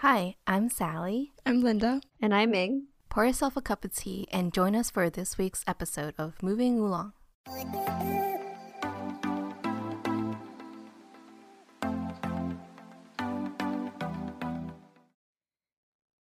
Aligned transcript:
Hi, 0.00 0.36
I'm 0.46 0.70
Sally. 0.70 1.34
I'm 1.44 1.60
Linda. 1.60 2.00
And 2.22 2.34
I'm 2.34 2.52
Ming. 2.52 2.86
Pour 3.10 3.26
yourself 3.26 3.54
a 3.54 3.60
cup 3.60 3.84
of 3.84 3.94
tea 3.94 4.26
and 4.32 4.50
join 4.50 4.74
us 4.74 4.88
for 4.88 5.10
this 5.10 5.36
week's 5.36 5.62
episode 5.66 6.14
of 6.16 6.42
Moving 6.42 6.78
Oolong. 6.78 7.12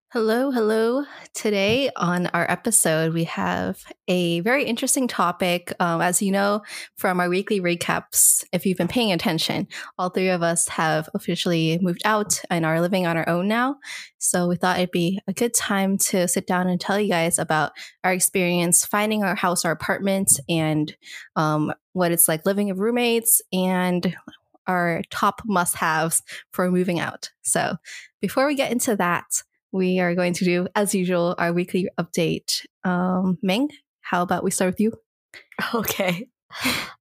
Hello, 0.09 0.51
hello. 0.51 1.05
Today 1.47 1.91
on 1.95 2.27
our 2.35 2.45
episode, 2.51 3.15
we 3.15 3.23
have 3.23 3.85
a 4.09 4.41
very 4.41 4.65
interesting 4.65 5.07
topic. 5.07 5.73
Um, 5.79 6.01
as 6.01 6.21
you 6.21 6.33
know 6.33 6.63
from 6.97 7.21
our 7.21 7.29
weekly 7.29 7.61
recaps, 7.61 8.43
if 8.51 8.67
you've 8.67 8.79
been 8.79 8.89
paying 8.89 9.13
attention, 9.13 9.69
all 9.97 10.09
three 10.11 10.31
of 10.31 10.43
us 10.43 10.67
have 10.67 11.09
officially 11.15 11.79
moved 11.81 12.03
out 12.05 12.43
and 12.51 12.67
are 12.67 12.81
living 12.81 13.07
on 13.07 13.17
our 13.17 13.29
own 13.29 13.47
now. 13.47 13.77
So 14.19 14.49
we 14.49 14.57
thought 14.57 14.79
it'd 14.79 14.91
be 14.91 15.21
a 15.29 15.33
good 15.33 15.55
time 15.55 15.99
to 15.99 16.27
sit 16.27 16.49
down 16.49 16.67
and 16.67 16.81
tell 16.81 16.99
you 16.99 17.11
guys 17.11 17.39
about 17.39 17.71
our 18.03 18.13
experience 18.13 18.85
finding 18.85 19.23
our 19.23 19.37
house 19.37 19.65
or 19.65 19.71
apartment 19.71 20.33
and 20.49 20.97
um, 21.37 21.73
what 21.93 22.11
it's 22.11 22.27
like 22.27 22.45
living 22.45 22.71
with 22.71 22.79
roommates 22.79 23.41
and 23.53 24.17
our 24.67 25.03
top 25.11 25.43
must 25.45 25.77
haves 25.77 26.25
for 26.51 26.73
moving 26.73 26.99
out. 26.99 27.31
So 27.43 27.77
before 28.21 28.49
we 28.49 28.57
get 28.57 28.73
into 28.73 28.97
that, 28.97 29.27
we 29.73 30.01
are 30.01 30.15
going 30.15 30.33
to 30.35 30.45
do, 30.45 30.69
as 30.75 30.95
usual, 30.95 31.35
our 31.39 31.53
weekly 31.53 31.89
update. 31.99 32.65
Um, 32.85 33.39
Ming, 33.43 33.69
how 34.01 34.23
about 34.23 34.45
we 34.45 34.51
start 34.51 34.73
with 34.73 34.81
you? 34.81 34.93
Okay. 35.75 36.29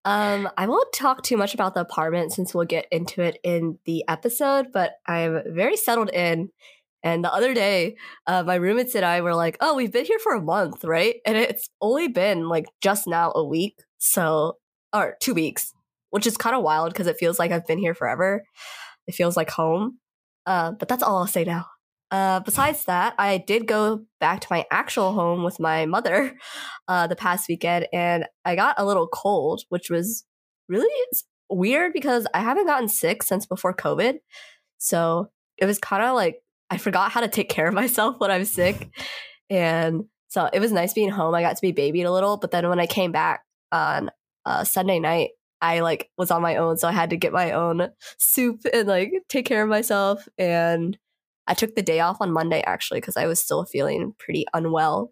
Um, 0.03 0.49
I 0.57 0.67
won't 0.67 0.93
talk 0.93 1.23
too 1.23 1.37
much 1.37 1.53
about 1.53 1.73
the 1.73 1.81
apartment 1.81 2.31
since 2.33 2.53
we'll 2.53 2.65
get 2.65 2.87
into 2.91 3.21
it 3.21 3.37
in 3.43 3.79
the 3.85 4.03
episode, 4.07 4.67
but 4.73 4.93
I'm 5.07 5.41
very 5.47 5.77
settled 5.77 6.09
in. 6.09 6.49
And 7.03 7.23
the 7.23 7.33
other 7.33 7.53
day, 7.53 7.95
uh, 8.27 8.43
my 8.43 8.55
roommates 8.55 8.95
and 8.95 9.05
I 9.05 9.21
were 9.21 9.35
like, 9.35 9.57
oh, 9.61 9.75
we've 9.75 9.91
been 9.91 10.05
here 10.05 10.19
for 10.19 10.33
a 10.33 10.41
month, 10.41 10.83
right? 10.83 11.17
And 11.25 11.37
it's 11.37 11.69
only 11.79 12.07
been 12.07 12.49
like 12.49 12.65
just 12.81 13.07
now 13.07 13.31
a 13.35 13.45
week. 13.45 13.79
So, 13.99 14.57
or 14.93 15.15
two 15.21 15.33
weeks, 15.33 15.71
which 16.09 16.27
is 16.27 16.37
kind 16.37 16.55
of 16.55 16.63
wild 16.63 16.91
because 16.91 17.07
it 17.07 17.17
feels 17.19 17.37
like 17.39 17.51
I've 17.51 17.67
been 17.67 17.77
here 17.77 17.93
forever. 17.93 18.43
It 19.07 19.15
feels 19.15 19.37
like 19.37 19.51
home. 19.51 19.99
Uh, 20.45 20.71
but 20.71 20.87
that's 20.87 21.03
all 21.03 21.17
I'll 21.17 21.27
say 21.27 21.43
now. 21.43 21.65
Uh, 22.15 22.39
besides 22.39 22.85
that, 22.85 23.13
I 23.17 23.39
did 23.39 23.67
go 23.67 24.05
back 24.21 24.39
to 24.39 24.47
my 24.49 24.65
actual 24.71 25.11
home 25.11 25.43
with 25.43 25.59
my 25.59 25.85
mother 25.85 26.37
uh, 26.87 27.07
the 27.07 27.15
past 27.17 27.49
weekend, 27.49 27.87
and 27.91 28.23
I 28.45 28.55
got 28.55 28.75
a 28.77 28.85
little 28.85 29.05
cold, 29.07 29.63
which 29.67 29.89
was 29.89 30.23
really 30.69 30.87
weird 31.49 31.91
because 31.91 32.25
I 32.33 32.39
haven't 32.39 32.67
gotten 32.67 32.87
sick 32.87 33.21
since 33.21 33.45
before 33.45 33.75
COVID. 33.75 34.19
So 34.77 35.29
it 35.57 35.65
was 35.65 35.77
kind 35.77 36.03
of 36.03 36.15
like 36.15 36.37
I 36.69 36.77
forgot 36.77 37.11
how 37.11 37.19
to 37.19 37.27
take 37.27 37.49
care 37.49 37.67
of 37.67 37.73
myself 37.81 38.15
when 38.19 38.31
I'm 38.31 38.45
sick. 38.45 38.87
And 39.49 40.05
so 40.29 40.49
it 40.53 40.61
was 40.61 40.71
nice 40.71 40.93
being 40.93 41.09
home. 41.09 41.35
I 41.35 41.41
got 41.41 41.57
to 41.57 41.61
be 41.61 41.73
babied 41.73 42.05
a 42.05 42.13
little, 42.13 42.37
but 42.37 42.51
then 42.51 42.69
when 42.69 42.79
I 42.79 42.87
came 42.87 43.11
back 43.11 43.41
on 43.73 44.09
uh, 44.45 44.63
Sunday 44.63 44.99
night, 44.99 45.31
I 45.59 45.81
like 45.81 46.09
was 46.17 46.31
on 46.31 46.41
my 46.41 46.55
own, 46.55 46.77
so 46.77 46.87
I 46.87 46.93
had 46.93 47.09
to 47.09 47.17
get 47.17 47.33
my 47.33 47.51
own 47.51 47.89
soup 48.19 48.61
and 48.73 48.87
like 48.87 49.11
take 49.27 49.45
care 49.45 49.63
of 49.63 49.69
myself. 49.69 50.29
And 50.37 50.97
I 51.47 51.53
took 51.53 51.75
the 51.75 51.81
day 51.81 51.99
off 51.99 52.17
on 52.19 52.31
Monday 52.31 52.61
actually 52.65 53.01
because 53.01 53.17
I 53.17 53.27
was 53.27 53.39
still 53.39 53.65
feeling 53.65 54.13
pretty 54.17 54.45
unwell. 54.53 55.11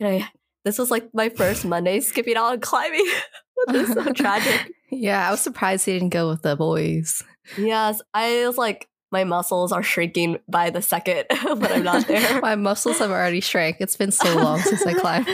And 0.00 0.08
I 0.08 0.28
this 0.64 0.78
was 0.78 0.90
like 0.90 1.08
my 1.12 1.28
first 1.28 1.64
Monday 1.64 2.00
skipping 2.00 2.36
out 2.36 2.52
and 2.52 2.62
climbing. 2.62 3.06
this 3.68 3.88
is 3.88 3.94
so 3.94 4.12
tragic. 4.14 4.72
Yeah, 4.90 5.26
I 5.26 5.30
was 5.30 5.40
surprised 5.40 5.86
he 5.86 5.92
didn't 5.92 6.10
go 6.10 6.28
with 6.28 6.42
the 6.42 6.56
boys. 6.56 7.22
Yes, 7.58 8.00
I 8.14 8.46
was 8.46 8.58
like 8.58 8.88
my 9.10 9.24
muscles 9.24 9.72
are 9.72 9.82
shrinking 9.82 10.38
by 10.48 10.70
the 10.70 10.80
second 10.80 11.24
when 11.44 11.70
I'm 11.70 11.82
not 11.82 12.06
there. 12.06 12.40
my 12.40 12.56
muscles 12.56 12.98
have 12.98 13.10
already 13.10 13.40
shrank. 13.40 13.76
It's 13.80 13.96
been 13.96 14.12
so 14.12 14.34
long 14.36 14.60
since 14.60 14.86
I 14.86 14.94
climbed. 14.94 15.28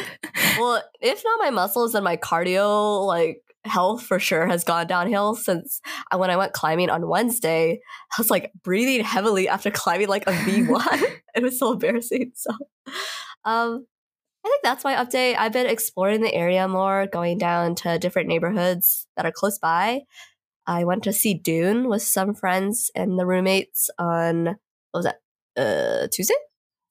well, 0.59 0.83
if 1.01 1.23
not 1.25 1.39
my 1.41 1.51
muscles, 1.51 1.93
then 1.93 2.03
my 2.03 2.17
cardio 2.17 3.07
like 3.07 3.43
health 3.69 4.03
for 4.03 4.19
sure 4.19 4.47
has 4.47 4.65
gone 4.65 4.87
downhill 4.87 5.35
since 5.35 5.81
I, 6.11 6.17
when 6.17 6.31
I 6.31 6.37
went 6.37 6.53
climbing 6.53 6.91
on 6.91 7.09
Wednesday. 7.09 7.81
I 8.11 8.15
was 8.19 8.31
like 8.31 8.53
breathing 8.63 9.05
heavily 9.05 9.49
after 9.49 9.71
climbing 9.71 10.09
like 10.09 10.27
a 10.27 10.33
V1. 10.33 11.03
it 11.35 11.43
was 11.43 11.59
so 11.59 11.73
embarrassing. 11.73 12.33
So, 12.35 12.51
um, 13.45 13.87
I 14.45 14.49
think 14.49 14.63
that's 14.63 14.85
my 14.85 14.95
update. 14.95 15.37
I've 15.37 15.53
been 15.53 15.67
exploring 15.67 16.23
the 16.23 16.35
area 16.35 16.67
more, 16.69 17.07
going 17.07 17.39
down 17.39 17.75
to 17.77 17.99
different 17.99 18.29
neighborhoods 18.29 19.07
that 19.17 19.27
are 19.27 19.33
close 19.33 19.59
by. 19.59 20.03
I 20.67 20.85
went 20.85 21.03
to 21.05 21.13
see 21.13 21.35
Dune 21.35 21.89
with 21.89 22.03
some 22.03 22.35
friends 22.35 22.91
and 22.95 23.19
the 23.19 23.27
roommates 23.27 23.91
on 23.99 24.57
what 24.93 25.05
was 25.05 25.05
that? 25.05 25.21
Uh, 25.57 26.09
Tuesday. 26.13 26.35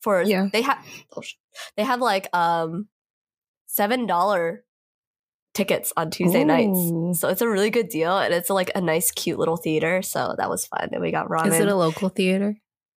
For 0.02 0.22
yeah, 0.22 0.48
they 0.52 0.62
have 0.62 0.86
oh, 1.16 1.24
they 1.76 1.84
have 1.84 2.02
like 2.02 2.28
um 2.36 2.88
seven 3.66 4.06
dollar 4.06 4.64
tickets 5.58 5.92
on 5.98 6.12
Tuesday 6.12 6.44
Ooh. 6.44 6.46
nights. 6.46 7.20
So 7.20 7.30
it's 7.30 7.42
a 7.42 7.50
really 7.50 7.72
good 7.72 7.90
deal 7.90 8.16
and 8.16 8.32
it's 8.32 8.52
like 8.52 8.72
a 8.76 8.82
nice, 8.82 9.10
cute 9.12 9.40
little 9.40 9.58
theater. 9.58 10.04
So 10.04 10.36
that 10.38 10.50
was 10.50 10.68
fun. 10.68 10.90
And 10.92 11.02
we 11.02 11.12
got 11.12 11.28
ramen. 11.28 11.48
Is 11.48 11.60
it 11.60 11.68
a 11.68 11.76
local 11.76 12.10
theater? 12.10 12.56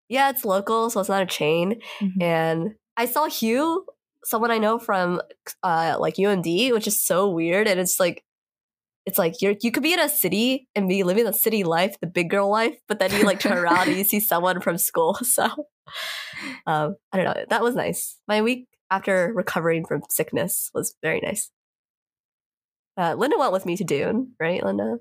Yeah, 0.09 0.29
it's 0.29 0.43
local, 0.43 0.89
so 0.89 0.99
it's 0.99 1.09
not 1.09 1.23
a 1.23 1.25
chain. 1.25 1.79
Mm-hmm. 2.01 2.21
And 2.21 2.75
I 2.97 3.05
saw 3.05 3.29
Hugh, 3.29 3.85
someone 4.25 4.51
I 4.51 4.57
know 4.57 4.77
from 4.77 5.21
uh 5.63 5.95
like 5.99 6.15
UMD, 6.15 6.73
which 6.73 6.87
is 6.87 7.01
so 7.01 7.29
weird. 7.29 7.67
And 7.67 7.79
it's 7.79 7.99
like 7.99 8.23
it's 9.05 9.17
like 9.17 9.41
you're 9.41 9.55
you 9.61 9.71
could 9.71 9.83
be 9.83 9.93
in 9.93 9.99
a 9.99 10.09
city 10.09 10.67
and 10.75 10.89
be 10.89 11.03
living 11.03 11.23
the 11.23 11.33
city 11.33 11.63
life, 11.63 11.95
the 12.01 12.07
big 12.07 12.29
girl 12.29 12.49
life, 12.49 12.75
but 12.89 12.99
then 12.99 13.11
you 13.13 13.23
like 13.23 13.39
turn 13.39 13.57
around 13.57 13.87
and 13.87 13.97
you 13.97 14.03
see 14.03 14.19
someone 14.31 14.61
from 14.61 14.77
school. 14.77 15.17
So 15.23 15.45
um, 16.67 16.95
I 17.11 17.17
don't 17.17 17.25
know. 17.25 17.45
That 17.49 17.63
was 17.63 17.75
nice. 17.75 18.19
My 18.27 18.41
week 18.41 18.67
after 18.91 19.31
recovering 19.33 19.85
from 19.85 20.01
sickness 20.09 20.69
was 20.73 20.95
very 21.01 21.21
nice. 21.21 21.49
Uh, 22.99 23.13
Linda 23.13 23.37
went 23.37 23.53
with 23.53 23.65
me 23.65 23.77
to 23.77 23.85
Dune, 23.85 24.33
right, 24.41 24.61
Linda? 24.61 24.97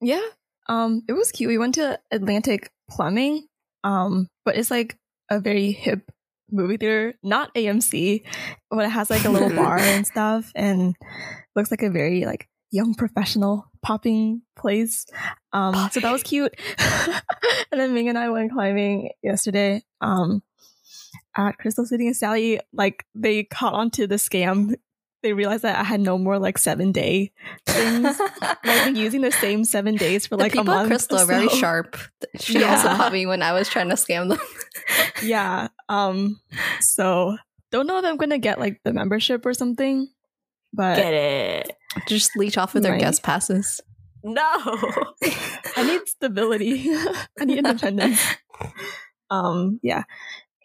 Yeah. 0.00 0.26
Um, 0.68 1.02
it 1.08 1.12
was 1.12 1.30
cute. 1.30 1.48
We 1.48 1.58
went 1.58 1.76
to 1.76 2.00
Atlantic 2.10 2.72
Plumbing, 2.90 3.46
um, 3.84 4.26
but 4.44 4.56
it's 4.56 4.72
like 4.72 4.98
a 5.30 5.38
very 5.38 5.70
hip 5.70 6.10
movie 6.50 6.78
theater, 6.78 7.14
not 7.22 7.54
AMC, 7.54 8.24
but 8.70 8.84
it 8.84 8.90
has 8.90 9.08
like 9.08 9.24
a 9.24 9.30
little 9.30 9.50
bar 9.56 9.78
and 9.78 10.04
stuff, 10.04 10.50
and 10.56 10.96
looks 11.54 11.70
like 11.70 11.82
a 11.82 11.90
very 11.90 12.24
like 12.24 12.48
young 12.72 12.94
professional 12.94 13.66
popping 13.82 14.42
place. 14.56 15.06
Um, 15.52 15.90
so 15.92 16.00
that 16.00 16.10
was 16.10 16.24
cute. 16.24 16.52
and 16.78 17.80
then 17.80 17.94
Ming 17.94 18.08
and 18.08 18.18
I 18.18 18.30
went 18.30 18.50
climbing 18.50 19.10
yesterday. 19.22 19.82
Um, 20.00 20.42
at 21.36 21.56
Crystal 21.58 21.86
City 21.86 22.06
and 22.06 22.16
Sally, 22.16 22.60
like 22.72 23.04
they 23.14 23.44
caught 23.44 23.74
onto 23.74 24.06
the 24.06 24.16
scam 24.16 24.74
they 25.22 25.32
realized 25.32 25.62
that 25.62 25.78
I 25.78 25.84
had 25.84 26.00
no 26.00 26.18
more 26.18 26.38
like 26.38 26.58
seven 26.58 26.92
day 26.92 27.32
things. 27.66 28.20
I've 28.42 28.84
been 28.84 28.96
using 28.96 29.20
the 29.20 29.30
same 29.30 29.64
seven 29.64 29.96
days 29.96 30.26
for 30.26 30.36
like 30.36 30.52
the 30.52 30.58
people 30.58 30.74
a 30.74 30.76
month. 30.78 30.88
Crystal 30.88 31.18
are 31.18 31.26
very 31.26 31.48
sharp. 31.48 31.96
She 32.38 32.60
yeah. 32.60 32.70
also 32.70 32.88
caught 32.88 33.12
me 33.12 33.26
when 33.26 33.42
I 33.42 33.52
was 33.52 33.68
trying 33.68 33.90
to 33.90 33.94
scam 33.94 34.30
them. 34.30 34.40
yeah. 35.22 35.68
Um. 35.90 36.40
So 36.80 37.36
don't 37.70 37.86
know 37.86 37.98
if 37.98 38.04
I'm 38.06 38.16
gonna 38.16 38.38
get 38.38 38.58
like 38.58 38.80
the 38.84 38.92
membership 38.92 39.44
or 39.44 39.52
something. 39.52 40.08
But 40.72 40.96
get 40.96 41.12
it. 41.12 41.72
Just 42.08 42.30
leech 42.36 42.56
off 42.56 42.72
with 42.72 42.84
right. 42.84 42.92
their 42.92 43.00
guest 43.00 43.22
passes. 43.22 43.82
No. 44.24 44.40
I 45.76 45.84
need 45.84 46.08
stability. 46.08 46.90
I 47.38 47.44
need 47.44 47.58
independence. 47.58 48.24
Um. 49.30 49.78
Yeah. 49.82 50.04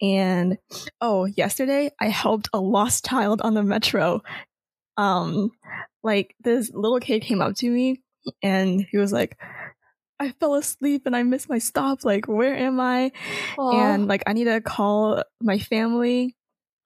And 0.02 0.58
oh, 1.02 1.26
yesterday 1.26 1.92
I 2.00 2.10
helped 2.10 2.50
a 2.54 2.60
lost 2.60 3.06
child 3.06 3.42
on 3.42 3.54
the 3.54 3.64
metro. 3.64 4.22
Um, 4.98 5.52
like 6.04 6.36
this 6.40 6.72
little 6.74 7.00
kid 7.00 7.22
came 7.22 7.42
up 7.42 7.56
to 7.58 7.70
me 7.70 8.02
and 8.42 8.86
he 8.92 8.98
was 8.98 9.12
like, 9.14 9.38
I 10.20 10.32
fell 10.32 10.56
asleep 10.56 11.04
and 11.06 11.16
I 11.16 11.24
missed 11.24 11.50
my 11.50 11.60
stop. 11.60 12.04
Like, 12.04 12.28
where 12.28 12.56
am 12.56 12.80
I? 12.80 13.12
Aww. 13.58 13.74
And 13.76 14.08
like, 14.08 14.24
I 14.26 14.34
need 14.34 14.46
to 14.46 14.62
call 14.62 15.24
my 15.42 15.60
family. 15.60 16.36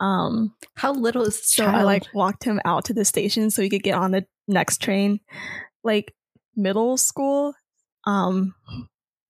Um, 0.02 0.56
how 0.76 0.94
little 0.94 1.24
is 1.24 1.46
so 1.48 1.64
child? 1.64 1.76
I 1.76 1.84
like 1.84 2.08
walked 2.14 2.44
him 2.44 2.60
out 2.66 2.86
to 2.86 2.94
the 2.94 3.06
station 3.06 3.52
so 3.52 3.62
he 3.62 3.70
could 3.70 3.84
get 3.84 3.96
on 3.96 4.12
the 4.12 4.26
next 4.48 4.80
train. 4.80 5.20
Like 5.84 6.14
middle 6.56 6.98
school. 6.98 7.54
Um, 8.06 8.56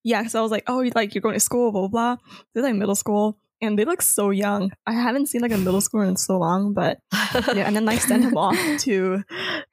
yeah, 0.04 0.22
because 0.22 0.34
I 0.34 0.42
was 0.42 0.52
like, 0.52 0.64
oh, 0.68 0.90
like 0.96 1.14
you're 1.14 1.22
going 1.22 1.36
to 1.36 1.40
school, 1.40 1.72
blah 1.72 1.88
blah. 1.88 2.16
blah. 2.16 2.18
They're 2.54 2.64
like 2.64 2.76
middle 2.76 2.96
school, 2.96 3.38
and 3.62 3.78
they 3.78 3.86
look 3.86 4.02
so 4.02 4.32
young. 4.32 4.72
I 4.88 4.94
haven't 4.94 5.28
seen 5.28 5.42
like 5.42 5.52
a 5.52 5.58
middle 5.58 5.80
schooler 5.82 6.08
in 6.08 6.18
so 6.18 6.38
long, 6.38 6.74
but 6.74 7.00
yeah, 7.14 7.68
and 7.68 7.76
then 7.76 7.86
like 7.86 8.02
sent 8.02 8.24
him 8.24 8.38
off 8.38 8.58
to 8.80 9.24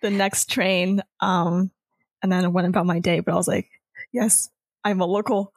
the 0.02 0.10
next 0.10 0.50
train. 0.50 1.02
Um, 1.20 1.70
and 2.22 2.30
then 2.30 2.44
I 2.44 2.48
went 2.48 2.68
about 2.68 2.86
my 2.86 2.98
day, 2.98 3.20
but 3.20 3.32
I 3.32 3.36
was 3.36 3.48
like, 3.48 3.68
yes, 4.12 4.48
I'm 4.84 5.00
a 5.00 5.06
local. 5.06 5.52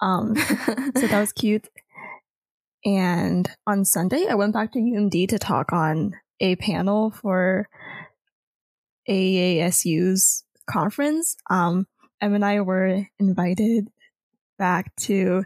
Um, 0.00 0.36
so 0.36 1.06
that 1.06 1.20
was 1.20 1.32
cute. 1.32 1.68
And 2.84 3.50
on 3.66 3.84
Sunday, 3.84 4.26
I 4.28 4.34
went 4.34 4.52
back 4.52 4.72
to 4.72 4.78
UMD 4.78 5.28
to 5.28 5.38
talk 5.38 5.72
on 5.72 6.14
a 6.40 6.56
panel 6.56 7.10
for 7.10 7.68
AASU's 9.08 10.44
conference. 10.70 11.36
Um, 11.50 11.86
Em 12.20 12.34
and 12.34 12.44
I 12.44 12.60
were 12.60 13.06
invited 13.18 13.88
back 14.58 14.94
to 14.96 15.44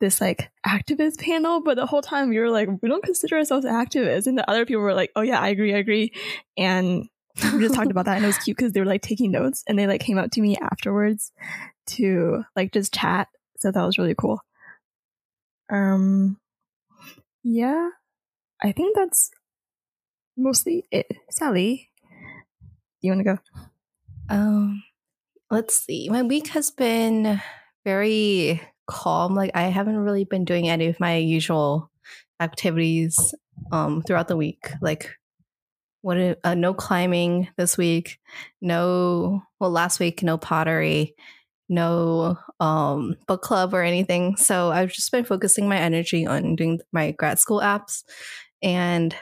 this 0.00 0.20
like 0.20 0.50
activist 0.66 1.20
panel, 1.20 1.62
but 1.62 1.76
the 1.76 1.86
whole 1.86 2.02
time 2.02 2.28
we 2.28 2.38
were 2.38 2.50
like, 2.50 2.68
we 2.82 2.88
don't 2.88 3.04
consider 3.04 3.36
ourselves 3.36 3.66
activists. 3.66 4.26
And 4.26 4.36
the 4.36 4.48
other 4.50 4.66
people 4.66 4.82
were 4.82 4.94
like, 4.94 5.10
oh 5.16 5.22
yeah, 5.22 5.40
I 5.40 5.48
agree, 5.48 5.74
I 5.74 5.78
agree. 5.78 6.12
And 6.56 7.08
we 7.52 7.60
just 7.60 7.74
talked 7.74 7.90
about 7.90 8.06
that 8.06 8.16
and 8.16 8.24
it 8.24 8.28
was 8.28 8.38
cute 8.38 8.56
because 8.56 8.72
they 8.72 8.80
were 8.80 8.86
like 8.86 9.02
taking 9.02 9.30
notes 9.30 9.62
and 9.66 9.78
they 9.78 9.86
like 9.86 10.00
came 10.00 10.18
up 10.18 10.30
to 10.32 10.40
me 10.40 10.56
afterwards 10.56 11.32
to 11.86 12.44
like 12.54 12.72
just 12.72 12.94
chat. 12.94 13.28
So 13.58 13.70
that 13.70 13.84
was 13.84 13.98
really 13.98 14.14
cool. 14.14 14.40
Um, 15.70 16.38
yeah, 17.42 17.90
I 18.62 18.72
think 18.72 18.96
that's 18.96 19.30
mostly 20.36 20.86
it. 20.90 21.06
Sally, 21.30 21.90
you 23.00 23.12
want 23.12 23.20
to 23.20 23.24
go? 23.24 23.38
Um, 24.28 24.82
let's 25.50 25.74
see. 25.74 26.08
My 26.08 26.22
week 26.22 26.48
has 26.48 26.70
been 26.70 27.40
very 27.84 28.60
calm. 28.86 29.34
Like 29.34 29.50
I 29.54 29.64
haven't 29.64 29.96
really 29.96 30.24
been 30.24 30.44
doing 30.44 30.68
any 30.68 30.86
of 30.86 31.00
my 31.00 31.16
usual 31.16 31.90
activities 32.40 33.34
um 33.72 34.02
throughout 34.02 34.28
the 34.28 34.36
week. 34.36 34.70
Like 34.80 35.10
what 36.02 36.38
uh, 36.44 36.54
no 36.54 36.74
climbing 36.74 37.48
this 37.56 37.76
week, 37.76 38.18
no 38.60 39.42
well 39.60 39.70
last 39.70 39.98
week 39.98 40.22
no 40.22 40.38
pottery, 40.38 41.14
no 41.68 42.38
um 42.60 43.16
book 43.26 43.42
club 43.42 43.74
or 43.74 43.82
anything. 43.82 44.36
So 44.36 44.70
I've 44.70 44.92
just 44.92 45.10
been 45.10 45.24
focusing 45.24 45.68
my 45.68 45.78
energy 45.78 46.26
on 46.26 46.56
doing 46.56 46.80
my 46.92 47.12
grad 47.12 47.38
school 47.38 47.60
apps 47.60 48.04
and 48.62 49.14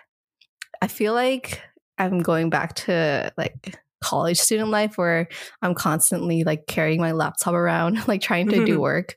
I 0.82 0.88
feel 0.88 1.14
like 1.14 1.62
I'm 1.96 2.20
going 2.20 2.50
back 2.50 2.74
to 2.74 3.32
like 3.36 3.78
college 4.02 4.38
student 4.38 4.68
life 4.68 4.98
where 4.98 5.28
I'm 5.62 5.74
constantly 5.74 6.44
like 6.44 6.66
carrying 6.66 7.00
my 7.00 7.12
laptop 7.12 7.54
around, 7.54 8.06
like 8.08 8.20
trying 8.20 8.48
to 8.50 8.64
do 8.64 8.80
work. 8.80 9.16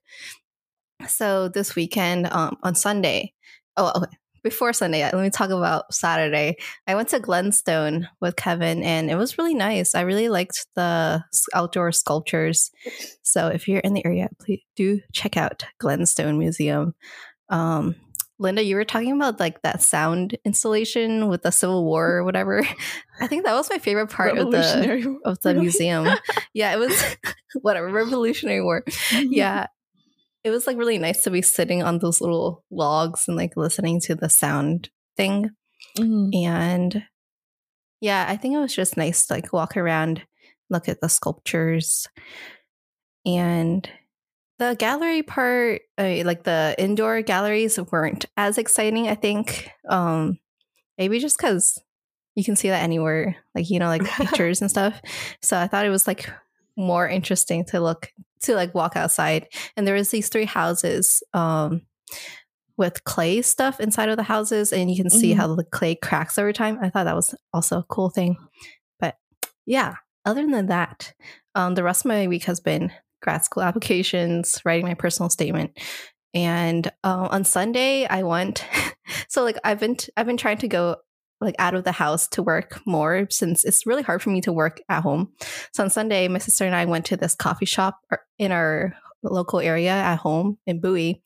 So 1.07 1.49
this 1.49 1.75
weekend, 1.75 2.27
um, 2.27 2.57
on 2.63 2.75
Sunday, 2.75 3.33
oh, 3.75 3.91
okay, 3.95 4.17
before 4.43 4.71
Sunday, 4.71 5.03
let 5.03 5.13
me 5.15 5.29
talk 5.29 5.49
about 5.49 5.93
Saturday. 5.93 6.55
I 6.87 6.95
went 6.95 7.09
to 7.09 7.19
Glenstone 7.19 8.07
with 8.21 8.35
Kevin 8.35 8.81
and 8.81 9.11
it 9.11 9.15
was 9.15 9.37
really 9.37 9.53
nice. 9.53 9.93
I 9.93 10.01
really 10.01 10.29
liked 10.29 10.67
the 10.75 11.23
outdoor 11.53 11.91
sculptures. 11.91 12.71
So 13.23 13.47
if 13.47 13.67
you're 13.67 13.79
in 13.79 13.93
the 13.93 14.05
area, 14.05 14.29
please 14.39 14.61
do 14.75 15.01
check 15.11 15.37
out 15.37 15.65
Glenstone 15.79 16.39
Museum. 16.39 16.95
Um, 17.49 17.95
Linda, 18.39 18.63
you 18.63 18.75
were 18.75 18.85
talking 18.85 19.13
about 19.13 19.39
like 19.39 19.61
that 19.63 19.81
sound 19.81 20.37
installation 20.45 21.27
with 21.27 21.41
the 21.41 21.51
Civil 21.51 21.83
War 21.83 22.17
or 22.17 22.23
whatever. 22.23 22.61
I 23.19 23.27
think 23.27 23.45
that 23.45 23.53
was 23.53 23.69
my 23.69 23.79
favorite 23.79 24.11
part 24.11 24.37
of 24.37 24.51
the 24.51 25.19
of 25.25 25.39
the 25.41 25.49
really? 25.49 25.61
museum. 25.61 26.07
yeah, 26.53 26.71
it 26.73 26.77
was 26.77 27.03
whatever 27.61 27.89
Revolutionary 27.89 28.61
War. 28.61 28.83
Yeah, 29.11 29.67
it 30.47 30.51
was 30.51 30.65
like 30.65 30.77
really 30.77 30.97
nice 30.97 31.23
to 31.23 31.29
be 31.29 31.41
sitting 31.41 31.83
on 31.83 31.99
those 31.99 32.21
little 32.21 32.63
logs 32.71 33.25
and 33.27 33.35
like 33.35 33.57
listening 33.57 33.99
to 34.01 34.15
the 34.15 34.29
sound 34.29 34.89
thing. 35.17 35.49
Mm-hmm. 35.97 36.29
And 36.33 37.03
yeah, 37.99 38.25
I 38.29 38.37
think 38.37 38.55
it 38.55 38.59
was 38.59 38.73
just 38.73 38.95
nice 38.95 39.25
to 39.25 39.33
like 39.33 39.51
walk 39.51 39.75
around, 39.75 40.23
look 40.69 40.87
at 40.87 41.01
the 41.01 41.09
sculptures, 41.09 42.07
and 43.25 43.89
the 44.57 44.77
gallery 44.79 45.21
part, 45.21 45.81
uh, 45.97 46.23
like 46.23 46.43
the 46.43 46.75
indoor 46.77 47.21
galleries, 47.23 47.77
weren't 47.91 48.25
as 48.37 48.57
exciting. 48.57 49.09
I 49.09 49.15
think 49.15 49.69
um, 49.89 50.39
maybe 50.97 51.19
just 51.19 51.37
because 51.37 51.77
you 52.35 52.45
can 52.45 52.55
see 52.55 52.69
that 52.69 52.83
anywhere, 52.83 53.35
like 53.53 53.69
you 53.69 53.79
know, 53.79 53.87
like 53.87 54.05
pictures 54.05 54.61
and 54.61 54.69
stuff. 54.69 55.01
So 55.41 55.57
I 55.57 55.67
thought 55.67 55.85
it 55.85 55.89
was 55.89 56.07
like 56.07 56.31
more 56.77 57.05
interesting 57.09 57.65
to 57.65 57.81
look 57.81 58.09
to 58.43 58.55
like 58.55 58.73
walk 58.73 58.95
outside. 58.95 59.47
And 59.75 59.87
there 59.87 59.95
was 59.95 60.09
these 60.09 60.29
three 60.29 60.45
houses 60.45 61.23
um, 61.33 61.81
with 62.77 63.03
clay 63.03 63.41
stuff 63.41 63.79
inside 63.79 64.09
of 64.09 64.17
the 64.17 64.23
houses, 64.23 64.71
and 64.71 64.89
you 64.89 64.97
can 64.97 65.09
see 65.09 65.31
mm-hmm. 65.31 65.39
how 65.39 65.55
the 65.55 65.63
clay 65.63 65.95
cracks 65.95 66.37
over 66.37 66.53
time. 66.53 66.77
I 66.81 66.89
thought 66.89 67.05
that 67.05 67.15
was 67.15 67.33
also 67.53 67.79
a 67.79 67.83
cool 67.83 68.09
thing. 68.09 68.37
But 68.99 69.15
yeah, 69.65 69.95
other 70.25 70.45
than 70.45 70.67
that, 70.67 71.13
um, 71.55 71.75
the 71.75 71.83
rest 71.83 72.05
of 72.05 72.09
my 72.09 72.27
week 72.27 72.43
has 72.45 72.59
been 72.59 72.91
grad 73.21 73.43
school 73.43 73.63
applications, 73.63 74.61
writing 74.63 74.85
my 74.85 74.93
personal 74.93 75.29
statement. 75.29 75.77
And 76.33 76.87
uh, 77.03 77.29
on 77.31 77.43
Sunday, 77.43 78.05
I 78.05 78.23
went. 78.23 78.65
so 79.27 79.43
like 79.43 79.57
I've 79.63 79.79
been 79.79 79.95
t- 79.95 80.11
I've 80.15 80.27
been 80.27 80.37
trying 80.37 80.59
to 80.59 80.67
go 80.67 80.97
like 81.39 81.55
out 81.59 81.75
of 81.75 81.83
the 81.83 81.91
house 81.91 82.27
to 82.29 82.43
work 82.43 82.81
more 82.85 83.27
since 83.29 83.63
it's 83.63 83.85
really 83.85 84.03
hard 84.03 84.21
for 84.21 84.29
me 84.29 84.41
to 84.41 84.51
work 84.51 84.81
at 84.89 85.03
home. 85.03 85.31
So 85.73 85.83
on 85.83 85.89
Sunday, 85.89 86.27
my 86.27 86.39
sister 86.39 86.65
and 86.65 86.75
I 86.75 86.85
went 86.85 87.05
to 87.07 87.17
this 87.17 87.35
coffee 87.35 87.65
shop 87.65 87.99
in 88.39 88.51
our 88.51 88.95
local 89.23 89.59
area 89.59 89.91
at 89.91 90.17
home 90.17 90.57
in 90.65 90.79
Bowie, 90.79 91.21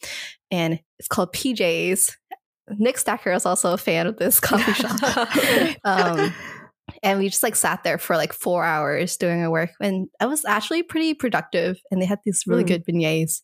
and 0.49 0.79
it's 0.99 1.07
called 1.07 1.33
PJ's. 1.33 2.17
Nick 2.77 2.97
Stacker 2.97 3.31
is 3.31 3.45
also 3.45 3.73
a 3.73 3.77
fan 3.77 4.07
of 4.07 4.17
this 4.17 4.39
coffee 4.39 4.73
shop. 4.73 5.75
um, 5.83 6.33
and 7.03 7.19
we 7.19 7.29
just 7.29 7.43
like 7.43 7.55
sat 7.55 7.83
there 7.83 7.97
for 7.97 8.15
like 8.15 8.33
four 8.33 8.63
hours 8.63 9.17
doing 9.17 9.41
our 9.41 9.51
work 9.51 9.71
and 9.81 10.07
I 10.19 10.25
was 10.25 10.45
actually 10.45 10.83
pretty 10.83 11.13
productive 11.13 11.77
and 11.89 12.01
they 12.01 12.05
had 12.05 12.19
these 12.25 12.43
really 12.45 12.63
mm. 12.63 12.67
good 12.67 12.85
beignets 12.85 13.41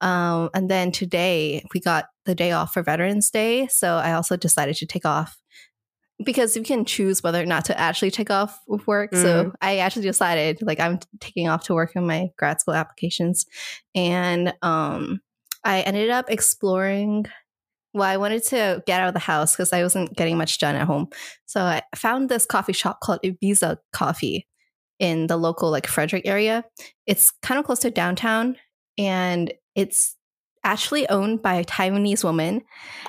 um, 0.00 0.50
and 0.54 0.70
then 0.70 0.90
today 0.90 1.64
we 1.72 1.80
got 1.80 2.06
the 2.24 2.34
day 2.34 2.52
off 2.52 2.72
for 2.72 2.82
veterans 2.82 3.30
day 3.30 3.66
so 3.68 3.96
i 3.96 4.12
also 4.12 4.36
decided 4.36 4.76
to 4.76 4.86
take 4.86 5.04
off 5.04 5.38
because 6.24 6.56
you 6.56 6.62
can 6.62 6.84
choose 6.84 7.22
whether 7.22 7.42
or 7.42 7.46
not 7.46 7.64
to 7.66 7.78
actually 7.78 8.10
take 8.10 8.30
off 8.30 8.58
with 8.66 8.86
work. 8.86 9.12
Mm. 9.12 9.22
So 9.22 9.52
I 9.60 9.78
actually 9.78 10.02
decided 10.02 10.60
like 10.62 10.80
I'm 10.80 10.98
taking 11.20 11.48
off 11.48 11.64
to 11.64 11.74
work 11.74 11.92
on 11.96 12.06
my 12.06 12.30
grad 12.38 12.60
school 12.60 12.74
applications. 12.74 13.46
And 13.94 14.54
um, 14.62 15.20
I 15.64 15.80
ended 15.82 16.10
up 16.10 16.30
exploring 16.30 17.26
well, 17.94 18.08
I 18.08 18.16
wanted 18.16 18.42
to 18.44 18.82
get 18.86 19.02
out 19.02 19.08
of 19.08 19.14
the 19.14 19.20
house 19.20 19.54
because 19.54 19.72
I 19.72 19.82
wasn't 19.82 20.16
getting 20.16 20.38
much 20.38 20.58
done 20.58 20.76
at 20.76 20.86
home. 20.86 21.08
So 21.44 21.60
I 21.60 21.82
found 21.94 22.28
this 22.28 22.46
coffee 22.46 22.72
shop 22.72 23.00
called 23.00 23.20
Ibiza 23.22 23.76
Coffee 23.92 24.48
in 24.98 25.26
the 25.26 25.36
local 25.36 25.70
like 25.70 25.86
Frederick 25.86 26.26
area. 26.26 26.64
It's 27.06 27.32
kind 27.42 27.58
of 27.58 27.66
close 27.66 27.80
to 27.80 27.90
downtown 27.90 28.56
and 28.96 29.52
it's 29.74 30.16
actually 30.64 31.08
owned 31.08 31.42
by 31.42 31.54
a 31.54 31.64
Taiwanese 31.64 32.24
woman. 32.24 32.62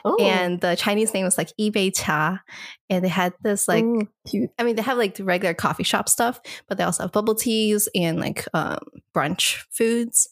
Ooh. 0.06 0.18
And 0.20 0.60
the 0.62 0.76
Chinese 0.76 1.14
name 1.14 1.26
was 1.26 1.38
like 1.38 1.52
Ibei 1.60 1.96
Cha. 1.96 2.42
And 2.90 3.04
they 3.04 3.10
had 3.10 3.34
this 3.42 3.68
like 3.68 3.84
Ooh, 3.84 4.08
cute. 4.28 4.52
I 4.60 4.64
mean, 4.64 4.76
they 4.76 4.82
have 4.82 4.98
like 4.98 5.16
the 5.16 5.24
regular 5.24 5.54
coffee 5.54 5.84
shop 5.84 6.10
stuff, 6.10 6.40
but 6.68 6.78
they 6.78 6.84
also 6.84 7.04
have 7.04 7.12
bubble 7.12 7.36
teas 7.36 7.90
and 7.96 8.20
like 8.20 8.48
um, 8.54 8.80
brunch 9.16 9.64
foods. 9.72 10.30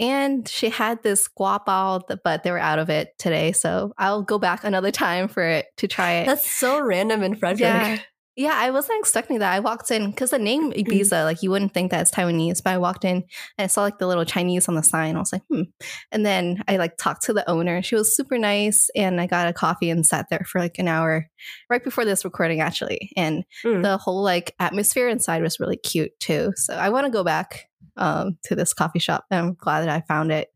And 0.00 0.48
she 0.48 0.70
had 0.70 1.02
this 1.02 1.28
gua 1.28 1.60
bao, 1.66 2.02
but 2.24 2.42
they 2.42 2.50
were 2.50 2.58
out 2.58 2.80
of 2.80 2.90
it 2.90 3.16
today. 3.18 3.52
So 3.52 3.92
I'll 3.96 4.22
go 4.22 4.38
back 4.38 4.64
another 4.64 4.90
time 4.90 5.28
for 5.28 5.42
it 5.42 5.66
to 5.76 5.86
try 5.86 6.14
it. 6.14 6.26
That's 6.26 6.50
so 6.50 6.80
random 6.80 7.22
in 7.22 7.36
Frederick. 7.36 7.60
Yeah. 7.60 7.98
Yeah, 8.36 8.54
I 8.54 8.70
wasn't 8.70 8.98
expecting 8.98 9.38
that. 9.38 9.52
I 9.52 9.60
walked 9.60 9.90
in 9.90 10.10
because 10.10 10.30
the 10.30 10.38
name 10.38 10.72
Ibiza, 10.72 11.24
like 11.24 11.42
you 11.42 11.50
wouldn't 11.50 11.72
think 11.72 11.90
that 11.90 12.00
it's 12.00 12.10
Taiwanese, 12.10 12.62
but 12.62 12.72
I 12.72 12.78
walked 12.78 13.04
in 13.04 13.16
and 13.16 13.24
I 13.58 13.66
saw 13.66 13.82
like 13.82 13.98
the 13.98 14.08
little 14.08 14.24
Chinese 14.24 14.68
on 14.68 14.74
the 14.74 14.82
sign. 14.82 15.16
I 15.16 15.20
was 15.20 15.32
like, 15.32 15.42
hmm. 15.48 15.62
And 16.10 16.26
then 16.26 16.62
I 16.66 16.76
like 16.76 16.96
talked 16.96 17.24
to 17.24 17.32
the 17.32 17.48
owner. 17.48 17.82
She 17.82 17.94
was 17.94 18.16
super 18.16 18.36
nice, 18.38 18.90
and 18.96 19.20
I 19.20 19.26
got 19.26 19.48
a 19.48 19.52
coffee 19.52 19.90
and 19.90 20.04
sat 20.04 20.26
there 20.30 20.44
for 20.50 20.60
like 20.60 20.78
an 20.78 20.88
hour 20.88 21.28
right 21.70 21.84
before 21.84 22.04
this 22.04 22.24
recording, 22.24 22.60
actually. 22.60 23.12
And 23.16 23.44
mm. 23.64 23.82
the 23.82 23.98
whole 23.98 24.22
like 24.22 24.54
atmosphere 24.58 25.08
inside 25.08 25.42
was 25.42 25.60
really 25.60 25.76
cute 25.76 26.18
too. 26.18 26.52
So 26.56 26.74
I 26.74 26.88
want 26.88 27.06
to 27.06 27.12
go 27.12 27.22
back 27.22 27.68
um, 27.96 28.38
to 28.44 28.54
this 28.54 28.74
coffee 28.74 28.98
shop, 28.98 29.24
I'm 29.30 29.54
glad 29.54 29.82
that 29.82 29.88
I 29.88 30.00
found 30.06 30.32
it. 30.32 30.48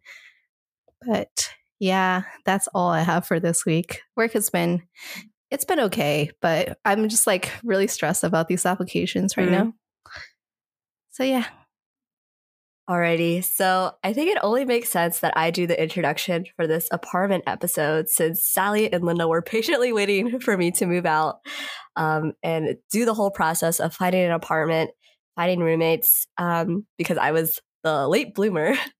But 1.07 1.51
yeah, 1.79 2.23
that's 2.45 2.69
all 2.75 2.91
I 2.91 3.03
have 3.03 3.27
for 3.27 3.39
this 3.39 3.65
week. 3.65 4.03
Work 4.17 4.33
has 4.33 4.51
been 4.51 4.83
it's 5.51 5.65
been 5.65 5.81
okay, 5.81 6.31
but 6.41 6.79
I'm 6.85 7.09
just 7.09 7.27
like 7.27 7.51
really 7.65 7.87
stressed 7.87 8.25
about 8.25 8.49
these 8.49 8.67
applications 8.67 9.37
right 9.37 9.49
mm 9.49 9.53
now. 9.53 9.73
So 11.11 11.25
yeah. 11.25 11.47
Alrighty. 12.89 13.45
So 13.45 13.93
I 14.03 14.15
think 14.15 14.31
it 14.31 14.39
only 14.43 14.65
makes 14.65 14.89
sense 14.89 15.21
that 15.21 15.37
I 15.37 15.51
do 15.51 15.67
the 15.67 15.81
introduction 15.81 16.47
for 16.57 16.67
this 16.67 16.89
apartment 16.91 17.45
episode 17.47 18.09
since 18.09 18.43
Sally 18.43 18.91
and 18.91 19.05
Linda 19.05 19.29
were 19.29 19.43
patiently 19.55 19.93
waiting 19.93 20.41
for 20.41 20.57
me 20.57 20.71
to 20.73 20.87
move 20.87 21.05
out 21.05 21.41
um, 21.97 22.33
and 22.43 22.77
do 22.91 23.05
the 23.05 23.13
whole 23.13 23.31
process 23.31 23.79
of 23.79 23.95
finding 23.95 24.23
an 24.23 24.31
apartment, 24.31 24.91
finding 25.37 25.61
roommates, 25.61 26.27
um, 26.39 26.87
because 26.97 27.19
I 27.19 27.33
was 27.33 27.61
the 27.83 28.09
late 28.09 28.35
bloomer. 28.35 28.75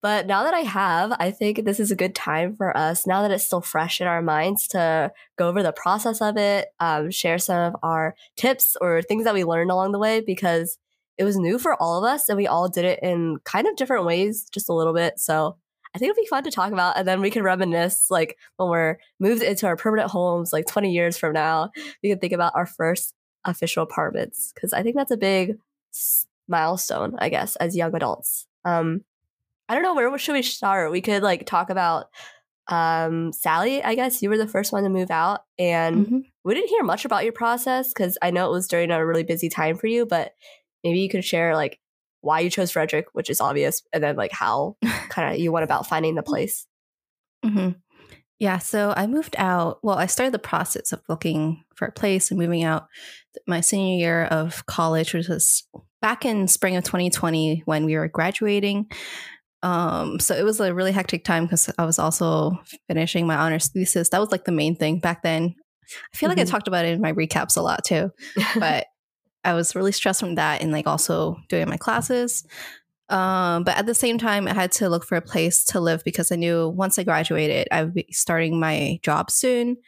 But 0.00 0.26
now 0.26 0.44
that 0.44 0.54
I 0.54 0.60
have, 0.60 1.16
I 1.18 1.30
think 1.32 1.64
this 1.64 1.80
is 1.80 1.90
a 1.90 1.96
good 1.96 2.14
time 2.14 2.54
for 2.54 2.76
us, 2.76 3.06
now 3.06 3.22
that 3.22 3.32
it's 3.32 3.44
still 3.44 3.60
fresh 3.60 4.00
in 4.00 4.06
our 4.06 4.22
minds, 4.22 4.68
to 4.68 5.12
go 5.36 5.48
over 5.48 5.62
the 5.62 5.72
process 5.72 6.20
of 6.20 6.36
it, 6.36 6.68
um, 6.78 7.10
share 7.10 7.38
some 7.38 7.74
of 7.74 7.76
our 7.82 8.14
tips 8.36 8.76
or 8.80 9.02
things 9.02 9.24
that 9.24 9.34
we 9.34 9.44
learned 9.44 9.70
along 9.72 9.92
the 9.92 9.98
way 9.98 10.20
because 10.20 10.78
it 11.16 11.24
was 11.24 11.36
new 11.36 11.58
for 11.58 11.80
all 11.82 11.98
of 11.98 12.08
us 12.08 12.28
and 12.28 12.36
we 12.36 12.46
all 12.46 12.68
did 12.68 12.84
it 12.84 13.00
in 13.02 13.38
kind 13.44 13.66
of 13.66 13.74
different 13.74 14.04
ways, 14.04 14.46
just 14.52 14.68
a 14.68 14.72
little 14.72 14.94
bit. 14.94 15.18
So 15.18 15.56
I 15.94 15.98
think 15.98 16.10
it'll 16.10 16.22
be 16.22 16.28
fun 16.28 16.44
to 16.44 16.50
talk 16.50 16.72
about. 16.72 16.96
And 16.96 17.08
then 17.08 17.20
we 17.20 17.30
can 17.30 17.42
reminisce, 17.42 18.08
like 18.08 18.36
when 18.56 18.68
we're 18.68 18.98
moved 19.18 19.42
into 19.42 19.66
our 19.66 19.76
permanent 19.76 20.10
homes, 20.10 20.52
like 20.52 20.66
20 20.66 20.92
years 20.92 21.18
from 21.18 21.32
now, 21.32 21.70
we 22.02 22.10
can 22.10 22.20
think 22.20 22.32
about 22.32 22.54
our 22.54 22.66
first 22.66 23.14
official 23.44 23.82
apartments 23.82 24.52
because 24.54 24.72
I 24.72 24.82
think 24.82 24.94
that's 24.94 25.10
a 25.10 25.16
big 25.16 25.58
milestone, 26.46 27.16
I 27.18 27.30
guess, 27.30 27.56
as 27.56 27.76
young 27.76 27.94
adults. 27.96 28.46
Um, 28.64 29.02
I 29.68 29.74
don't 29.74 29.82
know 29.82 29.94
where 29.94 30.16
should 30.18 30.32
we 30.32 30.42
start. 30.42 30.90
We 30.90 31.00
could 31.00 31.22
like 31.22 31.46
talk 31.46 31.70
about 31.70 32.06
um 32.68 33.32
Sally. 33.32 33.82
I 33.82 33.94
guess 33.94 34.22
you 34.22 34.28
were 34.28 34.36
the 34.38 34.46
first 34.48 34.72
one 34.72 34.82
to 34.84 34.90
move 34.90 35.10
out, 35.10 35.40
and 35.58 36.06
Mhm. 36.06 36.22
we 36.44 36.54
didn't 36.54 36.68
hear 36.70 36.82
much 36.82 37.04
about 37.04 37.24
your 37.24 37.32
process 37.32 37.88
because 37.88 38.18
I 38.22 38.30
know 38.30 38.46
it 38.46 38.52
was 38.52 38.68
during 38.68 38.90
a 38.90 39.04
really 39.04 39.24
busy 39.24 39.48
time 39.48 39.76
for 39.76 39.86
you. 39.86 40.04
But 40.06 40.34
maybe 40.84 41.00
you 41.00 41.08
could 41.08 41.24
share 41.24 41.54
like 41.54 41.78
why 42.20 42.40
you 42.40 42.50
chose 42.50 42.70
Frederick, 42.72 43.06
which 43.12 43.30
is 43.30 43.40
obvious, 43.40 43.82
and 43.92 44.02
then 44.02 44.16
like 44.16 44.32
how 44.32 44.76
kind 45.08 45.32
of 45.34 45.40
you 45.40 45.52
went 45.52 45.64
about 45.64 45.86
finding 45.86 46.14
the 46.14 46.22
place. 46.22 46.66
hmm 47.44 47.70
Yeah, 48.38 48.58
so 48.58 48.92
I 48.96 49.06
moved 49.06 49.34
out. 49.38 49.78
Well, 49.82 49.96
I 49.98 50.06
started 50.06 50.32
the 50.34 50.38
process 50.38 50.92
of 50.92 51.00
looking 51.08 51.64
for 51.74 51.86
a 51.86 51.92
place 51.92 52.30
and 52.30 52.38
moving 52.38 52.64
out 52.64 52.86
my 53.46 53.60
senior 53.60 53.96
year 53.96 54.24
of 54.24 54.64
college, 54.66 55.14
which 55.14 55.28
was 55.28 55.64
back 56.02 56.24
in 56.24 56.46
spring 56.48 56.76
of 56.76 56.84
2020 56.84 57.62
when 57.64 57.84
we 57.84 57.96
were 57.96 58.08
graduating. 58.08 58.90
Um, 59.62 60.20
so 60.20 60.34
it 60.34 60.44
was 60.44 60.60
a 60.60 60.72
really 60.72 60.92
hectic 60.92 61.24
time 61.24 61.44
because 61.44 61.70
I 61.78 61.84
was 61.84 61.98
also 61.98 62.60
finishing 62.86 63.26
my 63.26 63.36
honors 63.36 63.68
thesis. 63.68 64.08
That 64.10 64.20
was 64.20 64.30
like 64.30 64.44
the 64.44 64.52
main 64.52 64.76
thing 64.76 65.00
back 65.00 65.22
then. 65.22 65.54
I 66.12 66.16
feel 66.16 66.28
like 66.28 66.38
I 66.38 66.42
Mhm. 66.44 66.50
talked 66.50 66.68
about 66.68 66.84
it 66.84 66.92
in 66.92 67.00
my 67.00 67.12
recaps 67.12 67.56
a 67.56 67.62
lot 67.62 67.82
too 67.82 68.12
but 68.58 68.86
I 69.44 69.54
was 69.54 69.74
really 69.74 69.92
stressed 69.92 70.20
from 70.20 70.34
that 70.34 70.60
and 70.60 70.70
like 70.70 70.86
also 70.86 71.36
doing 71.48 71.68
my 71.68 71.76
classes. 71.78 72.44
Um, 73.08 73.64
but 73.64 73.76
at 73.78 73.86
the 73.86 73.94
same 73.94 74.18
time, 74.18 74.46
I 74.46 74.52
had 74.52 74.70
to 74.72 74.90
look 74.90 75.04
for 75.04 75.16
a 75.16 75.22
place 75.22 75.64
to 75.66 75.80
live 75.80 76.04
because 76.04 76.30
I 76.30 76.36
knew 76.36 76.68
once 76.68 76.98
I 76.98 77.04
graduated, 77.04 77.66
I 77.72 77.84
would 77.84 77.94
be 77.94 78.06
starting 78.12 78.60
my 78.60 78.98
job 79.02 79.30
soon 79.30 79.78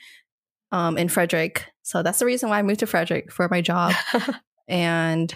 um, 0.73 0.97
in 0.97 1.09
Frederick. 1.11 1.67
So 1.83 2.03
that's 2.03 2.19
the 2.21 2.25
reason 2.27 2.49
why 2.49 2.59
I 2.61 2.63
moved 2.63 2.81
to 2.81 2.87
Frederick 2.87 3.31
for 3.31 3.47
my 3.51 3.61
job. 3.61 3.93
and 4.69 5.35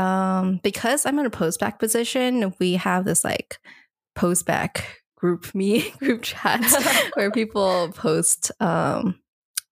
um, 0.00 0.60
because 0.62 1.04
I'm 1.04 1.18
in 1.18 1.26
a 1.26 1.30
postbac 1.30 1.78
position, 1.78 2.54
we 2.58 2.74
have 2.74 3.04
this 3.04 3.22
like 3.22 3.58
postbac 4.16 4.82
group 5.14 5.54
me 5.54 5.90
group 5.98 6.22
chat 6.22 6.64
where 7.14 7.30
people 7.30 7.90
post 7.92 8.50
um, 8.60 9.20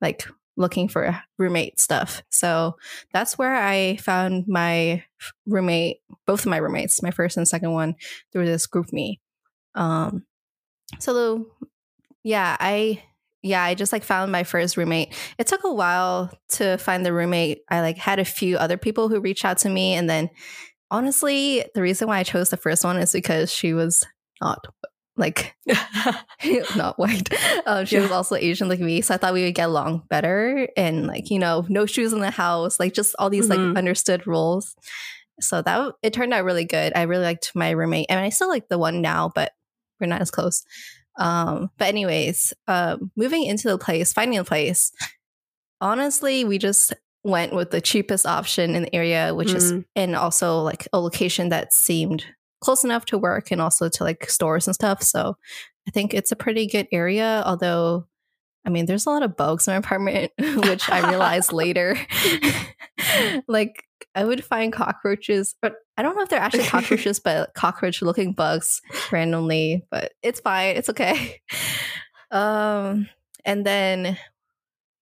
like 0.02 0.28
looking 0.58 0.88
for 0.88 1.18
roommate 1.38 1.80
stuff. 1.80 2.22
So 2.28 2.76
that's 3.12 3.38
where 3.38 3.54
I 3.54 3.96
found 3.96 4.44
my 4.48 5.02
roommate, 5.46 5.98
both 6.26 6.40
of 6.40 6.46
my 6.46 6.58
roommates, 6.58 7.02
my 7.02 7.12
first 7.12 7.36
and 7.38 7.48
second 7.48 7.72
one, 7.72 7.94
through 8.32 8.46
this 8.46 8.66
GroupMe. 8.66 9.20
Um, 9.74 10.24
so 10.98 11.46
yeah, 12.22 12.56
I 12.60 13.02
yeah, 13.48 13.62
I 13.62 13.74
just 13.74 13.92
like 13.92 14.04
found 14.04 14.30
my 14.30 14.44
first 14.44 14.76
roommate. 14.76 15.14
It 15.38 15.46
took 15.46 15.64
a 15.64 15.72
while 15.72 16.30
to 16.50 16.76
find 16.78 17.04
the 17.04 17.12
roommate. 17.12 17.62
I 17.70 17.80
like 17.80 17.96
had 17.98 18.18
a 18.18 18.24
few 18.24 18.56
other 18.56 18.76
people 18.76 19.08
who 19.08 19.20
reached 19.20 19.44
out 19.44 19.58
to 19.58 19.68
me, 19.70 19.94
and 19.94 20.08
then 20.08 20.30
honestly, 20.90 21.64
the 21.74 21.82
reason 21.82 22.08
why 22.08 22.18
I 22.18 22.22
chose 22.22 22.50
the 22.50 22.56
first 22.56 22.84
one 22.84 22.96
is 22.98 23.12
because 23.12 23.52
she 23.52 23.74
was 23.74 24.04
not 24.40 24.64
like 25.16 25.54
not 26.76 26.98
white. 26.98 27.28
Um, 27.66 27.84
she 27.84 27.98
was 27.98 28.10
also 28.10 28.36
Asian 28.36 28.68
like 28.68 28.80
me, 28.80 29.00
so 29.00 29.14
I 29.14 29.16
thought 29.16 29.32
we 29.34 29.44
would 29.44 29.54
get 29.54 29.68
along 29.68 30.04
better. 30.08 30.68
And 30.76 31.06
like 31.06 31.30
you 31.30 31.38
know, 31.38 31.66
no 31.68 31.86
shoes 31.86 32.12
in 32.12 32.20
the 32.20 32.30
house, 32.30 32.78
like 32.78 32.94
just 32.94 33.14
all 33.18 33.30
these 33.30 33.48
Mhm. 33.48 33.68
like 33.68 33.76
understood 33.78 34.26
rules. 34.26 34.74
So 35.40 35.62
that 35.62 35.92
it 36.02 36.12
turned 36.12 36.34
out 36.34 36.44
really 36.44 36.64
good. 36.64 36.92
I 36.96 37.02
really 37.02 37.24
liked 37.24 37.52
my 37.54 37.70
roommate, 37.70 38.06
I 38.10 38.14
and 38.14 38.24
I 38.24 38.28
still 38.30 38.48
like 38.48 38.68
the 38.68 38.78
one 38.78 39.00
now, 39.02 39.30
but 39.34 39.52
we're 40.00 40.06
not 40.06 40.20
as 40.22 40.30
close. 40.30 40.64
Um, 41.18 41.70
but 41.78 41.88
anyways, 41.88 42.54
um, 42.66 43.10
moving 43.16 43.44
into 43.44 43.68
the 43.68 43.76
place, 43.78 44.12
finding 44.12 44.38
a 44.38 44.44
place. 44.44 44.92
Honestly, 45.80 46.44
we 46.44 46.58
just 46.58 46.94
went 47.24 47.52
with 47.52 47.70
the 47.70 47.80
cheapest 47.80 48.24
option 48.26 48.74
in 48.74 48.82
the 48.84 48.94
area, 48.94 49.34
which 49.34 49.52
is 49.52 49.72
Mm. 49.72 49.84
and 49.96 50.16
also 50.16 50.60
like 50.62 50.88
a 50.92 51.00
location 51.00 51.50
that 51.50 51.72
seemed 51.72 52.24
close 52.60 52.84
enough 52.84 53.04
to 53.06 53.18
work 53.18 53.50
and 53.50 53.60
also 53.60 53.88
to 53.88 54.04
like 54.04 54.30
stores 54.30 54.66
and 54.66 54.74
stuff. 54.74 55.02
So 55.02 55.36
I 55.86 55.90
think 55.90 56.14
it's 56.14 56.32
a 56.32 56.36
pretty 56.36 56.66
good 56.66 56.86
area. 56.92 57.42
Although, 57.44 58.06
I 58.64 58.70
mean, 58.70 58.86
there's 58.86 59.06
a 59.06 59.10
lot 59.10 59.22
of 59.22 59.36
bugs 59.36 59.68
in 59.68 59.72
my 59.74 59.78
apartment, 59.78 60.32
which 60.38 60.88
I 60.88 61.08
realized 61.10 61.52
later. 61.52 61.96
like 63.48 63.84
I 64.14 64.24
would 64.24 64.44
find 64.44 64.72
cockroaches, 64.72 65.54
but 65.60 65.74
I 65.96 66.02
don't 66.02 66.16
know 66.16 66.22
if 66.22 66.28
they're 66.28 66.40
actually 66.40 66.64
cockroaches, 66.68 67.20
but 67.20 67.54
cockroach 67.54 68.02
looking 68.02 68.32
bugs 68.32 68.80
randomly. 69.10 69.84
But 69.90 70.12
it's 70.22 70.40
fine. 70.40 70.76
It's 70.76 70.90
okay. 70.90 71.40
Um, 72.30 73.08
and 73.46 73.64
then 73.64 74.18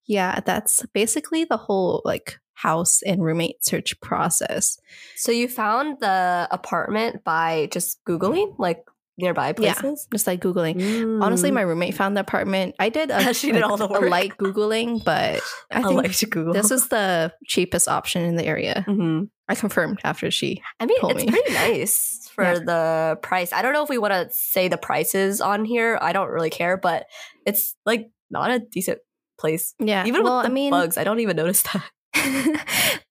yeah, 0.06 0.40
that's 0.44 0.84
basically 0.94 1.44
the 1.44 1.56
whole 1.56 2.02
like 2.04 2.38
house 2.54 3.02
and 3.02 3.22
roommate 3.22 3.64
search 3.64 4.00
process. 4.00 4.78
so 5.16 5.30
you 5.30 5.48
found 5.48 5.98
the 6.00 6.48
apartment 6.50 7.22
by 7.24 7.68
just 7.70 8.02
googling 8.04 8.54
like 8.58 8.84
nearby 9.18 9.52
places? 9.52 9.82
Yeah. 10.06 10.12
Just 10.14 10.26
like 10.26 10.40
googling. 10.40 11.22
Honestly, 11.22 11.50
Mm. 11.50 11.54
my 11.54 11.60
roommate 11.62 11.94
found 11.94 12.16
the 12.16 12.20
apartment. 12.20 12.74
I 12.78 12.88
did 12.88 13.10
a, 13.10 13.32
She 13.34 13.52
did 13.52 13.62
all 13.62 13.76
the 13.76 13.86
work. 13.88 14.08
light 14.10 14.36
googling, 14.36 15.02
but 15.04 15.40
I 15.70 15.78
I 15.80 15.82
think 15.82 16.02
like 16.02 16.12
to 16.16 16.26
Google. 16.26 16.52
this 16.52 16.70
is 16.70 16.88
the 16.88 17.32
cheapest 17.46 17.88
option 17.88 18.22
in 18.22 18.36
the 18.36 18.44
area. 18.44 18.84
Mhm. 18.86 19.28
I 19.48 19.54
confirmed 19.54 20.00
after 20.04 20.30
she. 20.30 20.60
I 20.80 20.86
mean, 20.86 21.00
told 21.00 21.12
it's 21.16 21.24
me. 21.24 21.30
pretty 21.30 21.52
nice 21.52 22.28
for 22.34 22.42
Yeah. 22.44 22.58
the 22.58 23.18
price. 23.22 23.52
I 23.52 23.62
don't 23.62 23.72
know 23.72 23.82
if 23.84 23.88
we 23.88 23.98
want 23.98 24.12
to 24.12 24.28
say 24.32 24.68
the 24.68 24.76
prices 24.76 25.40
on 25.40 25.64
here. 25.64 25.98
I 26.02 26.12
don't 26.12 26.28
really 26.28 26.50
care, 26.50 26.76
but 26.76 27.06
it's 27.46 27.74
like 27.86 28.10
not 28.30 28.50
a 28.50 28.58
decent 28.58 28.98
place. 29.38 29.74
Yeah, 29.78 30.04
Even 30.06 30.24
well, 30.24 30.38
with 30.38 30.46
the 30.46 30.50
I 30.50 30.52
mean, 30.52 30.70
bugs, 30.70 30.98
I 30.98 31.04
don't 31.04 31.20
even 31.20 31.36
notice 31.36 31.62
that. 31.62 31.84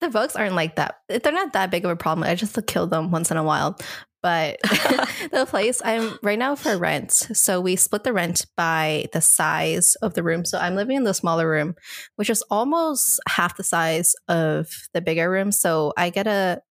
the 0.02 0.10
bugs 0.10 0.36
aren't 0.36 0.56
like 0.56 0.76
that. 0.76 0.96
They're 1.08 1.32
not 1.32 1.54
that 1.54 1.72
big 1.72 1.86
of 1.86 1.92
a 1.92 1.96
problem. 1.96 2.28
I 2.28 2.36
just 2.36 2.58
kill 2.68 2.88
them 2.88 3.12
once 3.12 3.32
in 3.32 3.38
a 3.38 3.44
while. 3.44 3.78
But 4.26 4.58
the 5.32 5.46
place 5.48 5.84
I'm 5.86 6.18
right 6.24 6.40
now 6.40 6.56
for 6.56 6.76
rent. 6.78 7.12
So 7.12 7.62
we 7.62 7.76
split 7.76 8.04
the 8.04 8.12
rent 8.12 8.48
by 8.58 9.06
the 9.14 9.22
size 9.22 9.94
of 10.02 10.16
the 10.16 10.24
room. 10.24 10.46
So 10.46 10.58
I'm 10.58 10.74
living 10.76 10.98
in 10.98 11.04
the 11.04 11.14
smaller 11.14 11.48
room, 11.48 11.76
which 12.16 12.32
is 12.32 12.42
almost 12.50 13.20
half 13.28 13.56
the 13.56 13.64
size 13.64 14.16
of 14.28 14.68
the 14.94 15.02
bigger 15.02 15.30
room. 15.30 15.52
So 15.52 15.94
I 15.96 16.10
get 16.10 16.26
a 16.26 16.62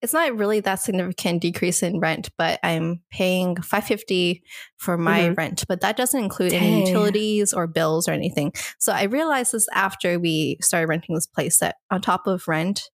it's 0.00 0.12
not 0.12 0.36
really 0.36 0.60
that 0.60 0.76
significant 0.80 1.42
decrease 1.42 1.82
in 1.82 1.98
rent, 1.98 2.28
but 2.38 2.60
I'm 2.62 3.02
paying 3.10 3.56
550 3.56 4.42
for 4.76 4.96
my 4.98 5.20
Mhm. 5.30 5.36
rent, 5.36 5.64
but 5.68 5.80
that 5.80 5.96
doesn't 5.96 6.22
include 6.22 6.52
any 6.52 6.86
utilities 6.86 7.52
or 7.52 7.66
bills 7.68 8.08
or 8.08 8.12
anything. 8.12 8.52
So 8.78 8.92
I 8.92 9.04
realized 9.04 9.52
this 9.52 9.66
after 9.72 10.18
we 10.20 10.58
started 10.60 10.88
renting 10.88 11.14
this 11.16 11.26
place 11.28 11.58
that 11.58 11.76
on 11.90 12.00
top 12.00 12.26
of 12.26 12.46
rent, 12.48 12.90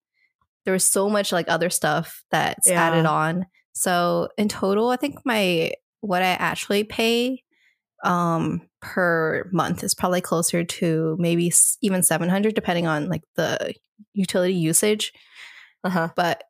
there 0.64 0.72
was 0.74 0.84
so 0.84 1.08
much 1.08 1.32
like 1.32 1.48
other 1.48 1.70
stuff 1.70 2.22
that's 2.30 2.66
Yeah. 2.68 2.82
added 2.82 3.06
on. 3.06 3.46
So 3.78 4.28
in 4.36 4.48
total, 4.48 4.90
I 4.90 4.96
think 4.96 5.18
my 5.24 5.72
what 6.00 6.22
I 6.22 6.28
actually 6.28 6.84
pay 6.84 7.42
um 8.04 8.62
per 8.80 9.48
month 9.52 9.82
is 9.82 9.94
probably 9.94 10.20
closer 10.20 10.62
to 10.62 11.16
maybe 11.18 11.52
even 11.82 12.02
700 12.02 12.54
depending 12.54 12.86
on 12.86 13.08
like 13.08 13.22
the 13.34 13.74
utility 14.14 14.54
usage 14.54 15.12
Uh-huh. 15.82 16.08
but 16.14 16.44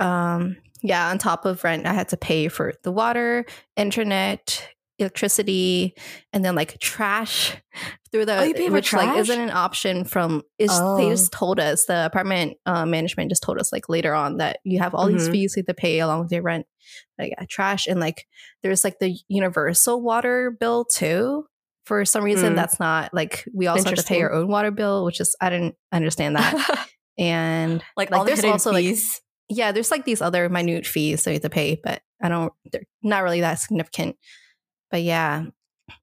um 0.00 0.56
yeah 0.82 1.08
on 1.10 1.18
top 1.18 1.44
of 1.44 1.62
rent 1.62 1.86
i 1.86 1.92
had 1.92 2.08
to 2.08 2.16
pay 2.16 2.48
for 2.48 2.74
the 2.82 2.90
water 2.90 3.44
internet 3.76 4.68
electricity 4.98 5.94
and 6.32 6.44
then 6.44 6.56
like 6.56 6.78
trash 6.80 7.56
through 8.12 8.24
the 8.26 8.38
Oh, 8.38 8.42
you 8.42 8.54
pay 8.54 8.66
for 8.68 8.72
which 8.72 8.92
like 8.92 9.16
isn't 9.18 9.40
an 9.40 9.50
option 9.50 10.04
from 10.04 10.42
is 10.58 10.70
they 10.70 11.06
Oh. 11.06 11.10
just 11.10 11.32
told 11.32 11.60
us 11.60 11.84
the 11.86 12.06
apartment 12.06 12.56
uh, 12.66 12.86
management 12.86 13.30
just 13.30 13.42
told 13.42 13.58
us 13.58 13.72
like 13.72 13.88
later 13.88 14.14
on 14.14 14.38
that 14.38 14.58
you 14.64 14.78
have 14.78 14.94
all 14.94 15.06
these 15.08 15.28
Mhm. 15.28 15.32
fees 15.32 15.54
you 15.56 15.60
have 15.60 15.66
to 15.66 15.74
pay 15.74 16.00
along 16.00 16.22
with 16.22 16.32
your 16.32 16.42
rent 16.42 16.66
like 17.18 17.32
yeah, 17.38 17.44
trash 17.48 17.86
and 17.86 18.00
like 18.00 18.26
there's 18.62 18.84
like 18.84 18.98
the 18.98 19.16
universal 19.28 20.00
water 20.02 20.50
bill 20.50 20.84
too 20.84 21.44
for 21.84 22.04
some 22.04 22.22
reason 22.24 22.52
Mm. 22.52 22.56
that's 22.56 22.78
not 22.80 23.12
like 23.12 23.44
we 23.54 23.66
also 23.66 23.88
have 23.90 23.98
to 23.98 24.02
pay 24.04 24.22
our 24.22 24.32
own 24.32 24.48
water 24.48 24.70
bill 24.70 25.04
which 25.04 25.20
is 25.20 25.34
i 25.40 25.50
didn't 25.50 25.74
understand 25.92 26.36
that 26.36 26.88
and 27.18 27.82
like, 27.96 28.10
Like, 28.10 28.26
there's 28.26 28.44
also, 28.44 28.72
like, 28.72 28.94
yeah, 29.48 29.72
there's 29.72 29.90
like 29.90 30.04
these 30.04 30.22
other 30.22 30.48
minute 30.48 30.86
fees 30.86 31.24
that 31.24 31.30
you 31.30 31.34
have 31.36 31.42
to 31.42 31.50
pay, 31.50 31.80
but 31.82 32.00
I 32.22 32.28
don't, 32.28 32.52
they're 32.70 32.82
not 33.02 33.22
really 33.22 33.40
that 33.40 33.54
significant. 33.54 34.16
But 34.90 35.02
yeah, 35.02 35.46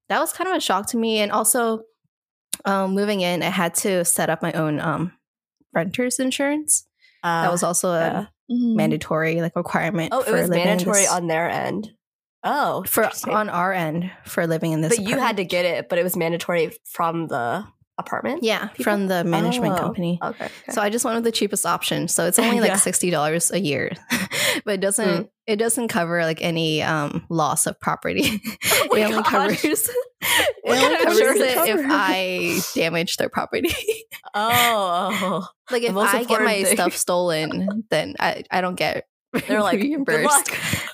that 0.10 0.20
was 0.20 0.34
kind 0.34 0.50
of 0.50 0.56
a 0.58 0.60
shock 0.60 0.88
to 0.90 0.98
me. 0.98 1.20
And 1.20 1.32
also, 1.32 1.84
um, 2.66 2.92
moving 2.94 3.22
in, 3.22 3.44
I 3.44 3.50
had 3.50 3.74
to 3.76 4.04
set 4.06 4.30
up 4.30 4.42
my 4.42 4.52
own 4.54 4.80
um, 4.80 5.12
renter's 5.74 6.20
insurance. 6.20 6.86
that 7.24 7.48
Uh, 7.48 7.52
was 7.52 7.64
also 7.64 7.94
yeah. 7.94 8.20
a 8.22 8.28
mandatory 8.54 9.42
like 9.42 9.56
requirement. 9.56 10.10
oh, 10.14 10.22
it 10.22 10.32
was 10.32 10.50
mandatory 10.50 11.02
this- 11.02 11.12
on 11.12 11.28
their 11.28 11.50
end. 11.50 11.90
Oh, 12.48 12.84
for 12.88 13.10
on 13.28 13.50
our 13.50 13.74
end 13.74 14.12
for 14.24 14.46
living 14.46 14.72
in 14.72 14.82
this. 14.82 14.96
but 14.96 15.08
you 15.08 15.18
had 15.18 15.38
to 15.38 15.44
get 15.44 15.66
it, 15.66 15.90
but 15.90 15.98
it 15.98 16.04
was 16.04 16.16
mandatory 16.16 16.72
from 16.86 17.28
the 17.28 17.66
apartment. 17.98 18.44
yeah, 18.44 18.68
people? 18.68 18.84
from 18.84 19.08
the 19.08 19.24
management 19.24 19.74
Oh, 19.74 19.78
company. 19.80 20.20
Okay. 20.22 20.46
okay. 20.46 20.54
So 20.70 20.80
I 20.80 20.92
just 20.92 21.04
went 21.06 21.16
with 21.16 21.24
the 21.24 21.32
cheapest 21.32 21.66
option. 21.66 22.08
So 22.08 22.28
it's 22.28 22.38
only 22.38 22.60
like 22.62 22.70
Yeah. 22.70 22.76
sixty 22.76 23.10
dollars 23.10 23.50
a 23.50 23.60
year, 23.60 23.94
but 24.64 24.76
it 24.76 24.80
doesn't 24.82 25.28
it 25.48 25.56
doesn't 25.56 25.88
cover 25.88 26.22
like 26.24 26.40
any 26.44 26.84
um 26.84 27.26
loss 27.30 27.66
of 27.66 27.80
property. 27.80 28.42
Oh 28.92 28.96
it 28.96 29.04
only 29.06 29.24
gosh. 29.24 29.32
covers 29.62 29.90
What 30.64 31.04
covers 31.04 31.20
it 31.20 31.58
if? 31.70 31.86
I 31.90 32.60
damage 32.74 33.18
their 33.18 33.30
property. 33.30 33.74
oh, 34.34 35.48
like 35.72 35.84
if 35.84 35.96
I 35.96 36.24
get 36.24 36.42
my 36.42 36.64
thing. 36.64 36.76
stuff 36.76 36.96
stolen, 36.98 37.86
then 37.90 38.16
I, 38.20 38.44
I 38.50 38.62
don't 38.62 38.76
get 38.76 39.08
They're 39.48 39.62
like, 39.62 39.80
good 39.80 39.90
luck. 39.90 40.08
reimbursed. 40.08 40.52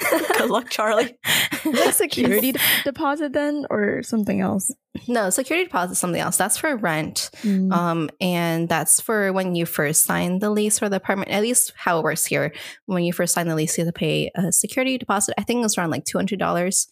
good 0.37 0.49
luck, 0.49 0.69
Charlie. 0.69 1.17
like 1.65 1.93
security 1.93 2.51
de- 2.53 2.59
deposit 2.83 3.33
then, 3.33 3.65
or 3.69 4.03
something 4.03 4.41
else? 4.41 4.73
No, 5.07 5.29
security 5.29 5.65
deposit 5.65 5.93
is 5.93 5.99
something 5.99 6.19
else. 6.21 6.37
That's 6.37 6.57
for 6.57 6.75
rent. 6.75 7.29
Mm. 7.43 7.71
Um, 7.71 8.09
and 8.19 8.67
that's 8.67 8.99
for 8.99 9.31
when 9.31 9.55
you 9.55 9.65
first 9.65 10.03
sign 10.03 10.39
the 10.39 10.49
lease 10.49 10.79
for 10.79 10.89
the 10.89 10.97
apartment. 10.97 11.31
At 11.31 11.41
least 11.41 11.71
how 11.75 11.99
it 11.99 12.03
works 12.03 12.25
here. 12.25 12.53
When 12.87 13.03
you 13.03 13.13
first 13.13 13.33
sign 13.33 13.47
the 13.47 13.55
lease, 13.55 13.77
you 13.77 13.85
have 13.85 13.93
to 13.93 13.97
pay 13.97 14.31
a 14.35 14.51
security 14.51 14.97
deposit. 14.97 15.35
I 15.37 15.43
think 15.43 15.59
it 15.59 15.63
was 15.63 15.77
around 15.77 15.91
like 15.91 16.05
two 16.05 16.17
hundred 16.17 16.39
dollars. 16.39 16.87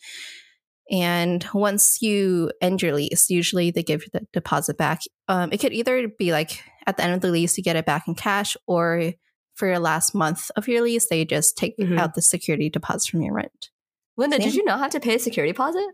And 0.91 1.45
once 1.53 2.01
you 2.01 2.51
end 2.61 2.81
your 2.81 2.93
lease, 2.93 3.29
usually 3.29 3.69
they 3.71 3.83
give 3.83 4.01
you 4.03 4.09
the 4.11 4.25
deposit 4.33 4.77
back. 4.77 5.01
Um, 5.27 5.49
it 5.51 5.59
could 5.59 5.73
either 5.73 6.07
be 6.07 6.31
like 6.31 6.63
at 6.87 6.97
the 6.97 7.03
end 7.03 7.13
of 7.13 7.21
the 7.21 7.29
lease, 7.31 7.57
you 7.57 7.63
get 7.63 7.75
it 7.75 7.85
back 7.85 8.07
in 8.07 8.15
cash, 8.15 8.57
or 8.67 9.13
for 9.55 9.67
your 9.67 9.79
last 9.79 10.15
month 10.15 10.49
of 10.55 10.67
your 10.67 10.81
lease, 10.81 11.07
they 11.09 11.25
just 11.25 11.57
take 11.57 11.77
Mhm. 11.77 11.99
out 11.99 12.15
the 12.15 12.21
security 12.21 12.69
deposit 12.69 13.11
from 13.11 13.21
your 13.21 13.33
rent. 13.33 13.69
Linda, 14.17 14.37
Same. 14.37 14.45
did 14.47 14.55
you 14.55 14.63
not 14.65 14.79
have 14.79 14.91
to 14.91 14.99
pay 14.99 15.15
a 15.15 15.19
security 15.19 15.51
deposit? 15.51 15.85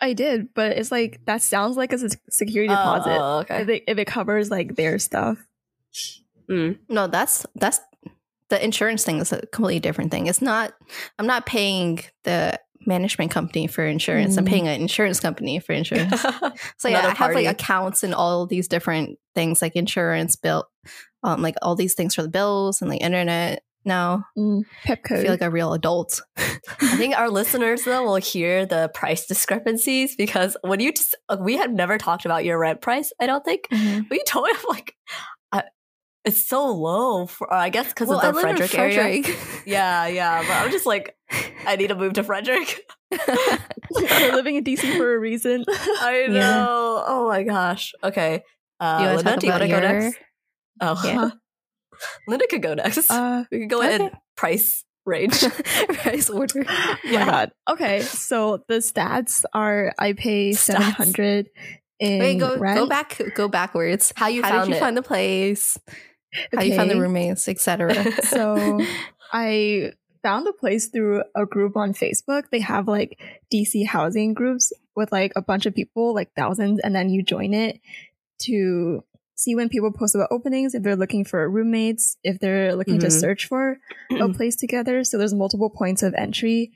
I 0.00 0.12
did, 0.12 0.52
but 0.52 0.76
it's 0.76 0.90
like 0.92 1.20
that 1.24 1.40
sounds 1.40 1.76
like 1.78 1.92
a 1.92 1.98
security 2.30 2.68
deposit. 2.68 3.18
Oh, 3.18 3.38
If, 3.40 3.50
okay. 3.50 3.76
it, 3.76 3.84
if 3.88 3.98
it 3.98 4.06
covers 4.06 4.50
like 4.50 4.76
their 4.76 4.98
stuff. 4.98 5.38
Mm. 6.50 6.78
No, 6.88 7.06
that's 7.06 7.46
that's 7.54 7.80
the 8.50 8.62
insurance 8.62 9.04
thing 9.04 9.18
is 9.18 9.32
a 9.32 9.40
completely 9.46 9.80
different 9.80 10.10
thing. 10.10 10.26
It's 10.26 10.42
not 10.42 10.74
I'm 11.18 11.26
not 11.26 11.46
paying 11.46 12.00
the 12.24 12.60
management 12.86 13.30
company 13.30 13.66
for 13.66 13.84
insurance. 13.86 14.36
I'm 14.36 14.44
Mm. 14.44 14.48
paying 14.48 14.68
an 14.68 14.80
insurance 14.80 15.20
company 15.20 15.58
for 15.60 15.72
insurance. 15.72 16.24
So 16.78 16.88
yeah, 16.88 17.06
I 17.06 17.10
have 17.14 17.34
like 17.34 17.46
accounts 17.46 18.02
and 18.02 18.14
all 18.14 18.46
these 18.46 18.68
different 18.68 19.18
things 19.34 19.62
like 19.62 19.76
insurance, 19.76 20.36
bill, 20.36 20.64
um, 21.22 21.42
like 21.42 21.54
all 21.62 21.74
these 21.76 21.94
things 21.94 22.14
for 22.14 22.22
the 22.22 22.28
bills 22.28 22.80
and 22.82 22.90
like 22.90 23.00
internet. 23.02 23.62
Now 23.84 24.24
Mm. 24.36 24.62
Pep 24.84 25.00
I 25.10 25.22
feel 25.22 25.30
like 25.30 25.42
a 25.42 25.50
real 25.50 25.72
adult. 25.72 26.20
I 26.36 26.96
think 26.96 27.16
our 27.16 27.30
listeners 27.30 27.84
though 27.84 28.02
will 28.04 28.16
hear 28.16 28.66
the 28.66 28.90
price 28.92 29.26
discrepancies 29.26 30.16
because 30.16 30.56
when 30.62 30.80
you 30.80 30.92
just 30.92 31.14
we 31.40 31.56
had 31.56 31.72
never 31.72 31.96
talked 31.98 32.24
about 32.24 32.44
your 32.44 32.58
rent 32.58 32.80
price. 32.80 33.12
I 33.20 33.26
don't 33.26 33.44
think, 33.44 33.68
Mhm. 33.72 34.08
but 34.08 34.16
you 34.18 34.24
told 34.26 34.46
me 34.46 34.52
like, 34.68 34.94
it's 36.26 36.44
so 36.46 36.66
low 36.74 37.26
for 37.26 37.52
I 37.52 37.70
guess 37.70 37.88
because 37.88 38.08
Well, 38.08 38.18
of 38.20 38.34
the 38.34 38.40
in 38.40 38.56
Frederick, 38.56 38.74
area. 38.78 39.22
Yeah, 39.64 40.06
yeah. 40.08 40.42
But 40.42 40.50
I'm 40.50 40.70
just 40.70 40.84
like, 40.86 41.16
I 41.66 41.76
need 41.76 41.86
to 41.88 41.94
move 41.94 42.14
to 42.14 42.24
Frederick. 42.24 42.80
We're 43.90 44.32
living 44.34 44.56
in 44.56 44.64
DC 44.64 44.96
for 44.98 45.14
a 45.14 45.18
reason. 45.18 45.64
I 45.68 46.26
know. 46.28 46.34
Yeah. 46.34 46.66
Oh 46.68 47.26
my 47.28 47.42
gosh. 47.44 47.94
Okay. 48.02 48.42
Uh, 48.78 48.98
you 49.00 49.16
Linda, 49.16 49.36
do 49.38 49.46
you 49.46 49.52
want 49.52 49.62
to 49.62 49.68
go 49.68 49.80
next? 49.80 50.18
Oh, 50.80 51.00
Yeah. 51.04 51.30
Linda 52.28 52.46
could 52.48 52.60
go 52.62 52.74
next. 52.74 53.10
uh, 53.10 53.44
we 53.50 53.60
could 53.60 53.70
go 53.70 53.78
okay. 53.78 53.94
in 54.04 54.10
price 54.36 54.84
range. 55.06 55.40
price 55.88 56.28
order. 56.28 56.64
Oh 56.68 56.96
Yeah. 57.04 57.24
my 57.24 57.30
god. 57.30 57.52
Okay, 57.70 58.00
so 58.02 58.62
the 58.68 58.76
stats 58.84 59.44
are 59.54 59.94
I 59.98 60.12
pay 60.12 60.52
seven 60.52 60.82
hundred 60.82 61.48
in 61.98 62.18
Wait, 62.18 62.38
go 62.38 62.58
rent. 62.58 62.78
go 62.78 62.86
back, 62.86 63.18
go 63.34 63.48
backwards. 63.48 64.12
How 64.16 64.26
you 64.28 64.42
How 64.42 64.50
found 64.50 64.64
did 64.66 64.70
you 64.72 64.76
it? 64.76 64.80
find 64.80 64.96
the 64.96 65.02
place? 65.02 65.78
How 66.54 66.62
you 66.62 66.74
found 66.74 66.90
the 66.90 67.00
roommates, 67.00 67.48
etc. 67.48 67.94
So 68.24 68.80
I 69.32 69.92
found 70.22 70.46
the 70.46 70.52
place 70.52 70.88
through 70.88 71.22
a 71.34 71.46
group 71.46 71.76
on 71.76 71.92
Facebook. 71.94 72.44
They 72.50 72.60
have 72.60 72.88
like 72.88 73.18
DC 73.52 73.86
housing 73.86 74.34
groups 74.34 74.72
with 74.96 75.12
like 75.12 75.32
a 75.36 75.42
bunch 75.42 75.66
of 75.66 75.74
people, 75.74 76.14
like 76.14 76.32
thousands, 76.34 76.80
and 76.80 76.94
then 76.94 77.10
you 77.10 77.22
join 77.22 77.54
it 77.54 77.80
to 78.40 79.04
see 79.34 79.54
when 79.54 79.68
people 79.68 79.92
post 79.92 80.14
about 80.14 80.28
openings, 80.30 80.74
if 80.74 80.82
they're 80.82 80.96
looking 80.96 81.24
for 81.24 81.48
roommates, 81.48 82.16
if 82.24 82.38
they're 82.40 82.74
looking 82.74 82.98
to 83.00 83.08
Mhm. 83.08 83.20
search 83.20 83.46
for 83.46 83.78
a 84.10 84.28
place 84.36 84.56
together. 84.56 85.04
So 85.04 85.18
there's 85.18 85.34
multiple 85.34 85.68
points 85.70 86.02
of 86.02 86.14
entry 86.14 86.72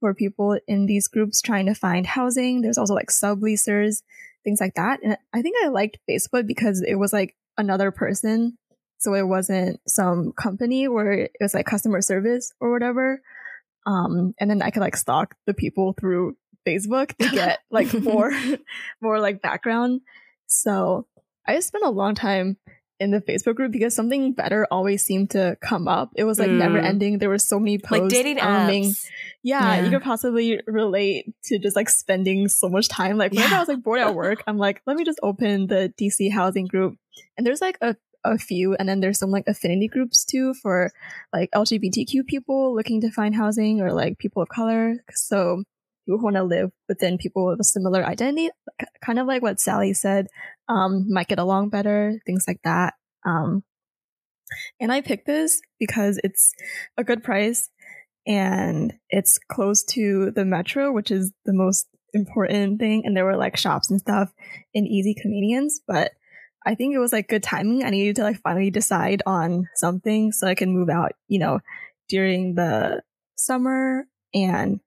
for 0.00 0.14
people 0.14 0.58
in 0.68 0.86
these 0.86 1.08
groups 1.08 1.40
trying 1.42 1.66
to 1.66 1.74
find 1.74 2.06
housing. 2.06 2.60
There's 2.62 2.78
also 2.78 2.94
like 2.94 3.08
subleasers, 3.10 4.02
things 4.44 4.60
like 4.60 4.74
that. 4.74 5.00
And 5.02 5.16
I 5.32 5.42
think 5.42 5.56
I 5.64 5.68
liked 5.68 5.98
Facebook 6.08 6.46
because 6.46 6.82
it 6.86 6.94
was 6.96 7.12
like 7.12 7.34
another 7.58 7.90
person. 7.90 8.58
So 9.04 9.14
it 9.14 9.26
wasn't 9.28 9.80
some 9.86 10.32
company 10.32 10.88
where 10.88 11.12
it 11.12 11.32
was 11.40 11.54
like 11.54 11.66
customer 11.66 12.00
service 12.00 12.52
or 12.60 12.72
whatever. 12.72 13.20
Um, 13.86 14.34
and 14.40 14.50
then 14.50 14.62
I 14.62 14.70
could 14.70 14.80
like 14.80 14.96
stalk 14.96 15.34
the 15.46 15.54
people 15.54 15.94
through 15.98 16.36
Facebook 16.66 17.14
to 17.18 17.28
get 17.30 17.60
like 17.70 17.92
more, 17.94 18.32
more 19.02 19.20
like 19.20 19.42
background. 19.42 20.00
So 20.46 21.06
I 21.46 21.54
just 21.54 21.68
spent 21.68 21.84
a 21.84 21.90
long 21.90 22.14
time 22.14 22.56
in 23.00 23.10
the 23.10 23.20
Facebook 23.20 23.56
group 23.56 23.72
because 23.72 23.94
something 23.94 24.32
better 24.32 24.66
always 24.70 25.02
seemed 25.02 25.28
to 25.30 25.58
come 25.60 25.88
up. 25.88 26.12
It 26.14 26.24
was 26.24 26.38
like 26.38 26.50
never 26.50 26.78
Mm. 26.80 26.84
ending. 26.84 27.18
There 27.18 27.28
were 27.28 27.38
so 27.38 27.58
many 27.58 27.76
posts. 27.76 28.02
like 28.02 28.08
dating 28.08 28.40
um, 28.40 28.46
apps. 28.70 29.04
yeah, 29.42 29.74
Yeah. 29.76 29.84
you 29.84 29.90
could 29.90 30.02
possibly 30.02 30.60
relate 30.66 31.26
to 31.46 31.58
just 31.58 31.74
like 31.76 31.90
spending 31.90 32.46
so 32.48 32.68
much 32.68 32.88
time. 32.88 33.18
Like 33.18 33.32
whenever 33.32 33.56
I 33.56 33.58
was 33.58 33.68
like 33.68 33.82
bored 33.82 34.00
at 34.00 34.14
work, 34.14 34.42
I'm 34.46 34.58
like, 34.58 34.80
let 34.86 34.96
me 34.96 35.04
just 35.04 35.18
open 35.22 35.66
the 35.66 35.92
DC 36.00 36.30
housing 36.32 36.66
group. 36.66 36.96
And 37.36 37.44
there's 37.46 37.60
like 37.60 37.76
a, 37.82 37.96
a 38.24 38.38
few, 38.38 38.74
and 38.74 38.88
then 38.88 39.00
there's 39.00 39.18
some 39.18 39.30
like 39.30 39.46
affinity 39.46 39.88
groups 39.88 40.24
too 40.24 40.54
for 40.54 40.92
like 41.32 41.50
LGBTQ 41.54 42.26
people 42.26 42.74
looking 42.74 43.00
to 43.02 43.10
find 43.10 43.34
housing 43.34 43.80
or 43.80 43.92
like 43.92 44.18
people 44.18 44.42
of 44.42 44.48
color. 44.48 44.96
So 45.14 45.64
who 46.06 46.22
want 46.22 46.36
to 46.36 46.42
live 46.42 46.70
within 46.88 47.18
people 47.18 47.46
with 47.46 47.60
a 47.60 47.64
similar 47.64 48.04
identity, 48.04 48.50
kind 49.04 49.18
of 49.18 49.26
like 49.26 49.42
what 49.42 49.60
Sally 49.60 49.94
said, 49.94 50.26
um, 50.68 51.06
might 51.08 51.28
get 51.28 51.38
along 51.38 51.70
better, 51.70 52.20
things 52.26 52.44
like 52.46 52.60
that. 52.64 52.94
Um, 53.24 53.62
and 54.80 54.92
I 54.92 55.00
picked 55.00 55.26
this 55.26 55.60
because 55.78 56.20
it's 56.22 56.52
a 56.96 57.04
good 57.04 57.22
price 57.22 57.70
and 58.26 58.92
it's 59.10 59.38
close 59.50 59.84
to 59.84 60.30
the 60.30 60.44
metro, 60.44 60.92
which 60.92 61.10
is 61.10 61.32
the 61.44 61.52
most 61.52 61.86
important 62.12 62.78
thing. 62.80 63.02
And 63.04 63.16
there 63.16 63.24
were 63.24 63.36
like 63.36 63.56
shops 63.56 63.90
and 63.90 64.00
stuff 64.00 64.32
in 64.72 64.86
easy 64.86 65.14
convenience, 65.14 65.80
but 65.86 66.12
I 66.66 66.74
think 66.74 66.94
it 66.94 66.98
was 66.98 67.12
like 67.12 67.28
good 67.28 67.42
timing. 67.42 67.84
I 67.84 67.90
needed 67.90 68.16
to 68.16 68.22
like 68.22 68.40
finally 68.40 68.70
decide 68.70 69.22
on 69.26 69.68
something 69.74 70.32
so 70.32 70.46
I 70.46 70.54
can 70.54 70.72
move 70.72 70.88
out, 70.88 71.12
you 71.28 71.38
know, 71.38 71.60
during 72.08 72.54
the 72.54 73.02
summer. 73.36 74.06
And 74.32 74.80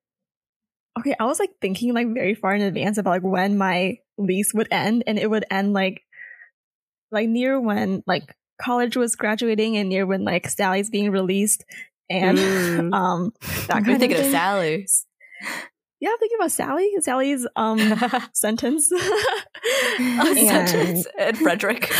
okay, 0.98 1.14
I 1.18 1.24
was 1.24 1.38
like 1.38 1.50
thinking 1.60 1.94
like 1.94 2.12
very 2.12 2.34
far 2.34 2.54
in 2.54 2.62
advance 2.62 2.98
about 2.98 3.10
like 3.10 3.22
when 3.22 3.56
my 3.58 3.98
lease 4.16 4.52
would 4.54 4.68
end, 4.70 5.04
and 5.06 5.18
it 5.18 5.30
would 5.30 5.44
end 5.50 5.72
like 5.72 6.02
like 7.10 7.28
near 7.28 7.60
when 7.60 8.02
like 8.06 8.34
college 8.60 8.96
was 8.96 9.14
graduating 9.16 9.76
and 9.76 9.88
near 9.88 10.04
when 10.04 10.24
like 10.24 10.48
Sally's 10.48 10.90
being 10.90 11.10
released 11.10 11.64
and 12.10 12.38
Mm. 12.38 12.94
um 12.94 13.32
that 13.68 13.76
I'm 13.76 13.84
kind 13.84 14.00
thinking 14.00 14.18
of 14.18 14.18
of 14.18 14.24
thing. 14.24 14.32
Sally. 14.32 14.86
Yeah, 16.00 16.10
I'm 16.10 16.18
thinking 16.18 16.38
about 16.38 16.52
Sally. 16.52 16.92
Sally's 17.00 17.46
um 17.56 17.78
sentence. 18.32 18.90
And- 19.98 20.38
sentence 20.38 21.06
and 21.18 21.36
Frederick. 21.36 21.90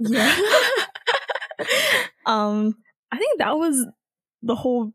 yeah. 0.00 0.36
um, 2.26 2.74
I 3.12 3.18
think 3.18 3.38
that 3.38 3.56
was 3.56 3.86
the 4.42 4.56
whole 4.56 4.92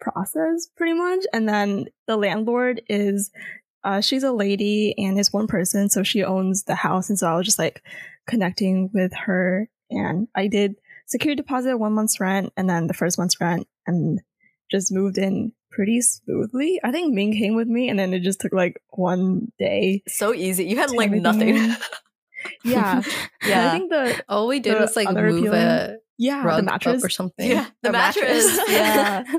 process 0.00 0.66
pretty 0.76 0.94
much. 0.94 1.20
And 1.32 1.48
then 1.48 1.86
the 2.06 2.16
landlord 2.16 2.82
is 2.88 3.30
uh 3.84 4.00
she's 4.00 4.22
a 4.22 4.32
lady 4.32 4.94
and 4.96 5.18
is 5.18 5.32
one 5.32 5.46
person, 5.46 5.90
so 5.90 6.02
she 6.02 6.24
owns 6.24 6.64
the 6.64 6.74
house. 6.74 7.10
And 7.10 7.18
so 7.18 7.26
I 7.28 7.36
was 7.36 7.46
just 7.46 7.58
like 7.58 7.82
connecting 8.26 8.90
with 8.94 9.12
her 9.26 9.68
and 9.90 10.28
I 10.34 10.46
did 10.48 10.76
security 11.06 11.36
deposit 11.42 11.76
one 11.76 11.92
month's 11.92 12.18
rent 12.18 12.52
and 12.56 12.68
then 12.68 12.86
the 12.86 12.94
first 12.94 13.18
month's 13.18 13.38
rent 13.40 13.68
and 13.86 14.20
just 14.70 14.90
moved 14.90 15.18
in 15.18 15.52
pretty 15.74 16.00
smoothly. 16.00 16.80
I 16.84 16.90
think 16.92 17.12
Ming 17.14 17.32
came 17.32 17.54
with 17.56 17.68
me 17.68 17.88
and 17.88 17.98
then 17.98 18.14
it 18.14 18.20
just 18.20 18.40
took 18.40 18.52
like 18.52 18.80
one 18.90 19.52
day. 19.58 20.02
so 20.08 20.32
easy. 20.32 20.64
You 20.66 20.76
had 20.76 20.90
like 20.90 21.10
nothing. 21.10 21.56
in. 21.56 21.76
Yeah. 22.62 22.96
And 22.96 23.06
I 23.06 23.48
yeah. 23.48 23.72
think 23.72 23.88
the 23.90 24.22
All 24.28 24.46
we 24.46 24.60
did 24.60 24.78
was 24.78 24.94
like 24.96 25.08
move 25.10 25.38
appealing- 25.38 25.54
a 25.62 25.96
yeah, 26.18 26.44
rug 26.44 26.58
the 26.58 26.62
mattress 26.62 27.02
up 27.02 27.06
or 27.06 27.08
something. 27.08 27.50
Yeah, 27.50 27.66
the 27.82 27.88
A 27.88 27.92
mattress. 27.92 28.58
Yeah. 28.68 29.24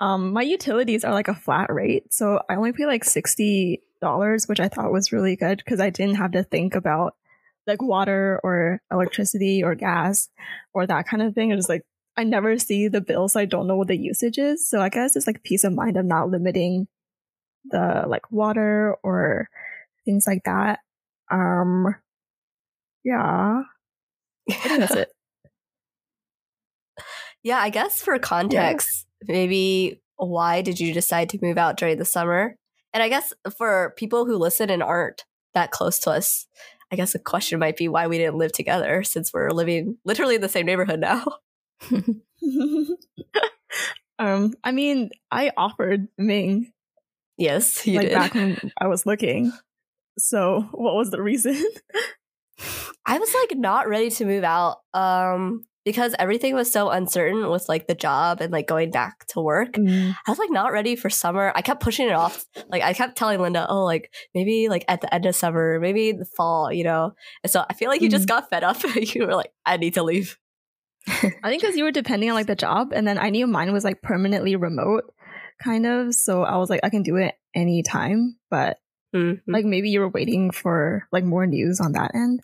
Um, 0.00 0.32
my 0.32 0.42
utilities 0.42 1.04
are 1.04 1.12
like 1.12 1.28
a 1.28 1.34
flat 1.34 1.72
rate, 1.72 2.12
so 2.12 2.40
I 2.50 2.56
only 2.56 2.72
pay 2.72 2.84
like 2.84 3.04
sixty 3.04 3.80
dollars, 4.02 4.46
which 4.48 4.58
I 4.58 4.68
thought 4.68 4.90
was 4.92 5.12
really 5.12 5.36
good 5.36 5.58
because 5.58 5.80
I 5.80 5.90
didn't 5.90 6.16
have 6.16 6.32
to 6.32 6.42
think 6.42 6.74
about 6.74 7.14
like 7.66 7.80
water 7.80 8.40
or 8.42 8.82
electricity 8.90 9.62
or 9.62 9.74
gas 9.76 10.28
or 10.74 10.86
that 10.86 11.06
kind 11.06 11.22
of 11.22 11.34
thing. 11.34 11.50
It 11.50 11.56
was 11.56 11.68
like 11.68 11.82
I 12.16 12.24
never 12.24 12.58
see 12.58 12.88
the 12.88 13.00
bill, 13.00 13.28
so 13.28 13.40
I 13.40 13.44
don't 13.44 13.66
know 13.66 13.76
what 13.76 13.88
the 13.88 13.96
usage 13.96 14.38
is. 14.38 14.68
So 14.68 14.80
I 14.80 14.88
guess 14.88 15.16
it's 15.16 15.26
like 15.26 15.42
peace 15.42 15.64
of 15.64 15.72
mind 15.72 15.96
of 15.96 16.04
not 16.04 16.30
limiting 16.30 16.86
the 17.64 18.04
like 18.06 18.30
water 18.30 18.96
or 19.02 19.48
things 20.04 20.24
like 20.26 20.44
that. 20.44 20.80
Um, 21.30 21.94
yeah, 23.04 23.62
that's 24.48 24.94
it. 24.94 25.08
Yeah, 27.42 27.58
I 27.58 27.68
guess 27.68 28.00
for 28.00 28.18
context, 28.18 29.06
maybe 29.28 30.00
why 30.16 30.62
did 30.62 30.80
you 30.80 30.94
decide 30.94 31.28
to 31.28 31.38
move 31.42 31.58
out 31.58 31.76
during 31.76 31.98
the 31.98 32.04
summer? 32.06 32.56
And 32.94 33.02
I 33.02 33.10
guess 33.10 33.34
for 33.58 33.92
people 33.98 34.24
who 34.24 34.38
listen 34.38 34.70
and 34.70 34.82
aren't 34.82 35.26
that 35.52 35.70
close 35.70 35.98
to 36.00 36.10
us, 36.10 36.46
I 36.90 36.96
guess 36.96 37.12
the 37.12 37.18
question 37.18 37.58
might 37.58 37.76
be 37.76 37.86
why 37.86 38.06
we 38.06 38.16
didn't 38.16 38.38
live 38.38 38.52
together 38.52 39.02
since 39.02 39.30
we're 39.30 39.50
living 39.50 39.98
literally 40.06 40.36
in 40.36 40.40
the 40.40 40.48
same 40.48 40.64
neighborhood 40.64 41.00
now. 41.00 41.24
um, 44.18 44.52
I 44.62 44.72
mean, 44.72 45.10
I 45.30 45.50
offered 45.56 46.08
Ming 46.18 46.72
yes, 47.36 47.86
you 47.86 47.96
like 47.98 48.08
did. 48.08 48.14
back 48.14 48.34
when 48.34 48.58
I 48.80 48.86
was 48.86 49.06
looking. 49.06 49.52
So, 50.18 50.68
what 50.72 50.94
was 50.94 51.10
the 51.10 51.22
reason? 51.22 51.56
I 53.06 53.18
was 53.18 53.34
like 53.34 53.58
not 53.58 53.88
ready 53.88 54.10
to 54.10 54.24
move 54.24 54.44
out 54.44 54.78
um 54.94 55.64
because 55.84 56.14
everything 56.18 56.54
was 56.54 56.72
so 56.72 56.88
uncertain 56.88 57.50
with 57.50 57.68
like 57.68 57.86
the 57.86 57.94
job 57.94 58.40
and 58.40 58.50
like 58.50 58.66
going 58.66 58.90
back 58.90 59.26
to 59.26 59.40
work. 59.40 59.72
Mm, 59.72 60.14
I 60.26 60.30
was 60.30 60.38
like 60.38 60.50
not 60.50 60.72
ready 60.72 60.96
for 60.96 61.10
summer. 61.10 61.52
I 61.54 61.60
kept 61.60 61.82
pushing 61.82 62.06
it 62.06 62.12
off. 62.14 62.44
Like 62.70 62.82
I 62.82 62.94
kept 62.94 63.16
telling 63.18 63.40
Linda, 63.40 63.66
"Oh, 63.68 63.84
like 63.84 64.10
maybe 64.34 64.68
like 64.70 64.84
at 64.88 65.02
the 65.02 65.12
end 65.12 65.26
of 65.26 65.36
summer, 65.36 65.78
maybe 65.80 66.12
the 66.12 66.24
fall, 66.24 66.72
you 66.72 66.84
know." 66.84 67.12
And 67.42 67.50
so 67.50 67.64
I 67.68 67.74
feel 67.74 67.90
like 67.90 68.00
you 68.00 68.08
just 68.08 68.24
Mhm. 68.24 68.28
got 68.28 68.48
fed 68.48 68.64
up. 68.64 68.78
you 68.96 69.26
were 69.26 69.34
like, 69.34 69.50
"I 69.66 69.76
need 69.76 69.94
to 69.94 70.02
leave." 70.02 70.38
I 71.08 71.48
think 71.48 71.62
because 71.62 71.76
you 71.76 71.84
were 71.84 71.90
depending 71.92 72.30
on 72.30 72.34
like 72.34 72.46
the 72.46 72.54
job, 72.56 72.92
and 72.94 73.06
then 73.06 73.18
I 73.18 73.30
knew 73.30 73.46
mine 73.46 73.72
was 73.72 73.84
like 73.84 74.02
permanently 74.02 74.56
remote, 74.56 75.04
kind 75.62 75.86
of. 75.86 76.14
So 76.14 76.42
I 76.42 76.56
was 76.56 76.70
like, 76.70 76.80
I 76.82 76.90
can 76.90 77.02
do 77.02 77.16
it 77.16 77.34
anytime. 77.54 78.36
But 78.50 78.78
Mhm. 79.14 79.40
like 79.46 79.64
maybe 79.64 79.90
you 79.90 80.00
were 80.00 80.08
waiting 80.08 80.50
for 80.50 81.06
like 81.12 81.22
more 81.24 81.46
news 81.46 81.80
on 81.80 81.92
that 81.92 82.12
end. 82.14 82.40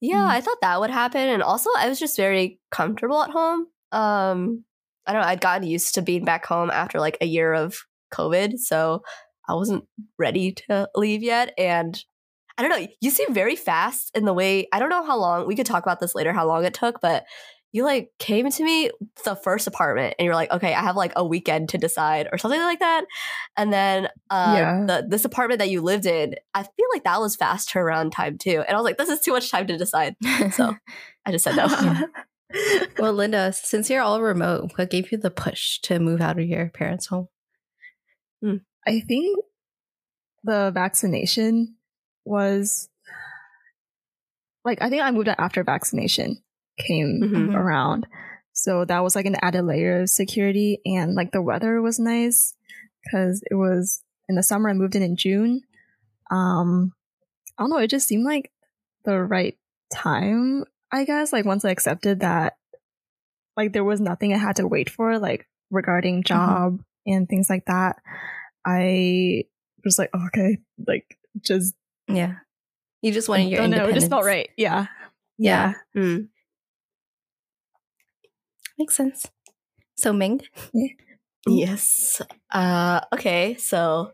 Yeah, 0.00 0.24
Mm. 0.26 0.30
I 0.30 0.40
thought 0.40 0.60
that 0.62 0.80
would 0.80 0.90
happen. 0.90 1.20
And 1.28 1.42
also, 1.42 1.68
I 1.76 1.88
was 1.88 1.98
just 1.98 2.16
very 2.16 2.60
comfortable 2.70 3.22
at 3.22 3.30
home. 3.30 3.66
Um, 3.92 4.64
I 5.06 5.12
don't 5.12 5.20
know, 5.20 5.28
I'd 5.28 5.42
gotten 5.42 5.68
used 5.68 5.94
to 5.96 6.02
being 6.02 6.24
back 6.24 6.46
home 6.46 6.70
after 6.70 6.98
like 6.98 7.18
a 7.20 7.26
year 7.26 7.52
of 7.52 7.76
COVID. 8.12 8.58
So 8.58 9.02
I 9.46 9.52
wasn't 9.54 9.84
ready 10.18 10.52
to 10.52 10.88
leave 10.94 11.22
yet. 11.22 11.52
And 11.58 12.02
I 12.56 12.62
don't 12.62 12.70
know, 12.70 12.86
you 13.02 13.10
seem 13.10 13.34
very 13.34 13.56
fast 13.56 14.10
in 14.16 14.24
the 14.24 14.32
way, 14.32 14.66
I 14.72 14.78
don't 14.78 14.88
know 14.88 15.04
how 15.04 15.18
long, 15.18 15.46
we 15.46 15.56
could 15.56 15.66
talk 15.66 15.82
about 15.82 16.00
this 16.00 16.14
later, 16.14 16.32
how 16.32 16.46
long 16.46 16.64
it 16.64 16.72
took, 16.72 17.00
but 17.02 17.24
you 17.74 17.82
like 17.82 18.12
came 18.20 18.48
to 18.48 18.64
me 18.64 18.88
the 19.24 19.34
first 19.34 19.66
apartment 19.66 20.14
and 20.16 20.24
you're 20.24 20.36
like, 20.36 20.52
okay, 20.52 20.72
I 20.72 20.80
have 20.80 20.94
like 20.94 21.10
a 21.16 21.26
weekend 21.26 21.70
to 21.70 21.78
decide 21.78 22.28
or 22.30 22.38
something 22.38 22.60
like 22.60 22.78
that. 22.78 23.04
And 23.56 23.72
then 23.72 24.06
uh, 24.30 24.54
Yeah. 24.54 24.84
the, 24.86 25.06
this 25.08 25.24
apartment 25.24 25.58
that 25.58 25.70
you 25.70 25.82
lived 25.82 26.06
in, 26.06 26.36
I 26.54 26.62
feel 26.62 26.86
like 26.92 27.02
that 27.02 27.20
was 27.20 27.34
fast 27.34 27.68
turnaround 27.68 28.12
time 28.12 28.38
too. 28.38 28.62
And 28.64 28.70
I 28.70 28.74
was 28.76 28.84
like, 28.84 28.96
this 28.96 29.08
is 29.08 29.18
too 29.18 29.32
much 29.32 29.50
time 29.50 29.66
to 29.66 29.76
decide. 29.76 30.14
So 30.52 30.76
I 31.26 31.32
just 31.32 31.42
said 31.42 31.56
no. 31.56 31.66
well, 33.00 33.12
Linda, 33.12 33.52
since 33.52 33.90
you're 33.90 34.02
all 34.02 34.22
remote, 34.22 34.70
what 34.76 34.88
gave 34.88 35.10
you 35.10 35.18
the 35.18 35.32
push 35.32 35.80
to 35.80 35.98
move 35.98 36.20
out 36.20 36.38
of 36.38 36.46
your 36.46 36.68
parents' 36.68 37.06
home? 37.06 37.26
I 38.86 39.00
think 39.00 39.36
the 40.44 40.70
vaccination 40.72 41.74
was 42.24 42.88
like 44.64 44.80
I 44.80 44.90
think 44.90 45.02
I 45.02 45.10
moved 45.10 45.26
out 45.28 45.40
after 45.40 45.64
vaccination 45.64 46.43
came 46.76 47.20
Mhm. 47.22 47.54
around. 47.54 48.06
So 48.52 48.84
that 48.84 49.02
was 49.02 49.16
like 49.16 49.26
an 49.26 49.36
added 49.42 49.62
layer 49.64 50.02
of 50.02 50.10
security 50.10 50.80
and 50.86 51.14
like 51.14 51.32
the 51.32 51.42
weather 51.42 51.80
was 51.82 51.98
nice 51.98 52.54
cuz 53.10 53.42
it 53.50 53.54
was 53.54 54.02
in 54.28 54.36
the 54.36 54.42
summer 54.42 54.70
I 54.70 54.72
moved 54.74 54.94
in 54.96 55.02
in 55.02 55.16
June. 55.16 55.62
Um 56.30 56.92
I 57.58 57.62
don't 57.62 57.70
know, 57.70 57.78
it 57.78 57.90
just 57.90 58.08
seemed 58.08 58.24
like 58.24 58.50
the 59.04 59.18
right 59.22 59.56
time, 59.92 60.64
I 60.90 61.04
guess, 61.04 61.32
like 61.32 61.44
once 61.44 61.64
I 61.64 61.70
accepted 61.70 62.20
that 62.20 62.56
like 63.56 63.72
there 63.72 63.84
was 63.84 64.00
nothing 64.00 64.32
I 64.32 64.38
had 64.38 64.56
to 64.56 64.66
wait 64.66 64.90
for 64.90 65.18
like 65.18 65.46
regarding 65.70 66.22
job 66.24 66.80
and 67.06 67.28
things 67.28 67.48
like 67.50 67.66
that. 67.66 68.00
I 68.66 69.44
was 69.84 69.98
like, 69.98 70.10
okay, 70.14 70.58
like 70.86 71.18
just 71.40 71.74
Yeah. 72.08 72.36
You 73.02 73.12
just 73.12 73.28
wanted 73.28 73.50
your 73.50 73.60
don't 73.60 73.70
know, 73.70 73.86
it 73.86 73.94
just 73.94 74.08
felt 74.10 74.24
right. 74.24 74.48
Yeah. 74.56 74.86
Yeah. 75.36 75.74
Mm. 75.94 76.28
Makes 78.78 78.96
sense. 78.96 79.26
So 79.96 80.12
Ming? 80.12 80.40
Yes. 81.46 82.20
Uh, 82.52 83.00
okay. 83.12 83.54
So, 83.58 84.12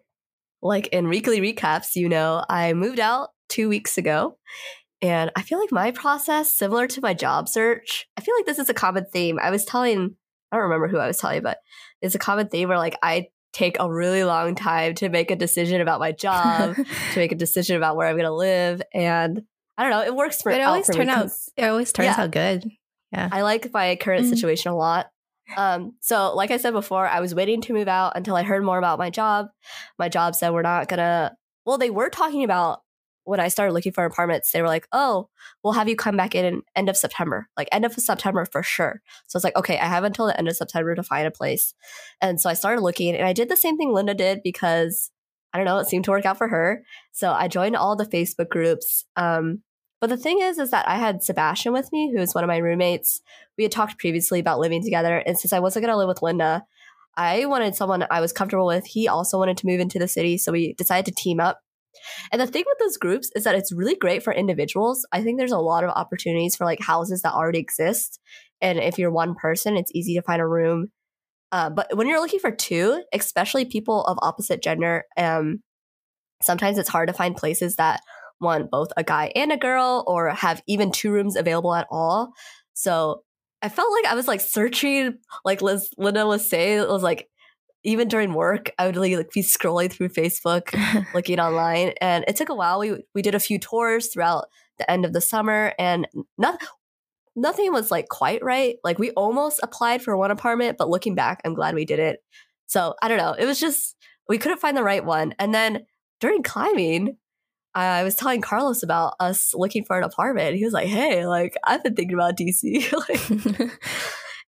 like 0.62 0.88
in 0.88 1.08
weekly 1.08 1.40
recaps, 1.40 1.94
you 1.96 2.08
know, 2.08 2.44
I 2.48 2.72
moved 2.74 3.00
out 3.00 3.30
two 3.48 3.68
weeks 3.68 3.96
ago. 3.98 4.36
And 5.02 5.30
I 5.34 5.40
feel 5.42 5.58
like 5.58 5.72
my 5.72 5.92
process, 5.92 6.54
similar 6.54 6.86
to 6.88 7.00
my 7.00 7.14
job 7.14 7.48
search, 7.48 8.06
I 8.18 8.20
feel 8.20 8.34
like 8.36 8.44
this 8.44 8.58
is 8.58 8.68
a 8.68 8.74
common 8.74 9.06
theme. 9.10 9.38
I 9.40 9.50
was 9.50 9.64
telling, 9.64 10.14
I 10.52 10.56
don't 10.56 10.64
remember 10.64 10.88
who 10.88 10.98
I 10.98 11.06
was 11.06 11.16
telling, 11.16 11.42
but 11.42 11.58
it's 12.02 12.14
a 12.14 12.18
common 12.18 12.48
theme 12.48 12.68
where 12.68 12.76
like 12.76 12.98
I 13.02 13.28
take 13.54 13.78
a 13.80 13.90
really 13.90 14.24
long 14.24 14.54
time 14.54 14.94
to 14.96 15.08
make 15.08 15.30
a 15.30 15.36
decision 15.36 15.80
about 15.80 16.00
my 16.00 16.12
job, 16.12 16.76
to 16.76 17.18
make 17.18 17.32
a 17.32 17.36
decision 17.36 17.76
about 17.76 17.96
where 17.96 18.08
I'm 18.08 18.16
going 18.16 18.26
to 18.26 18.34
live. 18.34 18.82
And 18.92 19.42
I 19.78 19.82
don't 19.84 19.90
know, 19.92 20.02
it 20.02 20.14
works 20.14 20.42
for 20.42 20.52
it 20.52 20.60
always 20.60 20.86
turns 20.86 21.08
out 21.08 21.30
it 21.56 21.64
always 21.64 21.92
turns 21.92 22.06
Yeah. 22.18 22.24
out 22.24 22.30
good. 22.30 22.64
I 23.12 23.42
like 23.42 23.72
my 23.72 23.96
current 23.96 24.24
Mhm. 24.26 24.30
situation 24.30 24.70
a 24.72 24.76
lot. 24.76 25.10
Um, 25.56 25.94
so 26.00 26.34
like 26.34 26.50
I 26.52 26.58
said 26.58 26.72
before, 26.72 27.08
I 27.08 27.20
was 27.20 27.34
waiting 27.34 27.60
to 27.62 27.72
move 27.72 27.88
out 27.88 28.12
until 28.16 28.36
I 28.36 28.42
heard 28.44 28.62
more 28.64 28.78
about 28.78 28.98
my 29.00 29.10
job. 29.10 29.48
My 29.98 30.08
job 30.08 30.34
said 30.36 30.50
we're 30.50 30.62
not 30.62 30.88
gonna 30.88 31.36
well, 31.66 31.76
they 31.76 31.90
were 31.90 32.08
talking 32.08 32.42
about 32.44 32.80
when 33.24 33.38
I 33.38 33.48
started 33.48 33.74
looking 33.74 33.92
for 33.92 34.04
apartments, 34.04 34.50
they 34.50 34.62
were 34.62 34.68
like, 34.68 34.88
Oh, 34.92 35.28
we'll 35.62 35.74
have 35.74 35.88
you 35.88 35.94
come 35.96 36.16
back 36.16 36.34
in 36.34 36.62
end 36.74 36.88
of 36.88 36.96
September. 36.96 37.48
Like 37.56 37.68
end 37.70 37.84
of 37.84 37.92
September 37.92 38.44
for 38.44 38.62
sure. 38.62 39.02
So 39.26 39.36
it's 39.36 39.44
like, 39.44 39.56
okay, 39.56 39.78
I 39.78 39.84
have 39.86 40.04
until 40.04 40.26
the 40.26 40.38
end 40.38 40.48
of 40.48 40.56
September 40.56 40.94
to 40.94 41.02
find 41.02 41.26
a 41.26 41.30
place. 41.30 41.74
And 42.20 42.40
so 42.40 42.48
I 42.48 42.54
started 42.54 42.80
looking 42.82 43.14
and 43.14 43.26
I 43.26 43.32
did 43.32 43.48
the 43.48 43.56
same 43.56 43.76
thing 43.76 43.92
Linda 43.92 44.14
did 44.14 44.40
because 44.42 45.10
I 45.52 45.58
don't 45.58 45.66
know, 45.66 45.78
it 45.78 45.86
seemed 45.86 46.04
to 46.04 46.12
work 46.12 46.24
out 46.24 46.38
for 46.38 46.48
her. 46.48 46.82
So 47.12 47.32
I 47.32 47.48
joined 47.48 47.76
all 47.76 47.94
the 47.96 48.06
Facebook 48.06 48.48
groups. 48.48 49.04
Um, 49.16 49.62
but 50.00 50.08
the 50.08 50.16
thing 50.16 50.40
is, 50.40 50.58
is 50.58 50.70
that 50.70 50.88
I 50.88 50.96
had 50.96 51.22
Sebastian 51.22 51.72
with 51.72 51.92
me, 51.92 52.10
who 52.12 52.20
is 52.20 52.34
one 52.34 52.44
of 52.44 52.48
my 52.48 52.56
roommates. 52.56 53.20
We 53.58 53.64
had 53.64 53.72
talked 53.72 53.98
previously 53.98 54.40
about 54.40 54.58
living 54.58 54.82
together. 54.82 55.18
And 55.18 55.38
since 55.38 55.52
I 55.52 55.60
wasn't 55.60 55.84
going 55.84 55.92
to 55.92 55.98
live 55.98 56.08
with 56.08 56.22
Linda, 56.22 56.64
I 57.16 57.44
wanted 57.46 57.74
someone 57.74 58.06
I 58.10 58.20
was 58.20 58.32
comfortable 58.32 58.66
with. 58.66 58.86
He 58.86 59.08
also 59.08 59.38
wanted 59.38 59.58
to 59.58 59.66
move 59.66 59.80
into 59.80 59.98
the 59.98 60.08
city. 60.08 60.38
So 60.38 60.52
we 60.52 60.72
decided 60.74 61.04
to 61.06 61.22
team 61.22 61.38
up. 61.38 61.60
And 62.32 62.40
the 62.40 62.46
thing 62.46 62.64
with 62.66 62.78
those 62.78 62.96
groups 62.96 63.30
is 63.34 63.44
that 63.44 63.56
it's 63.56 63.72
really 63.72 63.96
great 63.96 64.22
for 64.22 64.32
individuals. 64.32 65.06
I 65.12 65.22
think 65.22 65.38
there's 65.38 65.52
a 65.52 65.58
lot 65.58 65.84
of 65.84 65.90
opportunities 65.90 66.56
for 66.56 66.64
like 66.64 66.80
houses 66.80 67.22
that 67.22 67.34
already 67.34 67.58
exist. 67.58 68.20
And 68.62 68.78
if 68.78 68.98
you're 68.98 69.10
one 69.10 69.34
person, 69.34 69.76
it's 69.76 69.92
easy 69.94 70.14
to 70.14 70.22
find 70.22 70.40
a 70.40 70.46
room. 70.46 70.88
Uh, 71.52 71.68
but 71.68 71.96
when 71.96 72.06
you're 72.06 72.20
looking 72.20 72.40
for 72.40 72.52
two, 72.52 73.02
especially 73.12 73.64
people 73.64 74.04
of 74.04 74.18
opposite 74.22 74.62
gender, 74.62 75.04
um, 75.16 75.62
sometimes 76.40 76.78
it's 76.78 76.88
hard 76.88 77.08
to 77.08 77.14
find 77.14 77.36
places 77.36 77.76
that 77.76 78.00
want 78.40 78.70
both 78.70 78.88
a 78.96 79.04
guy 79.04 79.32
and 79.34 79.52
a 79.52 79.56
girl 79.56 80.04
or 80.06 80.30
have 80.30 80.62
even 80.66 80.90
two 80.90 81.10
rooms 81.10 81.36
available 81.36 81.74
at 81.74 81.86
all. 81.90 82.32
So 82.74 83.22
I 83.62 83.68
felt 83.68 83.92
like 83.92 84.10
I 84.10 84.14
was 84.14 84.26
like 84.26 84.40
searching, 84.40 85.18
like 85.44 85.62
Liz, 85.62 85.90
Linda 85.98 86.26
was 86.26 86.48
saying, 86.48 86.78
it 86.78 86.88
was 86.88 87.02
like 87.02 87.28
even 87.82 88.08
during 88.08 88.34
work, 88.34 88.70
I 88.78 88.86
would 88.86 88.96
like, 88.96 89.16
like 89.16 89.32
be 89.32 89.42
scrolling 89.42 89.90
through 89.90 90.10
Facebook, 90.10 90.74
looking 91.14 91.40
online, 91.40 91.92
and 92.00 92.24
it 92.28 92.36
took 92.36 92.48
a 92.48 92.54
while. 92.54 92.78
We 92.78 93.02
we 93.14 93.22
did 93.22 93.34
a 93.34 93.40
few 93.40 93.58
tours 93.58 94.08
throughout 94.08 94.46
the 94.78 94.90
end 94.90 95.04
of 95.04 95.12
the 95.12 95.20
summer, 95.20 95.72
and 95.78 96.06
not, 96.36 96.60
nothing 97.34 97.72
was 97.72 97.90
like 97.90 98.08
quite 98.08 98.42
right. 98.42 98.76
Like 98.84 98.98
we 98.98 99.10
almost 99.12 99.60
applied 99.62 100.02
for 100.02 100.16
one 100.16 100.30
apartment, 100.30 100.78
but 100.78 100.90
looking 100.90 101.14
back, 101.14 101.40
I'm 101.44 101.54
glad 101.54 101.74
we 101.74 101.84
did 101.84 101.98
it. 101.98 102.20
So 102.66 102.94
I 103.02 103.08
don't 103.08 103.18
know. 103.18 103.32
It 103.32 103.46
was 103.46 103.58
just 103.58 103.96
we 104.28 104.38
couldn't 104.38 104.60
find 104.60 104.76
the 104.76 104.82
right 104.82 105.04
one, 105.04 105.34
and 105.38 105.54
then 105.54 105.86
during 106.20 106.42
climbing, 106.42 107.16
I 107.74 108.02
was 108.02 108.16
telling 108.16 108.40
Carlos 108.40 108.82
about 108.82 109.14
us 109.20 109.52
looking 109.54 109.84
for 109.84 109.96
an 109.96 110.04
apartment. 110.04 110.56
He 110.56 110.64
was 110.64 110.72
like, 110.72 110.88
"Hey, 110.88 111.26
like 111.26 111.56
I've 111.64 111.82
been 111.82 111.94
thinking 111.94 112.14
about 112.14 112.36
DC." 112.36 112.92
like, 113.60 113.70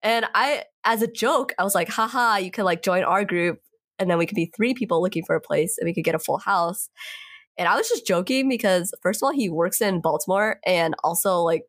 and 0.01 0.25
I, 0.33 0.63
as 0.83 1.01
a 1.01 1.07
joke, 1.07 1.53
I 1.59 1.63
was 1.63 1.75
like, 1.75 1.89
"Haha, 1.89 2.37
you 2.37 2.51
could 2.51 2.65
like 2.65 2.81
join 2.81 3.03
our 3.03 3.23
group, 3.23 3.59
and 3.99 4.09
then 4.09 4.17
we 4.17 4.25
could 4.25 4.35
be 4.35 4.51
three 4.55 4.73
people 4.73 5.01
looking 5.01 5.23
for 5.23 5.35
a 5.35 5.41
place, 5.41 5.77
and 5.77 5.85
we 5.85 5.93
could 5.93 6.03
get 6.03 6.15
a 6.15 6.19
full 6.19 6.39
house." 6.39 6.89
And 7.57 7.67
I 7.67 7.75
was 7.75 7.89
just 7.89 8.07
joking 8.07 8.49
because 8.49 8.93
first 9.03 9.21
of 9.21 9.27
all, 9.27 9.33
he 9.33 9.49
works 9.49 9.81
in 9.81 10.01
Baltimore, 10.01 10.59
and 10.65 10.95
also 11.03 11.41
like 11.41 11.63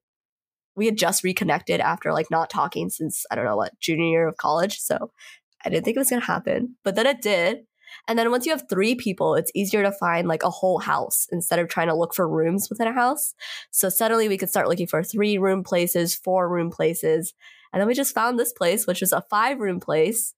we 0.74 0.86
had 0.86 0.96
just 0.96 1.22
reconnected 1.22 1.80
after 1.80 2.12
like 2.12 2.30
not 2.30 2.48
talking 2.50 2.88
since 2.88 3.26
I 3.30 3.34
don't 3.34 3.44
know 3.44 3.56
what 3.56 3.78
junior 3.78 4.06
year 4.06 4.28
of 4.28 4.38
college. 4.38 4.78
So 4.78 5.10
I 5.64 5.68
didn't 5.68 5.84
think 5.84 5.96
it 5.96 6.00
was 6.00 6.10
gonna 6.10 6.24
happen, 6.24 6.76
but 6.82 6.94
then 6.94 7.06
it 7.06 7.20
did. 7.20 7.66
And 8.08 8.18
then 8.18 8.30
once 8.30 8.46
you 8.46 8.52
have 8.52 8.68
three 8.68 8.94
people, 8.94 9.34
it's 9.34 9.52
easier 9.54 9.82
to 9.82 9.92
find 9.92 10.28
like 10.28 10.42
a 10.42 10.50
whole 10.50 10.78
house 10.78 11.26
instead 11.30 11.58
of 11.58 11.68
trying 11.68 11.88
to 11.88 11.94
look 11.94 12.14
for 12.14 12.28
rooms 12.28 12.68
within 12.68 12.88
a 12.88 12.92
house. 12.92 13.34
So 13.70 13.88
suddenly 13.88 14.28
we 14.28 14.38
could 14.38 14.50
start 14.50 14.68
looking 14.68 14.86
for 14.86 15.02
three 15.02 15.38
room 15.38 15.62
places, 15.62 16.14
four 16.14 16.48
room 16.48 16.70
places. 16.70 17.34
And 17.72 17.80
then 17.80 17.88
we 17.88 17.94
just 17.94 18.14
found 18.14 18.38
this 18.38 18.52
place, 18.52 18.86
which 18.86 19.00
was 19.00 19.12
a 19.12 19.24
five 19.30 19.58
room 19.58 19.80
place. 19.80 20.34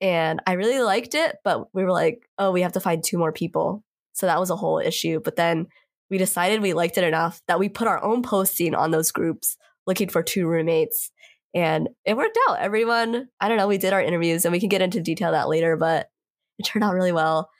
And 0.00 0.40
I 0.46 0.52
really 0.52 0.80
liked 0.80 1.14
it, 1.14 1.36
but 1.44 1.74
we 1.74 1.84
were 1.84 1.92
like, 1.92 2.28
oh, 2.38 2.52
we 2.52 2.62
have 2.62 2.72
to 2.72 2.80
find 2.80 3.02
two 3.02 3.18
more 3.18 3.32
people. 3.32 3.84
So 4.12 4.26
that 4.26 4.40
was 4.40 4.50
a 4.50 4.56
whole 4.56 4.78
issue. 4.78 5.20
But 5.22 5.36
then 5.36 5.66
we 6.10 6.18
decided 6.18 6.62
we 6.62 6.72
liked 6.72 6.98
it 6.98 7.04
enough 7.04 7.42
that 7.48 7.58
we 7.58 7.68
put 7.68 7.88
our 7.88 8.02
own 8.02 8.22
posting 8.22 8.74
on 8.74 8.90
those 8.90 9.12
groups 9.12 9.56
looking 9.86 10.08
for 10.08 10.22
two 10.22 10.46
roommates. 10.46 11.10
And 11.54 11.88
it 12.04 12.16
worked 12.16 12.38
out. 12.48 12.58
Everyone, 12.58 13.28
I 13.40 13.48
don't 13.48 13.56
know, 13.56 13.66
we 13.66 13.78
did 13.78 13.92
our 13.92 14.02
interviews 14.02 14.44
and 14.44 14.52
we 14.52 14.60
can 14.60 14.68
get 14.68 14.82
into 14.82 15.00
detail 15.00 15.32
that 15.32 15.48
later, 15.48 15.76
but 15.76 16.08
it 16.58 16.64
turned 16.64 16.84
out 16.84 16.94
really 16.94 17.12
well. 17.12 17.50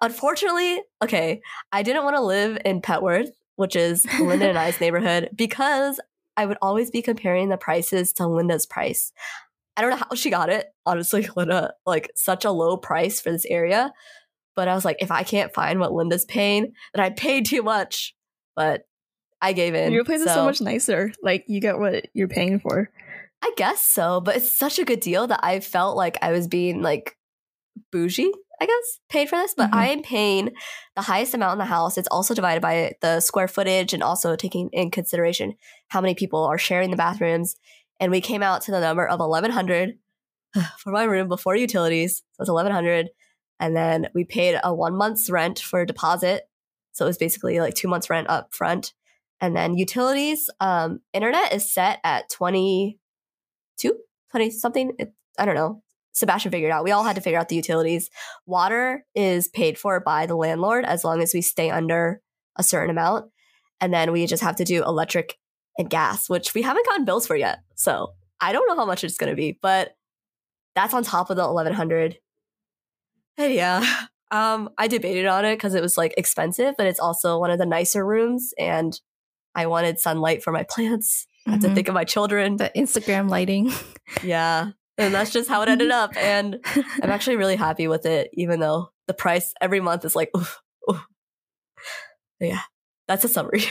Unfortunately, 0.00 0.80
okay, 1.02 1.40
I 1.72 1.82
didn't 1.82 2.04
want 2.04 2.16
to 2.16 2.22
live 2.22 2.58
in 2.64 2.82
Petworth, 2.82 3.30
which 3.56 3.76
is 3.76 4.06
Linda 4.20 4.48
and 4.48 4.58
I's 4.58 4.80
neighborhood, 4.80 5.30
because 5.34 6.00
I 6.36 6.46
would 6.46 6.58
always 6.60 6.90
be 6.90 7.02
comparing 7.02 7.48
the 7.48 7.56
prices 7.56 8.12
to 8.14 8.26
Linda's 8.26 8.66
price. 8.66 9.12
I 9.76 9.82
don't 9.82 9.90
know 9.90 9.96
how 9.96 10.14
she 10.14 10.30
got 10.30 10.50
it, 10.50 10.66
honestly, 10.84 11.28
Linda, 11.36 11.74
like 11.86 12.10
such 12.14 12.44
a 12.44 12.50
low 12.50 12.76
price 12.76 13.20
for 13.20 13.30
this 13.30 13.46
area. 13.46 13.92
But 14.54 14.68
I 14.68 14.74
was 14.74 14.84
like, 14.84 14.96
if 15.00 15.10
I 15.10 15.22
can't 15.22 15.52
find 15.52 15.80
what 15.80 15.92
Linda's 15.92 16.24
paying, 16.24 16.72
then 16.94 17.04
I 17.04 17.10
paid 17.10 17.46
too 17.46 17.62
much. 17.62 18.14
But 18.54 18.86
I 19.40 19.52
gave 19.52 19.74
in. 19.74 19.92
Your 19.92 20.04
place 20.04 20.22
is 20.22 20.32
so 20.32 20.44
much 20.44 20.62
nicer. 20.62 21.12
Like 21.22 21.44
you 21.46 21.60
get 21.60 21.78
what 21.78 22.06
you're 22.14 22.28
paying 22.28 22.58
for. 22.58 22.90
I 23.42 23.52
guess 23.56 23.80
so, 23.80 24.20
but 24.20 24.36
it's 24.36 24.56
such 24.56 24.78
a 24.78 24.84
good 24.84 25.00
deal 25.00 25.26
that 25.26 25.40
I 25.42 25.60
felt 25.60 25.96
like 25.96 26.16
I 26.22 26.32
was 26.32 26.48
being 26.48 26.80
like 26.80 27.16
bougie, 27.92 28.32
I 28.60 28.66
guess, 28.66 29.00
paid 29.08 29.28
for 29.28 29.36
this. 29.36 29.54
But 29.54 29.70
Mhm. 29.70 29.74
I 29.74 29.86
am 29.88 30.02
paying 30.02 30.54
the 30.94 31.02
highest 31.02 31.34
amount 31.34 31.52
in 31.52 31.58
the 31.58 31.64
house. 31.66 31.98
It's 31.98 32.08
also 32.10 32.34
divided 32.34 32.60
by 32.60 32.94
the 33.00 33.20
square 33.20 33.48
footage 33.48 33.92
and 33.92 34.02
also 34.02 34.36
taking 34.36 34.68
in 34.72 34.90
consideration 34.90 35.54
how 35.88 36.00
many 36.00 36.14
people 36.14 36.44
are 36.44 36.58
sharing 36.58 36.90
the 36.90 36.96
bathrooms. 36.96 37.56
And 38.00 38.10
we 38.10 38.20
came 38.20 38.42
out 38.42 38.62
to 38.62 38.70
the 38.70 38.80
number 38.80 39.06
of 39.06 39.20
eleven 39.20 39.50
hundred 39.50 39.98
for 40.78 40.90
my 40.90 41.04
room 41.04 41.28
before 41.28 41.56
utilities. 41.56 42.22
So 42.32 42.42
it's 42.42 42.50
eleven 42.50 42.72
hundred. 42.72 43.10
And 43.58 43.74
then 43.74 44.08
we 44.14 44.24
paid 44.24 44.60
a 44.62 44.74
one 44.74 44.96
month's 44.96 45.30
rent 45.30 45.58
for 45.58 45.80
a 45.80 45.86
deposit. 45.86 46.48
So 46.92 47.04
it 47.04 47.08
was 47.08 47.18
basically 47.18 47.58
like 47.60 47.74
two 47.74 47.88
months 47.88 48.10
rent 48.10 48.28
up 48.28 48.54
front. 48.54 48.92
And 49.40 49.54
then 49.54 49.76
utilities, 49.76 50.48
um, 50.60 51.00
internet 51.12 51.52
is 51.52 51.70
set 51.70 52.00
at 52.04 52.30
22, 52.30 52.98
20 54.30 54.50
something. 54.50 54.92
It, 54.98 55.12
I 55.38 55.44
don't 55.44 55.54
know. 55.54 55.82
Sebastian 56.16 56.50
figured 56.50 56.72
out. 56.72 56.82
We 56.82 56.90
all 56.92 57.04
had 57.04 57.16
to 57.16 57.22
figure 57.22 57.38
out 57.38 57.48
the 57.48 57.56
utilities. 57.56 58.08
Water 58.46 59.04
is 59.14 59.48
paid 59.48 59.78
for 59.78 60.00
by 60.00 60.24
the 60.26 60.34
landlord 60.34 60.84
as 60.84 61.04
long 61.04 61.20
as 61.22 61.34
we 61.34 61.42
stay 61.42 61.70
under 61.70 62.20
a 62.56 62.62
certain 62.62 62.90
amount. 62.90 63.30
And 63.80 63.92
then 63.92 64.10
we 64.12 64.26
just 64.26 64.42
have 64.42 64.56
to 64.56 64.64
do 64.64 64.82
electric 64.82 65.38
and 65.78 65.90
gas, 65.90 66.28
which 66.30 66.54
we 66.54 66.62
haven't 66.62 66.86
gotten 66.86 67.04
bills 67.04 67.26
for 67.26 67.36
yet. 67.36 67.58
So 67.74 68.14
I 68.40 68.52
don't 68.52 68.66
know 68.66 68.76
how 68.76 68.86
much 68.86 69.04
it's 69.04 69.18
going 69.18 69.28
to 69.30 69.36
be, 69.36 69.58
but 69.60 69.94
that's 70.74 70.94
on 70.94 71.02
top 71.04 71.28
of 71.28 71.36
the 71.36 71.42
1100. 71.46 72.16
And 73.36 73.52
yeah, 73.52 73.84
um, 74.30 74.70
I 74.78 74.88
debated 74.88 75.26
on 75.26 75.44
it 75.44 75.56
because 75.56 75.74
it 75.74 75.82
was 75.82 75.98
like 75.98 76.14
expensive, 76.16 76.74
but 76.78 76.86
it's 76.86 77.00
also 77.00 77.38
one 77.38 77.50
of 77.50 77.58
the 77.58 77.66
nicer 77.66 78.04
rooms, 78.06 78.54
and 78.58 78.98
I 79.54 79.66
wanted 79.66 79.98
sunlight 79.98 80.42
for 80.42 80.52
my 80.52 80.62
plants. 80.70 81.26
I 81.46 81.50
had 81.52 81.60
to 81.60 81.68
Mhm. 81.68 81.74
think 81.74 81.88
of 81.88 81.94
my 81.94 82.04
children. 82.04 82.56
the 82.56 82.70
Instagram 82.74 83.28
lighting. 83.28 83.70
Yeah, 84.24 84.70
and 84.98 85.14
that's 85.14 85.30
just 85.30 85.48
how 85.48 85.62
it 85.62 85.68
ended 85.68 85.90
up. 85.90 86.16
And 86.16 86.60
I'm 87.02 87.10
actually 87.10 87.36
really 87.36 87.56
happy 87.56 87.88
with 87.88 88.06
it, 88.06 88.30
even 88.34 88.60
though 88.60 88.90
the 89.06 89.14
price 89.14 89.52
every 89.60 89.80
month 89.80 90.04
is 90.04 90.16
like, 90.16 90.30
oof, 90.36 90.60
oof. 90.90 91.04
Yeah, 92.40 92.60
that's 93.08 93.24
a 93.24 93.28
summary. 93.28 93.62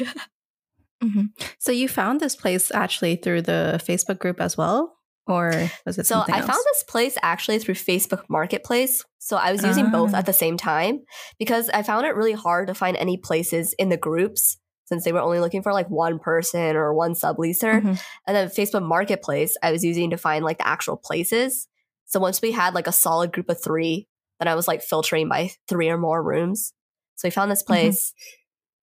Mhm. 1.03 1.27
So 1.59 1.73
you 1.73 1.89
found 1.89 2.21
this 2.21 2.37
place 2.37 2.71
actually 2.73 3.17
through 3.17 3.41
the 3.41 3.81
Facebook 3.85 4.17
group 4.17 4.39
as 4.39 4.55
well, 4.55 4.95
or 5.27 5.69
was 5.85 5.97
it 5.97 6.07
so 6.07 6.23
I 6.25 6.37
else? 6.37 6.45
found 6.47 6.63
this 6.71 6.83
place 6.87 7.17
actually 7.21 7.59
through 7.59 7.73
Facebook 7.75 8.23
Marketplace. 8.29 9.03
So 9.19 9.35
I 9.35 9.51
was 9.51 9.61
using 9.63 9.91
both 9.91 10.13
Ah. 10.13 10.19
at 10.19 10.25
the 10.25 10.31
same 10.33 10.55
time 10.55 11.01
because 11.37 11.69
I 11.69 11.83
found 11.83 12.05
it 12.07 12.15
really 12.15 12.31
hard 12.31 12.67
to 12.69 12.73
find 12.73 12.95
any 12.95 13.17
places 13.17 13.75
in 13.77 13.89
the 13.89 13.97
groups 13.97 14.57
since 14.85 15.03
they 15.03 15.11
were 15.11 15.19
only 15.19 15.39
looking 15.39 15.61
for 15.63 15.73
like 15.73 15.89
one 15.89 16.19
person 16.19 16.75
or 16.75 16.93
one 16.93 17.13
subleaser. 17.13 17.81
Mhm. 17.81 18.01
And 18.27 18.35
then 18.35 18.47
Facebook 18.49 18.83
Marketplace, 18.83 19.57
I 19.61 19.71
was 19.71 19.83
using 19.83 20.09
to 20.11 20.17
find 20.17 20.45
like 20.45 20.57
the 20.59 20.67
actual 20.67 20.95
places. 20.97 21.67
So 22.05 22.19
once 22.19 22.41
we 22.41 22.51
had 22.51 22.73
like 22.75 22.87
a 22.87 22.91
solid 22.91 23.31
group 23.33 23.49
of 23.49 23.61
three, 23.61 24.07
then 24.39 24.47
I 24.47 24.55
was 24.55 24.67
like 24.67 24.81
filtering 24.83 25.27
by 25.27 25.51
three 25.67 25.89
or 25.89 25.97
more 25.97 26.21
rooms. 26.23 26.73
So 27.15 27.27
we 27.27 27.31
found 27.31 27.49
this 27.51 27.63
place. 27.63 28.13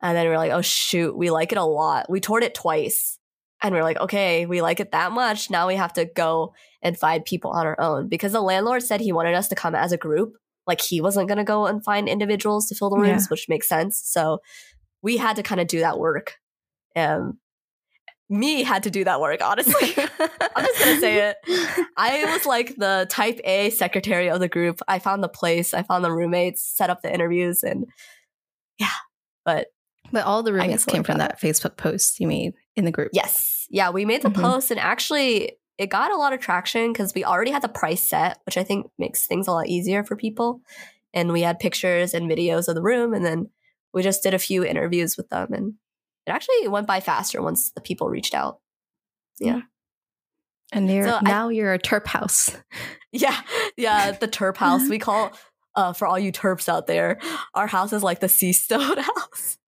And 0.03 0.17
then 0.17 0.27
we 0.27 0.33
are 0.35 0.39
like, 0.39 0.51
oh, 0.53 0.63
shoot, 0.63 1.17
we 1.17 1.31
like 1.31 1.53
it 1.53 1.59
a 1.59 1.65
lot. 1.65 2.11
We 2.11 2.19
toured 2.21 2.43
it 2.43 2.55
twice. 2.55 3.19
And 3.63 3.73
we 3.73 3.79
are 3.79 3.85
like, 3.85 4.01
okay, 4.01 4.45
we 4.47 4.61
like 4.61 4.81
it 4.81 4.91
that 4.91 5.13
much. 5.13 5.51
Now 5.51 5.69
we 5.69 5.77
have 5.77 5.93
to 5.93 6.05
go 6.05 6.53
and 6.83 6.99
find 6.99 7.25
people 7.25 7.53
on 7.53 7.65
our 7.65 7.81
own 7.81 8.09
because 8.09 8.33
the 8.33 8.41
landlord 8.41 8.83
said 8.83 9.01
he 9.01 9.13
wanted 9.13 9.35
us 9.37 9.49
to 9.51 9.55
come 9.55 9.77
as 9.77 9.93
a 9.93 9.97
group. 9.97 10.33
Like 10.67 10.81
he 10.81 11.01
wasn't 11.01 11.29
going 11.29 11.39
to 11.39 11.45
go 11.45 11.67
and 11.67 11.85
find 11.85 12.09
individuals 12.09 12.67
to 12.69 12.75
fill 12.75 12.91
the 12.91 12.97
rooms, 12.99 13.23
Yeah. 13.25 13.29
which 13.29 13.49
makes 13.49 13.69
sense. 13.69 14.01
So 14.05 14.41
we 15.03 15.17
had 15.17 15.37
to 15.37 15.43
kind 15.43 15.61
of 15.61 15.67
do 15.67 15.81
that 15.81 15.99
work. 15.99 16.37
Um, 16.97 17.39
me 18.29 18.63
had 18.63 18.85
to 18.85 18.91
do 18.91 19.05
that 19.05 19.21
work, 19.21 19.41
honestly. 19.43 19.93
I'm 20.57 20.65
just 20.65 20.79
gonna 20.79 21.01
say 21.01 21.29
it. 21.29 21.37
I 21.97 22.25
was 22.33 22.47
like 22.47 22.75
the 22.77 23.07
type 23.11 23.41
A 23.45 23.69
secretary 23.71 24.31
of 24.31 24.41
the 24.41 24.49
group. 24.49 24.81
I 24.89 24.99
found 25.01 25.23
the 25.23 25.29
place, 25.29 25.75
I 25.75 25.83
found 25.83 26.05
the 26.05 26.13
roommates, 26.13 26.65
set 26.65 26.89
up 26.89 27.03
the 27.03 27.13
interviews, 27.13 27.63
and 27.63 27.85
yeah. 28.79 28.87
But 29.45 29.67
But 30.13 30.25
all 30.25 30.43
the 30.43 30.53
roommates 30.53 30.85
came 30.87 31.03
from 31.03 31.21
at 31.21 31.31
that 31.31 31.41
Facebook 31.41 31.77
post 31.77 32.21
you 32.21 32.27
made 32.27 32.55
in 32.77 32.85
the 32.87 32.93
group. 32.93 33.11
yes, 33.13 33.67
yeah, 33.71 33.91
we 33.91 34.05
made 34.07 34.23
the 34.23 34.31
Mhm. 34.31 34.41
post, 34.41 34.71
and 34.71 34.81
actually, 34.81 35.59
it 35.79 35.89
got 35.91 36.11
a 36.13 36.17
lot 36.17 36.33
of 36.33 36.41
traction 36.41 36.93
because 36.93 37.13
we 37.15 37.25
already 37.25 37.51
had 37.51 37.63
the 37.63 37.69
price 37.69 38.03
set, 38.03 38.39
which 38.47 38.57
I 38.57 38.63
think 38.65 38.87
makes 38.99 39.27
things 39.27 39.47
a 39.49 39.53
lot 39.53 39.67
easier 39.69 40.05
for 40.05 40.17
people. 40.17 40.61
And 41.13 41.33
we 41.33 41.43
had 41.43 41.59
pictures 41.59 42.15
and 42.15 42.31
videos 42.31 42.69
of 42.69 42.77
the 42.77 42.83
room, 42.83 43.13
and 43.13 43.25
then 43.27 43.51
we 43.93 44.03
just 44.03 44.23
did 44.23 44.35
a 44.35 44.39
few 44.39 44.65
interviews 44.65 45.17
with 45.17 45.29
them, 45.29 45.53
and 45.53 45.75
it 46.27 46.31
actually 46.31 46.69
went 46.69 46.87
by 46.87 47.01
faster 47.01 47.43
once 47.43 47.71
the 47.73 47.81
people 47.81 48.09
reached 48.09 48.35
out. 48.35 48.59
Yeah. 49.41 49.63
And 50.73 50.91
you're, 50.91 51.07
So 51.07 51.17
I- 51.17 51.21
now 51.23 51.49
you're 51.51 51.75
a 51.75 51.79
Terp 51.79 52.07
house. 52.07 52.57
Yeah, 53.15 53.39
yeah, 53.77 54.13
the 54.13 54.27
Terp 54.27 54.57
house. 54.57 54.89
We 54.89 54.99
call 54.99 55.33
uh 55.75 55.93
for 55.93 56.07
all 56.07 56.19
you 56.19 56.33
Terps 56.33 56.67
out 56.67 56.87
there, 56.87 57.19
our 57.53 57.67
house 57.67 57.93
is 57.93 58.03
like 58.03 58.21
the 58.21 58.29
Sea 58.29 58.55
Stone 58.55 58.97
house 58.99 59.59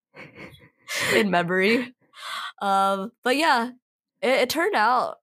in 1.15 1.31
memory. 1.31 1.93
Um, 2.63 3.13
but 3.23 3.37
yeah, 3.37 3.69
it, 4.23 4.29
it 4.31 4.49
turned 4.51 4.75
out 4.75 5.17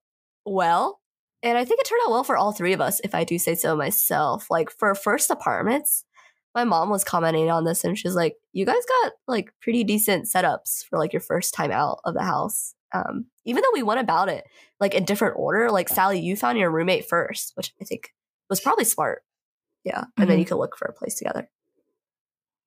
well, 0.44 1.00
and 1.42 1.58
I 1.58 1.64
think 1.64 1.80
it 1.80 1.86
turned 1.88 2.02
out 2.06 2.12
well 2.12 2.22
for 2.22 2.36
all 2.36 2.52
three 2.52 2.72
of 2.74 2.80
us, 2.80 3.00
if 3.02 3.12
I 3.12 3.24
do 3.24 3.38
say 3.40 3.56
so 3.56 3.74
myself. 3.74 4.46
Like 4.50 4.70
for 4.70 4.94
first 4.94 5.28
apartments, 5.30 6.04
my 6.54 6.64
mom 6.64 6.90
was 6.90 7.04
commenting 7.04 7.50
on 7.50 7.64
this, 7.64 7.84
and 7.84 7.98
she's 7.98 8.14
like, 8.14 8.36
"You 8.52 8.64
guys 8.66 8.82
got 9.02 9.12
like 9.26 9.52
pretty 9.60 9.84
decent 9.84 10.26
setups 10.26 10.84
for 10.84 10.98
like 10.98 11.12
your 11.12 11.20
first 11.20 11.54
time 11.54 11.70
out 11.70 12.00
of 12.04 12.14
the 12.14 12.22
house." 12.22 12.74
Um, 12.94 13.26
even 13.44 13.62
though 13.62 13.70
we 13.72 13.82
went 13.82 14.00
about 14.00 14.28
it 14.28 14.44
like 14.78 14.94
in 14.94 15.04
different 15.04 15.36
order. 15.38 15.70
Like 15.70 15.88
Sally, 15.88 16.20
you 16.20 16.36
found 16.36 16.58
your 16.58 16.70
roommate 16.70 17.08
first, 17.08 17.52
which 17.54 17.72
I 17.80 17.84
think 17.84 18.12
was 18.50 18.60
probably 18.60 18.84
smart. 18.84 19.22
Yeah, 19.84 20.04
and 20.16 20.28
then 20.28 20.36
Mhm. 20.36 20.40
you 20.40 20.44
could 20.46 20.56
look 20.58 20.76
for 20.76 20.86
a 20.86 20.92
place 20.92 21.14
together. 21.14 21.48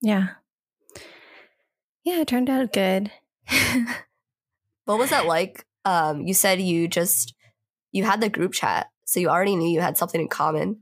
Yeah. 0.01 0.29
Yeah, 2.03 2.21
it 2.21 2.27
turned 2.27 2.49
out 2.49 2.73
good. 2.73 3.11
What 4.85 4.99
was 4.99 5.09
that 5.09 5.25
like? 5.25 5.65
Um, 5.83 6.21
you 6.21 6.33
said 6.33 6.61
you 6.61 6.87
just 6.87 7.33
you 7.91 8.03
had 8.03 8.21
the 8.21 8.29
group 8.29 8.53
chat, 8.53 8.87
so 9.05 9.19
you 9.19 9.29
already 9.29 9.55
knew 9.55 9.69
you 9.69 9.81
had 9.81 9.97
something 9.97 10.19
in 10.21 10.27
common. 10.27 10.81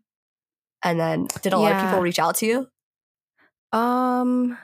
And 0.84 1.00
then 1.00 1.28
did 1.42 1.54
a 1.54 1.58
lot 1.58 1.72
of 1.72 1.82
people 1.82 2.00
reach 2.02 2.20
out 2.20 2.36
to 2.36 2.46
you? 2.46 2.68
Um 3.74 4.58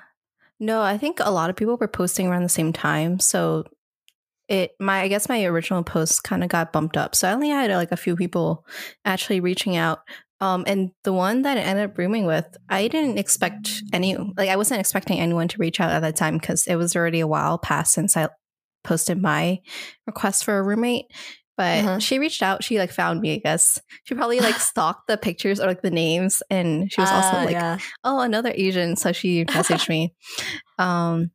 no, 0.60 0.82
I 0.82 0.98
think 0.98 1.20
a 1.22 1.32
lot 1.32 1.50
of 1.50 1.56
people 1.56 1.78
were 1.78 1.88
posting 1.88 2.28
around 2.28 2.44
the 2.44 2.50
same 2.50 2.74
time. 2.74 3.20
So 3.20 3.66
it 4.48 4.72
my 4.80 5.02
I 5.02 5.08
guess 5.08 5.30
my 5.30 5.44
original 5.46 5.84
post 5.84 6.24
kind 6.24 6.44
of 6.44 6.50
got 6.50 6.74
bumped 6.74 6.98
up. 6.98 7.16
So 7.16 7.28
I 7.28 7.34
only 7.34 7.50
had 7.50 7.72
like 7.72 7.92
a 7.92 7.98
few 7.98 8.16
people 8.16 8.66
actually 9.06 9.40
reaching 9.42 9.76
out. 9.76 10.00
Um 10.42 10.64
and 10.68 10.92
the 11.04 11.14
one 11.14 11.42
that 11.44 11.58
I 11.58 11.62
ended 11.62 11.90
up 11.90 11.98
rooming 11.98 12.26
with, 12.26 12.46
I 12.70 12.88
didn't 12.88 13.18
expect 13.18 13.84
any 13.94 14.16
like 14.16 14.50
I 14.50 14.56
wasn't 14.56 14.80
expecting 14.80 15.20
anyone 15.20 15.48
to 15.50 15.58
reach 15.58 15.80
out 15.80 15.92
at 15.92 16.02
that 16.02 16.16
time 16.16 16.38
because 16.38 16.68
it 16.68 16.76
was 16.76 16.96
already 16.96 17.20
a 17.20 17.28
while 17.28 17.58
past 17.58 17.94
since 17.94 18.16
I 18.16 18.30
posted 18.84 19.22
my 19.22 19.60
request 20.08 20.46
for 20.46 20.58
a 20.58 20.64
roommate. 20.64 21.06
But 21.60 21.80
Uh-huh. 21.84 22.00
she 22.00 22.20
reached 22.20 22.42
out. 22.42 22.64
She 22.64 22.80
like 22.80 22.92
found 22.92 23.20
me, 23.20 23.34
I 23.34 23.38
guess. 23.44 23.82
She 24.06 24.16
probably 24.16 24.40
like 24.40 24.56
stalked 24.72 25.08
the 25.08 25.18
pictures 25.18 25.60
or 25.60 25.68
like 25.68 25.82
the 25.82 25.92
names 25.92 26.42
and 26.50 26.90
she 26.90 27.02
was 27.02 27.12
also 27.12 27.36
Ah, 27.36 27.44
like 27.44 27.52
yeah. 27.60 27.78
oh 28.06 28.22
another 28.22 28.54
asian 28.56 28.96
so 28.96 29.12
she 29.12 29.44
messaged 29.58 29.90
me 29.90 30.14
um 30.78 31.32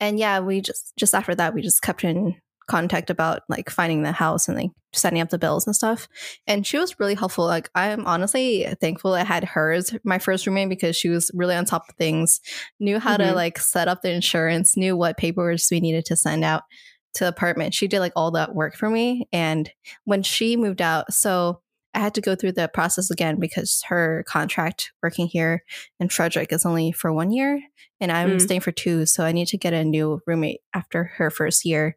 and 0.00 0.18
yeah 0.18 0.40
we 0.40 0.60
just 0.60 0.92
just 0.98 1.14
after 1.14 1.34
that 1.34 1.54
we 1.54 1.62
just 1.62 1.80
kept 1.82 2.04
in 2.04 2.34
contact 2.68 3.08
about 3.08 3.40
like 3.48 3.70
finding 3.70 4.02
the 4.02 4.12
house 4.12 4.48
and 4.48 4.56
like 4.58 4.70
setting 4.92 5.20
up 5.22 5.30
the 5.30 5.38
bills 5.38 5.66
and 5.66 5.74
stuff 5.74 6.06
and 6.46 6.66
she 6.66 6.76
was 6.78 7.00
really 7.00 7.14
helpful 7.14 7.46
like 7.46 7.70
i'm 7.74 8.04
honestly 8.06 8.66
thankful 8.82 9.14
i 9.14 9.24
had 9.24 9.44
hers 9.44 9.94
my 10.04 10.18
first 10.18 10.46
roommate 10.46 10.68
because 10.68 10.94
she 10.94 11.08
was 11.08 11.30
really 11.32 11.54
on 11.54 11.64
top 11.64 11.88
of 11.88 11.94
things 11.96 12.40
knew 12.78 12.98
how 12.98 13.16
to 13.16 13.24
Mhm. 13.24 13.34
like 13.34 13.58
set 13.58 13.88
up 13.88 14.02
the 14.02 14.10
insurance 14.12 14.76
knew 14.76 14.94
what 14.96 15.16
papers 15.16 15.66
we 15.70 15.80
needed 15.80 16.04
to 16.06 16.16
send 16.16 16.44
out 16.44 16.62
to 17.14 17.24
the 17.24 17.28
apartment 17.28 17.74
she 17.74 17.88
did 17.88 18.00
like 18.00 18.12
all 18.14 18.30
that 18.30 18.54
work 18.54 18.76
for 18.76 18.88
me 18.90 19.28
and 19.32 19.70
when 20.04 20.22
she 20.22 20.56
moved 20.56 20.80
out 20.82 21.12
so 21.12 21.60
I 21.94 22.00
had 22.00 22.14
to 22.14 22.20
go 22.20 22.36
through 22.36 22.52
the 22.52 22.68
process 22.68 23.10
again 23.10 23.40
because 23.40 23.82
her 23.88 24.22
contract 24.28 24.92
working 25.02 25.26
here 25.26 25.64
in 25.98 26.10
Frederick 26.10 26.52
is 26.52 26.66
only 26.66 26.92
for 26.92 27.12
one 27.12 27.32
year 27.32 27.60
and 27.98 28.12
I'm 28.12 28.36
Mm. 28.36 28.40
staying 28.42 28.60
for 28.60 28.70
two. 28.70 29.06
So 29.06 29.24
I 29.24 29.32
need 29.32 29.48
to 29.48 29.56
get 29.56 29.72
a 29.72 29.82
new 29.84 30.20
roommate 30.26 30.60
after 30.74 31.04
her 31.16 31.30
first 31.30 31.64
year. 31.64 31.96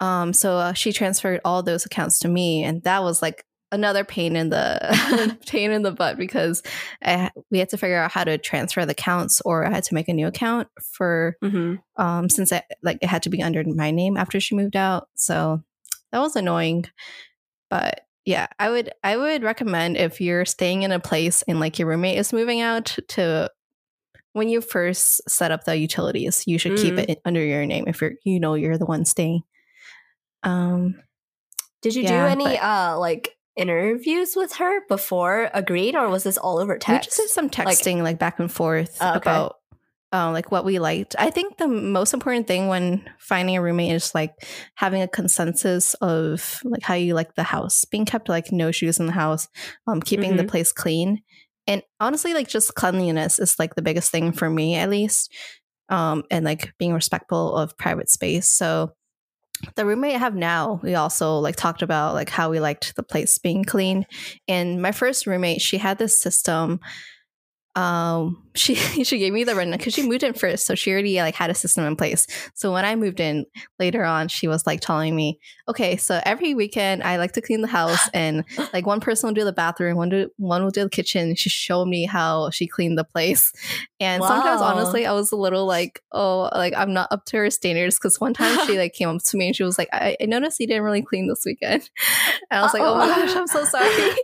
Um, 0.00 0.32
so 0.32 0.58
uh, 0.58 0.72
she 0.72 0.92
transferred 0.92 1.40
all 1.44 1.62
those 1.62 1.86
accounts 1.86 2.18
to 2.18 2.28
me, 2.28 2.64
and 2.64 2.82
that 2.82 3.02
was 3.04 3.22
like 3.22 3.46
another 3.72 4.04
pain 4.04 4.36
in 4.36 4.50
the 4.50 5.36
pain 5.46 5.72
in 5.72 5.82
the 5.82 5.90
butt 5.90 6.16
because 6.16 6.62
I, 7.04 7.30
we 7.50 7.58
had 7.58 7.70
to 7.70 7.76
figure 7.78 7.96
out 7.98 8.12
how 8.12 8.22
to 8.24 8.38
transfer 8.38 8.84
the 8.86 8.92
accounts, 8.92 9.40
or 9.44 9.66
I 9.66 9.70
had 9.70 9.84
to 9.84 9.94
make 9.94 10.08
a 10.08 10.12
new 10.14 10.26
account 10.28 10.68
for 10.92 11.36
hmm 11.42 11.76
um, 11.96 12.28
since 12.30 12.52
I, 12.52 12.62
like 12.82 12.98
it 13.02 13.08
had 13.08 13.22
to 13.24 13.30
be 13.30 13.42
under 13.42 13.64
my 13.64 13.90
name 13.90 14.16
after 14.16 14.38
she 14.38 14.54
moved 14.54 14.76
out. 14.76 15.08
So 15.14 15.62
that 16.12 16.20
was 16.20 16.36
annoying, 16.36 16.84
but 17.70 18.02
yeah, 18.24 18.46
I 18.58 18.70
would 18.70 18.92
I 19.02 19.16
would 19.16 19.42
recommend 19.42 19.96
if 19.96 20.20
you're 20.20 20.44
staying 20.44 20.82
in 20.84 20.92
a 20.92 21.00
place 21.00 21.42
and 21.48 21.58
like 21.58 21.78
your 21.78 21.88
roommate 21.88 22.18
is 22.18 22.32
moving 22.32 22.60
out 22.60 22.96
to 23.08 23.50
when 24.32 24.48
you 24.48 24.60
first 24.62 25.20
set 25.28 25.50
up 25.50 25.64
the 25.64 25.76
utilities, 25.76 26.44
you 26.46 26.56
should 26.58 26.76
keep 26.76 26.94
Mm. 26.94 27.08
it 27.10 27.20
under 27.24 27.44
your 27.44 27.66
name 27.66 27.84
if 27.88 28.00
you're 28.00 28.12
you 28.24 28.38
know 28.40 28.54
you're 28.54 28.78
the 28.78 28.86
one 28.86 29.04
staying. 29.04 29.42
Um 30.42 30.94
Did 31.82 31.94
you 31.94 32.02
Yeah, 32.02 32.26
do 32.26 32.30
any 32.30 32.44
but- 32.56 32.62
uh 32.62 32.98
like 32.98 33.36
interviews 33.56 34.34
with 34.36 34.54
her 34.54 34.86
before 34.88 35.50
agreed, 35.54 35.94
or 35.94 36.08
was 36.08 36.24
this 36.24 36.38
all 36.38 36.58
over 36.58 36.78
text? 36.78 36.88
We 36.88 37.04
just 37.10 37.16
did 37.16 37.30
some 37.30 37.50
texting, 37.50 38.02
like, 38.02 38.18
back 38.18 38.38
and 38.38 38.50
forth 38.50 38.98
Oh, 39.00 39.10
okay. 39.16 39.30
about 39.30 39.56
uh, 40.14 40.30
like 40.30 40.52
what 40.52 40.66
we 40.66 40.78
liked. 40.78 41.16
I 41.18 41.30
think 41.30 41.56
the 41.56 41.66
most 41.66 42.12
important 42.12 42.46
thing 42.46 42.68
when 42.68 43.08
finding 43.18 43.56
a 43.56 43.62
roommate 43.62 43.92
is 43.92 44.14
like 44.14 44.34
having 44.74 45.00
a 45.00 45.08
consensus 45.08 45.94
of 46.02 46.60
like 46.64 46.82
how 46.82 46.92
you 46.92 47.14
like 47.14 47.34
the 47.34 47.42
house, 47.42 47.86
being 47.86 48.04
kept 48.04 48.28
like 48.28 48.52
no 48.52 48.70
shoes 48.72 49.00
in 49.00 49.06
the 49.06 49.12
house, 49.12 49.48
um, 49.86 50.02
keeping 50.02 50.36
the 50.36 50.44
Mhm. 50.44 50.48
place 50.48 50.70
clean, 50.70 51.22
and 51.66 51.82
honestly, 51.98 52.34
like 52.34 52.46
just 52.48 52.74
cleanliness 52.74 53.38
is 53.38 53.58
like 53.58 53.74
the 53.74 53.80
biggest 53.82 54.10
thing 54.10 54.32
for 54.32 54.50
me 54.50 54.74
at 54.74 54.90
least, 54.90 55.32
um, 55.88 56.24
and 56.30 56.44
like 56.44 56.74
being 56.78 56.92
respectful 56.92 57.56
of 57.56 57.78
private 57.78 58.10
space. 58.10 58.50
So 58.50 58.92
the 59.76 59.86
roommate 59.86 60.14
I 60.14 60.18
have 60.18 60.34
now, 60.34 60.80
we 60.82 60.94
also 60.94 61.38
like 61.38 61.56
talked 61.56 61.82
about 61.82 62.14
like 62.14 62.28
how 62.28 62.50
we 62.50 62.60
liked 62.60 62.96
the 62.96 63.02
place 63.02 63.38
being 63.38 63.64
clean. 63.64 64.04
And 64.48 64.82
my 64.82 64.92
first 64.92 65.26
roommate, 65.26 65.60
she 65.60 65.78
had 65.78 65.98
this 65.98 66.20
system. 66.20 66.80
Um, 67.74 68.42
she 68.54 68.74
she 69.04 69.18
gave 69.18 69.32
me 69.32 69.44
the 69.44 69.54
run 69.54 69.70
because 69.70 69.94
she 69.94 70.06
moved 70.06 70.22
in 70.22 70.34
first, 70.34 70.66
so 70.66 70.74
she 70.74 70.92
already 70.92 71.16
like 71.16 71.34
had 71.34 71.50
a 71.50 71.54
system 71.54 71.84
in 71.84 71.96
place. 71.96 72.26
So 72.54 72.72
when 72.72 72.84
I 72.84 72.96
moved 72.96 73.18
in 73.18 73.46
later 73.78 74.04
on, 74.04 74.28
she 74.28 74.46
was 74.46 74.66
like 74.66 74.80
telling 74.80 75.16
me, 75.16 75.38
"Okay, 75.68 75.96
so 75.96 76.20
every 76.24 76.54
weekend 76.54 77.02
I 77.02 77.16
like 77.16 77.32
to 77.32 77.40
clean 77.40 77.62
the 77.62 77.68
house, 77.68 78.08
and 78.14 78.44
like 78.72 78.86
one 78.86 79.00
person 79.00 79.28
will 79.28 79.34
do 79.34 79.44
the 79.44 79.52
bathroom, 79.52 79.96
one 79.96 80.10
do 80.10 80.28
one 80.36 80.62
will 80.62 80.70
do 80.70 80.84
the 80.84 80.90
kitchen." 80.90 81.34
She 81.34 81.48
showed 81.48 81.86
me 81.86 82.04
how 82.04 82.50
she 82.50 82.66
cleaned 82.66 82.98
the 82.98 83.04
place, 83.04 83.52
and 84.00 84.22
sometimes 84.22 84.60
honestly, 84.60 85.06
I 85.06 85.12
was 85.12 85.32
a 85.32 85.36
little 85.36 85.66
like, 85.66 86.02
"Oh, 86.12 86.50
like 86.52 86.74
I'm 86.76 86.92
not 86.92 87.08
up 87.10 87.24
to 87.26 87.38
her 87.38 87.50
standards." 87.50 87.96
Because 87.96 88.20
one 88.20 88.34
time 88.34 88.66
she 88.66 88.78
like 88.78 88.92
came 88.92 89.08
up 89.08 89.22
to 89.22 89.36
me 89.36 89.46
and 89.46 89.56
she 89.56 89.64
was 89.64 89.78
like, 89.78 89.88
"I, 89.92 90.16
I 90.20 90.26
noticed 90.26 90.60
you 90.60 90.66
didn't 90.66 90.82
really 90.82 91.02
clean 91.02 91.26
this 91.26 91.42
weekend," 91.46 91.88
and 92.50 92.60
I 92.60 92.62
was 92.62 92.74
like, 92.74 92.82
"Oh 92.82 92.96
my 92.96 93.06
gosh, 93.06 93.34
I'm 93.36 93.46
so 93.46 93.64
sorry." 93.64 94.14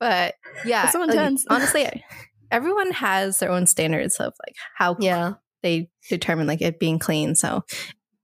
But 0.00 0.34
yeah, 0.64 0.82
That's 0.82 0.92
so 0.92 1.00
like, 1.00 1.38
honestly, 1.48 2.04
everyone 2.50 2.92
has 2.92 3.38
their 3.38 3.50
own 3.50 3.66
standards 3.66 4.16
of 4.16 4.34
like 4.46 4.56
how 4.76 4.96
yeah. 4.98 5.34
they 5.62 5.90
determine 6.08 6.46
like 6.46 6.62
it 6.62 6.78
being 6.78 6.98
clean. 6.98 7.34
So, 7.34 7.64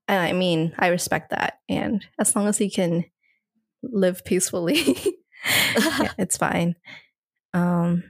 and 0.09 0.21
I 0.21 0.33
mean, 0.33 0.75
I 0.79 0.89
respect 0.89 1.31
that, 1.31 1.61
and 1.69 2.05
as 2.19 2.35
long 2.35 2.47
as 2.49 2.61
you 2.61 2.71
can 2.71 3.05
live 3.83 4.25
peacefully, 4.25 4.77
yeah, 5.79 6.13
it's 6.19 6.37
fine. 6.37 6.77
Um, 7.55 8.05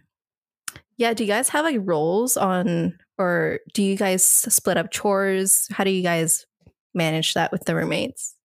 yeah. 0.97 1.15
Do 1.15 1.25
you 1.25 1.29
guys 1.29 1.51
have 1.51 1.65
like 1.65 1.79
roles 1.81 2.37
on, 2.37 2.99
or 3.19 3.61
do 3.75 3.83
you 3.83 3.97
guys 3.97 4.25
split 4.25 4.77
up 4.77 4.91
chores? 4.91 5.67
How 5.71 5.85
do 5.85 5.91
you 5.91 6.03
guys 6.03 6.47
manage 6.95 7.35
that 7.35 7.53
with 7.53 7.65
the 7.65 7.75
roommates? 7.75 8.37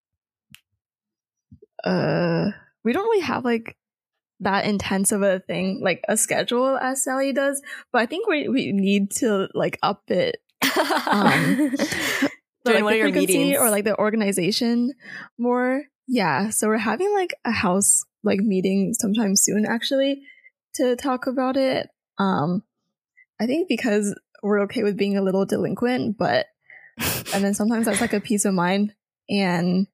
uh 1.83 2.51
we 2.83 2.93
don't 2.93 3.03
really 3.03 3.21
have 3.21 3.45
like 3.45 3.75
that 4.41 4.65
intense 4.65 5.11
of 5.11 5.21
a 5.21 5.39
thing 5.39 5.79
like 5.81 6.03
a 6.09 6.17
schedule 6.17 6.77
as 6.77 7.03
Sally 7.03 7.31
does, 7.31 7.61
but 7.91 8.01
I 8.01 8.05
think 8.05 8.27
we 8.27 8.47
we 8.49 8.71
need 8.71 9.11
to 9.17 9.47
like 9.53 9.79
up 9.81 10.03
it 10.09 10.37
um, 11.07 11.73
During 12.65 12.83
like, 12.83 12.83
one 12.83 12.93
of 12.93 12.99
your 12.99 13.11
meetings. 13.11 13.57
or 13.57 13.69
like 13.69 13.85
the 13.85 13.97
organization 13.97 14.93
more. 15.37 15.83
Yeah, 16.07 16.49
so 16.49 16.67
we're 16.67 16.77
having 16.77 17.11
like 17.13 17.33
a 17.45 17.51
house 17.51 18.03
like 18.23 18.39
meeting 18.39 18.93
sometime 18.93 19.35
soon 19.35 19.65
actually 19.65 20.21
to 20.75 20.95
talk 20.95 21.27
about 21.27 21.57
it. 21.57 21.89
Um 22.17 22.63
I 23.39 23.47
think 23.47 23.67
because 23.67 24.15
we're 24.43 24.61
okay 24.63 24.83
with 24.83 24.97
being 24.97 25.17
a 25.17 25.23
little 25.23 25.45
delinquent, 25.45 26.17
but 26.17 26.45
and 27.33 27.43
then 27.43 27.53
sometimes 27.53 27.85
that's 27.85 28.01
like 28.01 28.13
a 28.13 28.19
peace 28.19 28.45
of 28.45 28.53
mind 28.53 28.93
and 29.29 29.87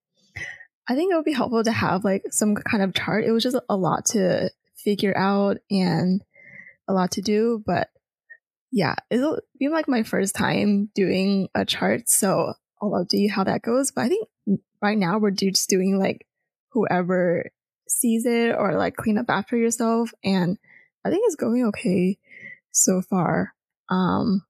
I 0.88 0.96
think 0.96 1.12
it 1.12 1.16
would 1.16 1.26
be 1.26 1.34
helpful 1.34 1.64
to 1.64 1.72
have 1.72 2.06
like 2.06 2.24
some 2.32 2.56
kind 2.56 2.82
of 2.82 2.94
chart. 2.94 3.26
It 3.26 3.32
was 3.32 3.44
just 3.44 3.58
a 3.70 3.76
lot 3.76 4.06
to 4.08 4.50
figure 4.76 5.16
out 5.18 5.58
and 5.70 6.24
a 6.88 6.94
lot 6.94 7.12
to 7.12 7.22
do, 7.22 7.62
but 7.66 7.90
yeah, 8.72 8.96
it'll 9.10 9.40
be 9.60 9.70
like 9.70 9.88
my 9.88 10.04
first 10.04 10.36
time 10.36 10.90
doing 10.96 11.50
a 11.56 11.66
chart, 11.66 12.10
so 12.10 12.54
I'll 12.82 12.92
update 12.92 13.20
you 13.20 13.32
how 13.32 13.44
that 13.44 13.62
goes. 13.62 13.92
But 13.92 14.06
I 14.06 14.08
think 14.10 14.28
right 14.82 14.98
now 14.98 15.18
we're 15.18 15.32
just 15.32 15.70
doing 15.70 16.00
like 16.00 16.26
whoever 16.72 17.50
sees 17.88 18.26
it 18.26 18.56
or 18.56 18.76
like 18.78 18.96
clean 18.96 19.18
up 19.18 19.30
after 19.30 19.58
yourself, 19.58 20.14
and 20.24 20.58
I 21.06 21.10
think 21.10 21.24
it's 21.26 21.36
going 21.36 21.66
okay 21.68 22.18
so 22.72 23.02
far. 23.02 23.54
Um, 23.90 24.46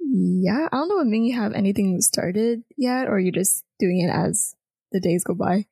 yeah, 0.00 0.68
I 0.72 0.76
don't 0.76 0.88
know 0.88 1.00
if 1.00 1.06
Ming, 1.06 1.24
you 1.24 1.40
have 1.40 1.52
anything 1.52 2.00
started 2.00 2.62
yet, 2.76 3.08
or 3.08 3.18
you're 3.18 3.32
just 3.32 3.64
doing 3.78 4.00
it 4.00 4.10
as 4.12 4.54
the 4.92 5.00
days 5.00 5.24
go 5.24 5.34
by. 5.34 5.66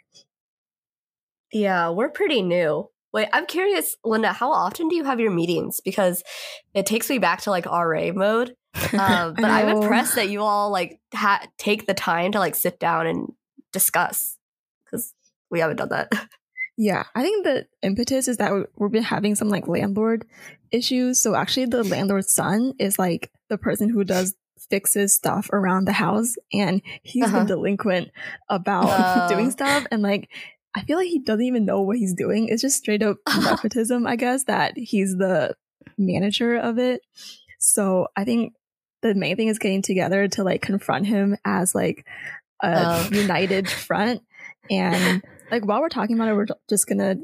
Yeah, 1.52 1.90
we're 1.90 2.10
pretty 2.10 2.42
new. 2.42 2.90
Wait, 3.12 3.28
I'm 3.32 3.46
curious, 3.46 3.96
Linda, 4.04 4.32
how 4.32 4.52
often 4.52 4.88
do 4.88 4.96
you 4.96 5.04
have 5.04 5.18
your 5.18 5.30
meetings? 5.30 5.80
Because 5.80 6.22
it 6.74 6.84
takes 6.84 7.08
me 7.08 7.18
back 7.18 7.42
to 7.42 7.50
like 7.50 7.66
RA 7.66 8.12
mode. 8.12 8.54
Um, 8.92 9.34
but 9.34 9.50
I'm 9.50 9.68
impressed 9.68 10.14
that 10.14 10.30
you 10.30 10.40
all 10.40 10.70
like 10.70 11.00
ha- 11.12 11.46
take 11.58 11.86
the 11.86 11.94
time 11.94 12.32
to 12.32 12.38
like 12.38 12.54
sit 12.54 12.78
down 12.78 13.06
and 13.06 13.32
discuss 13.72 14.36
because 14.84 15.14
we 15.50 15.60
haven't 15.60 15.76
done 15.78 15.88
that. 15.88 16.12
Yeah, 16.80 17.06
I 17.12 17.22
think 17.22 17.42
the 17.42 17.66
impetus 17.82 18.28
is 18.28 18.36
that 18.36 18.52
we've 18.76 18.92
been 18.92 19.02
having 19.02 19.34
some 19.34 19.48
like 19.48 19.66
landlord 19.66 20.24
issues. 20.70 21.20
So 21.20 21.34
actually, 21.34 21.66
the 21.66 21.82
landlord's 21.82 22.32
son 22.32 22.72
is 22.78 23.00
like 23.00 23.32
the 23.48 23.58
person 23.58 23.88
who 23.88 24.04
does 24.04 24.36
fixes 24.70 25.14
stuff 25.14 25.48
around 25.52 25.86
the 25.86 25.92
house, 25.92 26.36
and 26.52 26.82
he's 27.02 27.24
Uh-huh. 27.24 27.38
been 27.38 27.46
delinquent 27.46 28.10
about 28.48 28.84
Oh. 28.88 29.28
doing 29.34 29.50
stuff. 29.50 29.86
And 29.90 30.02
like, 30.02 30.28
I 30.74 30.82
feel 30.82 30.98
like 30.98 31.08
he 31.08 31.18
doesn't 31.20 31.44
even 31.44 31.64
know 31.64 31.82
what 31.82 31.96
he's 31.96 32.14
doing. 32.14 32.48
It's 32.48 32.62
just 32.62 32.76
straight 32.78 33.02
up 33.02 33.16
nepotism, 33.42 34.06
I 34.06 34.16
guess, 34.16 34.44
that 34.44 34.76
he's 34.76 35.16
the 35.16 35.56
manager 35.96 36.56
of 36.56 36.78
it. 36.78 37.00
So 37.58 38.08
I 38.16 38.24
think 38.24 38.52
the 39.02 39.14
main 39.14 39.36
thing 39.36 39.48
is 39.48 39.58
getting 39.58 39.82
together 39.82 40.28
to 40.28 40.44
like 40.44 40.60
confront 40.62 41.06
him 41.06 41.36
as 41.44 41.74
like 41.74 42.04
a 42.62 42.74
Oh. 42.86 43.08
united 43.12 43.68
front 43.70 44.22
and 44.70 45.22
like 45.50 45.64
while 45.64 45.80
we're 45.80 45.88
talking 45.88 46.16
about 46.16 46.28
it, 46.28 46.34
we're 46.34 46.46
just 46.68 46.86
gonna 46.86 47.16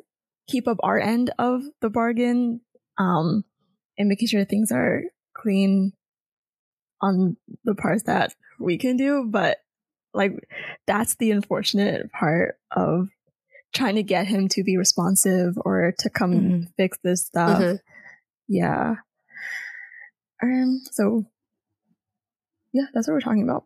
keep 0.49 0.67
up 0.69 0.79
our 0.83 0.99
end 0.99 1.31
of 1.39 1.63
the 1.81 1.91
bargain, 1.91 2.61
um, 2.99 3.45
and 3.99 4.09
making 4.09 4.29
sure 4.29 4.45
things 4.45 4.71
are 4.73 5.03
clean 5.35 5.93
on 7.05 7.37
the 7.65 7.75
parts 7.75 8.05
that 8.05 8.35
we 8.59 8.79
can 8.79 8.97
do. 8.97 9.27
But 9.29 9.59
like, 10.13 10.33
that's 10.87 11.17
the 11.17 11.31
unfortunate 11.33 12.11
part 12.13 12.57
of 12.71 13.09
trying 13.75 13.97
to 13.97 14.03
get 14.03 14.27
him 14.27 14.49
to 14.49 14.63
be 14.63 14.77
responsive 14.77 15.55
or 15.65 15.93
to 15.99 16.09
come 16.11 16.33
Mhm. 16.33 16.73
fix 16.77 16.99
this 17.03 17.27
stuff. 17.27 17.61
Mhm. 17.61 17.79
Yeah. 18.49 18.95
Um. 20.43 20.81
So. 20.93 21.25
Yeah, 22.73 22.87
that's 22.93 23.07
what 23.07 23.15
we're 23.15 23.21
talking 23.21 23.45
about. 23.45 23.65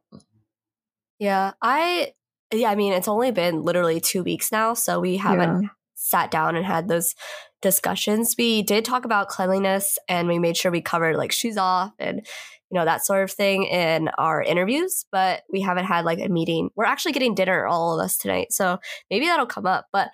Yeah, 1.18 1.53
I 1.62 2.12
yeah, 2.53 2.70
I 2.70 2.74
mean 2.74 2.92
it's 2.92 3.09
only 3.09 3.31
been 3.31 3.62
literally 3.62 4.01
two 4.01 4.22
weeks 4.22 4.53
now, 4.53 4.74
so 4.74 5.01
we 5.01 5.16
haven't 5.16 5.62
Yeah. 5.62 5.68
sat 5.94 6.31
down 6.31 6.57
and 6.57 6.64
had 6.66 6.88
those 6.88 7.14
discussions. 7.62 8.35
We 8.38 8.62
did 8.62 8.85
talk 8.85 9.05
about 9.05 9.29
cleanliness 9.29 9.99
and 10.09 10.28
we 10.28 10.39
made 10.39 10.57
sure 10.57 10.70
we 10.70 10.80
covered 10.82 11.16
like 11.16 11.32
shoes 11.32 11.57
off 11.57 11.93
and 11.99 12.26
you 12.70 12.78
know 12.78 12.84
that 12.84 13.04
sort 13.04 13.24
of 13.24 13.30
thing 13.30 13.64
in 13.64 14.08
our 14.18 14.42
interviews, 14.42 15.04
but 15.10 15.42
we 15.50 15.60
haven't 15.60 15.86
had 15.86 16.04
like 16.04 16.20
a 16.20 16.28
meeting. 16.28 16.70
We're 16.76 16.84
actually 16.84 17.12
getting 17.12 17.34
dinner 17.34 17.66
all 17.66 17.98
of 17.98 18.04
us 18.04 18.16
tonight. 18.16 18.52
So 18.52 18.78
maybe 19.10 19.26
that'll 19.26 19.46
come 19.46 19.66
up, 19.66 19.86
but 19.92 20.10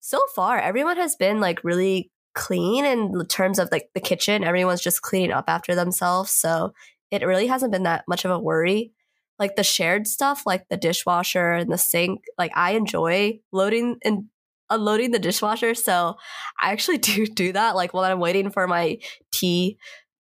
so 0.00 0.20
far 0.34 0.58
everyone 0.58 0.96
has 0.96 1.16
been 1.16 1.40
like 1.40 1.64
really 1.64 2.10
clean 2.34 2.84
in 2.84 3.26
terms 3.26 3.58
of 3.58 3.68
like 3.72 3.88
the 3.94 4.00
kitchen. 4.00 4.44
Everyone's 4.44 4.82
just 4.82 5.02
cleaning 5.02 5.32
up 5.32 5.46
after 5.48 5.74
themselves, 5.74 6.30
so 6.30 6.72
it 7.10 7.26
really 7.26 7.46
hasn't 7.46 7.72
been 7.72 7.84
that 7.84 8.04
much 8.08 8.24
of 8.24 8.30
a 8.30 8.38
worry 8.38 8.92
like 9.38 9.56
the 9.56 9.64
shared 9.64 10.06
stuff 10.06 10.42
like 10.46 10.68
the 10.68 10.76
dishwasher 10.76 11.52
and 11.52 11.72
the 11.72 11.78
sink 11.78 12.20
like 12.38 12.52
i 12.54 12.72
enjoy 12.72 13.38
loading 13.52 13.96
and 14.04 14.24
unloading 14.70 15.10
the 15.10 15.18
dishwasher 15.18 15.74
so 15.74 16.16
i 16.60 16.72
actually 16.72 16.98
do 16.98 17.26
do 17.26 17.52
that 17.52 17.76
like 17.76 17.94
while 17.94 18.04
i'm 18.04 18.20
waiting 18.20 18.50
for 18.50 18.66
my 18.66 18.98
tea 19.32 19.76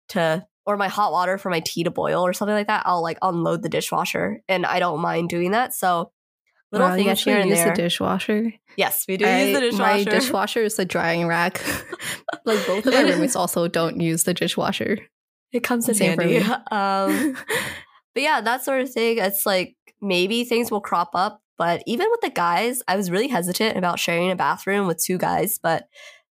to 0.08 0.44
or 0.66 0.76
my 0.76 0.88
hot 0.88 1.12
water 1.12 1.38
for 1.38 1.50
my 1.50 1.60
tea 1.60 1.84
to 1.84 1.90
boil 1.90 2.24
or 2.24 2.32
something 2.32 2.54
like 2.54 2.66
that 2.68 2.82
i'll 2.86 3.02
like 3.02 3.18
unload 3.22 3.62
the 3.62 3.68
dishwasher 3.68 4.40
and 4.48 4.64
i 4.66 4.78
don't 4.78 5.00
mind 5.00 5.28
doing 5.28 5.50
that 5.52 5.72
so 5.74 6.10
little 6.72 6.88
Wow, 6.88 6.96
things 6.96 7.08
actually 7.10 7.32
here 7.32 7.40
and 7.42 7.50
use 7.50 7.58
there 7.58 7.74
the 7.74 7.82
dishwasher. 7.82 8.52
yes 8.76 9.04
we 9.08 9.16
do 9.16 9.26
I- 9.26 9.42
use 9.44 9.54
the 9.54 9.60
dishwasher 9.60 10.10
My 10.10 10.18
dishwasher 10.18 10.60
is 10.62 10.76
the 10.76 10.84
drying 10.84 11.26
rack. 11.26 11.62
like 12.44 12.66
both 12.66 12.86
of 12.86 12.92
my 12.92 13.00
roommates 13.10 13.36
also 13.36 13.68
don't 13.68 14.00
use 14.00 14.24
the 14.24 14.34
dishwasher. 14.34 14.98
it 15.52 15.60
comes 15.62 15.88
in 15.88 15.94
Same 15.94 16.16
for 16.16 16.22
handy 16.22 16.38
um 16.70 17.36
but 18.14 18.22
yeah 18.22 18.40
that 18.40 18.64
sort 18.64 18.80
of 18.80 18.90
thing 18.90 19.18
it's 19.18 19.44
like 19.46 19.76
maybe 20.00 20.44
things 20.44 20.70
will 20.70 20.80
crop 20.80 21.10
up 21.14 21.40
But 21.56 21.82
even 21.86 22.08
with 22.10 22.20
the 22.20 22.30
guys, 22.30 22.82
I 22.88 22.96
was 22.96 23.10
really 23.12 23.28
hesitant 23.28 23.76
about 23.78 24.00
sharing 24.00 24.30
a 24.32 24.36
bathroom 24.36 24.88
with 24.88 24.98
two 25.02 25.18
guys, 25.18 25.60
but 25.62 25.84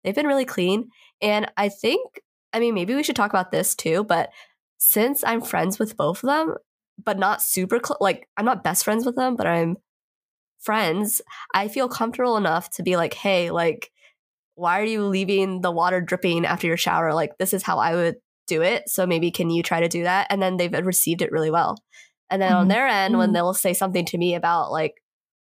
they've 0.04 0.14
been 0.14 0.28
really 0.28 0.44
clean. 0.46 0.90
And 1.20 1.50
I 1.56 1.68
think, 1.70 2.00
I 2.52 2.60
mean, 2.60 2.74
maybe 2.74 2.94
we 2.94 3.02
should 3.02 3.16
talk 3.16 3.30
about 3.30 3.50
this 3.50 3.74
too, 3.74 4.04
but 4.04 4.30
since 4.78 5.22
I'm 5.24 5.42
friends 5.42 5.78
with 5.78 5.96
both 5.96 6.22
of 6.22 6.28
them, 6.28 6.54
but 7.02 7.18
not 7.18 7.42
super 7.42 7.78
close, 7.78 7.98
like 8.00 8.28
I'm 8.36 8.44
not 8.44 8.64
best 8.64 8.84
friends 8.84 9.04
with 9.04 9.16
them, 9.16 9.36
but 9.36 9.46
I'm 9.46 9.76
friends, 10.58 11.20
I 11.54 11.68
feel 11.68 11.88
comfortable 11.88 12.36
enough 12.36 12.70
to 12.70 12.82
be 12.82 12.96
like, 12.96 13.14
hey, 13.14 13.50
like, 13.50 13.90
why 14.54 14.80
are 14.80 14.84
you 14.84 15.04
leaving 15.04 15.60
the 15.60 15.70
water 15.70 16.00
dripping 16.00 16.44
after 16.44 16.66
your 16.66 16.76
shower? 16.76 17.14
Like, 17.14 17.38
this 17.38 17.54
is 17.54 17.62
how 17.62 17.78
I 17.78 17.94
would 17.94 18.16
do 18.48 18.62
it. 18.62 18.88
So 18.88 19.06
maybe 19.06 19.30
can 19.30 19.50
you 19.50 19.62
try 19.62 19.80
to 19.80 19.88
do 19.88 20.02
that? 20.02 20.26
And 20.30 20.42
then 20.42 20.56
they've 20.56 20.72
received 20.84 21.22
it 21.22 21.30
really 21.30 21.50
well. 21.50 21.76
And 22.30 22.42
then 22.42 22.50
mm-hmm. 22.50 22.60
on 22.62 22.68
their 22.68 22.86
end, 22.86 23.12
mm-hmm. 23.12 23.18
when 23.18 23.32
they'll 23.32 23.54
say 23.54 23.72
something 23.72 24.04
to 24.06 24.18
me 24.18 24.34
about 24.34 24.72
like, 24.72 24.94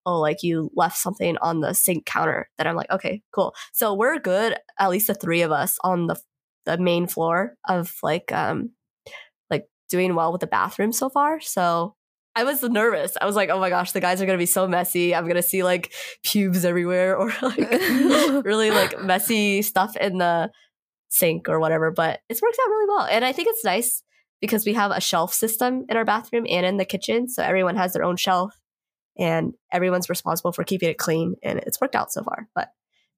oh, 0.06 0.18
like 0.18 0.42
you 0.42 0.70
left 0.74 0.96
something 0.96 1.36
on 1.38 1.60
the 1.60 1.74
sink 1.74 2.06
counter, 2.06 2.48
that 2.58 2.66
I'm 2.66 2.74
like, 2.74 2.90
okay, 2.90 3.22
cool. 3.32 3.54
So 3.72 3.94
we're 3.94 4.18
good, 4.18 4.56
at 4.78 4.90
least 4.90 5.06
the 5.06 5.14
three 5.14 5.42
of 5.42 5.52
us 5.52 5.78
on 5.84 6.06
the 6.06 6.16
the 6.64 6.78
main 6.78 7.06
floor 7.06 7.56
of 7.68 7.94
like 8.02 8.32
um 8.32 8.70
like 9.50 9.66
doing 9.90 10.14
well 10.14 10.32
with 10.32 10.40
the 10.40 10.46
bathroom 10.46 10.92
so 10.92 11.08
far. 11.08 11.40
So 11.40 11.94
I 12.34 12.44
was 12.44 12.62
nervous. 12.62 13.16
I 13.20 13.26
was 13.26 13.36
like, 13.36 13.50
oh 13.50 13.60
my 13.60 13.68
gosh, 13.68 13.92
the 13.92 14.00
guys 14.00 14.22
are 14.22 14.26
gonna 14.26 14.38
be 14.38 14.46
so 14.46 14.66
messy. 14.66 15.14
I'm 15.14 15.28
gonna 15.28 15.42
see 15.42 15.62
like 15.62 15.92
pubes 16.22 16.64
everywhere 16.64 17.16
or 17.18 17.32
like 17.42 17.58
really 18.44 18.70
like 18.70 19.00
messy 19.02 19.62
stuff 19.62 19.96
in 19.96 20.18
the 20.18 20.50
sink 21.08 21.48
or 21.48 21.60
whatever. 21.60 21.90
But 21.90 22.20
it's 22.28 22.42
worked 22.42 22.58
out 22.62 22.70
really 22.70 22.88
well. 22.88 23.06
And 23.06 23.24
I 23.24 23.32
think 23.32 23.48
it's 23.48 23.64
nice 23.64 24.02
because 24.40 24.66
we 24.66 24.74
have 24.74 24.90
a 24.90 25.00
shelf 25.00 25.32
system 25.32 25.84
in 25.88 25.96
our 25.96 26.04
bathroom 26.04 26.46
and 26.48 26.66
in 26.66 26.76
the 26.76 26.84
kitchen. 26.84 27.28
So 27.28 27.42
everyone 27.42 27.76
has 27.76 27.92
their 27.92 28.04
own 28.04 28.16
shelf 28.16 28.58
and 29.16 29.52
everyone's 29.70 30.10
responsible 30.10 30.52
for 30.52 30.64
keeping 30.64 30.88
it 30.88 30.98
clean. 30.98 31.36
And 31.42 31.60
it's 31.60 31.80
worked 31.80 31.94
out 31.94 32.12
so 32.12 32.24
far. 32.24 32.48
But, 32.54 32.70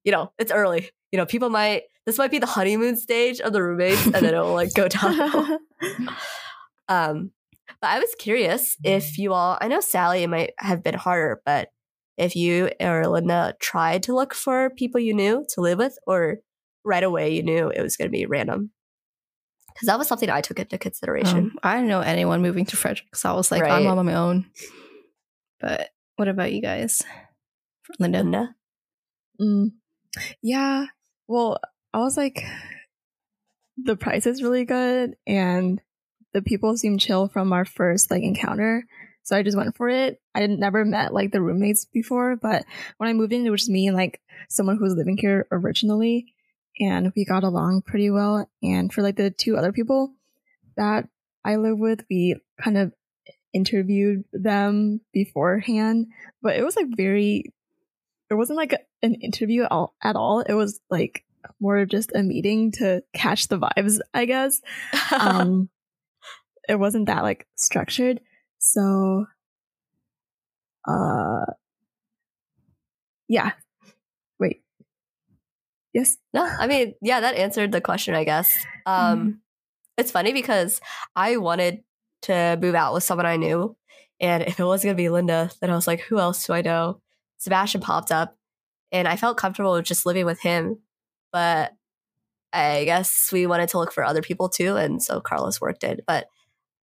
you 0.03 0.11
know, 0.11 0.31
it's 0.37 0.51
early. 0.51 0.91
You 1.11 1.17
know, 1.17 1.25
people 1.25 1.49
might, 1.49 1.83
this 2.05 2.17
might 2.17 2.31
be 2.31 2.39
the 2.39 2.45
honeymoon 2.45 2.97
stage 2.97 3.39
of 3.39 3.53
the 3.53 3.61
roommates 3.61 4.05
and 4.05 4.13
then 4.13 4.25
it'll 4.25 4.53
like 4.53 4.73
go 4.73 4.87
down. 4.87 5.59
um, 6.87 7.31
but 7.81 7.89
I 7.89 7.99
was 7.99 8.13
curious 8.17 8.77
if 8.83 9.17
you 9.17 9.33
all, 9.33 9.57
I 9.59 9.67
know 9.67 9.79
Sally, 9.79 10.23
it 10.23 10.29
might 10.29 10.53
have 10.59 10.83
been 10.83 10.95
harder, 10.95 11.41
but 11.45 11.69
if 12.17 12.35
you 12.35 12.69
or 12.79 13.07
Linda 13.07 13.55
tried 13.59 14.03
to 14.03 14.15
look 14.15 14.33
for 14.33 14.69
people 14.69 15.01
you 15.01 15.13
knew 15.13 15.45
to 15.49 15.61
live 15.61 15.79
with, 15.79 15.97
or 16.07 16.37
right 16.85 17.03
away 17.03 17.33
you 17.33 17.43
knew 17.43 17.69
it 17.69 17.81
was 17.81 17.97
going 17.97 18.07
to 18.07 18.15
be 18.15 18.25
random 18.25 18.71
because 19.73 19.87
that 19.87 19.97
was 19.97 20.07
something 20.07 20.29
I 20.29 20.39
took 20.39 20.59
into 20.59 20.77
consideration. 20.77 21.37
Um, 21.37 21.59
I 21.61 21.75
didn't 21.75 21.89
know 21.89 21.99
anyone 21.99 22.41
moving 22.41 22.65
to 22.67 22.77
Frederick, 22.77 23.15
so 23.15 23.29
I 23.29 23.33
was 23.33 23.51
like, 23.51 23.63
right. 23.63 23.73
I'm 23.73 23.87
on 23.87 24.05
my 24.05 24.13
own. 24.13 24.45
But 25.59 25.89
what 26.15 26.29
about 26.29 26.53
you 26.53 26.61
guys, 26.61 27.01
Linda? 27.99 28.19
Linda? 28.19 28.55
Mm, 29.41 29.71
yeah. 30.41 30.85
Well, 31.27 31.59
I 31.95 31.99
was 31.99 32.17
like, 32.17 32.43
the 33.77 33.95
price 33.95 34.25
is 34.25 34.43
really 34.43 34.65
good, 34.65 35.15
and 35.25 35.81
the 36.33 36.41
people 36.41 36.75
seem 36.75 36.97
chill 36.97 37.29
from 37.29 37.53
our 37.53 37.63
first 37.63 38.11
like 38.11 38.21
encounter. 38.21 38.83
So 39.23 39.37
I 39.37 39.43
just 39.43 39.55
went 39.55 39.77
for 39.77 39.87
it. 39.87 40.21
I 40.35 40.41
didn't 40.41 40.59
never 40.59 40.83
met 40.83 41.13
like 41.13 41.31
the 41.31 41.41
roommates 41.41 41.85
before, 41.85 42.35
but 42.35 42.65
when 42.97 43.09
I 43.09 43.13
moved 43.13 43.31
in, 43.31 43.45
it 43.45 43.49
was 43.49 43.61
just 43.61 43.71
me 43.71 43.87
and 43.87 43.95
like 43.95 44.19
someone 44.49 44.75
who 44.75 44.83
was 44.83 44.95
living 44.95 45.17
here 45.17 45.47
originally 45.51 46.33
and 46.79 47.13
we 47.15 47.23
got 47.23 47.45
along 47.45 47.83
pretty 47.83 48.11
well. 48.11 48.49
And 48.61 48.91
for 48.91 49.01
like 49.01 49.15
the 49.15 49.31
two 49.31 49.55
other 49.55 49.71
people 49.71 50.13
that 50.75 51.07
I 51.45 51.55
live 51.55 51.79
with, 51.79 52.03
we 52.09 52.35
kind 52.61 52.77
of 52.77 52.93
interviewed 53.53 54.25
them 54.33 54.99
beforehand, 55.13 56.07
but 56.41 56.57
it 56.57 56.63
was 56.63 56.75
like 56.75 56.87
very, 56.95 57.53
it 58.29 58.33
wasn't 58.33 58.57
like 58.57 58.75
an 59.01 59.15
interview 59.15 59.63
at 59.63 60.15
all. 60.17 60.41
It 60.41 60.53
was 60.53 60.81
like 60.89 61.23
more 61.59 61.79
of 61.79 61.89
just 61.89 62.11
a 62.15 62.23
meeting 62.23 62.71
to 62.73 63.01
catch 63.13 63.47
the 63.47 63.59
vibes, 63.59 63.99
I 64.13 64.25
guess. 64.25 64.61
um, 65.17 65.69
it 66.69 66.79
wasn't 66.79 67.07
that 67.07 67.23
like 67.23 67.47
structured. 67.55 68.21
So, 68.59 69.25
uh, 70.87 71.45
yeah, 73.27 73.51
Wait. 74.39 74.63
Yes. 75.93 76.17
No, 76.33 76.43
I 76.43 76.67
mean, 76.67 76.93
yeah, 77.01 77.21
that 77.21 77.35
answered 77.35 77.71
the 77.71 77.81
question, 77.81 78.15
I 78.15 78.23
guess. 78.23 78.51
Um, 78.85 79.19
mm-hmm. 79.19 79.29
It's 79.97 80.11
funny 80.11 80.33
because 80.33 80.81
I 81.15 81.37
wanted 81.37 81.83
to 82.23 82.57
move 82.61 82.75
out 82.75 82.93
with 82.93 83.03
someone 83.03 83.25
I 83.25 83.37
knew. 83.37 83.77
And 84.19 84.43
if 84.43 84.59
it 84.59 84.63
was 84.63 84.83
going 84.83 84.95
to 84.95 85.01
be 85.01 85.09
Linda, 85.09 85.49
then 85.61 85.69
I 85.69 85.75
was 85.75 85.87
like, 85.87 86.01
who 86.01 86.19
else 86.19 86.45
do 86.45 86.53
I 86.53 86.61
know? 86.61 87.01
Sebastian 87.37 87.81
popped 87.81 88.11
up 88.11 88.37
and 88.91 89.07
I 89.07 89.15
felt 89.15 89.37
comfortable 89.37 89.81
just 89.81 90.05
living 90.05 90.25
with 90.25 90.41
him. 90.41 90.79
But 91.35 91.73
I 92.53 92.85
guess 92.85 93.27
we 93.33 93.45
wanted 93.45 93.67
to 93.69 93.77
look 93.77 93.91
for 93.91 94.05
other 94.05 94.21
people 94.21 94.47
too. 94.47 94.77
And 94.77 95.03
so 95.03 95.19
Carlos 95.19 95.59
worked 95.59 95.83
it. 95.83 95.99
But 96.07 96.27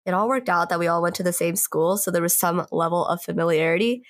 it 0.05 0.13
all 0.13 0.29
worked 0.29 0.51
out 0.51 0.69
that 0.69 0.79
we 0.79 0.89
all 0.89 1.01
went 1.01 1.15
to 1.15 1.23
the 1.23 1.33
same 1.33 1.57
school. 1.57 1.97
So 1.97 2.11
there 2.11 2.21
was 2.21 2.37
some 2.37 2.67
level 2.71 3.07
of 3.07 3.23
familiarity. 3.23 4.03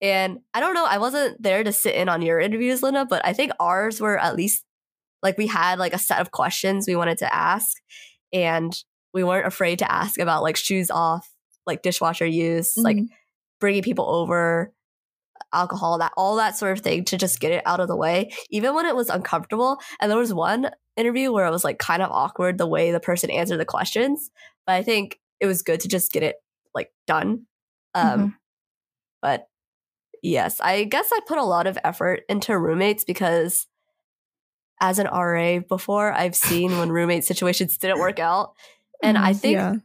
And 0.00 0.38
I 0.54 0.60
don't 0.60 0.72
know, 0.72 0.86
I 0.86 0.96
wasn't 0.96 1.42
there 1.42 1.62
to 1.62 1.70
sit 1.70 1.96
in 1.96 2.08
on 2.08 2.22
your 2.22 2.40
interviews, 2.40 2.82
Linda, 2.82 3.04
but 3.04 3.20
I 3.26 3.34
think 3.34 3.52
ours 3.60 4.00
were 4.00 4.18
at 4.18 4.36
least 4.36 4.64
like 5.22 5.36
we 5.36 5.48
had 5.48 5.78
like 5.78 5.92
a 5.92 5.98
set 5.98 6.22
of 6.22 6.30
questions 6.30 6.86
we 6.88 6.96
wanted 6.96 7.18
to 7.18 7.34
ask. 7.34 7.76
And 8.32 8.74
we 9.12 9.22
weren't 9.22 9.46
afraid 9.46 9.80
to 9.80 9.92
ask 9.92 10.18
about 10.18 10.42
like 10.42 10.56
shoes 10.56 10.90
off, 10.90 11.28
like 11.66 11.82
dishwasher 11.82 12.24
use, 12.24 12.70
mm-hmm. 12.70 12.84
like 12.84 12.96
bringing 13.60 13.82
people 13.82 14.08
over, 14.08 14.72
alcohol, 15.52 15.98
that 15.98 16.12
all 16.16 16.36
that 16.36 16.56
sort 16.56 16.72
of 16.72 16.82
thing 16.82 17.04
to 17.06 17.16
just 17.16 17.40
get 17.40 17.52
it 17.52 17.62
out 17.66 17.80
of 17.80 17.88
the 17.88 17.96
way, 17.96 18.32
even 18.50 18.74
when 18.74 18.86
it 18.86 18.96
was 18.96 19.08
uncomfortable. 19.08 19.78
And 20.00 20.10
there 20.10 20.18
was 20.18 20.34
one 20.34 20.70
interview 20.96 21.32
where 21.32 21.46
it 21.46 21.50
was 21.50 21.64
like 21.64 21.78
kind 21.78 22.02
of 22.02 22.10
awkward 22.10 22.58
the 22.58 22.66
way 22.66 22.92
the 22.92 23.00
person 23.00 23.30
answered 23.30 23.58
the 23.58 23.64
questions, 23.64 24.30
but 24.66 24.74
I 24.74 24.82
think 24.82 25.18
it 25.40 25.46
was 25.46 25.62
good 25.62 25.80
to 25.80 25.88
just 25.88 26.12
get 26.12 26.22
it 26.22 26.36
like 26.74 26.90
done. 27.06 27.46
Um, 27.94 28.20
mm-hmm. 28.20 28.28
But 29.22 29.48
yes, 30.22 30.60
I 30.60 30.84
guess 30.84 31.10
I 31.12 31.20
put 31.26 31.38
a 31.38 31.44
lot 31.44 31.66
of 31.66 31.78
effort 31.84 32.22
into 32.28 32.56
roommates 32.58 33.04
because 33.04 33.66
as 34.80 34.98
an 34.98 35.06
RA 35.06 35.58
before, 35.60 36.12
I've 36.12 36.36
seen 36.36 36.78
when 36.78 36.88
roommate 36.90 37.24
situations 37.24 37.76
didn't 37.76 38.00
work 38.00 38.18
out. 38.18 38.54
And 39.02 39.16
I 39.16 39.32
mm, 39.32 39.36
think 39.36 39.54
yeah. 39.54 39.76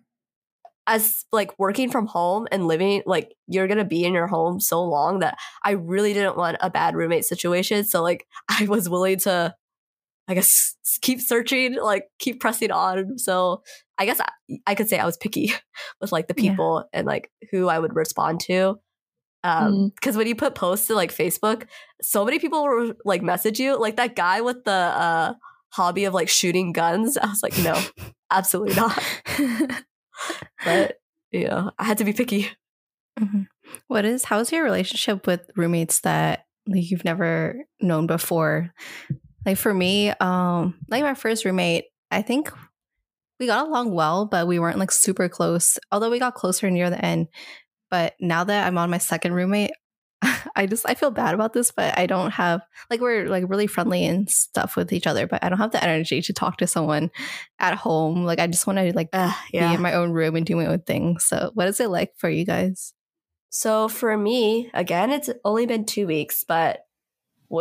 As 0.88 1.26
like 1.32 1.58
working 1.58 1.90
from 1.90 2.06
home 2.06 2.48
and 2.52 2.68
living 2.68 3.02
like 3.06 3.34
you're 3.48 3.68
to 3.68 3.86
be 3.86 4.04
in 4.04 4.14
your 4.14 4.28
home 4.28 4.60
so 4.60 4.84
long 4.84 5.20
that 5.20 5.38
I 5.64 5.72
really 5.72 6.14
didn't 6.14 6.38
want 6.38 6.58
a 6.62 6.70
bad 6.70 6.96
roommate 6.96 7.26
situation. 7.26 7.84
So 7.84 8.04
like 8.04 8.28
I 8.50 8.66
was 8.68 8.90
willing 8.90 9.20
to 9.20 9.56
I 10.28 10.34
guess 10.34 10.76
keep 11.02 11.22
searching, 11.22 11.76
like 11.76 12.08
keep 12.18 12.40
pressing 12.40 12.72
on. 12.72 13.20
So 13.20 13.62
I 13.98 14.06
guess 14.06 14.20
I, 14.20 14.58
I 14.66 14.76
could 14.76 14.90
say 14.90 14.98
I 14.98 15.06
was 15.06 15.18
picky 15.18 15.54
with 16.02 16.12
like 16.12 16.28
the 16.28 16.34
people 16.34 16.84
yeah. 16.92 17.00
and 17.00 17.08
like 17.08 17.32
who 17.52 17.68
I 17.68 17.78
would 17.78 17.96
respond 17.96 18.40
to. 18.42 18.80
Um, 19.44 19.92
because 19.94 20.16
mm. 20.16 20.20
when 20.20 20.28
you 20.28 20.36
put 20.36 20.56
posts 20.56 20.88
to 20.88 20.96
like 20.96 21.14
Facebook, 21.14 21.68
so 22.02 22.26
many 22.26 22.40
people 22.40 22.64
were 22.64 22.96
like 23.06 23.22
message 23.22 23.60
you, 23.60 23.80
like 23.80 23.98
that 23.98 24.16
guy 24.16 24.42
with 24.42 24.64
the 24.64 24.72
uh 24.72 25.34
hobby 25.70 26.06
of 26.06 26.14
like 26.14 26.30
shooting 26.30 26.72
guns. 26.72 27.18
I 27.22 27.28
was 27.28 27.44
like, 27.44 27.58
no, 27.60 27.80
absolutely 28.32 28.76
not. 28.76 29.04
But 30.64 30.98
know, 31.48 31.72
I 31.78 31.84
had 31.84 31.98
to 32.00 32.04
be 32.04 32.14
picky. 32.14 32.50
Mm-hmm. 33.20 33.44
What 33.88 34.06
is 34.06 34.26
how's 34.26 34.52
your 34.52 34.64
relationship 34.64 35.26
with 35.26 35.50
roommates 35.56 36.02
that 36.02 36.46
like 36.68 36.90
you've 36.90 37.06
never 37.06 37.66
known 37.82 38.08
before? 38.08 38.74
Like 39.46 39.58
for 39.58 39.74
me, 39.74 40.10
um, 40.10 40.76
like 40.90 41.04
my 41.04 41.14
first 41.14 41.46
roommate, 41.46 41.86
I 42.12 42.22
think 42.22 42.52
we 43.40 43.48
got 43.48 43.68
along 43.68 43.94
well, 43.94 44.26
but 44.26 44.48
we 44.48 44.60
weren't 44.60 44.80
like 44.80 44.92
super 44.92 45.30
close. 45.30 45.78
Although 45.92 46.10
we 46.10 46.20
got 46.20 46.36
closer 46.36 46.70
near 46.70 46.90
the 46.90 47.04
end. 47.04 47.28
But 47.92 48.16
now 48.20 48.44
that 48.44 48.68
I'm 48.68 48.78
on 48.78 48.90
my 48.90 48.98
second 48.98 49.34
roommate, 49.34 49.72
I 50.56 50.66
just 50.66 50.88
I 50.88 50.94
feel 50.94 51.12
bad 51.12 51.34
about 51.34 51.54
this, 51.54 51.72
but 51.72 51.98
I 51.98 52.06
don't 52.06 52.32
have 52.32 52.62
like 52.90 53.02
we're 53.02 53.28
like 53.28 53.46
really 53.48 53.68
friendly 53.68 54.06
and 54.06 54.30
stuff 54.30 54.76
with 54.76 54.94
each 54.94 55.08
other, 55.08 55.28
but 55.28 55.44
I 55.44 55.50
don't 55.50 55.58
have 55.58 55.72
the 55.72 55.84
energy 55.84 56.22
to 56.22 56.34
talk 56.34 56.58
to 56.58 56.68
someone 56.68 57.12
at 57.60 57.76
home. 57.76 58.26
Like 58.26 58.40
I 58.40 58.48
just 58.48 58.68
want 58.68 58.80
to 58.80 58.94
like 58.94 59.10
uh, 59.14 59.34
yeah. 59.52 59.70
be 59.70 59.76
in 59.76 59.82
my 59.82 59.94
own 59.94 60.12
room 60.12 60.36
and 60.36 60.46
do 60.46 60.56
my 60.56 60.68
own 60.68 60.80
thing. 60.80 61.20
So 61.20 61.52
what 61.54 61.68
is 61.68 61.80
it 61.80 61.90
like 61.90 62.14
for 62.18 62.30
you 62.30 62.46
guys? 62.46 62.94
So 63.50 63.88
for 63.88 64.18
me, 64.18 64.70
again, 64.74 65.12
it's 65.12 65.30
only 65.44 65.66
been 65.66 65.86
two 65.86 66.08
weeks, 66.08 66.44
but 66.44 66.86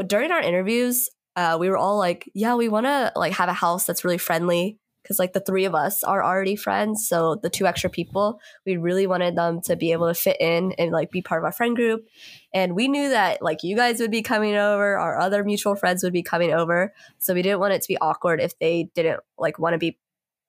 during 0.07 0.33
our 0.33 0.41
interviews, 0.41 1.09
uh, 1.37 1.57
we 1.61 1.69
were 1.69 1.77
all 1.77 1.99
like, 1.99 2.31
yeah, 2.35 2.55
we 2.55 2.69
want 2.69 2.87
to 2.87 3.13
like 3.17 3.33
have 3.35 3.49
a 3.49 3.53
house 3.53 3.85
that's 3.85 4.05
really 4.05 4.19
friendly 4.19 4.79
because 5.05 5.19
like 5.19 5.35
the 5.35 5.41
three 5.41 5.67
of 5.67 5.75
us 5.75 6.03
are 6.03 6.25
already 6.25 6.57
friends. 6.57 7.07
So 7.07 7.35
the 7.37 7.51
two 7.51 7.67
extra 7.67 7.91
people, 7.91 8.41
we 8.65 8.79
really 8.79 9.07
wanted 9.07 9.37
them 9.37 9.61
to 9.63 9.77
be 9.77 9.93
able 9.93 10.09
to 10.09 10.15
fit 10.15 10.39
in 10.41 10.73
and 10.73 10.91
like 10.93 11.11
be 11.11 11.21
part 11.21 11.43
of 11.43 11.45
our 11.45 11.53
friend 11.53 11.77
group. 11.77 12.09
And 12.55 12.75
we 12.75 12.89
knew 12.89 13.11
that 13.11 13.43
like 13.43 13.63
you 13.63 13.77
guys 13.77 14.01
would 14.01 14.11
be 14.11 14.23
coming 14.23 14.57
over, 14.57 14.97
our 14.99 15.21
other 15.21 15.45
mutual 15.45 15.77
friends 15.77 16.03
would 16.03 16.15
be 16.15 16.23
coming 16.23 16.53
over. 16.55 16.95
So 17.19 17.35
we 17.35 17.43
didn't 17.43 17.61
want 17.61 17.75
it 17.75 17.83
to 17.83 17.89
be 17.89 17.99
awkward 17.99 18.41
if 18.41 18.59
they 18.59 18.89
didn't 18.95 19.21
like 19.39 19.59
want 19.59 19.75
to 19.75 19.79
be 19.79 19.99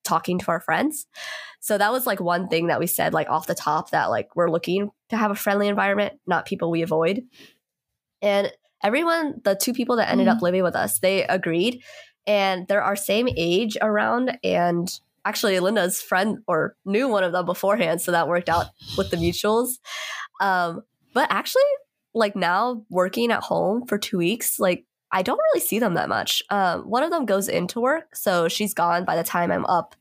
talking 0.06 0.40
to 0.40 0.48
our 0.48 0.62
friends. 0.62 1.06
So 1.60 1.78
that 1.78 1.92
was 1.92 2.06
like 2.06 2.22
one 2.22 2.48
thing 2.48 2.68
that 2.68 2.80
we 2.80 2.88
said 2.88 3.12
like 3.14 3.30
off 3.30 3.48
the 3.48 3.56
top 3.56 3.90
that 3.90 4.06
like 4.10 4.36
we're 4.38 4.50
looking 4.50 4.92
to 5.10 5.18
have 5.18 5.32
a 5.32 5.36
friendly 5.36 5.68
environment, 5.68 6.14
not 6.26 6.46
people 6.46 6.72
we 6.72 6.82
avoid. 6.82 7.24
And 8.22 8.52
everyone, 8.84 9.42
the 9.44 9.56
two 9.56 9.74
people 9.74 9.98
that 9.98 10.10
ended 10.10 10.28
Mm. 10.28 10.36
up 10.36 10.42
living 10.42 10.64
with 10.64 10.76
us, 10.76 11.00
they 11.00 11.24
agreed. 11.24 11.84
And 12.28 12.68
they're 12.68 12.84
our 12.84 12.96
same 12.96 13.28
age 13.36 13.78
around. 13.82 14.38
And 14.44 14.90
actually, 15.26 15.60
Linda's 15.60 16.02
friend 16.02 16.40
or 16.48 16.76
knew 16.86 17.08
one 17.08 17.24
of 17.24 17.32
them 17.32 17.46
beforehand. 17.46 18.02
So 18.02 18.12
that 18.12 18.28
worked 18.28 18.50
out 18.50 18.68
with 18.98 19.12
the 19.12 19.18
mutuals. 19.18 19.80
Um, 20.42 20.82
but 21.14 21.28
actually, 21.32 21.64
like 22.14 22.36
now 22.36 22.84
working 22.90 23.32
at 23.32 23.44
home 23.44 23.86
for 23.86 23.98
two 23.98 24.18
weeks, 24.18 24.60
like 24.60 24.86
I 25.12 25.22
don't 25.22 25.40
really 25.54 25.66
see 25.66 25.80
them 25.80 25.94
that 25.94 26.10
much. 26.10 26.44
Um, 26.50 26.82
one 26.90 27.04
of 27.04 27.12
them 27.12 27.26
goes 27.26 27.48
into 27.48 27.80
work. 27.80 28.16
So 28.16 28.48
she's 28.48 28.74
gone 28.74 29.06
by 29.06 29.16
the 29.16 29.24
time 29.24 29.52
I'm 29.52 29.66
up. 29.66 29.96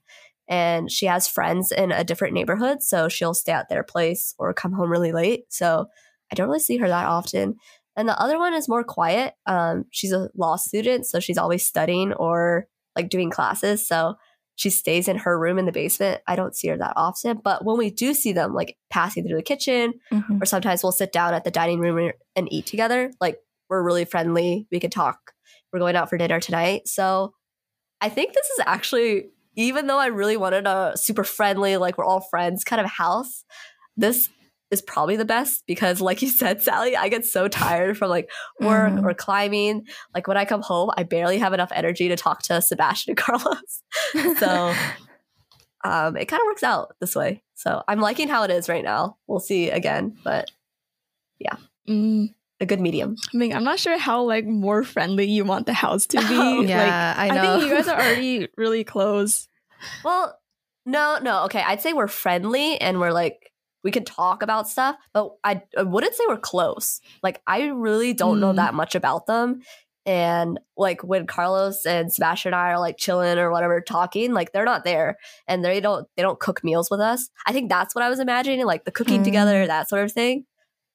And 0.48 0.90
she 0.90 1.06
has 1.06 1.26
friends 1.26 1.72
in 1.72 1.90
a 1.90 2.04
different 2.04 2.34
neighborhood. 2.34 2.82
So 2.82 3.08
she'll 3.08 3.34
stay 3.34 3.52
at 3.52 3.68
their 3.68 3.82
place 3.82 4.34
or 4.38 4.52
come 4.52 4.72
home 4.72 4.90
really 4.90 5.12
late. 5.12 5.44
So 5.48 5.88
I 6.30 6.34
don't 6.34 6.48
really 6.48 6.60
see 6.60 6.76
her 6.78 6.88
that 6.88 7.06
often. 7.06 7.56
And 7.96 8.08
the 8.08 8.18
other 8.20 8.38
one 8.38 8.54
is 8.54 8.68
more 8.68 8.84
quiet. 8.84 9.34
Um, 9.46 9.84
she's 9.90 10.12
a 10.12 10.30
law 10.36 10.56
student, 10.56 11.06
so 11.06 11.20
she's 11.20 11.38
always 11.38 11.64
studying 11.64 12.12
or 12.12 12.66
like 12.96 13.08
doing 13.08 13.30
classes. 13.30 13.86
So 13.86 14.16
she 14.56 14.70
stays 14.70 15.08
in 15.08 15.16
her 15.18 15.38
room 15.38 15.58
in 15.58 15.66
the 15.66 15.72
basement. 15.72 16.20
I 16.28 16.36
don't 16.36 16.54
see 16.54 16.68
her 16.68 16.76
that 16.78 16.92
often, 16.96 17.40
but 17.42 17.64
when 17.64 17.76
we 17.76 17.90
do 17.90 18.14
see 18.14 18.32
them, 18.32 18.54
like 18.54 18.76
passing 18.90 19.26
through 19.26 19.36
the 19.36 19.42
kitchen, 19.42 19.94
Mhm. 20.12 20.40
or 20.42 20.46
sometimes 20.46 20.82
we'll 20.82 20.92
sit 20.92 21.12
down 21.12 21.34
at 21.34 21.42
the 21.44 21.50
dining 21.50 21.80
room 21.80 22.12
and 22.36 22.52
eat 22.52 22.66
together. 22.66 23.10
Like 23.20 23.38
we're 23.68 23.82
really 23.82 24.04
friendly. 24.04 24.68
We 24.70 24.78
can 24.80 24.90
talk. 24.90 25.32
We're 25.72 25.80
going 25.80 25.96
out 25.96 26.08
for 26.08 26.18
dinner 26.18 26.38
tonight. 26.40 26.86
So 26.86 27.34
I 28.00 28.08
think 28.08 28.32
this 28.34 28.46
is 28.50 28.60
actually, 28.66 29.30
even 29.56 29.86
though 29.88 29.98
I 29.98 30.06
really 30.06 30.36
wanted 30.36 30.66
a 30.68 30.92
super 30.96 31.24
friendly, 31.24 31.76
like 31.76 31.98
we're 31.98 32.04
all 32.04 32.20
friends 32.20 32.62
kind 32.62 32.80
of 32.80 32.88
house, 32.88 33.44
this 33.96 34.28
is 34.74 34.82
probably 34.82 35.16
the 35.16 35.24
best 35.24 35.62
because 35.66 36.00
like 36.02 36.20
you 36.20 36.28
said 36.28 36.60
sally 36.60 36.94
i 36.96 37.08
get 37.08 37.24
so 37.24 37.48
tired 37.48 37.96
from 37.96 38.10
like 38.10 38.28
work 38.60 38.92
Mhm. 38.92 39.04
or 39.04 39.14
climbing 39.14 39.86
like 40.14 40.26
when 40.28 40.36
i 40.36 40.44
come 40.44 40.60
home 40.62 40.90
i 40.98 41.02
barely 41.02 41.38
have 41.38 41.54
enough 41.54 41.72
energy 41.74 42.08
to 42.08 42.16
talk 42.16 42.42
to 42.42 42.60
sebastian 42.60 43.12
and 43.12 43.16
carlos 43.24 43.82
so 44.38 44.74
um 45.84 46.16
it 46.16 46.26
kind 46.26 46.40
of 46.40 46.46
works 46.46 46.62
out 46.62 46.94
this 47.00 47.14
way 47.16 47.42
so 47.54 47.82
i'm 47.88 48.00
liking 48.00 48.28
how 48.28 48.42
it 48.42 48.50
is 48.50 48.68
right 48.68 48.84
now 48.84 49.16
we'll 49.26 49.40
see 49.40 49.70
again 49.70 50.16
but 50.24 50.50
Mm, 51.86 52.32
a 52.60 52.64
good 52.66 52.80
medium 52.80 53.14
I 53.34 53.36
mean, 53.36 53.52
I'm 53.52 53.62
not 53.64 53.78
sure 53.78 53.98
how 53.98 54.22
like 54.22 54.46
more 54.46 54.82
friendly 54.84 55.26
you 55.28 55.44
want 55.44 55.66
the 55.66 55.74
house 55.74 56.06
to 56.06 56.16
be. 56.28 56.34
Oh, 56.34 56.60
like, 56.60 56.68
yeah, 56.70 57.14
I 57.14 57.28
know. 57.28 57.42
think 57.58 57.68
you 57.68 57.74
guys 57.76 57.88
are 57.88 58.00
already 58.00 58.48
really 58.56 58.84
close. 58.84 59.48
well 60.02 60.38
no 60.86 61.18
no 61.20 61.44
okay 61.44 61.62
i'd 61.66 61.82
say 61.82 61.92
we're 61.92 62.08
friendly 62.08 62.80
and 62.80 63.00
we're 63.00 63.12
like 63.12 63.52
we 63.84 63.90
can 63.92 64.04
talk 64.04 64.42
about 64.42 64.68
stuff 64.68 64.96
but 65.12 65.30
i, 65.44 65.62
I 65.78 65.82
wouldn't 65.82 66.14
say 66.14 66.24
we're 66.26 66.36
close 66.38 67.00
like 67.22 67.40
i 67.46 67.66
really 67.66 68.12
don't 68.14 68.40
know 68.40 68.52
Mm. 68.52 68.56
that 68.56 68.74
much 68.74 68.94
about 68.96 69.26
them 69.26 69.60
and 70.06 70.58
like 70.76 71.02
when 71.04 71.26
carlos 71.26 71.86
and 71.86 72.12
sebastian 72.12 72.52
and 72.52 72.60
i 72.60 72.70
are 72.70 72.80
like 72.80 72.96
chilling 72.98 73.38
or 73.38 73.50
whatever 73.50 73.80
talking 73.80 74.32
like 74.34 74.52
they're 74.52 74.64
not 74.64 74.84
there 74.84 75.16
and 75.46 75.64
they 75.64 75.80
don't 75.80 76.06
they 76.16 76.22
don't 76.22 76.40
cook 76.40 76.62
meals 76.64 76.90
with 76.90 77.00
us 77.00 77.30
i 77.46 77.52
think 77.52 77.68
that's 77.68 77.94
what 77.94 78.02
i 78.04 78.10
was 78.10 78.18
imagining 78.20 78.64
like 78.66 78.84
the 78.84 78.90
cooking 78.90 79.20
Mm. 79.20 79.24
together 79.24 79.66
that 79.66 79.88
sort 79.88 80.04
of 80.04 80.12
thing 80.12 80.44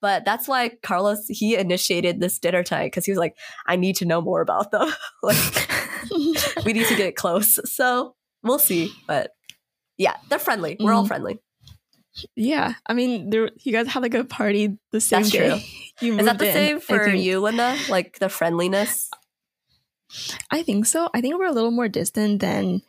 but 0.02 0.26
that's 0.26 0.48
why 0.48 0.70
carlos 0.84 1.26
he 1.28 1.56
initiated 1.56 2.20
this 2.20 2.38
dinner 2.40 2.64
tonight 2.64 2.88
because 2.88 3.06
he 3.06 3.12
was 3.12 3.18
like 3.20 3.36
i 3.66 3.76
need 3.76 3.96
to 3.96 4.06
know 4.06 4.22
more 4.22 4.42
about 4.42 4.72
them 4.72 4.90
like 5.24 5.68
we 6.66 6.74
need 6.74 6.88
to 6.88 6.96
get 6.96 7.16
close. 7.16 7.60
So 7.66 8.16
we'll 8.42 8.58
see. 8.58 8.92
But 9.06 9.32
yeah, 9.98 10.16
they're 10.30 10.40
friendly. 10.40 10.78
We're 10.80 10.94
all 10.94 11.04
Mhm. 11.04 11.08
friendly. 11.10 11.40
Yeah, 12.36 12.74
I 12.86 12.94
mean, 12.94 13.30
there 13.30 13.50
you 13.62 13.72
guys 13.72 13.88
had 13.88 14.02
like 14.02 14.14
a 14.14 14.24
party 14.24 14.78
the 14.92 15.00
same 15.02 15.22
That's 15.24 15.32
day. 15.32 15.64
true. 16.00 16.18
Is 16.18 16.26
that 16.26 16.40
the 16.40 16.48
in, 16.48 16.54
same 16.54 16.80
for 16.80 17.08
you, 17.10 17.40
Linda? 17.40 17.78
Like 17.90 18.20
the 18.20 18.30
friendliness? 18.30 19.10
I 20.52 20.64
think 20.64 20.86
so. 20.86 21.10
I 21.14 21.22
think 21.22 21.38
we're 21.38 21.46
a 21.46 21.52
little 21.52 21.72
more 21.72 21.88
distant 21.88 22.42
than 22.42 22.82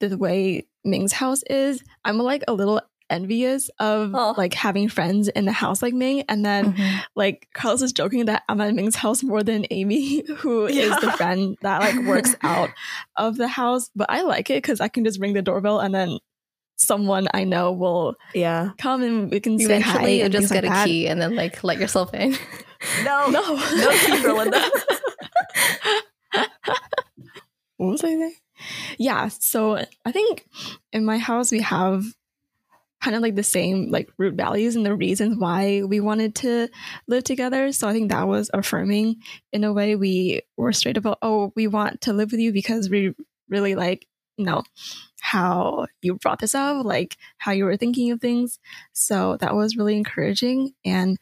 the 0.00 0.16
way 0.16 0.66
Ming's 0.84 1.12
house 1.12 1.42
is. 1.44 1.82
I'm 2.04 2.18
like 2.18 2.42
a 2.48 2.52
little 2.54 2.80
envious 3.10 3.68
of 3.78 4.12
Oh. 4.14 4.34
like 4.38 4.54
having 4.54 4.88
friends 4.88 5.28
in 5.28 5.44
the 5.44 5.52
house 5.52 5.82
like 5.82 5.92
Ming, 5.92 6.22
and 6.22 6.44
then 6.44 6.72
Mhm. 6.72 7.00
like 7.14 7.48
Carlos 7.52 7.82
is 7.82 7.92
joking 7.92 8.24
that 8.26 8.44
I'm 8.48 8.60
at 8.62 8.74
Ming's 8.74 8.96
house 8.96 9.22
more 9.22 9.42
than 9.42 9.66
Amy, 9.70 10.24
who 10.38 10.64
is 10.66 10.98
the 11.00 11.12
friend 11.12 11.56
that 11.60 11.80
like 11.80 12.06
works 12.06 12.34
out 12.42 12.70
of 13.16 13.36
the 13.36 13.46
house. 13.48 13.90
But 13.94 14.08
I 14.10 14.22
like 14.22 14.48
it 14.48 14.62
because 14.62 14.80
I 14.80 14.88
can 14.88 15.04
just 15.04 15.20
ring 15.20 15.34
the 15.34 15.42
doorbell 15.42 15.80
and 15.80 15.94
then 15.94 16.18
someone 16.76 17.28
I 17.32 17.44
know 17.44 17.72
will 17.72 18.16
Yeah. 18.34 18.70
come 18.78 19.02
and 19.02 19.30
we 19.30 19.40
can 19.40 19.58
say 19.58 19.80
hi 19.80 19.90
Eventually, 19.92 20.20
you'll 20.20 20.28
just 20.28 20.52
get 20.52 20.64
like 20.64 20.72
a 20.72 20.74
that. 20.74 20.86
key 20.86 21.06
and 21.08 21.20
then 21.20 21.34
like 21.36 21.62
let 21.64 21.78
yourself 21.78 22.12
in. 22.14 22.36
No. 23.02 23.28
No, 23.30 23.40
No 23.56 23.90
key 23.92 24.16
for 24.18 24.32
Linda. 24.34 24.60
what 27.76 27.90
was 27.90 28.04
I 28.04 28.08
saying? 28.08 28.34
Yeah, 28.98 29.28
so 29.28 29.76
I 30.04 30.12
think 30.12 30.46
in 30.92 31.04
my 31.04 31.18
house 31.18 31.50
we 31.50 31.60
have 31.60 32.04
kind 33.00 33.16
of 33.16 33.22
like 33.22 33.34
the 33.34 33.42
same 33.42 33.90
like 33.90 34.08
root 34.16 34.34
values 34.34 34.76
and 34.76 34.86
the 34.86 34.94
reasons 34.94 35.36
why 35.38 35.82
we 35.82 36.00
wanted 36.00 36.34
to 36.36 36.68
live 37.06 37.24
together. 37.24 37.70
So 37.72 37.86
I 37.88 37.92
think 37.92 38.10
that 38.10 38.26
was 38.28 38.50
affirming 38.54 39.16
in 39.52 39.64
a 39.64 39.72
way. 39.72 39.94
We 39.96 40.40
were 40.56 40.72
straight 40.72 40.96
about, 40.96 41.18
oh, 41.20 41.52
we 41.56 41.66
want 41.66 42.02
to 42.02 42.12
live 42.12 42.32
with 42.32 42.40
you 42.40 42.52
because 42.52 42.88
we 42.88 43.14
really 43.48 43.74
like, 43.74 44.06
you 44.36 44.44
know, 44.44 44.62
how 45.20 45.86
you 46.02 46.14
brought 46.16 46.38
this 46.40 46.54
up, 46.54 46.84
like 46.84 47.16
how 47.38 47.52
you 47.52 47.64
were 47.64 47.76
thinking 47.76 48.10
of 48.10 48.20
things. 48.20 48.58
So 48.92 49.36
that 49.38 49.54
was 49.54 49.76
really 49.76 49.96
encouraging. 49.96 50.74
And 50.84 51.18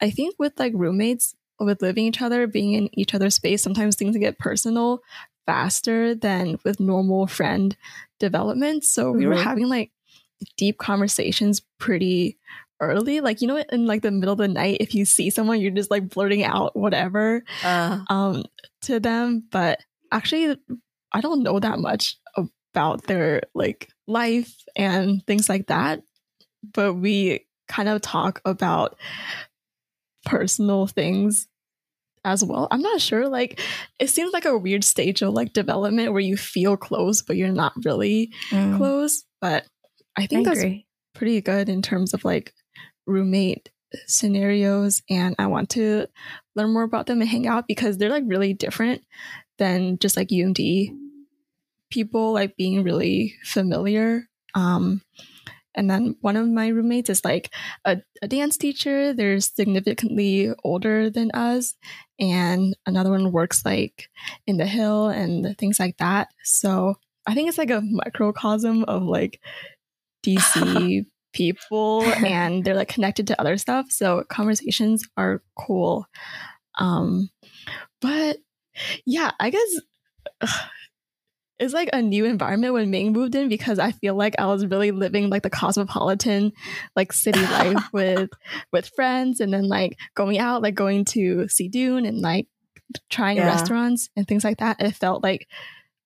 I 0.00 0.10
think 0.10 0.34
with 0.38 0.58
like 0.58 0.72
roommates, 0.74 1.34
with 1.60 1.82
living 1.82 2.06
each 2.06 2.22
other, 2.22 2.46
being 2.46 2.72
in 2.72 2.88
each 2.98 3.14
other's 3.14 3.34
space, 3.36 3.62
sometimes 3.62 3.96
things 3.96 4.16
get 4.16 4.38
personal 4.38 5.00
faster 5.46 6.14
than 6.14 6.58
with 6.64 6.80
normal 6.80 7.26
friend 7.26 7.76
development. 8.18 8.84
So 8.84 9.12
we 9.12 9.26
were 9.26 9.34
Mhm. 9.34 9.42
having 9.42 9.68
like 9.68 9.90
deep 10.56 10.78
conversations 10.78 11.60
pretty 11.78 12.38
early. 12.80 13.20
Like, 13.20 13.40
you 13.40 13.46
know, 13.48 13.58
in 13.58 13.86
like 13.86 14.02
the 14.02 14.10
middle 14.10 14.32
of 14.32 14.38
the 14.38 14.48
night, 14.48 14.78
if 14.80 14.94
you 14.94 15.04
see 15.04 15.30
someone, 15.30 15.60
you're 15.60 15.70
just 15.70 15.90
like 15.90 16.08
blurting 16.08 16.42
out 16.44 16.74
whatever 16.76 17.44
Uh, 17.64 18.00
um 18.08 18.44
to 18.82 18.98
them. 18.98 19.44
But 19.50 19.80
actually 20.10 20.56
I 21.12 21.20
don't 21.20 21.42
know 21.42 21.60
that 21.60 21.78
much 21.78 22.16
about 22.74 23.04
their 23.04 23.42
like 23.54 23.88
life 24.06 24.54
and 24.76 25.24
things 25.26 25.48
like 25.48 25.66
that. 25.66 26.02
But 26.72 26.94
we 26.94 27.46
kind 27.68 27.88
of 27.88 28.00
talk 28.00 28.40
about 28.44 28.98
personal 30.24 30.86
things 30.86 31.48
as 32.24 32.44
well. 32.44 32.68
I'm 32.70 32.82
not 32.82 33.00
sure. 33.00 33.28
Like, 33.28 33.60
it 33.98 34.08
seems 34.08 34.32
like 34.32 34.44
a 34.44 34.56
weird 34.56 34.84
stage 34.84 35.22
of 35.22 35.32
like 35.34 35.52
development 35.52 36.12
where 36.12 36.20
you 36.20 36.36
feel 36.36 36.76
close, 36.76 37.20
but 37.22 37.36
you're 37.36 37.48
not 37.52 37.72
really 37.84 38.32
Mm. 38.50 38.76
close. 38.76 39.24
But 39.40 39.64
I 40.16 40.22
I 40.22 40.26
think 40.26 40.46
that's 40.46 40.60
agree. 40.60 40.86
pretty 41.14 41.40
good 41.40 41.68
in 41.68 41.82
terms 41.82 42.14
of 42.14 42.24
like 42.24 42.52
roommate 43.06 43.70
scenarios. 44.06 45.02
And 45.10 45.34
I 45.38 45.46
want 45.48 45.70
to 45.70 46.06
learn 46.54 46.72
more 46.72 46.84
about 46.84 47.06
them 47.06 47.20
and 47.20 47.28
hang 47.28 47.46
out 47.48 47.66
because 47.66 47.98
they're 47.98 48.08
like 48.10 48.24
really 48.26 48.54
different 48.54 49.02
than 49.58 49.98
just 49.98 50.16
like 50.16 50.28
UMD 50.28 50.96
people, 51.92 52.32
like 52.32 52.56
being 52.56 52.82
really 52.82 53.36
familiar. 53.44 54.28
Um, 54.54 55.02
and 55.74 55.88
then 55.90 56.16
one 56.20 56.36
of 56.36 56.48
my 56.48 56.68
roommates 56.68 57.08
is 57.08 57.24
like 57.24 57.50
a, 57.84 57.98
a 58.20 58.28
dance 58.28 58.56
teacher. 58.56 59.12
They're 59.12 59.40
significantly 59.40 60.52
older 60.64 61.08
than 61.08 61.30
us. 61.32 61.74
And 62.18 62.76
another 62.86 63.10
one 63.10 63.32
works 63.32 63.64
like 63.64 64.08
in 64.46 64.58
the 64.58 64.66
hill 64.66 65.08
and 65.08 65.56
things 65.58 65.80
like 65.80 65.96
that. 65.98 66.28
So 66.44 66.96
I 67.26 67.34
think 67.34 67.48
it's 67.48 67.58
like 67.58 67.70
a 67.70 67.80
microcosm 67.80 68.84
of 68.84 69.04
like 69.04 69.40
DC 70.26 71.06
people 71.32 72.02
and 72.02 72.64
they're 72.64 72.74
like 72.74 72.88
connected 72.88 73.26
to 73.28 73.40
other 73.40 73.56
stuff. 73.56 73.86
So 73.90 74.24
conversations 74.28 75.08
are 75.16 75.42
cool. 75.56 76.06
Um, 76.78 77.30
but 78.00 78.38
yeah, 79.06 79.30
I 79.40 79.50
guess 79.50 79.80
ugh, 80.40 80.70
it's 81.58 81.74
like 81.74 81.90
a 81.92 82.02
new 82.02 82.24
environment 82.24 82.74
when 82.74 82.90
Ming 82.90 83.12
moved 83.12 83.34
in 83.34 83.48
because 83.48 83.78
I 83.78 83.92
feel 83.92 84.14
like 84.14 84.34
I 84.38 84.46
was 84.46 84.66
really 84.66 84.90
living 84.90 85.30
like 85.30 85.42
the 85.42 85.50
cosmopolitan 85.50 86.52
like 86.96 87.12
city 87.12 87.40
life 87.46 87.82
with 87.92 88.30
with 88.72 88.90
friends 88.96 89.40
and 89.40 89.52
then 89.52 89.68
like 89.68 89.96
going 90.14 90.38
out, 90.38 90.62
like 90.62 90.74
going 90.74 91.04
to 91.06 91.48
see 91.48 91.68
Dune 91.68 92.04
and 92.06 92.20
like 92.20 92.46
trying 93.10 93.36
Yeah. 93.36 93.46
restaurants 93.46 94.08
and 94.16 94.26
things 94.26 94.44
like 94.44 94.58
that. 94.58 94.80
It 94.80 94.92
felt 94.92 95.22
like 95.22 95.46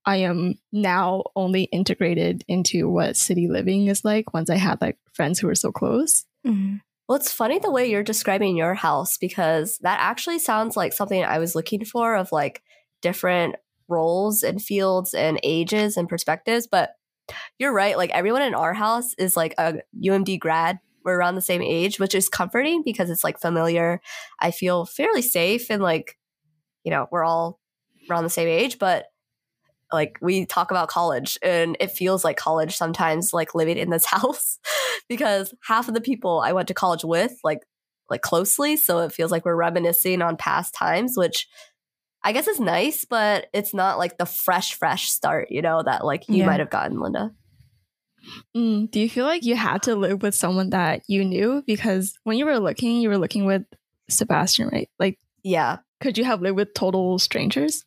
I 0.05 0.19
am 0.19 0.55
now 0.73 1.25
only 1.35 1.65
integrated 1.65 2.45
into 2.47 2.89
what 2.89 3.17
city 3.17 3.49
living 3.49 3.89
is 3.89 4.05
like 4.05 4.33
once 4.35 4.51
I 4.51 4.57
had 4.57 4.81
like 4.81 4.99
friends 5.13 5.39
who 5.41 5.47
were 5.49 5.55
so 5.55 5.73
close. 5.73 6.25
Mhm. 6.47 6.81
well, 7.09 7.17
it's 7.17 7.33
funny 7.33 7.59
the 7.59 7.71
way 7.71 7.89
you're 7.91 8.03
describing 8.03 8.57
your 8.57 8.75
house 8.75 9.17
because 9.19 9.79
that 9.79 9.99
actually 10.01 10.39
sounds 10.39 10.77
like 10.77 10.93
something 10.93 11.25
I 11.25 11.39
was 11.39 11.55
looking 11.55 11.85
for 11.85 12.15
of 12.17 12.31
like 12.31 12.63
different 13.03 13.57
roles 13.89 14.43
and 14.43 14.63
fields 14.63 15.15
and 15.15 15.41
ages 15.43 15.97
and 15.97 16.09
perspectives. 16.09 16.67
But 16.67 16.91
you're 17.59 17.73
right. 17.73 17.97
Like 17.97 18.11
everyone 18.11 18.43
in 18.43 18.55
our 18.55 18.75
house 18.75 19.15
is 19.19 19.37
like 19.37 19.55
a 19.59 19.77
UMD 20.05 20.39
grad. 20.39 20.79
We're 21.05 21.19
around 21.19 21.37
the 21.37 21.41
same 21.41 21.63
age, 21.63 22.01
which 22.01 22.15
is 22.15 22.29
comforting 22.29 22.83
because 22.85 23.11
it's 23.11 23.25
like 23.25 23.41
familiar. 23.41 24.01
I 24.41 24.51
feel 24.51 24.87
fairly 24.87 25.23
safe 25.23 25.71
and 25.71 25.83
like, 25.83 26.17
you 26.85 26.91
know, 26.91 27.07
we're 27.11 27.25
all 27.25 27.61
around 28.11 28.25
the 28.25 28.31
same 28.31 28.49
age, 28.49 28.79
but 28.79 29.07
like 29.93 30.19
we 30.21 30.47
talk 30.47 30.71
about 30.71 30.89
college 30.89 31.39
and 31.43 31.77
it 31.81 31.91
feels 31.93 32.25
like 32.25 32.37
college 32.37 32.77
sometimes 32.77 33.33
like 33.33 33.55
living 33.55 33.77
in 33.79 33.91
this 33.91 34.05
house 34.07 34.59
because 35.09 35.55
half 35.65 35.89
of 35.89 35.95
the 35.95 36.01
people 36.01 36.43
I 36.45 36.53
went 36.53 36.69
to 36.69 36.75
college 36.75 37.05
with 37.05 37.39
like 37.45 37.61
like 38.11 38.23
closely 38.23 38.77
so 38.77 39.01
it 39.01 39.13
feels 39.13 39.31
like 39.31 39.45
we're 39.45 39.57
reminiscing 39.57 40.23
on 40.23 40.37
past 40.37 40.75
times 40.75 41.15
which 41.17 41.49
I 42.27 42.33
guess 42.33 42.49
it's 42.49 42.59
nice 42.61 43.05
but 43.05 43.47
it's 43.55 43.73
not 43.73 43.99
like 43.99 44.19
the 44.19 44.27
fresh 44.27 44.75
fresh 44.75 45.09
start 45.11 45.51
you 45.51 45.63
know 45.63 45.83
that 45.83 46.05
like 46.05 46.29
you 46.29 46.39
Yeah. 46.39 46.47
might 46.47 46.61
have 46.61 46.71
gotten 46.71 46.99
Linda 47.01 47.31
Mm, 48.57 48.91
do 48.91 48.99
you 48.99 49.09
feel 49.09 49.25
like 49.25 49.45
you 49.45 49.55
had 49.55 49.85
to 49.85 49.95
live 49.95 50.23
with 50.23 50.35
someone 50.35 50.71
that 50.71 51.03
you 51.07 51.25
knew? 51.25 51.63
Because 51.65 52.19
when 52.25 52.37
you 52.39 52.45
were 52.45 52.59
looking, 52.59 53.01
you 53.01 53.09
were 53.09 53.19
looking 53.19 53.45
with 53.45 53.63
Sebastian, 54.11 54.69
right? 54.73 54.89
Like, 54.99 55.19
yeah 55.45 55.79
could 56.01 56.19
you 56.19 56.25
have 56.25 56.43
lived 56.43 56.57
with 56.57 56.75
total 56.75 57.19
strangers? 57.19 57.85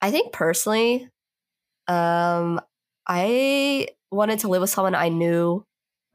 I 0.00 0.10
think 0.10 0.32
personally, 0.32 1.08
um, 1.88 2.60
I 3.06 3.88
wanted 4.10 4.40
to 4.40 4.48
live 4.48 4.60
with 4.60 4.70
someone 4.70 4.94
I 4.94 5.08
knew 5.08 5.64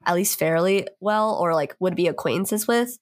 at 0.05 0.15
least 0.15 0.39
fairly 0.39 0.87
well 0.99 1.33
or 1.39 1.53
like 1.53 1.75
would 1.79 1.95
be 1.95 2.07
acquaintances 2.07 2.67
with 2.67 2.97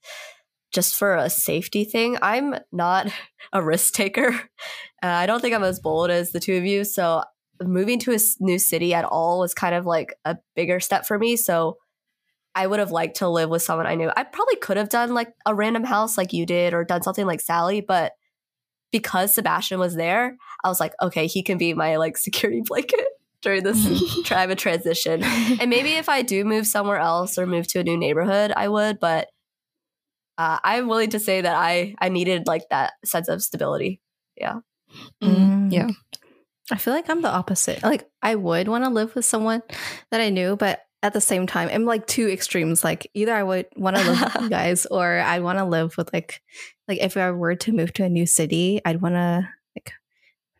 just 0.74 0.96
for 0.96 1.16
a 1.16 1.30
safety 1.30 1.86
thing. 1.86 2.18
I'm 2.22 2.56
not 2.72 3.08
a 3.54 3.64
risk 3.64 3.94
taker. 3.94 4.30
Uh, 5.02 5.08
I 5.08 5.26
don't 5.26 5.40
think 5.40 5.56
I'm 5.56 5.64
as 5.64 5.80
bold 5.80 6.10
as 6.10 6.32
the 6.32 6.40
two 6.40 6.56
of 6.56 6.66
you. 6.66 6.84
So 6.84 7.24
moving 7.62 8.00
to 8.00 8.14
a 8.14 8.20
new 8.40 8.60
city 8.60 8.94
at 8.94 9.06
all 9.06 9.40
was 9.40 9.54
kind 9.54 9.76
of 9.76 9.86
like 9.86 10.14
a 10.26 10.38
bigger 10.56 10.80
step 10.80 11.06
for 11.06 11.18
me. 11.18 11.36
So 11.36 11.78
I 12.56 12.68
would 12.68 12.80
have 12.80 12.92
liked 12.92 13.18
to 13.18 13.30
live 13.30 13.50
with 13.50 13.62
someone 13.62 13.88
I 13.88 13.96
knew. 13.96 14.12
I 14.16 14.24
probably 14.24 14.56
could 14.58 14.78
have 14.78 14.90
done 14.90 15.14
like 15.14 15.34
a 15.46 15.56
random 15.56 15.84
house 15.84 16.18
like 16.18 16.34
you 16.34 16.46
did 16.46 16.74
or 16.74 16.84
done 16.84 17.02
something 17.02 17.26
like 17.26 17.42
Sally, 17.42 17.82
but 17.82 18.14
because 18.92 19.34
Sebastian 19.34 19.80
was 19.80 19.96
there, 19.96 20.38
I 20.64 20.70
was 20.70 20.80
like, 20.80 20.94
okay, 21.02 21.26
he 21.28 21.42
can 21.42 21.58
be 21.58 21.74
my 21.74 21.98
like 21.98 22.18
security 22.18 22.62
blanket 22.66 23.06
during 23.42 23.64
this 23.64 24.24
time 24.26 24.52
of 24.52 24.58
transition. 24.58 25.24
And 25.24 25.70
maybe 25.70 25.94
if 25.94 26.10
I 26.10 26.22
do 26.22 26.46
move 26.46 26.66
somewhere 26.66 27.00
else 27.00 27.38
or 27.38 27.46
move 27.46 27.68
to 27.70 27.80
a 27.80 27.84
new 27.84 27.98
neighborhood, 27.98 28.54
I 28.56 28.68
would. 28.68 29.00
But 29.00 29.28
uh, 30.38 30.60
I'm 30.64 30.88
willing 30.88 31.12
to 31.12 31.20
say 31.20 31.42
that 31.42 31.56
I 31.56 31.96
I 32.00 32.10
needed 32.10 32.48
like 32.48 32.64
that 32.70 32.94
sense 33.06 33.28
of 33.28 33.44
stability. 33.44 34.02
Yeah. 34.36 34.60
Mm, 35.24 35.72
yeah. 35.72 35.90
I 36.72 36.78
feel 36.78 36.94
like 36.94 37.10
I'm 37.10 37.22
the 37.22 37.30
opposite. 37.30 37.84
Like 37.84 38.10
I 38.22 38.36
would 38.36 38.68
want 38.68 38.84
to 38.86 38.90
live 38.90 39.16
with 39.16 39.26
someone 39.26 39.62
that 40.12 40.22
I 40.22 40.30
knew, 40.30 40.56
but 40.56 40.82
at 41.02 41.14
the 41.14 41.22
same 41.22 41.46
time, 41.46 41.70
I'm 41.72 41.86
like 41.86 42.08
two 42.08 42.30
extremes. 42.30 42.84
Like 42.84 43.10
either 43.14 43.34
I 43.34 43.44
would 43.44 43.68
want 43.76 43.98
to 43.98 44.04
live 44.04 44.22
with 44.22 44.44
you 44.44 44.50
guys, 44.50 44.86
or 44.86 45.20
I 45.20 45.40
want 45.40 45.60
to 45.60 45.66
live 45.66 45.98
with 45.98 46.12
like, 46.14 46.42
like 46.88 47.00
if 47.00 47.18
I 47.18 47.32
were 47.32 47.56
to 47.56 47.74
move 47.74 47.92
to 47.94 48.06
a 48.06 48.10
new 48.10 48.26
city, 48.26 48.80
I'd 48.86 49.02
want 49.02 49.16
to 49.16 49.50
like, 49.76 49.92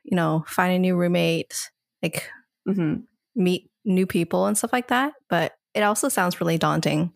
you 0.04 0.16
know, 0.16 0.44
find 0.48 0.74
a 0.74 0.80
new 0.80 0.96
roommate, 0.96 1.72
like 2.02 2.30
hmm 2.66 2.96
meet 3.36 3.72
new 3.84 4.06
people 4.06 4.46
and 4.46 4.56
stuff 4.58 4.72
like 4.74 4.90
that. 4.90 5.14
But 5.30 5.54
it 5.74 5.82
also 5.82 6.10
sounds 6.10 6.40
really 6.40 6.58
daunting. 6.58 7.16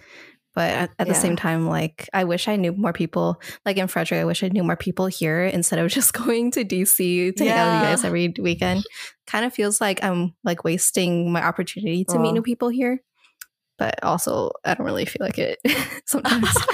But 0.57 0.71
at, 0.73 0.89
at 0.97 1.07
the 1.07 1.13
same 1.13 1.35
time, 1.35 1.67
like 1.67 2.09
I 2.13 2.23
wish 2.23 2.47
I 2.47 2.55
knew 2.55 2.73
more 2.73 2.91
people. 2.93 3.39
Like 3.63 3.77
in 3.77 3.87
Frederick, 3.87 4.19
I 4.21 4.25
wish 4.25 4.41
I 4.43 4.47
knew 4.49 4.63
more 4.63 4.75
people 4.75 5.05
here 5.05 5.43
instead 5.45 5.77
of 5.77 5.91
just 5.97 6.13
going 6.13 6.49
to 6.57 6.65
DC 6.65 7.35
to 7.35 7.43
hang 7.45 7.53
out 7.53 7.65
with 7.67 7.75
you 7.75 7.81
Yeah. 7.85 7.91
guys 7.93 8.03
every 8.03 8.33
weekend. 8.41 8.83
Kind 9.27 9.45
of 9.45 9.53
feels 9.53 9.79
like 9.79 10.03
I'm 10.03 10.33
like 10.43 10.63
wasting 10.63 11.31
my 11.31 11.43
opportunity 11.43 12.05
to 12.05 12.17
meet 12.17 12.31
new 12.31 12.41
people 12.41 12.69
here. 12.69 13.03
But 13.77 14.03
also, 14.03 14.51
I 14.65 14.73
don't 14.73 14.85
really 14.85 15.05
feel 15.05 15.25
like 15.25 15.37
it 15.37 15.59
sometimes. 16.05 16.49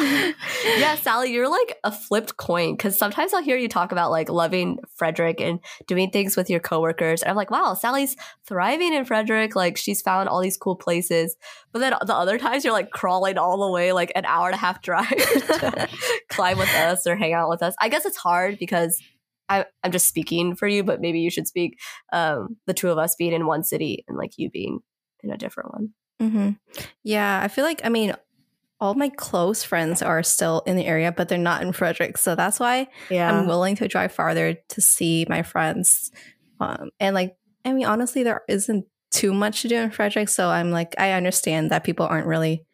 yeah, 0.78 0.96
Sally, 0.96 1.34
you're 1.34 1.50
like 1.50 1.78
a 1.84 1.92
flipped 1.92 2.38
coin 2.38 2.76
because 2.76 2.98
sometimes 2.98 3.34
I'll 3.34 3.44
hear 3.44 3.58
you 3.58 3.68
talk 3.68 3.92
about 3.92 4.10
like 4.10 4.30
loving 4.30 4.80
Frederick 4.96 5.42
and 5.42 5.60
doing 5.86 6.12
things 6.12 6.38
with 6.38 6.50
your 6.50 6.62
coworkers. 6.62 7.22
And 7.22 7.30
I'm 7.30 7.36
like, 7.36 7.52
wow, 7.52 7.74
Sally's 7.74 8.16
thriving 8.48 8.94
in 8.94 9.04
Frederick. 9.04 9.56
Like 9.56 9.76
she's 9.76 10.02
found 10.02 10.30
all 10.30 10.42
these 10.42 10.58
cool 10.58 10.78
places. 10.78 11.36
But 11.74 11.80
then 11.80 11.94
the 12.06 12.16
other 12.16 12.38
times 12.38 12.64
you're 12.64 12.74
like 12.74 12.92
crawling 12.92 13.38
all 13.38 13.66
the 13.66 13.72
way, 13.72 13.92
like 13.92 14.12
an 14.16 14.26
hour 14.26 14.48
and 14.48 14.56
a 14.56 14.60
half 14.60 14.82
drive 14.82 15.10
to 15.10 15.90
climb 16.30 16.58
with 16.58 16.74
us 16.76 17.06
or 17.06 17.16
hang 17.16 17.34
out 17.34 17.50
with 17.50 17.62
us. 17.62 17.76
I 17.82 17.90
guess 17.90 18.06
it's 18.06 18.18
hard 18.18 18.58
because 18.60 19.02
I, 19.50 19.66
I'm 19.84 19.92
just 19.92 20.08
speaking 20.08 20.56
for 20.56 20.68
you, 20.68 20.84
but 20.84 21.02
maybe 21.02 21.20
you 21.20 21.30
should 21.30 21.48
speak. 21.48 21.80
Um, 22.12 22.58
the 22.66 22.74
two 22.74 22.90
of 22.90 22.98
us 22.98 23.16
being 23.16 23.34
in 23.34 23.46
one 23.46 23.64
city 23.64 24.06
and 24.08 24.18
like 24.18 24.32
you 24.38 24.50
being 24.50 24.80
in 25.22 25.32
a 25.32 25.38
different 25.38 25.74
one. 25.74 25.90
Hmm 26.20 26.52
Yeah, 27.04 27.40
I 27.44 27.48
feel 27.48 27.66
like 27.66 27.82
I 27.84 27.90
mean, 27.90 28.14
all 28.80 28.96
my 28.96 29.10
close 29.10 29.64
friends 29.64 30.02
are 30.02 30.24
still 30.24 30.62
in 30.66 30.76
the 30.76 30.86
area, 30.86 31.12
but 31.12 31.30
they're 31.30 31.38
not 31.38 31.62
in 31.62 31.72
Frederick, 31.72 32.18
so 32.18 32.36
that's 32.36 32.60
why 32.60 32.88
Yeah. 33.10 33.30
I'm 33.30 33.48
willing 33.48 33.76
to 33.78 33.88
drive 33.88 34.12
farther 34.12 34.56
to 34.70 34.82
see 34.82 35.26
my 35.30 35.44
friends. 35.44 36.12
Um, 36.60 36.90
and 37.00 37.14
like, 37.16 37.36
I 37.66 37.74
mean, 37.74 37.86
honestly, 37.86 38.24
there 38.24 38.42
isn't 38.48 38.86
too 39.12 39.34
much 39.34 39.62
to 39.62 39.68
do 39.68 39.78
in 39.78 39.92
Frederick, 39.92 40.30
so 40.30 40.50
I'm 40.50 40.72
like, 40.72 40.96
I 40.98 41.12
understand 41.14 41.72
that 41.72 41.84
people 41.84 42.06
aren't 42.06 42.28
really 42.28 42.66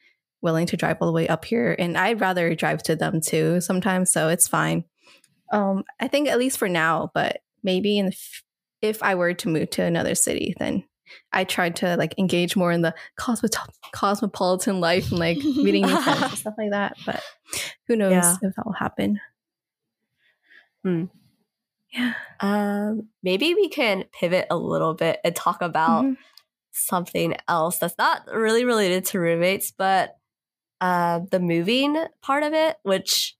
willing 0.42 0.66
to 0.68 0.78
drive 0.78 0.98
all 1.02 1.08
the 1.08 1.14
way 1.14 1.28
up 1.28 1.46
here, 1.46 1.76
and 1.78 1.98
I'd 1.98 2.22
rather 2.22 2.56
drive 2.56 2.82
to 2.84 2.96
them 2.96 3.22
too 3.22 3.62
sometimes, 3.62 4.12
so 4.12 4.30
it's 4.30 4.48
fine. 4.48 4.86
Um, 5.52 5.84
I 6.00 6.08
think 6.08 6.28
at 6.28 6.40
least 6.40 6.58
for 6.58 6.70
now, 6.70 7.12
but 7.14 7.42
maybe 7.64 7.98
in 7.98 8.08
the 8.08 8.12
f- 8.14 8.44
if 8.82 9.04
I 9.04 9.16
were 9.16 9.34
to 9.34 9.50
move 9.50 9.70
to 9.72 9.84
another 9.84 10.16
city, 10.16 10.56
then 10.60 10.84
I 11.34 11.44
tried 11.44 11.76
to 11.78 11.96
like 11.98 12.14
engage 12.18 12.56
more 12.56 12.72
in 12.72 12.82
the 12.82 12.94
cosmo- 13.18 13.50
cosmopolitan 13.94 14.80
life 14.80 15.10
and 15.12 15.20
like 15.20 15.38
meeting 15.38 15.86
new 15.86 16.02
friends 16.02 16.22
and 16.22 16.32
stuff 16.38 16.54
like 16.58 16.72
that. 16.72 16.96
But 17.06 17.24
who 17.88 17.96
knows 17.96 18.12
Yeah. 18.12 18.36
if 18.42 18.56
that 18.56 18.66
will 18.66 18.74
happen? 18.74 19.20
Hmm. 20.84 21.06
Yeah. 21.92 22.14
Um, 22.40 23.08
maybe 23.24 23.54
we 23.56 23.68
can 23.68 24.06
pivot 24.18 24.48
a 24.52 24.56
little 24.58 24.94
bit 24.94 25.20
and 25.24 25.36
talk 25.36 25.62
about 25.62 26.06
Mhm. 26.06 26.18
something 26.72 27.36
else 27.48 27.80
that's 27.80 27.98
not 27.98 28.28
really 28.32 28.64
related 28.64 29.06
to 29.06 29.20
roommates, 29.20 29.72
but 29.72 30.16
uh, 30.82 31.20
the 31.32 31.40
moving 31.40 31.98
part 32.22 32.44
of 32.44 32.54
it, 32.54 32.78
which 32.84 33.36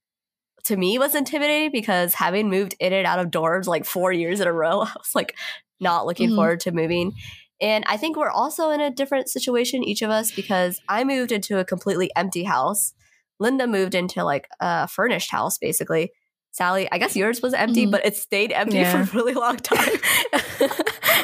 to 0.64 0.76
me 0.76 0.98
was 0.98 1.14
intimidating 1.14 1.70
because 1.72 2.12
having 2.12 2.50
moved 2.50 2.74
in 2.78 2.92
and 2.92 3.06
out 3.06 3.18
of 3.18 3.28
dorms 3.30 3.66
like 3.66 3.86
four 3.86 4.12
years 4.12 4.40
in 4.40 4.46
a 4.46 4.52
row, 4.52 4.80
I 4.82 4.92
was 4.98 5.14
like 5.14 5.36
not 5.80 6.04
looking 6.04 6.30
Mhm. 6.30 6.34
forward 6.34 6.60
to 6.60 6.72
moving. 6.72 7.14
And 7.60 7.84
I 7.86 7.96
think 7.96 8.16
we're 8.16 8.30
also 8.30 8.70
in 8.70 8.80
a 8.80 8.90
different 8.90 9.28
situation, 9.28 9.84
each 9.84 10.02
of 10.02 10.10
us, 10.10 10.30
because 10.30 10.80
I 10.88 11.04
moved 11.04 11.30
into 11.32 11.58
a 11.58 11.64
completely 11.64 12.10
empty 12.16 12.44
house. 12.44 12.94
Linda 13.38 13.66
moved 13.66 13.94
into 13.94 14.24
like 14.24 14.48
a 14.60 14.88
furnished 14.88 15.30
house, 15.30 15.58
basically. 15.58 16.12
Sally, 16.52 16.88
I 16.90 16.98
guess 16.98 17.14
yours 17.14 17.40
was 17.42 17.54
empty, 17.54 17.86
Mhm. 17.86 17.92
but 17.92 18.04
it 18.04 18.16
stayed 18.16 18.50
empty 18.50 18.78
Yeah. 18.78 19.04
for 19.04 19.12
a 19.12 19.14
really 19.22 19.34
long 19.34 19.56
time. 19.72 19.88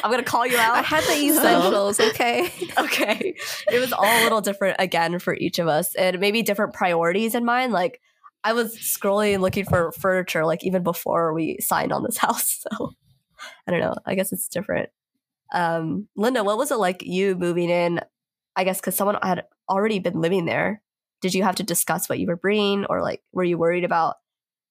I'm 0.03 0.11
gonna 0.11 0.23
call 0.23 0.45
you 0.47 0.57
out. 0.57 0.75
I 0.77 0.81
had 0.81 1.03
the 1.03 1.13
essentials, 1.29 1.99
okay? 1.99 2.51
okay. 2.77 3.35
It 3.71 3.79
was 3.79 3.91
all 3.91 4.05
a 4.05 4.23
little 4.23 4.41
different 4.41 4.77
again 4.79 5.19
for 5.19 5.33
each 5.35 5.59
of 5.59 5.67
us, 5.67 5.93
and 5.95 6.19
maybe 6.19 6.43
different 6.43 6.73
priorities 6.73 7.35
in 7.35 7.43
mind. 7.45 7.73
Like 7.73 7.99
I 8.43 8.53
was 8.53 8.75
scrolling 8.77 9.33
and 9.33 9.41
looking 9.43 9.65
for 9.65 9.91
furniture, 9.91 10.45
like 10.45 10.63
even 10.63 10.83
before 10.83 11.33
we 11.33 11.57
signed 11.59 11.91
on 11.91 12.03
this 12.03 12.17
house. 12.17 12.63
So 12.71 12.91
I 13.67 13.71
don't 13.71 13.81
know. 13.81 13.95
I 14.05 14.15
guess 14.15 14.31
it's 14.31 14.47
different. 14.47 14.89
Um, 15.53 16.07
Linda, 16.15 16.43
what 16.43 16.57
was 16.57 16.71
it 16.71 16.77
like 16.77 17.03
you 17.03 17.35
moving 17.35 17.69
in? 17.69 17.99
I 18.55 18.63
guess 18.63 18.79
because 18.79 18.95
someone 18.95 19.17
had 19.21 19.45
already 19.69 19.99
been 19.99 20.21
living 20.21 20.45
there. 20.45 20.81
Did 21.21 21.33
you 21.33 21.43
have 21.43 21.55
to 21.55 21.63
discuss 21.63 22.09
what 22.09 22.19
you 22.19 22.27
were 22.27 22.35
bringing, 22.35 22.85
or 22.85 23.01
like 23.01 23.21
were 23.31 23.43
you 23.43 23.57
worried 23.57 23.83
about 23.83 24.15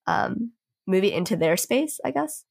um, 0.06 0.52
moving 0.86 1.12
into 1.12 1.36
their 1.36 1.56
space? 1.56 2.00
I 2.04 2.10
guess. 2.10 2.44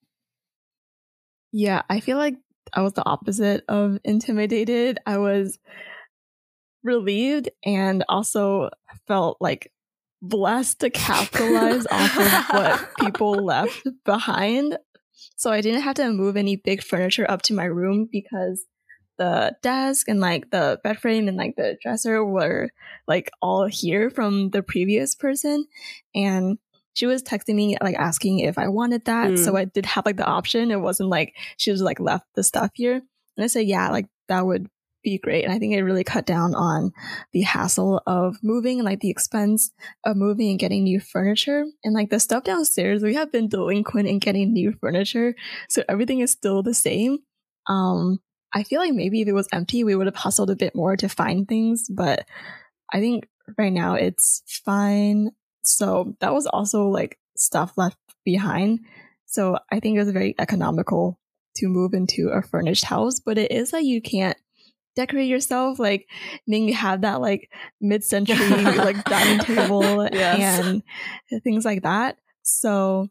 Yeah, 1.51 1.83
I 1.89 1.99
feel 1.99 2.17
like 2.17 2.35
I 2.73 2.81
was 2.81 2.93
the 2.93 3.05
opposite 3.05 3.63
of 3.67 3.99
intimidated. 4.03 4.99
I 5.05 5.17
was 5.17 5.59
relieved 6.83 7.49
and 7.65 8.03
also 8.07 8.69
felt 9.07 9.37
like 9.39 9.71
blessed 10.21 10.79
to 10.79 10.89
capitalize 10.89 11.85
off 11.91 12.17
of 12.17 12.55
what 12.55 12.89
people 12.99 13.31
left 13.45 13.87
behind. 14.05 14.77
So 15.35 15.51
I 15.51 15.61
didn't 15.61 15.81
have 15.81 15.95
to 15.95 16.11
move 16.11 16.37
any 16.37 16.55
big 16.55 16.81
furniture 16.83 17.29
up 17.29 17.41
to 17.43 17.53
my 17.53 17.65
room 17.65 18.07
because 18.11 18.65
the 19.17 19.55
desk 19.61 20.07
and 20.07 20.19
like 20.19 20.49
the 20.51 20.79
bed 20.83 20.99
frame 20.99 21.27
and 21.27 21.37
like 21.37 21.55
the 21.55 21.77
dresser 21.81 22.23
were 22.23 22.69
like 23.07 23.31
all 23.41 23.65
here 23.65 24.09
from 24.09 24.49
the 24.49 24.61
previous 24.61 25.15
person. 25.15 25.65
And 26.13 26.57
she 26.93 27.05
was 27.05 27.23
texting 27.23 27.55
me 27.55 27.77
like 27.81 27.95
asking 27.95 28.39
if 28.39 28.57
I 28.57 28.67
wanted 28.69 29.05
that. 29.05 29.31
Mm. 29.31 29.43
So 29.43 29.55
I 29.55 29.65
did 29.65 29.85
have 29.85 30.05
like 30.05 30.17
the 30.17 30.25
option. 30.25 30.71
It 30.71 30.79
wasn't 30.79 31.09
like 31.09 31.35
she 31.57 31.71
was 31.71 31.81
like 31.81 31.99
left 31.99 32.25
the 32.35 32.43
stuff 32.43 32.71
here. 32.73 32.95
And 32.95 33.43
I 33.43 33.47
said, 33.47 33.65
yeah, 33.67 33.89
like 33.89 34.07
that 34.27 34.45
would 34.45 34.69
be 35.05 35.17
great. 35.17 35.45
And 35.45 35.53
I 35.53 35.59
think 35.59 35.73
it 35.73 35.83
really 35.83 36.03
cut 36.03 36.25
down 36.25 36.53
on 36.53 36.91
the 37.31 37.43
hassle 37.43 38.01
of 38.05 38.37
moving 38.43 38.79
and 38.79 38.85
like 38.85 38.99
the 38.99 39.09
expense 39.09 39.71
of 40.03 40.17
moving 40.17 40.49
and 40.49 40.59
getting 40.59 40.83
new 40.83 40.99
furniture. 40.99 41.63
And 41.85 41.93
like 41.93 42.09
the 42.09 42.19
stuff 42.19 42.43
downstairs, 42.43 43.03
we 43.03 43.13
have 43.13 43.31
been 43.31 43.47
delinquent 43.47 44.09
in 44.09 44.19
getting 44.19 44.51
new 44.51 44.73
furniture. 44.81 45.35
So 45.69 45.83
everything 45.87 46.19
is 46.19 46.31
still 46.31 46.61
the 46.63 46.73
same. 46.73 47.19
Um, 47.67 48.19
I 48.53 48.63
feel 48.63 48.81
like 48.81 48.93
maybe 48.93 49.21
if 49.21 49.27
it 49.27 49.33
was 49.33 49.47
empty, 49.53 49.83
we 49.83 49.95
would 49.95 50.07
have 50.07 50.15
hustled 50.15 50.49
a 50.49 50.55
bit 50.55 50.75
more 50.75 50.97
to 50.97 51.07
find 51.07 51.47
things, 51.47 51.87
but 51.89 52.25
I 52.91 52.99
think 52.99 53.27
right 53.57 53.73
now 53.73 53.95
it's 53.95 54.43
fine. 54.47 55.31
So 55.61 56.15
that 56.19 56.33
was 56.33 56.47
also 56.47 56.87
like 56.87 57.17
stuff 57.37 57.73
left 57.77 57.97
behind. 58.23 58.79
So 59.25 59.59
I 59.71 59.79
think 59.79 59.95
it 59.95 59.99
was 59.99 60.11
very 60.11 60.35
economical 60.39 61.19
to 61.57 61.67
move 61.67 61.93
into 61.93 62.29
a 62.29 62.41
furnished 62.41 62.85
house, 62.85 63.19
but 63.19 63.37
it 63.37 63.51
is 63.51 63.73
like 63.73 63.85
you 63.85 64.01
can't 64.01 64.37
decorate 64.95 65.27
yourself. 65.27 65.79
Like 65.79 66.07
then 66.47 66.63
you 66.63 66.73
have 66.73 67.01
that 67.01 67.21
like 67.21 67.49
mid-century 67.81 68.35
like 68.49 69.03
dining 69.05 69.39
table 69.39 70.07
Yes. 70.11 70.65
and 70.65 70.83
things 71.43 71.65
like 71.65 71.83
that. 71.83 72.17
So 72.43 73.07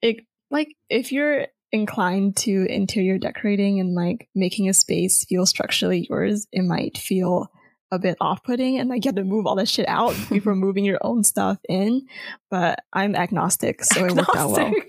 it 0.00 0.16
like 0.50 0.68
if 0.90 1.12
you're 1.12 1.46
inclined 1.70 2.36
to 2.36 2.66
interior 2.68 3.16
decorating 3.18 3.80
and 3.80 3.94
like 3.94 4.28
making 4.34 4.68
a 4.68 4.74
space 4.74 5.24
feel 5.24 5.46
structurally 5.46 6.06
yours, 6.10 6.46
it 6.52 6.62
might 6.62 6.98
feel 6.98 7.48
a 7.90 7.98
bit 7.98 8.16
off-putting 8.22 8.78
and 8.78 8.88
like 8.88 9.04
you 9.04 9.08
have 9.10 9.16
to 9.16 9.24
move 9.24 9.46
all 9.46 9.54
that 9.56 9.68
shit 9.68 9.86
out 9.88 10.14
before 10.30 10.54
moving 10.56 10.84
your 10.84 10.98
own 11.02 11.22
stuff 11.22 11.58
in. 11.68 12.06
But 12.50 12.78
I'm 12.92 13.14
agnostic, 13.14 13.84
so 13.84 14.04
it 14.06 14.12
worked 14.14 14.34
out 14.36 14.50
well. 14.50 14.72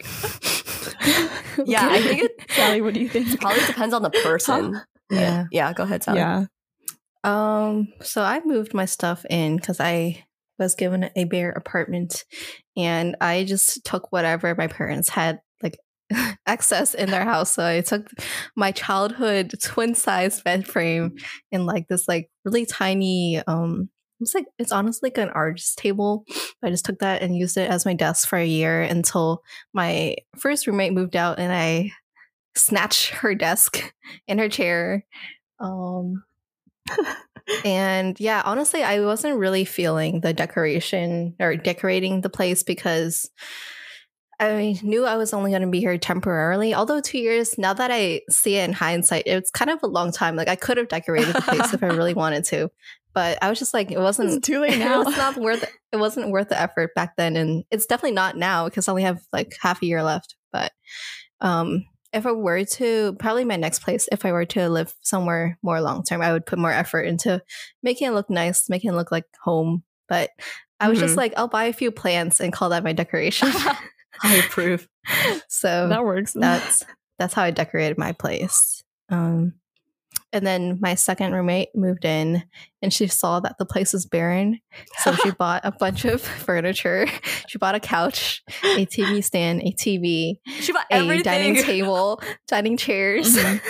Yeah, 1.66 1.88
I 1.88 2.02
think 2.02 2.24
it 2.24 2.32
Sally, 2.50 2.82
what 2.82 2.94
do 2.96 3.00
you 3.00 3.08
think? 3.10 3.40
probably 3.40 3.64
depends 3.68 3.94
on 3.94 4.02
the 4.02 4.10
person. 4.10 4.82
Yeah. 5.10 5.46
Yeah, 5.52 5.74
go 5.74 5.84
ahead, 5.84 6.04
Sally. 6.04 6.20
Yeah. 6.20 6.46
Um, 7.24 7.88
so 8.02 8.22
I 8.22 8.42
moved 8.44 8.74
my 8.74 8.86
stuff 8.86 9.26
in 9.30 9.56
because 9.56 9.80
I 9.80 10.24
was 10.60 10.76
given 10.76 11.10
a 11.16 11.24
bare 11.26 11.52
apartment 11.52 12.26
and 12.76 13.16
I 13.22 13.44
just 13.44 13.84
took 13.86 14.12
whatever 14.12 14.54
my 14.56 14.68
parents 14.68 15.10
had 15.10 15.40
like 15.62 15.78
excess 16.48 16.94
in 16.94 17.10
their 17.10 17.24
house. 17.24 17.54
So 17.54 17.66
I 17.66 17.82
took 17.82 18.10
my 18.56 18.72
childhood 18.72 19.54
twin 19.62 19.96
size 19.96 20.42
bed 20.42 20.68
frame 20.68 21.16
and 21.52 21.66
like 21.66 21.88
this 21.88 22.08
like 22.08 22.30
really 22.46 22.66
tiny 22.66 23.42
um 23.48 23.90
it's 24.20 24.34
like 24.34 24.46
it's 24.58 24.72
honestly 24.72 25.08
like 25.08 25.18
an 25.18 25.30
artist 25.30 25.78
table. 25.78 26.24
I 26.64 26.70
just 26.70 26.86
took 26.86 27.00
that 27.00 27.22
and 27.22 27.36
used 27.36 27.58
it 27.58 27.70
as 27.70 27.86
my 27.86 27.94
desk 27.94 28.28
for 28.28 28.38
a 28.38 28.46
year 28.46 28.82
until 28.82 29.42
my 29.74 30.16
first 30.38 30.66
roommate 30.66 30.94
moved 30.94 31.18
out 31.18 31.40
and 31.40 31.52
I 31.52 31.92
snatched 32.56 33.10
her 33.10 33.36
desk 33.36 33.94
and 34.28 34.40
her 34.40 34.50
chair. 34.50 35.06
Um 35.60 36.24
and 37.66 38.20
yeah, 38.20 38.42
honestly, 38.46 38.84
I 38.84 39.02
wasn't 39.02 39.38
really 39.38 39.66
feeling 39.66 40.22
the 40.22 40.34
decoration 40.34 41.36
or 41.40 41.56
decorating 41.56 42.22
the 42.22 42.30
place 42.30 42.64
because 42.64 43.30
I 44.40 44.78
knew 44.82 45.06
I 45.06 45.16
was 45.16 45.34
only 45.34 45.52
going 45.52 45.62
to 45.62 45.68
be 45.70 45.80
here 45.80 45.98
temporarily. 45.98 46.74
Although 46.74 47.02
two 47.02 47.18
years, 47.20 47.58
now 47.58 47.74
that 47.74 47.92
I 47.92 48.22
see 48.30 48.58
it 48.58 48.66
in 48.66 48.74
hindsight, 48.74 49.24
it's 49.28 49.52
kind 49.52 49.72
of 49.72 49.82
a 49.84 49.88
long 49.88 50.12
time. 50.12 50.36
Like 50.36 50.48
I 50.48 50.56
could 50.56 50.78
have 50.78 50.88
decorated 50.90 51.34
the 51.36 51.42
place 51.42 51.74
if 51.74 51.84
I 51.84 51.88
really 51.96 52.14
wanted 52.14 52.44
to, 52.46 52.70
but 53.14 53.38
I 53.42 53.50
was 53.50 53.60
just 53.60 53.74
like, 53.74 53.92
it 53.92 54.00
wasn't 54.00 54.32
It's 54.32 54.48
too 54.48 54.60
late 54.60 54.78
now. 54.80 55.04
was 55.04 55.16
not 55.16 55.38
worth 55.38 55.64
it 55.92 55.98
wasn't 55.98 56.30
worth 56.32 56.50
the 56.50 56.60
effort 56.60 56.96
back 56.96 57.16
then 57.18 57.36
and 57.36 57.64
it's 57.72 57.86
definitely 57.86 58.16
not 58.16 58.36
now 58.36 58.66
because 58.66 58.88
I 58.88 58.92
only 58.92 59.04
have 59.04 59.22
like 59.32 59.56
half 59.62 59.82
a 59.82 59.86
year 59.86 60.02
left 60.02 60.36
but 60.52 60.72
um 61.40 61.86
if 62.14 62.26
I 62.26 62.32
were 62.32 62.64
to 62.64 63.14
probably 63.20 63.44
my 63.46 63.56
next 63.56 63.80
place 63.80 64.08
if 64.12 64.26
I 64.26 64.32
were 64.32 64.46
to 64.46 64.70
live 64.70 64.94
somewhere 65.02 65.58
more 65.62 65.82
long 65.82 66.04
term 66.04 66.22
I 66.22 66.32
would 66.32 66.46
put 66.46 66.60
more 66.60 66.72
effort 66.72 67.02
into 67.02 67.42
making 67.82 68.08
it 68.08 68.12
look 68.12 68.30
nice 68.30 68.70
making 68.70 68.92
it 68.92 68.96
look 68.96 69.12
like 69.12 69.26
home 69.44 69.84
but 70.08 70.30
I 70.80 70.90
was 70.90 71.00
just 71.00 71.14
Mhm. 71.14 71.18
like 71.18 71.34
I'll 71.38 71.48
buy 71.48 71.66
a 71.66 71.74
few 71.74 71.92
plants 71.92 72.40
and 72.40 72.52
call 72.54 72.70
that 72.70 72.84
my 72.84 72.94
decoration 72.94 73.50
I 74.24 74.36
approve. 74.46 74.88
so 75.48 75.88
that 75.90 76.04
works. 76.04 76.34
that's 76.34 76.84
that's 77.20 77.34
how 77.34 77.44
I 77.44 77.52
decorated 77.52 77.98
my 77.98 78.12
place. 78.14 78.84
Um, 79.10 79.54
and 80.34 80.46
then 80.46 80.78
my 80.82 80.96
second 80.96 81.32
roommate 81.34 81.70
moved 81.76 82.04
in, 82.04 82.44
and 82.82 82.92
she 82.92 83.08
saw 83.08 83.40
that 83.40 83.56
the 83.60 83.66
place 83.66 83.94
was 83.94 84.06
barren, 84.06 84.60
so 85.04 85.14
she 85.14 85.32
bought 85.40 85.62
a 85.64 85.72
bunch 85.72 86.04
of 86.04 86.22
furniture. 86.46 87.08
She 87.48 87.58
bought 87.58 87.76
a 87.76 87.80
couch, 87.80 88.44
a 88.64 88.86
TV 88.86 89.24
stand, 89.24 89.62
a 89.62 89.72
TV, 89.72 90.40
She 90.60 90.74
bought 90.74 90.86
a 90.92 90.96
everything. 90.96 91.24
dining 91.24 91.56
table, 91.64 92.22
dining 92.48 92.76
chairs, 92.76 93.38
Mhm. 93.38 93.62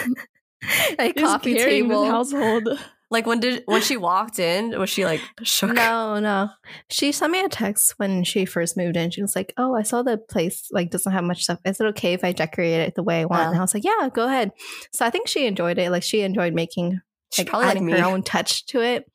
a 0.98 1.12
Just 1.14 1.18
coffee 1.18 1.56
table. 1.56 2.06
household. 2.06 2.68
Like 3.14 3.26
when 3.28 3.40
did 3.40 3.62
when 3.68 3.82
she 3.84 3.96
walked 3.96 4.40
in, 4.40 4.78
was 4.78 4.90
she 4.90 5.06
like 5.06 5.22
shook? 5.44 5.72
No, 5.74 6.20
no. 6.20 6.50
She 6.90 7.12
sent 7.12 7.32
me 7.32 7.40
a 7.42 7.48
text 7.48 7.94
when 7.98 8.24
she 8.24 8.44
first 8.44 8.76
moved 8.76 8.98
in. 8.98 9.12
She 9.12 9.22
was 9.22 9.36
like, 9.36 9.54
"Oh, 9.56 9.76
I 9.76 9.84
saw 9.84 10.02
the 10.02 10.18
place 10.18 10.68
like 10.72 10.90
doesn't 10.90 11.12
have 11.12 11.24
much 11.24 11.44
stuff. 11.44 11.60
Is 11.64 11.80
it 11.80 11.86
okay 11.90 12.14
if 12.14 12.24
I 12.24 12.32
decorate 12.32 12.74
it 12.80 12.96
the 12.96 13.04
way 13.04 13.22
I 13.22 13.26
want?" 13.26 13.44
Wow. 13.44 13.50
And 13.52 13.58
I 13.60 13.62
was 13.62 13.74
like, 13.76 13.84
"Yeah, 13.86 14.10
go 14.12 14.26
ahead." 14.28 14.52
So 14.94 15.06
I 15.06 15.12
think 15.12 15.28
she 15.28 15.46
enjoyed 15.46 15.78
it. 15.78 15.92
Like 15.92 16.02
she 16.04 16.22
enjoyed 16.22 16.54
making 16.56 17.00
She's 17.32 17.46
like 17.46 17.50
probably 17.50 17.68
like 17.68 17.76
adding 17.76 17.86
me. 17.86 17.94
her 18.00 18.04
own 18.06 18.24
touch 18.24 18.66
to 18.68 18.82
it. 18.82 19.06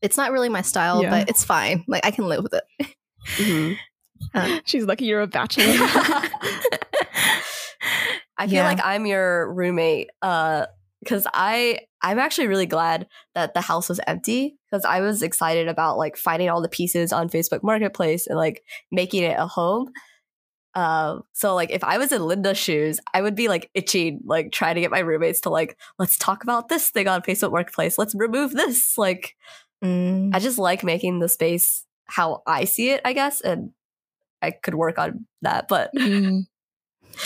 It's 0.00 0.16
not 0.16 0.30
really 0.30 0.48
my 0.48 0.62
style, 0.62 1.02
Yeah. 1.02 1.10
but 1.10 1.28
it's 1.28 1.42
fine. 1.44 1.84
Like 1.88 2.06
I 2.06 2.12
can 2.12 2.28
live 2.28 2.44
with 2.44 2.54
it. 2.54 2.64
Mhm. 3.36 4.62
She's 4.66 4.84
lucky 4.84 5.06
you're 5.06 5.22
a 5.22 5.26
bachelor. 5.26 5.64
I 8.40 8.46
feel 8.46 8.50
Yeah. 8.56 8.64
like 8.64 8.80
I'm 8.84 9.06
your 9.06 9.52
roommate 9.52 10.10
uh 10.22 10.66
cuz 11.06 11.26
I 11.32 11.80
I'm 12.02 12.18
actually 12.18 12.46
really 12.48 12.66
glad 12.66 13.06
that 13.34 13.54
the 13.54 13.60
house 13.60 13.88
was 13.88 14.00
empty 14.06 14.56
cuz 14.72 14.84
I 14.84 15.00
was 15.00 15.22
excited 15.22 15.68
about 15.68 15.98
like 15.98 16.16
finding 16.16 16.48
all 16.50 16.62
the 16.62 16.68
pieces 16.68 17.12
on 17.12 17.28
Facebook 17.28 17.62
Marketplace 17.62 18.26
and 18.26 18.36
like 18.36 18.62
making 18.90 19.22
it 19.24 19.38
a 19.38 19.46
home. 19.46 19.92
Um, 20.74 21.22
so 21.32 21.54
like 21.54 21.70
if 21.70 21.82
I 21.82 21.98
was 21.98 22.12
in 22.12 22.22
Linda's 22.22 22.58
shoes, 22.58 23.00
I 23.12 23.22
would 23.22 23.34
be 23.34 23.48
like 23.48 23.70
itching, 23.74 24.20
like 24.24 24.52
trying 24.52 24.76
to 24.76 24.80
get 24.80 24.90
my 24.92 25.00
roommates 25.00 25.40
to 25.42 25.50
like, 25.50 25.76
let's 25.98 26.16
talk 26.18 26.42
about 26.44 26.68
this 26.68 26.90
thing 26.90 27.08
on 27.08 27.22
Facebook 27.22 27.50
Marketplace. 27.52 27.98
Let's 27.98 28.14
remove 28.14 28.52
this. 28.52 28.96
Like 28.98 29.34
Mm. 29.82 30.34
I 30.34 30.40
just 30.40 30.58
like 30.58 30.82
making 30.82 31.20
the 31.20 31.28
space 31.28 31.84
how 32.06 32.42
I 32.46 32.64
see 32.64 32.90
it, 32.90 33.00
I 33.04 33.12
guess, 33.12 33.40
and 33.40 33.70
I 34.42 34.50
could 34.52 34.74
work 34.74 34.98
on 34.98 35.26
that. 35.42 35.68
But 35.68 35.90
Mm. 35.96 36.46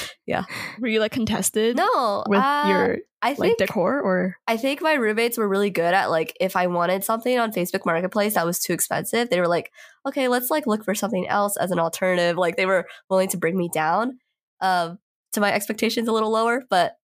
Yeah. 0.27 0.45
Were 0.81 0.89
you 0.89 1.01
like 1.01 1.13
contested 1.13 1.77
no, 1.77 2.25
with 2.29 2.41
uh, 2.41 2.65
your 2.69 2.99
I 3.21 3.31
like 3.31 3.39
think 3.39 3.59
decor 3.59 4.01
or? 4.01 4.37
I 4.47 4.57
think 4.57 4.81
my 4.81 4.95
roommates 4.95 5.37
were 5.37 5.49
really 5.49 5.71
good 5.71 5.95
at 5.95 6.11
like 6.11 6.37
if 6.41 6.57
I 6.57 6.67
wanted 6.69 7.05
something 7.05 7.39
on 7.39 7.53
Facebook 7.53 7.85
Marketplace 7.85 8.35
that 8.35 8.47
was 8.47 8.61
too 8.61 8.73
expensive, 8.73 9.31
they 9.31 9.41
were 9.41 9.49
like, 9.49 9.71
okay, 10.07 10.29
let's 10.29 10.51
like 10.51 10.67
look 10.67 10.85
for 10.85 10.95
something 10.95 11.29
else 11.29 11.57
as 11.57 11.71
an 11.71 11.79
alternative. 11.79 12.37
Like 12.37 12.57
they 12.57 12.67
were 12.67 12.87
willing 13.11 13.29
to 13.31 13.37
bring 13.37 13.57
me 13.57 13.69
down 13.73 14.19
um, 14.61 14.99
to 15.33 15.41
my 15.41 15.53
expectations 15.53 16.09
a 16.09 16.13
little 16.13 16.31
lower, 16.31 16.63
but 16.71 16.95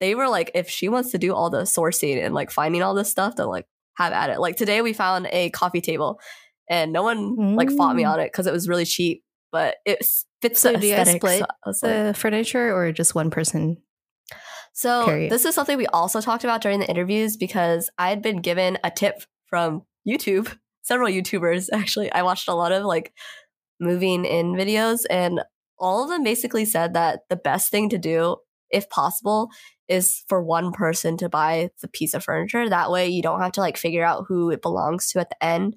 they 0.00 0.14
were 0.14 0.28
like, 0.28 0.50
if 0.54 0.68
she 0.68 0.88
wants 0.88 1.12
to 1.12 1.18
do 1.18 1.34
all 1.34 1.48
the 1.50 1.62
sourcing 1.62 2.22
and 2.22 2.34
like 2.34 2.50
finding 2.50 2.82
all 2.82 2.94
this 2.94 3.10
stuff, 3.10 3.36
then 3.36 3.46
like 3.46 3.66
have 3.96 4.12
at 4.12 4.30
it. 4.30 4.40
Like 4.40 4.56
today 4.56 4.82
we 4.82 4.92
found 4.92 5.28
a 5.32 5.50
coffee 5.50 5.80
table 5.80 6.20
and 6.68 6.92
no 6.92 7.02
one 7.02 7.54
like 7.54 7.70
fought 7.70 7.94
me 7.96 8.02
Mm. 8.02 8.10
on 8.10 8.20
it 8.20 8.30
because 8.32 8.46
it 8.46 8.52
was 8.52 8.68
really 8.68 8.84
cheap, 8.84 9.22
but 9.52 9.76
it 9.84 10.04
fits 10.42 10.60
So 10.60 10.72
the 10.72 10.78
do 10.78 10.86
you 10.86 10.96
guys 10.96 11.10
split 11.10 11.42
I 11.42 11.68
like- 11.70 11.80
the 11.80 12.14
furniture 12.16 12.74
or 12.74 12.92
just 12.92 13.14
one 13.14 13.30
person? 13.30 13.78
So 14.72 15.06
Period. 15.06 15.32
this 15.32 15.44
is 15.46 15.54
something 15.54 15.78
we 15.78 15.86
also 15.86 16.20
talked 16.20 16.44
about 16.44 16.60
during 16.60 16.80
the 16.80 16.88
interviews 16.90 17.36
because 17.38 17.88
I 17.96 18.10
had 18.10 18.20
been 18.20 18.42
given 18.42 18.78
a 18.84 18.90
tip 18.90 19.22
from 19.46 19.82
YouTube, 20.06 20.54
several 20.82 21.08
YouTubers 21.10 21.68
actually. 21.72 22.12
I 22.12 22.22
watched 22.22 22.48
a 22.48 22.54
lot 22.54 22.72
of 22.72 22.84
like 22.84 23.12
moving 23.80 24.24
in 24.24 24.52
videos 24.52 25.00
and 25.08 25.40
all 25.78 26.02
of 26.02 26.10
them 26.10 26.22
basically 26.24 26.64
said 26.64 26.94
that 26.94 27.20
the 27.30 27.36
best 27.36 27.70
thing 27.70 27.88
to 27.90 27.98
do 27.98 28.36
if 28.70 28.88
possible 28.90 29.48
is 29.88 30.24
for 30.28 30.42
one 30.42 30.72
person 30.72 31.16
to 31.18 31.28
buy 31.28 31.70
the 31.80 31.88
piece 31.88 32.12
of 32.12 32.24
furniture. 32.24 32.68
That 32.68 32.90
way 32.90 33.08
you 33.08 33.22
don't 33.22 33.40
have 33.40 33.52
to 33.52 33.60
like 33.60 33.76
figure 33.76 34.04
out 34.04 34.24
who 34.28 34.50
it 34.50 34.60
belongs 34.60 35.08
to 35.10 35.20
at 35.20 35.30
the 35.30 35.42
end. 35.44 35.76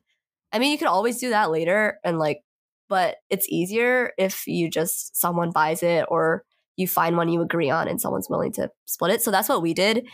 I 0.51 0.59
mean, 0.59 0.71
you 0.71 0.77
can 0.77 0.87
always 0.87 1.19
do 1.19 1.29
that 1.29 1.51
later 1.51 1.99
and 2.03 2.17
like 2.17 2.41
but 2.89 3.17
it's 3.29 3.47
easier 3.47 4.11
if 4.17 4.47
you 4.47 4.69
just 4.69 5.15
someone 5.15 5.51
buys 5.51 5.83
it 5.83 6.05
or 6.09 6.43
you 6.75 6.87
find 6.87 7.17
one 7.17 7.29
you 7.29 7.41
agree 7.41 7.69
on 7.69 7.87
and 7.87 8.01
someone's 8.01 8.29
willing 8.29 8.51
to 8.53 8.69
split 8.85 9.11
it. 9.11 9.21
So 9.21 9.31
that's 9.31 9.49
what 9.49 9.61
we 9.61 9.73
did. 9.73 10.07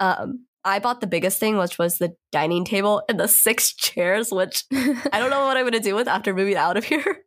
Um, 0.00 0.46
I 0.64 0.80
bought 0.80 1.00
the 1.00 1.06
biggest 1.06 1.38
thing, 1.38 1.58
which 1.58 1.78
was 1.78 1.98
the 1.98 2.16
dining 2.32 2.64
table 2.64 3.02
and 3.08 3.20
the 3.20 3.28
six 3.46 3.72
chairs, 3.72 4.32
which 4.32 4.64
I 4.72 5.18
don't 5.18 5.30
know 5.30 5.44
what 5.46 5.56
I'm 5.56 5.62
going 5.62 5.72
to 5.72 5.80
do 5.80 5.94
with 5.94 6.08
after 6.08 6.34
moving 6.34 6.56
out 6.56 6.76
of 6.76 6.84
here. 6.84 7.04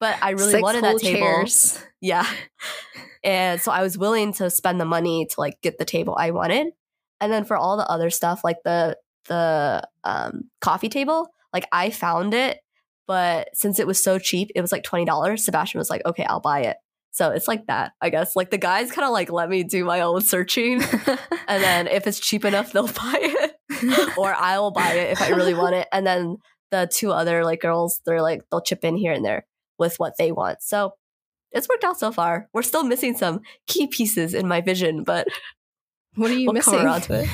But 0.00 0.16
I 0.22 0.30
really 0.30 0.52
Six 0.52 0.62
wanted 0.62 0.84
that 0.84 0.98
table. 0.98 1.20
chairs. 1.20 1.78
Yeah. 2.00 2.26
And 3.22 3.60
so 3.60 3.70
I 3.70 3.82
was 3.82 3.98
willing 3.98 4.32
to 4.34 4.48
spend 4.48 4.80
the 4.80 4.86
money 4.86 5.26
to 5.26 5.34
like 5.38 5.60
get 5.60 5.76
the 5.76 5.84
table 5.84 6.16
I 6.18 6.30
wanted. 6.30 6.68
And 7.20 7.30
then 7.30 7.44
for 7.44 7.58
all 7.58 7.76
the 7.76 7.86
other 7.86 8.08
stuff, 8.08 8.40
like 8.42 8.56
the 8.64 8.96
the 9.26 9.86
um, 10.02 10.44
coffee 10.62 10.88
table, 10.88 11.28
like 11.52 11.66
I 11.72 11.90
found 11.90 12.32
it, 12.32 12.60
but 13.10 13.48
since 13.54 13.80
it 13.80 13.88
was 13.88 14.00
so 14.00 14.20
cheap, 14.20 14.52
it 14.54 14.60
was 14.60 14.70
like 14.70 14.84
twenty 14.84 15.04
dollars. 15.04 15.44
Sebastian 15.44 15.78
was 15.80 15.90
like, 15.90 16.02
"Okay, 16.06 16.22
I'll 16.22 16.38
buy 16.38 16.60
it." 16.60 16.76
So 17.10 17.30
it's 17.30 17.48
like 17.48 17.66
that, 17.66 17.90
I 18.00 18.08
guess. 18.08 18.36
Like 18.36 18.50
the 18.52 18.56
guys 18.58 18.92
kind 18.92 19.04
of 19.04 19.10
like 19.10 19.32
let 19.32 19.48
me 19.48 19.64
do 19.64 19.84
my 19.84 20.02
own 20.02 20.20
searching, 20.20 20.74
and 21.48 21.60
then 21.64 21.88
if 21.88 22.06
it's 22.06 22.20
cheap 22.20 22.44
enough, 22.44 22.70
they'll 22.70 22.86
buy 23.04 23.18
it, 23.20 24.16
or 24.16 24.32
I 24.32 24.60
will 24.60 24.70
buy 24.70 24.92
it 24.92 25.10
if 25.10 25.20
I 25.20 25.30
really 25.30 25.54
want 25.54 25.74
it. 25.74 25.88
And 25.90 26.06
then 26.06 26.36
the 26.70 26.88
two 26.92 27.10
other 27.10 27.44
like 27.44 27.60
girls, 27.60 28.00
they're 28.06 28.22
like 28.22 28.42
they'll 28.48 28.60
chip 28.60 28.84
in 28.84 28.96
here 28.96 29.12
and 29.12 29.24
there 29.24 29.44
with 29.76 29.96
what 29.98 30.12
they 30.16 30.30
want. 30.30 30.62
So 30.62 30.92
it's 31.50 31.68
worked 31.68 31.82
out 31.82 31.98
so 31.98 32.12
far. 32.12 32.48
We're 32.54 32.62
still 32.62 32.84
missing 32.84 33.16
some 33.16 33.40
key 33.66 33.88
pieces 33.88 34.34
in 34.34 34.46
my 34.46 34.60
vision, 34.60 35.02
but 35.02 35.26
What 36.14 36.30
are 36.30 36.34
you 36.34 36.46
We'll 36.46 36.54
missing? 36.54 36.74
come 36.74 36.86
around 36.86 37.00
to 37.02 37.24
it. 37.24 37.28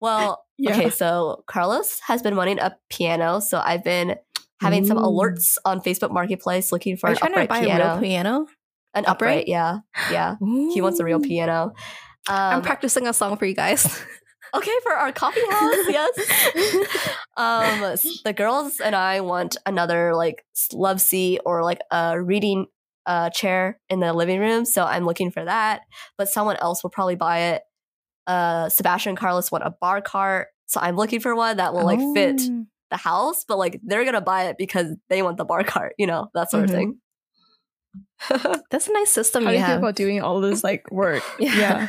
Well, 0.00 0.44
Yeah. 0.56 0.72
okay, 0.76 0.90
so 0.90 1.42
Carlos 1.48 1.98
has 2.06 2.22
been 2.22 2.36
wanting 2.36 2.58
a 2.60 2.76
piano, 2.90 3.40
so 3.40 3.58
I've 3.58 3.82
been 3.82 4.16
having 4.60 4.86
some 4.86 4.98
alerts 4.98 5.56
on 5.64 5.80
Facebook 5.80 6.10
Marketplace 6.12 6.70
looking 6.72 6.96
for 6.96 7.08
Are 7.08 7.12
an 7.12 7.16
trying 7.18 7.32
to 7.32 7.40
upright 7.40 7.48
buy 7.48 7.60
piano. 7.64 7.84
a 7.84 7.92
real 7.94 8.00
piano? 8.02 8.46
An 8.94 9.04
upright? 9.06 9.44
upright, 9.44 9.48
yeah, 9.48 9.78
yeah. 10.10 10.36
He 10.74 10.80
wants 10.80 10.98
a 11.00 11.04
real 11.04 11.18
Ooh. 11.18 11.22
piano. 11.28 11.72
I'm 12.28 12.56
Um, 12.58 12.62
practicing 12.62 13.06
a 13.06 13.12
song 13.12 13.36
for 13.36 13.46
you 13.46 13.54
guys. 13.54 13.86
okay 14.54 14.72
for 14.82 14.90
our 14.92 15.12
coffee 15.12 15.40
house 15.48 15.76
yes 15.88 16.10
um 17.36 17.80
the 18.24 18.32
girls 18.36 18.80
and 18.80 18.96
i 18.96 19.20
want 19.20 19.56
another 19.64 20.12
like 20.16 20.44
love 20.72 21.00
seat 21.00 21.40
or 21.46 21.62
like 21.62 21.78
a 21.92 22.20
reading 22.20 22.66
uh 23.06 23.30
chair 23.30 23.78
in 23.88 24.00
the 24.00 24.12
living 24.12 24.40
room 24.40 24.64
so 24.64 24.84
i'm 24.84 25.04
looking 25.04 25.30
for 25.30 25.44
that 25.44 25.82
but 26.18 26.28
someone 26.28 26.56
else 26.56 26.82
will 26.82 26.90
probably 26.90 27.14
buy 27.14 27.38
it 27.54 27.62
uh 28.26 28.68
sebastian 28.68 29.10
and 29.10 29.18
carlos 29.18 29.52
want 29.52 29.62
a 29.64 29.70
bar 29.80 30.00
cart 30.02 30.48
so 30.66 30.80
i'm 30.82 30.96
looking 30.96 31.20
for 31.20 31.36
one 31.36 31.56
that 31.58 31.72
will 31.72 31.84
like 31.84 32.00
fit 32.14 32.40
Oh. 32.42 32.66
The 32.90 32.96
house 32.96 33.44
but 33.46 33.58
like 33.58 33.80
they're 33.82 34.04
gonna 34.04 34.20
buy 34.20 34.44
it 34.44 34.56
because 34.58 34.94
they 35.08 35.22
want 35.22 35.36
the 35.36 35.44
bar 35.44 35.64
cart 35.64 35.94
you 35.98 36.06
know 36.06 36.28
that 36.34 36.50
sort 36.50 36.62
Mhm. 36.62 36.64
of 36.64 36.70
thing 36.70 36.98
That's 38.70 38.86
a 38.88 38.92
nice 38.92 39.10
system 39.10 39.44
How 39.44 39.50
do 39.50 39.56
you 39.56 39.60
you 39.60 39.66
feel 39.66 39.74
have. 39.74 39.82
about 39.82 39.96
doing 39.96 40.22
all 40.22 40.40
this 40.40 40.62
like 40.62 40.90
work? 40.90 41.22
Yeah. 41.38 41.88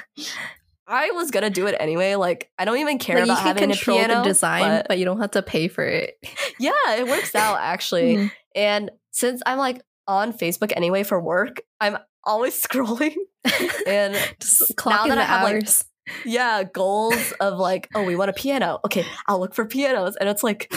i 0.88 1.12
was 1.12 1.32
gonna 1.32 1.50
do 1.50 1.68
it 1.68 1.76
anyway 1.80 2.16
like 2.16 2.50
i 2.58 2.66
don't 2.66 2.78
even 2.80 2.98
care 2.98 3.18
Like, 3.18 3.28
you 3.28 3.32
about 3.34 3.38
can 3.44 3.48
having 3.58 3.70
control 3.70 3.98
a 3.98 4.06
piano 4.06 4.24
the 4.24 4.30
design, 4.30 4.62
but- 4.64 4.88
but 4.90 4.98
you 5.00 5.06
don't 5.06 5.20
have 5.22 5.32
to 5.32 5.42
pay 5.42 5.68
for 5.68 5.84
it. 5.86 6.16
yeah 6.60 6.72
it 6.98 7.06
works 7.08 7.36
out 7.36 7.58
actually 7.62 8.16
Mhm. 8.16 8.32
And 8.56 8.92
since 9.12 9.42
I'm 9.46 9.58
like 9.58 9.82
on 10.08 10.34
Facebook 10.34 10.74
anyway 10.76 11.04
for 11.04 11.22
work, 11.22 11.62
I'm 11.80 11.98
always 12.26 12.62
scrolling. 12.62 13.16
And 13.88 14.14
Just 14.42 14.74
now 14.86 15.08
that 15.08 15.16
the 15.16 15.22
I 15.22 15.24
have 15.24 15.44
like 15.44 15.54
hours. 15.64 15.86
Yeah, 16.26 16.64
goals 16.64 17.32
of 17.40 17.58
like, 17.60 17.88
oh, 17.96 18.04
we 18.04 18.16
want 18.16 18.30
a 18.30 18.34
piano. 18.34 18.80
Okay, 18.86 19.06
I'll 19.28 19.40
look 19.40 19.54
for 19.56 19.66
pianos. 19.66 20.16
And 20.16 20.28
it's 20.30 20.44
like 20.44 20.72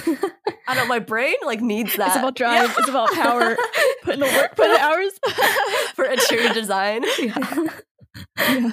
I 0.66 0.74
don't 0.74 0.84
know, 0.84 0.86
my 0.86 0.98
brain 0.98 1.34
like 1.44 1.60
needs 1.60 1.96
that. 1.96 2.08
It's 2.08 2.16
about 2.16 2.36
drive. 2.36 2.74
It's 2.78 2.88
about 2.88 3.10
power. 3.12 3.56
Put 4.02 4.14
in 4.14 4.20
the 4.20 4.26
work. 4.26 4.56
Put 4.56 4.68
the 4.68 4.80
hours. 4.80 5.12
for 5.94 6.04
interior 6.04 6.52
design. 6.52 7.04
Yeah. 7.18 7.64
Yeah. 8.38 8.70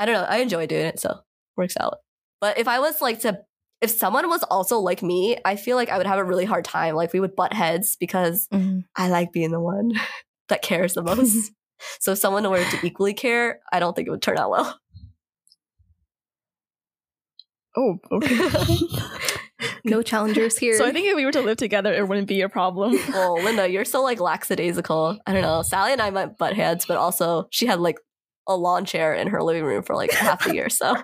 I 0.00 0.04
don't 0.06 0.14
know. 0.14 0.24
I 0.28 0.38
enjoy 0.38 0.66
doing 0.66 0.86
it, 0.86 0.98
so 1.00 1.20
works 1.56 1.76
out. 1.78 1.98
But 2.40 2.58
if 2.58 2.68
I 2.68 2.78
was 2.80 3.00
like 3.00 3.20
to 3.20 3.40
if 3.80 3.90
someone 3.90 4.28
was 4.28 4.42
also 4.44 4.78
like 4.80 5.02
me, 5.02 5.38
I 5.44 5.54
feel 5.54 5.76
like 5.76 5.88
I 5.88 5.98
would 5.98 6.06
have 6.08 6.18
a 6.18 6.24
really 6.24 6.44
hard 6.44 6.64
time. 6.64 6.94
Like 6.96 7.12
we 7.12 7.20
would 7.20 7.36
butt 7.36 7.52
heads 7.52 7.96
because 8.00 8.48
Mhm. 8.52 8.84
I 8.96 9.08
like 9.08 9.32
being 9.32 9.50
the 9.52 9.60
one 9.60 9.92
that 10.48 10.62
cares 10.62 10.94
the 10.94 11.02
most. 11.02 11.52
so 12.00 12.12
if 12.12 12.18
someone 12.18 12.48
were 12.50 12.64
to 12.64 12.86
equally 12.86 13.14
care, 13.14 13.60
I 13.72 13.78
don't 13.78 13.94
think 13.94 14.08
it 14.08 14.10
would 14.10 14.22
turn 14.22 14.38
out 14.38 14.50
well. 14.50 14.78
Oh, 17.76 17.98
okay. 18.12 18.38
No 19.84 20.02
challengers 20.02 20.56
here. 20.56 20.76
so 20.76 20.86
I 20.86 20.92
think 20.92 21.06
if 21.08 21.16
we 21.16 21.24
were 21.24 21.32
to 21.32 21.40
live 21.40 21.56
together, 21.56 21.92
it 21.92 22.06
wouldn't 22.06 22.28
be 22.28 22.42
a 22.42 22.48
problem. 22.48 22.92
well, 23.08 23.34
Linda, 23.42 23.68
you're 23.68 23.84
so 23.84 24.02
like 24.02 24.20
lackadaisical. 24.20 25.18
I 25.26 25.32
don't 25.32 25.42
know. 25.42 25.62
Sally 25.62 25.92
and 25.92 26.00
I 26.00 26.10
might 26.10 26.36
butt 26.38 26.54
heads, 26.54 26.86
but 26.86 26.96
also 26.96 27.48
she 27.50 27.66
had 27.66 27.80
like 27.80 27.98
a 28.46 28.56
lawn 28.56 28.84
chair 28.84 29.14
in 29.14 29.28
her 29.28 29.42
living 29.42 29.64
room 29.64 29.82
for 29.82 29.96
like 29.96 30.12
half 30.12 30.44
the 30.44 30.54
year. 30.54 30.68
So 30.68 30.94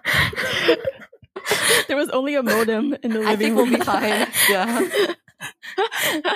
there 1.89 1.97
was 1.97 2.09
only 2.11 2.37
a 2.37 2.43
modem 2.43 2.95
in 3.03 3.13
the 3.13 3.19
living 3.21 3.27
I 3.27 3.37
think 3.37 3.57
we'll 3.57 3.67
room. 3.67 3.75
be 3.75 3.85
fine. 3.85 4.27
Yeah. 4.49 4.89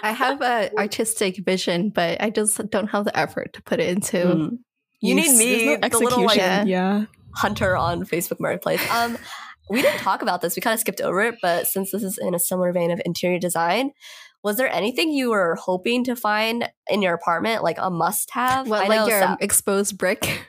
I 0.03 0.11
have 0.13 0.43
a 0.43 0.71
artistic 0.77 1.37
vision, 1.45 1.91
but 1.91 2.21
I 2.21 2.31
just 2.31 2.59
don't 2.71 2.89
have 2.89 3.05
the 3.05 3.17
effort 3.17 3.53
to 3.55 3.63
put 3.63 3.79
it 3.81 3.89
into. 3.89 4.17
Mm. 4.19 4.59
You 5.01 5.15
need 5.15 5.27
use- 5.27 5.39
me, 5.39 5.77
There's 5.77 5.81
no 5.81 5.89
the 5.89 5.99
little 5.99 6.25
like 6.25 6.39
yeah. 6.67 7.05
hunter 7.35 7.77
on 7.77 8.05
Facebook 8.05 8.41
Marketplace. 8.41 8.83
Um, 8.91 9.17
we 9.71 9.83
didn't 9.83 10.01
talk 10.01 10.23
about 10.23 10.41
this. 10.41 10.57
We 10.57 10.63
kind 10.63 10.75
of 10.75 10.81
skipped 10.81 11.01
over 11.01 11.23
it, 11.23 11.37
but 11.43 11.67
since 11.67 11.91
this 11.91 12.03
is 12.03 12.19
in 12.19 12.35
a 12.35 12.39
similar 12.39 12.73
vein 12.73 12.91
of 12.91 13.01
interior 13.05 13.39
design, 13.39 13.93
was 14.43 14.57
there 14.57 14.73
anything 14.73 15.11
you 15.11 15.31
were 15.31 15.57
hoping 15.57 16.05
to 16.05 16.15
find 16.15 16.71
in 16.89 17.03
your 17.03 17.15
apartment, 17.15 17.63
like 17.63 17.79
a 17.79 17.91
must-have? 17.91 18.69
What, 18.69 18.85
I 18.85 18.89
like 18.89 19.09
your 19.09 19.21
Sa- 19.21 19.37
exposed 19.41 19.99
brick? 19.99 20.47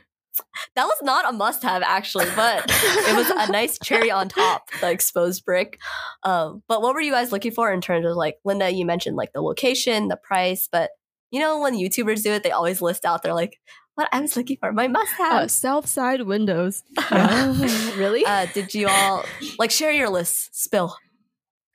that 0.76 0.86
was 0.86 0.98
not 1.02 1.28
a 1.28 1.36
must-have 1.36 1.82
actually, 1.82 2.28
but 2.36 2.64
it 2.68 3.16
was 3.16 3.30
a 3.30 3.52
nice 3.52 3.78
cherry 3.80 4.12
on 4.12 4.30
top, 4.30 4.70
the 4.82 4.90
exposed 4.90 5.44
brick. 5.44 5.80
Um, 6.24 6.64
but 6.68 6.82
what 6.82 6.94
were 6.94 7.02
you 7.02 7.12
guys 7.12 7.32
looking 7.32 7.52
for 7.52 7.72
in 7.72 7.82
terms 7.82 8.06
of 8.06 8.16
like 8.16 8.38
Linda? 8.46 8.70
You 8.70 8.86
mentioned 8.86 9.16
like 9.16 9.34
the 9.34 9.42
location, 9.42 10.08
the 10.08 10.18
price, 10.18 10.70
but 10.72 10.92
you 11.32 11.40
know 11.40 11.60
when 11.60 11.76
YouTubers 11.76 12.24
do 12.24 12.32
it, 12.32 12.44
they 12.44 12.52
always 12.52 12.82
list 12.82 13.06
out. 13.06 13.24
They're 13.24 13.34
like, 13.34 13.60
"What 14.00 14.10
I 14.14 14.22
was 14.22 14.38
looking 14.38 14.56
for, 14.62 14.72
my 14.72 14.86
Uh, 14.86 14.89
must-have." 14.89 15.52
south 15.52 15.88
side 15.88 16.22
windows. 16.22 16.84
Oh, 17.12 17.93
really? 17.97 18.24
uh, 18.26 18.45
did 18.54 18.74
you 18.74 18.88
all 18.88 19.26
like 19.58 19.72
share 19.72 19.91
your 19.91 20.10
list? 20.10 20.56
Spill. 20.56 20.95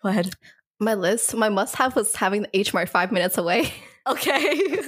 Go 0.02 0.08
ahead. 0.08 0.30
my 0.80 0.94
list, 0.94 1.34
my 1.36 1.48
must 1.48 1.76
have 1.76 1.94
was 1.96 2.16
having 2.16 2.42
the 2.42 2.50
H 2.56 2.72
Mart 2.74 2.88
five 2.88 3.12
minutes 3.12 3.36
away. 3.38 3.72
Okay. 4.06 4.36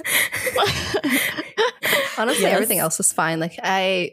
Honestly, 2.19 2.43
Yes. 2.43 2.53
everything 2.53 2.77
else 2.79 2.97
was 2.99 3.11
fine. 3.11 3.39
Like 3.39 3.59
I, 3.63 4.11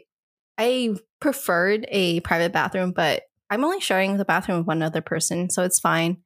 I 0.57 0.95
preferred 1.19 1.85
a 1.89 2.19
private 2.21 2.51
bathroom, 2.51 2.91
but 2.91 3.21
I'm 3.51 3.63
only 3.63 3.79
sharing 3.79 4.17
the 4.17 4.25
bathroom 4.25 4.59
with 4.59 4.67
one 4.67 4.81
other 4.81 5.01
person, 5.01 5.49
so 5.51 5.61
it's 5.63 5.79
fine. 5.79 6.17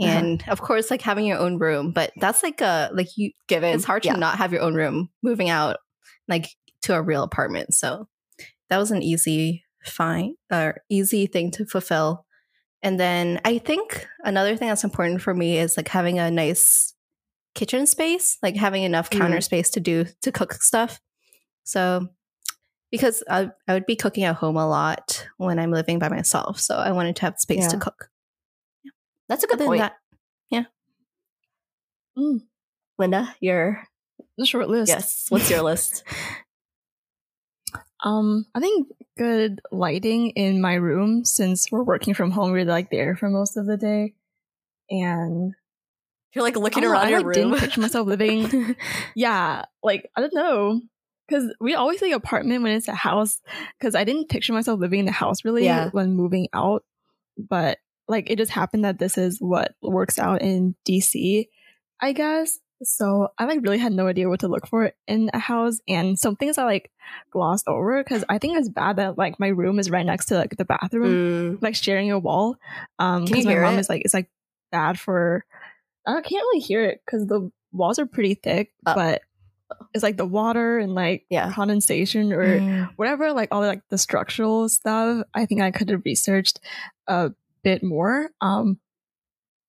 Uh-huh. 0.00 0.10
And 0.10 0.44
of 0.48 0.60
course, 0.60 0.90
like 0.90 1.00
having 1.02 1.24
your 1.26 1.38
own 1.38 1.58
room, 1.58 1.92
but 1.92 2.12
that's 2.20 2.42
like 2.42 2.60
a 2.60 2.90
like 2.92 3.08
you. 3.16 3.30
Given. 3.48 3.74
It's 3.74 3.84
hard 3.84 4.02
to 4.02 4.08
Yeah. 4.10 4.16
not 4.16 4.36
have 4.38 4.52
your 4.52 4.62
own 4.62 4.74
room 4.74 5.08
moving 5.22 5.48
out 5.50 5.78
like 6.30 6.48
to 6.82 6.94
a 6.94 7.02
real 7.02 7.22
apartment. 7.22 7.74
So 7.74 8.08
that 8.70 8.78
was 8.78 8.90
an 8.90 9.02
easy 9.02 9.64
fine 9.84 10.34
or 10.50 10.80
easy 10.88 11.26
thing 11.26 11.50
to 11.52 11.66
fulfill. 11.66 12.24
And 12.82 12.98
then 12.98 13.40
I 13.44 13.58
think 13.58 14.06
another 14.24 14.56
thing 14.56 14.68
that's 14.68 14.84
important 14.84 15.20
for 15.20 15.34
me 15.34 15.58
is 15.58 15.76
like 15.76 15.88
having 15.88 16.18
a 16.18 16.30
nice 16.30 16.94
kitchen 17.54 17.86
space, 17.86 18.38
like 18.42 18.56
having 18.56 18.84
enough 18.84 19.10
counter 19.10 19.38
Mm. 19.38 19.42
space 19.42 19.70
to 19.70 19.80
do 19.80 20.06
to 20.22 20.32
cook 20.32 20.54
stuff. 20.54 21.00
So 21.64 22.08
because 22.90 23.22
I, 23.28 23.50
I 23.68 23.74
would 23.74 23.86
be 23.86 23.96
cooking 23.96 24.24
at 24.24 24.36
home 24.36 24.56
a 24.56 24.66
lot 24.68 25.28
when 25.36 25.58
I'm 25.58 25.70
living 25.70 25.98
by 25.98 26.08
myself. 26.08 26.58
So 26.58 26.76
I 26.76 26.92
wanted 26.92 27.16
to 27.16 27.22
have 27.22 27.38
space 27.38 27.66
to 27.68 27.76
Yeah. 27.76 27.80
cook. 27.80 28.08
That's 29.28 29.44
a 29.44 29.46
good 29.46 29.56
Other 29.56 29.66
point. 29.66 29.80
that, 29.80 29.96
Mm, 32.18 32.40
Linda, 32.98 33.34
your 33.40 33.84
a 34.40 34.46
short 34.46 34.68
list. 34.68 34.88
yes. 34.88 35.26
What's 35.28 35.50
your 35.50 35.62
list? 35.62 36.02
Um, 38.02 38.46
I 38.54 38.60
think 38.60 38.88
good 39.18 39.60
lighting 39.70 40.30
in 40.30 40.60
my 40.62 40.74
room 40.74 41.24
since 41.26 41.70
we're 41.70 41.82
working 41.82 42.14
from 42.14 42.30
home. 42.30 42.50
We're 42.50 42.64
like 42.64 42.90
there 42.90 43.14
for 43.14 43.28
most 43.28 43.58
of 43.58 43.66
the 43.66 43.76
day, 43.76 44.14
and 44.88 45.52
You're 46.34 46.42
like 46.42 46.56
looking 46.56 46.82
don't 46.82 46.92
know, 46.92 46.96
around 46.98 47.06
I 47.08 47.10
your 47.10 47.18
like 47.18 47.26
room. 47.36 47.50
didn't 47.50 47.60
picture 47.60 47.80
myself 47.82 48.06
living. 48.08 48.74
yeah, 49.14 49.66
like 49.82 50.10
I 50.16 50.22
don't 50.22 50.34
know, 50.34 50.80
because 51.28 51.52
we 51.60 51.74
always 51.74 52.00
say 52.00 52.12
apartment 52.12 52.62
when 52.62 52.72
it's 52.72 52.88
a 52.88 52.94
house. 52.94 53.38
Because 53.78 53.94
I 53.94 54.04
didn't 54.04 54.30
picture 54.30 54.54
myself 54.54 54.80
living 54.80 55.00
in 55.00 55.06
the 55.06 55.12
house 55.12 55.44
really 55.44 55.66
Yeah. 55.66 55.90
when 55.90 56.14
moving 56.14 56.48
out, 56.54 56.82
but 57.36 57.76
like 58.08 58.30
it 58.30 58.38
just 58.38 58.50
happened 58.50 58.86
that 58.86 58.98
this 58.98 59.18
is 59.18 59.36
what 59.40 59.74
works 59.82 60.18
out 60.18 60.40
in 60.40 60.74
DC, 60.88 61.48
I 62.00 62.12
guess. 62.12 62.58
So 62.82 63.28
I 63.38 63.44
like 63.44 63.60
really 63.62 63.78
had 63.78 63.92
no 63.92 64.06
idea 64.06 64.28
what 64.28 64.40
to 64.40 64.48
look 64.48 64.66
for 64.66 64.92
in 65.06 65.30
a 65.34 65.38
house, 65.38 65.80
and 65.86 66.18
some 66.18 66.36
things 66.36 66.56
I 66.58 66.64
like 66.64 66.90
glossed 67.30 67.68
over 67.68 68.02
because 68.02 68.24
I 68.28 68.38
think 68.38 68.56
it's 68.58 68.68
bad 68.68 68.96
that 68.96 69.18
like 69.18 69.38
my 69.38 69.48
room 69.48 69.78
is 69.78 69.90
right 69.90 70.06
next 70.06 70.26
to 70.26 70.36
like 70.36 70.56
the 70.56 70.64
bathroom, 70.64 71.56
Mm, 71.58 71.62
like 71.62 71.74
sharing 71.74 72.10
a 72.10 72.18
wall. 72.18 72.56
Um, 72.98 73.24
because 73.26 73.44
my 73.44 73.54
mom 73.56 73.76
it? 73.76 73.80
is 73.80 73.88
like 73.88 74.02
it's 74.04 74.14
like 74.14 74.30
bad 74.72 74.98
for. 74.98 75.44
I 76.06 76.14
can't 76.22 76.32
really 76.32 76.60
hear 76.60 76.82
it 76.82 77.02
because 77.04 77.26
the 77.26 77.50
walls 77.72 77.98
are 77.98 78.06
pretty 78.06 78.34
thick, 78.34 78.72
Oh. 78.86 78.94
but 78.94 79.22
it's 79.94 80.02
like 80.02 80.16
the 80.16 80.26
water 80.26 80.78
and 80.78 80.94
like 80.94 81.26
Yeah. 81.28 81.52
condensation 81.52 82.32
or 82.32 82.60
Mm. 82.60 82.90
whatever, 82.96 83.32
like 83.32 83.50
all 83.52 83.60
like 83.60 83.86
the 83.90 83.98
structural 83.98 84.68
stuff. 84.70 85.24
I 85.34 85.44
think 85.44 85.60
I 85.60 85.70
could 85.70 85.90
have 85.90 86.02
researched 86.06 86.58
a 87.06 87.32
bit 87.62 87.82
more. 87.82 88.30
Um, 88.40 88.80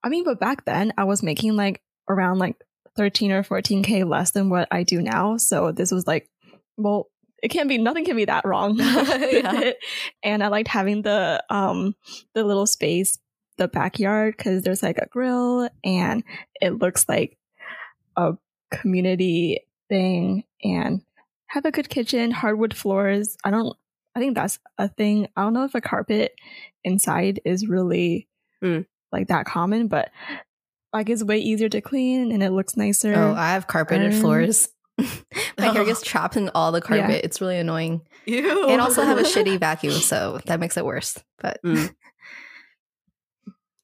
I 0.04 0.10
mean, 0.10 0.24
but 0.24 0.40
back 0.40 0.64
then 0.66 0.94
I 0.98 1.04
was 1.04 1.22
making 1.22 1.56
like 1.58 1.82
around 2.10 2.40
like 2.40 2.56
13 2.96 3.32
or 3.32 3.44
14k 3.44 4.08
less 4.08 4.32
than 4.32 4.50
what 4.50 4.68
I 4.72 4.84
do 4.84 5.02
now. 5.02 5.38
So 5.38 5.72
this 5.72 5.92
was 5.92 6.06
like, 6.08 6.30
well, 6.78 7.08
it 7.42 7.50
can't 7.50 7.70
be 7.70 7.78
nothing 7.78 8.06
can 8.06 8.16
be 8.16 8.26
that 8.26 8.46
wrong. 8.46 8.78
Yeah. 8.80 9.72
And 10.24 10.44
I 10.44 10.48
liked 10.50 10.68
having 10.68 11.02
the 11.02 11.44
um 11.50 11.96
the 12.36 12.44
little 12.44 12.68
space, 12.68 13.18
the 13.58 13.68
backyard, 13.68 14.36
because 14.38 14.62
there's 14.64 14.84
like 14.84 14.98
a 14.98 15.08
grill 15.08 15.70
and 15.84 16.24
it 16.62 16.80
looks 16.80 17.08
like 17.10 17.38
a 18.16 18.34
community 18.72 19.62
thing 19.90 20.44
and 20.64 21.02
have 21.48 21.66
a 21.66 21.72
good 21.72 21.90
kitchen, 21.90 22.32
hardwood 22.32 22.76
floors. 22.76 23.38
I 23.44 23.52
don't 23.52 23.76
I 24.16 24.20
think 24.20 24.36
that's 24.36 24.60
a 24.78 24.90
thing. 24.90 25.28
I 25.36 25.44
don't 25.44 25.54
know 25.54 25.64
if 25.64 25.76
a 25.76 25.82
carpet 25.82 26.34
inside 26.84 27.40
is 27.46 27.68
really 27.68 28.28
Mm. 28.64 28.86
like 29.12 29.30
that 29.30 29.46
common, 29.48 29.88
but 29.88 30.12
like 30.94 31.10
it's 31.10 31.24
way 31.24 31.38
easier 31.40 31.70
to 31.70 31.82
clean 31.82 32.32
and 32.32 32.44
it 32.44 32.52
looks 32.52 32.76
nicer. 32.78 33.14
Oh, 33.16 33.34
I 33.34 33.52
have 33.54 33.68
carpeted 33.68 34.14
Um, 34.14 34.20
floors. 34.20 34.68
My 34.98 35.68
hair 35.72 35.82
Oh. 35.82 35.86
gets 35.86 36.02
trapped 36.02 36.36
in 36.38 36.50
all 36.54 36.72
the 36.72 36.82
carpet. 36.82 37.22
It's 37.24 37.40
really 37.42 37.58
annoying. 37.58 38.02
Ew. 38.26 38.70
and 38.70 38.80
also 38.82 39.02
have 39.04 39.18
a 39.18 39.24
shitty 39.24 39.60
vacuum, 39.60 39.94
so 39.94 40.40
that 40.46 40.60
makes 40.60 40.78
it 40.78 40.86
worse. 40.86 41.18
But 41.40 41.60
Mm. 41.66 41.94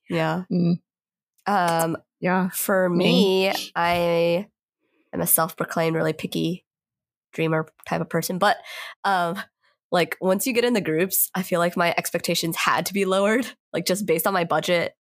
Yeah. 0.09 0.43
Mm. 0.51 0.79
Um, 1.45 1.97
Yeah. 2.19 2.49
for 2.49 2.89
me, 2.89 3.51
I 3.75 4.47
am 5.13 5.21
a 5.21 5.27
self-proclaimed 5.27 5.95
really 5.95 6.13
picky 6.13 6.65
dreamer 7.33 7.67
type 7.87 8.01
of 8.01 8.09
person, 8.09 8.37
but 8.37 8.57
um 9.03 9.37
like 9.91 10.17
once 10.19 10.45
you 10.45 10.51
get 10.53 10.65
in 10.65 10.73
the 10.73 10.81
groups, 10.81 11.29
I 11.33 11.43
feel 11.43 11.59
like 11.59 11.77
my 11.77 11.93
expectations 11.97 12.55
had 12.57 12.85
to 12.87 12.93
be 12.93 13.05
lowered, 13.05 13.47
like 13.71 13.85
just 13.85 14.05
based 14.05 14.27
on 14.27 14.33
my 14.33 14.43
budget 14.43 14.93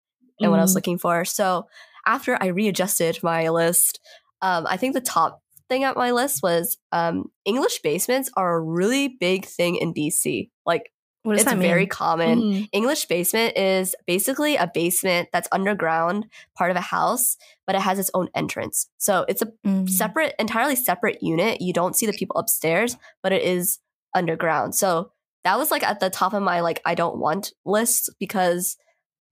and 0.41 0.51
what 0.51 0.59
I 0.59 0.63
was 0.63 0.73
Mm. 0.73 0.77
looking 0.77 0.99
for. 0.99 1.25
So 1.25 1.67
after 2.07 2.37
I 2.41 2.47
readjusted 2.49 3.23
my 3.23 3.49
list, 3.49 4.01
um, 4.43 4.67
I 4.69 4.77
think 4.77 4.95
the 4.95 5.01
top 5.01 5.41
thing 5.69 5.85
at 5.85 5.97
my 5.97 6.11
list 6.11 6.43
was 6.43 6.77
um, 6.93 7.27
English 7.45 7.81
basements 7.83 8.31
are 8.37 8.55
a 8.57 8.61
really 8.61 9.09
big 9.09 9.47
thing 9.47 9.77
in 9.77 9.95
DC. 9.95 10.51
Like 10.67 10.91
what 11.23 11.33
does 11.33 11.43
it's 11.43 11.51
that 11.51 11.57
mean? 11.59 11.67
very 11.69 11.87
common. 11.87 12.41
Mhm. 12.43 12.69
English 12.73 13.07
basement 13.07 13.57
is 13.57 13.95
basically 14.07 14.57
a 14.57 14.71
basement 14.75 15.31
that's 15.33 15.49
underground, 15.53 16.27
part 16.55 16.71
of 16.71 16.77
a 16.77 16.83
house, 16.83 17.39
but 17.67 17.75
it 17.75 17.81
has 17.81 17.99
its 17.99 18.11
own 18.13 18.29
entrance. 18.35 18.89
So 18.99 19.25
it's 19.27 19.41
a 19.41 19.47
Mm. 19.67 19.89
separate, 19.89 20.35
entirely 20.39 20.77
separate 20.77 21.23
unit. 21.23 21.63
You 21.63 21.73
don't 21.73 21.97
see 21.97 22.05
the 22.05 22.13
people 22.13 22.37
upstairs, 22.37 22.99
but 23.23 23.33
it 23.33 23.43
is 23.43 23.79
underground. 24.15 24.75
So 24.75 25.13
that 25.45 25.57
was 25.59 25.71
like 25.71 25.83
at 25.83 26.01
the 26.01 26.11
top 26.11 26.35
of 26.35 26.43
my 26.43 26.61
like 26.61 26.83
I 26.85 26.95
don't 26.95 27.17
want 27.19 27.55
list 27.65 28.11
because 28.21 28.77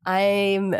I'm 0.06 0.74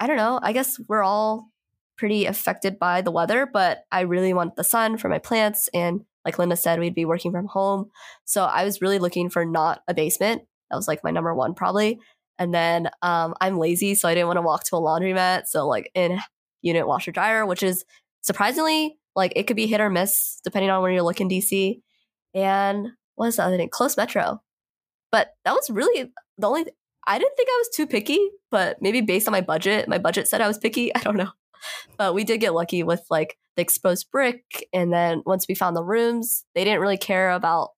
I 0.00 0.06
don't 0.06 0.16
know, 0.16 0.40
I 0.42 0.52
guess 0.52 0.80
we're 0.88 1.02
all 1.02 1.50
pretty 1.96 2.24
affected 2.24 2.78
by 2.78 3.02
the 3.02 3.10
weather, 3.10 3.46
but 3.46 3.84
I 3.92 4.00
really 4.00 4.32
want 4.32 4.56
the 4.56 4.64
sun 4.64 4.96
for 4.96 5.08
my 5.08 5.18
plants 5.18 5.68
and 5.74 6.00
like 6.24 6.38
Linda 6.38 6.56
said, 6.56 6.80
we'd 6.80 6.94
be 6.94 7.04
working 7.04 7.32
from 7.32 7.46
home. 7.46 7.90
So 8.24 8.44
I 8.44 8.64
was 8.64 8.82
really 8.82 8.98
looking 8.98 9.30
for 9.30 9.44
not 9.44 9.82
a 9.88 9.94
basement. 9.94 10.42
That 10.70 10.76
was 10.76 10.88
like 10.88 11.04
my 11.04 11.10
number 11.10 11.34
one 11.34 11.54
probably. 11.54 11.98
And 12.38 12.54
then 12.54 12.88
um, 13.02 13.34
I'm 13.40 13.58
lazy, 13.58 13.94
so 13.94 14.08
I 14.08 14.14
didn't 14.14 14.28
want 14.28 14.38
to 14.38 14.42
walk 14.42 14.64
to 14.64 14.76
a 14.76 14.80
laundromat. 14.80 15.46
So 15.46 15.68
like 15.68 15.90
in 15.94 16.18
unit 16.62 16.86
washer 16.86 17.12
dryer, 17.12 17.44
which 17.46 17.62
is 17.62 17.84
surprisingly 18.22 18.96
like 19.16 19.32
it 19.36 19.46
could 19.46 19.56
be 19.56 19.66
hit 19.66 19.80
or 19.80 19.90
miss 19.90 20.40
depending 20.44 20.70
on 20.70 20.82
where 20.82 20.92
you 20.92 21.02
look 21.02 21.20
in 21.20 21.28
DC. 21.28 21.80
And 22.34 22.88
what 23.16 23.28
is 23.28 23.36
the 23.36 23.44
other 23.44 23.56
thing? 23.56 23.68
Close 23.68 23.96
metro. 23.96 24.40
But 25.12 25.34
that 25.44 25.52
was 25.52 25.68
really 25.70 26.12
the 26.38 26.46
only. 26.46 26.66
I 27.06 27.18
didn't 27.18 27.36
think 27.36 27.48
I 27.48 27.58
was 27.58 27.68
too 27.74 27.86
picky, 27.86 28.18
but 28.50 28.78
maybe 28.80 29.00
based 29.00 29.26
on 29.26 29.32
my 29.32 29.40
budget, 29.40 29.88
my 29.88 29.98
budget 29.98 30.28
said 30.28 30.40
I 30.40 30.48
was 30.48 30.58
picky. 30.58 30.94
I 30.94 31.00
don't 31.00 31.16
know. 31.16 31.30
But 31.98 32.14
we 32.14 32.24
did 32.24 32.40
get 32.40 32.54
lucky 32.54 32.82
with 32.82 33.04
like 33.10 33.36
the 33.56 33.62
exposed 33.62 34.10
brick, 34.10 34.66
and 34.72 34.92
then 34.92 35.22
once 35.26 35.46
we 35.48 35.54
found 35.54 35.76
the 35.76 35.84
rooms, 35.84 36.44
they 36.54 36.64
didn't 36.64 36.80
really 36.80 36.96
care 36.96 37.32
about 37.32 37.70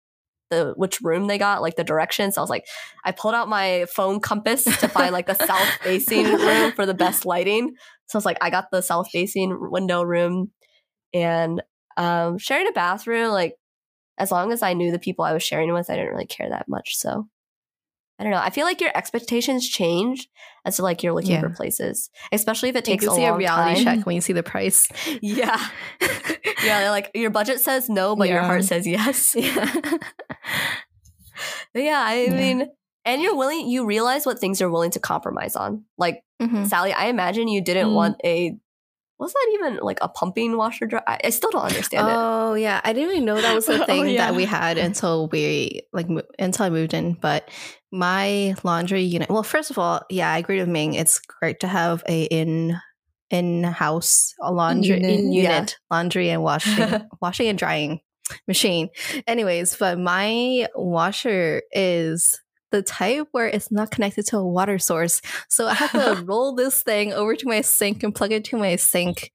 the 0.51 0.75
which 0.77 1.01
room 1.01 1.27
they 1.27 1.39
got, 1.39 1.63
like 1.63 1.77
the 1.77 1.83
directions. 1.83 2.35
So 2.35 2.41
I 2.41 2.45
was 2.45 2.51
like, 2.51 2.67
I 3.05 3.11
pulled 3.11 3.35
out 3.35 3.49
my 3.49 3.87
phone 3.93 4.21
compass 4.21 4.65
to 4.65 4.89
find 4.89 5.13
like 5.13 5.27
the 5.27 5.35
south 5.35 5.69
facing 5.83 6.27
room 6.27 6.73
for 6.73 6.87
the 6.87 6.95
best 6.95 7.25
lighting. 7.25 7.75
So 8.07 8.17
I 8.17 8.19
was 8.19 8.27
like, 8.27 8.39
I 8.41 8.51
got 8.51 8.67
the 8.71 8.83
south 8.83 9.09
facing 9.11 9.59
window 9.71 10.03
room, 10.03 10.53
and 11.13 11.63
um, 11.97 12.39
sharing 12.39 12.69
a 12.69 12.73
bathroom. 12.73 13.31
Like 13.31 13.57
as 14.19 14.31
long 14.31 14.53
as 14.53 14.63
I 14.63 14.75
knew 14.75 14.93
the 14.93 14.99
people 14.99 15.25
I 15.25 15.33
was 15.33 15.43
sharing 15.43 15.73
with, 15.73 15.91
I 15.91 15.95
didn't 15.97 16.13
really 16.13 16.27
care 16.27 16.51
that 16.51 16.69
much. 16.69 16.97
So 16.97 17.27
I 18.19 18.25
don't 18.25 18.33
know. 18.33 18.39
I 18.39 18.51
feel 18.51 18.65
like 18.67 18.81
your 18.81 18.91
expectations 18.97 19.69
change 19.69 20.29
as 20.65 20.77
to 20.77 20.83
like 20.83 21.03
you're 21.03 21.13
looking 21.13 21.33
Yeah. 21.33 21.41
for 21.41 21.51
places, 21.51 22.09
especially 22.31 22.69
if 22.69 22.77
it 22.77 22.87
You 22.87 22.93
takes 22.95 23.05
can 23.05 23.13
a 23.13 23.17
see 23.17 23.25
a 23.25 23.31
long 23.31 23.39
reality 23.39 23.83
time. 23.85 23.97
check 23.99 24.07
when 24.07 24.15
you 24.15 24.21
see 24.21 24.33
the 24.33 24.43
price. 24.45 24.89
Yeah, 25.23 25.59
yeah. 26.65 26.91
Like 26.91 27.11
your 27.15 27.31
budget 27.31 27.61
says 27.61 27.89
no, 27.89 28.15
but 28.15 28.29
your 28.29 28.43
heart 28.43 28.65
says 28.65 28.87
yes. 28.87 29.35
yeah. 29.37 29.73
Yeah, 31.75 32.03
I 32.05 32.25
Yeah. 32.25 32.31
mean, 32.37 32.69
and 33.05 33.23
you're 33.23 33.35
willing. 33.37 33.69
You 33.69 33.87
realize 33.87 34.27
what 34.27 34.39
things 34.39 34.61
you're 34.61 34.71
willing 34.71 34.91
to 34.93 35.01
compromise 35.01 35.57
on. 35.57 35.85
Like 35.99 36.23
Mhm. 36.41 36.67
Sally, 36.69 36.93
I 36.93 37.07
imagine 37.07 37.49
you 37.49 37.61
didn't 37.63 37.89
Mm. 37.89 37.95
want 37.95 38.17
a. 38.25 38.57
Was 39.23 39.33
that 39.33 39.51
even 39.55 39.77
like 39.83 39.99
a 40.03 40.09
pumping 40.09 40.57
washer 40.57 40.87
dryer? 40.87 41.03
I, 41.07 41.19
I 41.25 41.31
still 41.31 41.51
don't 41.51 41.63
understand 41.65 42.09
it. 42.09 42.15
Oh 42.15 42.55
yeah, 42.55 42.81
I 42.85 42.93
didn't 42.93 43.11
even 43.13 43.25
know 43.25 43.41
that 43.41 43.55
was 43.55 43.69
a 43.69 43.81
Oh, 43.83 43.87
thing 43.87 44.09
yeah. 44.09 44.27
that 44.27 44.35
we 44.37 44.45
had 44.45 44.79
until 44.79 45.29
we 45.29 45.83
like 45.93 46.09
mo- 46.09 46.23
until 46.39 46.67
I 46.67 46.71
moved 46.71 46.93
in. 46.93 47.15
But 47.15 47.49
my 47.93 48.55
laundry 48.65 49.03
unit. 49.03 49.31
Well, 49.31 49.43
first 49.43 49.71
of 49.71 49.79
all, 49.79 50.03
yeah, 50.11 50.31
I 50.33 50.39
agree 50.39 50.59
with 50.59 50.69
Ming. 50.69 50.95
It's 50.95 51.21
great 51.21 51.61
to 51.61 51.69
have 51.69 52.03
a 52.09 52.25
in 52.25 52.77
in 53.31 53.63
house 53.65 54.35
a 54.43 54.53
laundry 54.53 54.97
unit. 54.97 55.21
in 55.21 55.33
Yeah. 55.33 55.55
unit 55.55 55.77
laundry 55.91 56.29
and 56.31 56.43
washing 56.43 57.03
washing 57.23 57.49
and 57.49 57.59
drying 57.59 58.01
machine. 58.49 58.89
Anyways, 59.27 59.77
but 59.77 59.99
my 59.99 60.67
washer 60.75 61.63
is 61.73 62.41
the 62.73 62.83
type 62.83 63.29
where 63.31 63.47
it's 63.47 63.71
not 63.71 63.93
connected 63.93 64.27
to 64.27 64.39
a 64.39 64.47
water 64.47 64.79
source. 64.79 65.23
So 65.49 65.69
I 65.69 65.75
have 65.75 65.93
to 65.93 66.23
roll 66.27 66.55
this 66.55 66.83
thing 66.83 67.13
over 67.13 67.37
to 67.37 67.47
my 67.47 67.61
sink 67.61 68.03
and 68.03 68.15
plug 68.15 68.33
it 68.33 68.45
to 68.47 68.57
my 68.57 68.77
sink 68.77 69.31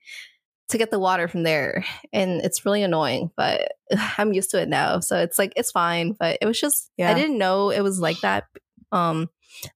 to 0.69 0.77
get 0.77 0.91
the 0.91 0.99
water 0.99 1.29
from 1.29 1.43
there. 1.43 1.85
And 2.11 2.41
it's 2.41 2.65
really 2.65 2.83
annoying, 2.83 3.31
but 3.37 3.71
I'm 4.17 4.33
used 4.33 4.51
to 4.51 4.61
it 4.61 4.67
now. 4.67 4.99
So 4.99 5.17
it's 5.17 5.39
like 5.39 5.53
it's 5.55 5.71
fine. 5.71 6.15
But 6.19 6.39
it 6.41 6.45
was 6.45 6.59
just 6.59 6.91
Yeah. 6.97 7.09
I 7.09 7.13
didn't 7.13 7.37
know 7.37 7.69
it 7.69 7.81
was 7.81 7.99
like 7.99 8.19
that. 8.21 8.43
Um 8.91 9.29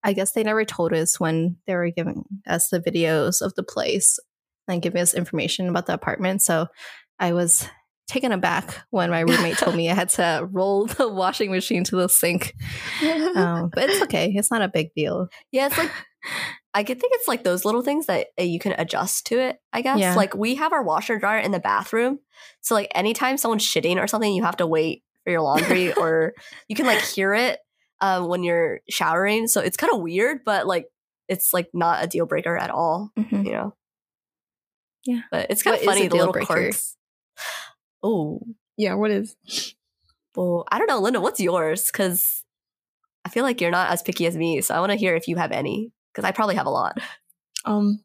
I 0.03 0.14
guess 0.14 0.34
they 0.34 0.43
never 0.43 0.66
told 0.66 0.93
us 0.93 1.20
when 1.20 1.57
they 1.66 1.76
were 1.76 1.89
giving 1.89 2.26
us 2.47 2.70
the 2.70 2.82
videos 2.82 3.41
of 3.41 3.55
the 3.55 3.64
place 3.64 4.20
and 4.68 4.82
giving 4.82 5.01
us 5.01 5.14
information 5.14 5.70
about 5.70 5.86
the 5.86 5.93
apartment. 5.93 6.41
So 6.41 6.68
I 7.20 7.34
was 7.34 7.68
taken 8.12 8.32
aback 8.32 8.76
when 8.89 9.09
my 9.09 9.22
roommate 9.22 9.57
told 9.57 9.76
me 9.76 9.89
I 9.89 9.93
had 9.93 10.09
to 10.09 10.47
roll 10.51 10.86
the 10.86 11.07
washing 11.07 11.49
machine 11.51 11.84
to 11.86 11.95
the 11.95 12.09
sink. 12.09 12.53
Um, 13.01 13.70
but 13.74 13.89
it's 13.89 14.01
okay. 14.03 14.32
It's 14.36 14.51
not 14.51 14.62
a 14.62 14.68
big 14.68 14.93
deal. 14.93 15.28
Yeah, 15.51 15.68
it's 15.68 15.78
like 15.78 15.91
I 16.74 16.84
could 16.84 16.99
think 16.99 17.14
it's 17.16 17.28
like 17.28 17.43
those 17.43 17.66
little 17.66 17.82
things 17.82 18.05
that 18.05 18.28
uh, 18.39 18.43
you 18.43 18.59
can 18.59 18.74
adjust 18.78 19.26
to 19.28 19.39
it. 19.39 19.57
I 19.74 19.82
guess 19.82 19.99
Yeah. 19.99 20.16
like 20.16 20.36
we 20.36 20.55
have 20.55 20.74
our 20.74 20.84
washer 20.84 21.18
dryer 21.20 21.39
in 21.39 21.51
the 21.51 21.59
bathroom, 21.59 22.20
so 22.62 22.76
like 22.76 22.91
anytime 22.93 23.38
someone's 23.38 23.66
shitting 23.66 23.97
or 23.97 24.07
something, 24.07 24.34
you 24.34 24.43
have 24.43 24.57
to 24.57 24.68
wait 24.68 25.03
for 25.24 25.32
your 25.32 25.41
laundry, 25.41 25.93
or 25.97 26.34
you 26.68 26.76
can 26.76 26.86
like 26.86 26.99
hear 27.01 27.34
it 27.34 27.59
um, 28.01 28.28
when 28.28 28.43
you're 28.43 28.82
showering. 28.89 29.47
So 29.47 29.62
it's 29.62 29.78
kind 29.78 29.93
of 29.93 30.01
weird, 30.01 30.39
but 30.45 30.68
like 30.68 30.86
it's 31.28 31.53
like 31.53 31.70
not 31.74 32.03
a 32.03 32.07
deal 32.07 32.26
breaker 32.26 32.57
at 32.57 32.70
all. 32.70 33.12
Mhm. 33.18 33.45
You 33.45 33.51
know. 33.53 33.76
Yeah. 35.05 35.22
but 35.32 35.47
it's 35.49 35.64
kind 35.64 35.76
of 35.78 35.82
funny 35.82 36.07
the 36.07 36.16
little 36.18 36.32
breaker? 36.34 36.45
quirks. 36.53 36.95
Oh, 38.04 38.41
yeah, 38.78 38.95
what 38.95 39.12
is? 39.12 39.36
well, 40.36 40.66
I 40.72 40.78
don't 40.78 40.88
know, 40.88 40.99
Linda. 40.99 41.22
What's 41.22 41.39
yours? 41.39 41.89
Because 41.91 42.43
I 43.26 43.30
feel 43.30 43.43
like 43.43 43.62
you're 43.62 43.72
not 43.72 43.91
as 43.91 44.02
picky 44.02 44.26
as 44.26 44.36
me, 44.36 44.62
so 44.62 44.74
I 44.74 44.80
want 44.80 44.91
to 44.91 44.97
hear 44.97 45.16
if 45.16 45.28
you 45.28 45.36
have 45.36 45.52
any. 45.52 45.91
Because 46.12 46.28
I 46.28 46.32
probably 46.32 46.56
have 46.56 46.66
a 46.66 46.72
lot. 46.72 46.99
Um, 47.64 48.04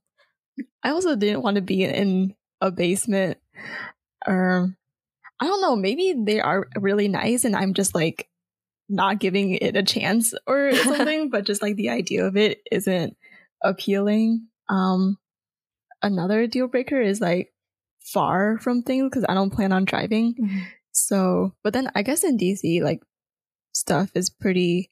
I 0.82 0.90
also 0.90 1.16
didn't 1.16 1.42
want 1.42 1.56
to 1.56 1.62
be 1.62 1.84
in 1.84 2.34
a 2.60 2.70
basement. 2.70 3.38
Um, 4.26 4.76
I 5.40 5.46
don't 5.46 5.60
know. 5.60 5.76
Maybe 5.76 6.14
they 6.16 6.40
are 6.40 6.68
really 6.76 7.08
nice, 7.08 7.44
and 7.44 7.56
I'm 7.56 7.74
just 7.74 7.94
like 7.94 8.28
not 8.88 9.18
giving 9.18 9.52
it 9.52 9.76
a 9.76 9.82
chance 9.82 10.34
or 10.46 10.74
something. 10.74 11.30
but 11.30 11.44
just 11.44 11.62
like 11.62 11.76
the 11.76 11.90
idea 11.90 12.24
of 12.26 12.36
it 12.36 12.60
isn't 12.70 13.16
appealing. 13.62 14.46
Um, 14.68 15.18
another 16.02 16.46
deal 16.46 16.68
breaker 16.68 17.00
is 17.00 17.20
like 17.20 17.52
far 18.12 18.58
from 18.58 18.82
things 18.82 19.08
because 19.10 19.24
I 19.28 19.34
don't 19.34 19.50
plan 19.50 19.72
on 19.72 19.84
driving. 19.84 20.34
Mhm. 20.34 20.62
So, 20.92 21.52
but 21.62 21.72
then 21.72 21.90
I 21.94 22.02
guess 22.02 22.24
in 22.24 22.38
DC, 22.38 22.80
like 22.82 23.02
stuff 23.72 24.10
is 24.14 24.30
pretty 24.30 24.90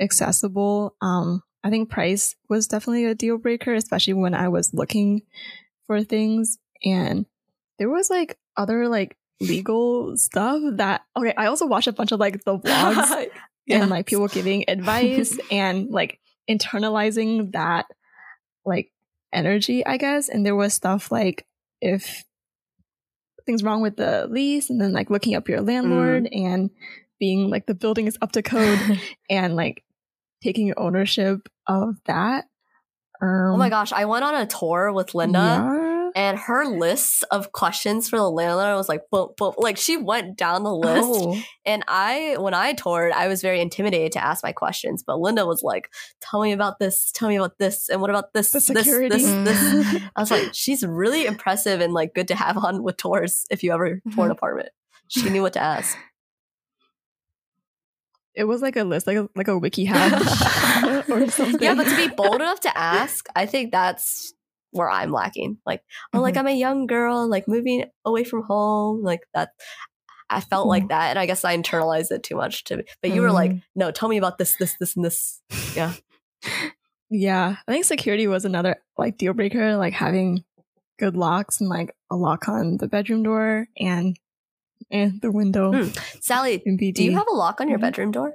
accessible. 0.00 0.96
Um, 1.00 1.42
I 1.62 1.70
think 1.70 1.90
price 1.90 2.34
was 2.48 2.66
definitely 2.68 3.04
a 3.04 3.14
deal 3.14 3.38
breaker, 3.38 3.74
especially 3.74 4.14
when 4.14 4.34
I 4.34 4.48
was 4.48 4.74
looking 4.74 5.22
for 5.86 6.02
things. 6.02 6.58
And 6.84 7.26
there 7.78 7.88
was 7.88 8.10
like 8.10 8.38
other 8.56 8.88
like 8.88 9.16
legal 9.40 10.16
stuff 10.16 10.60
that, 10.76 11.02
okay, 11.16 11.34
I 11.36 11.46
also 11.46 11.66
watched 11.66 11.88
a 11.88 11.92
bunch 11.92 12.12
of 12.12 12.20
like 12.20 12.44
the 12.44 12.58
vlogs 12.58 13.28
and 13.68 13.90
like 13.90 14.06
people 14.06 14.28
giving 14.28 14.64
advice 14.68 15.38
and 15.50 15.90
like 15.90 16.20
internalizing 16.48 17.52
that 17.52 17.86
like 18.64 18.90
energy, 19.32 19.84
I 19.84 19.96
guess. 19.96 20.28
And 20.28 20.44
there 20.44 20.56
was 20.56 20.74
stuff 20.74 21.10
like 21.12 21.46
if 21.80 22.24
things 23.46 23.62
wrong 23.62 23.80
with 23.80 23.96
the 23.96 24.26
lease 24.28 24.70
and 24.70 24.80
then 24.80 24.92
like 24.92 25.08
looking 25.08 25.34
up 25.34 25.48
your 25.48 25.60
landlord 25.60 26.28
and 26.32 26.70
being 27.18 27.48
like 27.48 27.66
the 27.66 27.74
building 27.74 28.06
is 28.06 28.18
up 28.20 28.32
to 28.32 28.42
code 28.42 29.00
and 29.30 29.56
like 29.56 29.84
taking 30.42 30.74
ownership 30.76 31.48
of 31.66 31.96
that. 32.06 32.44
Um, 33.22 33.52
Oh 33.54 33.56
my 33.56 33.70
gosh, 33.70 33.92
I 33.92 34.04
went 34.04 34.24
on 34.24 34.34
a 34.34 34.46
tour 34.46 34.92
with 34.92 35.14
Linda 35.14 35.38
yeah. 35.38 35.95
And 36.16 36.38
her 36.38 36.64
list 36.66 37.22
of 37.30 37.52
questions 37.52 38.08
for 38.08 38.16
the 38.16 38.28
landlord 38.28 38.74
was 38.74 38.88
like 38.88 39.02
boom, 39.12 39.28
boom. 39.36 39.52
Like 39.58 39.76
she 39.76 39.96
went 39.98 40.36
down 40.36 40.64
the 40.64 40.74
list. 40.74 41.04
Oh. 41.06 41.40
And 41.64 41.84
I 41.86 42.36
when 42.40 42.54
I 42.54 42.72
toured, 42.72 43.12
I 43.12 43.28
was 43.28 43.42
very 43.42 43.60
intimidated 43.60 44.12
to 44.12 44.24
ask 44.24 44.42
my 44.42 44.50
questions. 44.52 45.04
But 45.06 45.20
Linda 45.20 45.46
was 45.46 45.62
like, 45.62 45.90
Tell 46.22 46.40
me 46.42 46.52
about 46.52 46.78
this, 46.78 47.12
tell 47.12 47.28
me 47.28 47.36
about 47.36 47.58
this, 47.58 47.88
and 47.90 48.00
what 48.00 48.08
about 48.10 48.32
this, 48.32 48.50
The 48.50 48.60
security. 48.60 49.08
this, 49.10 49.24
this. 49.24 49.84
Mm. 49.96 50.10
I 50.16 50.20
was 50.20 50.30
like, 50.30 50.48
she's 50.54 50.84
really 50.84 51.26
impressive 51.26 51.80
and 51.80 51.92
like 51.92 52.14
good 52.14 52.28
to 52.28 52.34
have 52.34 52.56
on 52.56 52.82
with 52.82 52.96
tours 52.96 53.44
if 53.50 53.62
you 53.62 53.72
ever 53.72 54.00
tour 54.14 54.24
an 54.24 54.30
Mhm. 54.30 54.32
apartment. 54.32 54.70
She 55.08 55.28
knew 55.28 55.42
what 55.42 55.52
to 55.52 55.60
ask. 55.60 55.96
it 58.34 58.44
was 58.44 58.60
like 58.62 58.76
a 58.76 58.84
list, 58.84 59.06
like 59.06 59.16
a 59.16 59.28
like 59.34 59.48
a 59.48 59.56
wiki 59.58 59.84
hash 59.84 60.12
or 61.10 61.28
something. 61.30 61.60
Yeah, 61.60 61.74
but 61.74 61.84
to 61.88 61.96
be 61.96 62.08
bold 62.14 62.36
enough 62.36 62.60
to 62.60 62.78
ask, 62.78 63.26
I 63.36 63.46
think 63.46 63.72
that's 63.72 64.32
where 64.72 64.90
I'm 64.90 65.10
lacking. 65.12 65.58
Like, 65.66 65.82
oh, 66.12 66.20
like 66.20 66.34
Mhm. 66.34 66.38
I'm 66.40 66.46
a 66.48 66.52
young 66.56 66.86
girl, 66.86 67.28
like 67.28 67.46
moving 67.48 67.84
away 68.04 68.24
from 68.24 68.42
home, 68.42 69.02
like 69.02 69.20
that. 69.34 69.50
I 70.28 70.40
felt 70.40 70.66
like 70.66 70.88
that, 70.88 71.10
and 71.10 71.18
I 71.20 71.26
guess 71.26 71.44
I 71.44 71.56
internalized 71.56 72.10
it 72.10 72.24
too 72.24 72.34
much. 72.36 72.64
To 72.64 72.82
but 73.00 73.12
you 73.12 73.22
were 73.22 73.30
like, 73.30 73.52
Mm. 73.52 73.62
no, 73.76 73.90
tell 73.92 74.08
me 74.08 74.16
about 74.16 74.38
this, 74.38 74.56
this, 74.56 74.74
this, 74.80 74.96
and 74.96 75.04
this. 75.04 75.40
Yeah, 75.76 75.92
Yeah, 77.08 77.56
I 77.68 77.72
think 77.72 77.84
security 77.84 78.26
was 78.26 78.44
another 78.44 78.76
like 78.98 79.16
deal 79.18 79.32
breaker, 79.32 79.76
like 79.76 79.92
having 79.92 80.44
good 80.98 81.16
locks 81.16 81.60
and 81.60 81.68
like 81.70 81.94
a 82.10 82.16
lock 82.16 82.48
on 82.48 82.78
the 82.78 82.88
bedroom 82.88 83.22
door 83.22 83.68
and 83.78 84.16
and 84.90 85.20
the 85.22 85.30
window 85.30 85.72
Hmm. 85.72 85.90
Sally, 86.20 86.58
do 86.58 87.04
you 87.04 87.12
have 87.16 87.26
a 87.30 87.34
lock 87.34 87.60
on 87.60 87.68
your 87.68 87.78
Mhm. 87.78 87.82
bedroom 87.82 88.10
door? 88.10 88.34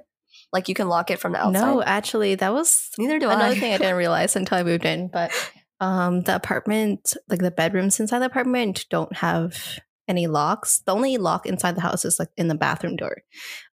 Like 0.54 0.70
you 0.70 0.76
can 0.76 0.88
lock 0.88 1.12
it 1.12 1.20
from 1.20 1.34
the 1.34 1.40
outside. 1.40 1.60
No, 1.62 1.82
actually, 1.84 2.36
that 2.36 2.54
was 2.54 2.90
neither 2.98 3.20
do 3.20 3.30
another 3.30 3.56
I. 3.56 3.60
thing 3.60 3.74
I 3.74 3.78
didn't 3.78 3.96
realize 3.98 4.36
until 4.38 4.58
I 4.58 4.64
moved 4.64 4.86
in. 4.86 5.08
But 5.10 5.32
um, 5.82 6.22
the 6.22 6.36
apartment, 6.36 7.16
like 7.28 7.40
the 7.42 7.52
bedrooms 7.52 8.00
inside 8.00 8.20
the 8.20 8.26
apartment, 8.28 8.86
don't 8.90 9.14
have 9.18 9.80
any 10.08 10.28
locks. 10.28 10.80
The 10.86 10.94
only 10.94 11.18
lock 11.18 11.46
inside 11.46 11.76
the 11.76 11.82
house 11.82 12.06
is 12.06 12.20
like 12.20 12.30
in 12.38 12.48
the 12.48 12.56
bathroom 12.56 12.96
door. 12.96 13.18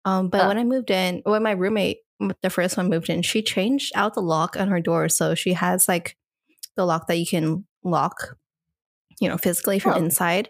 Um, 0.05 0.29
but 0.29 0.47
when 0.47 0.57
I 0.57 0.63
moved 0.63 0.89
in, 0.89 1.21
when 1.25 1.43
my 1.43 1.51
roommate, 1.51 1.99
the 2.41 2.49
first 2.49 2.77
one 2.77 2.89
moved 2.89 3.09
in, 3.09 3.21
she 3.21 3.41
changed 3.43 3.91
out 3.95 4.15
the 4.15 4.21
lock 4.21 4.57
on 4.59 4.69
her 4.69 4.79
door, 4.81 5.09
so 5.09 5.35
she 5.35 5.53
has 5.53 5.87
like 5.87 6.17
the 6.75 6.85
lock 6.85 7.07
that 7.07 7.17
you 7.17 7.27
can 7.27 7.65
lock, 7.83 8.37
you 9.19 9.27
know, 9.29 9.37
physically 9.37 9.77
from 9.79 9.93
Oh. 9.93 9.97
inside. 9.97 10.49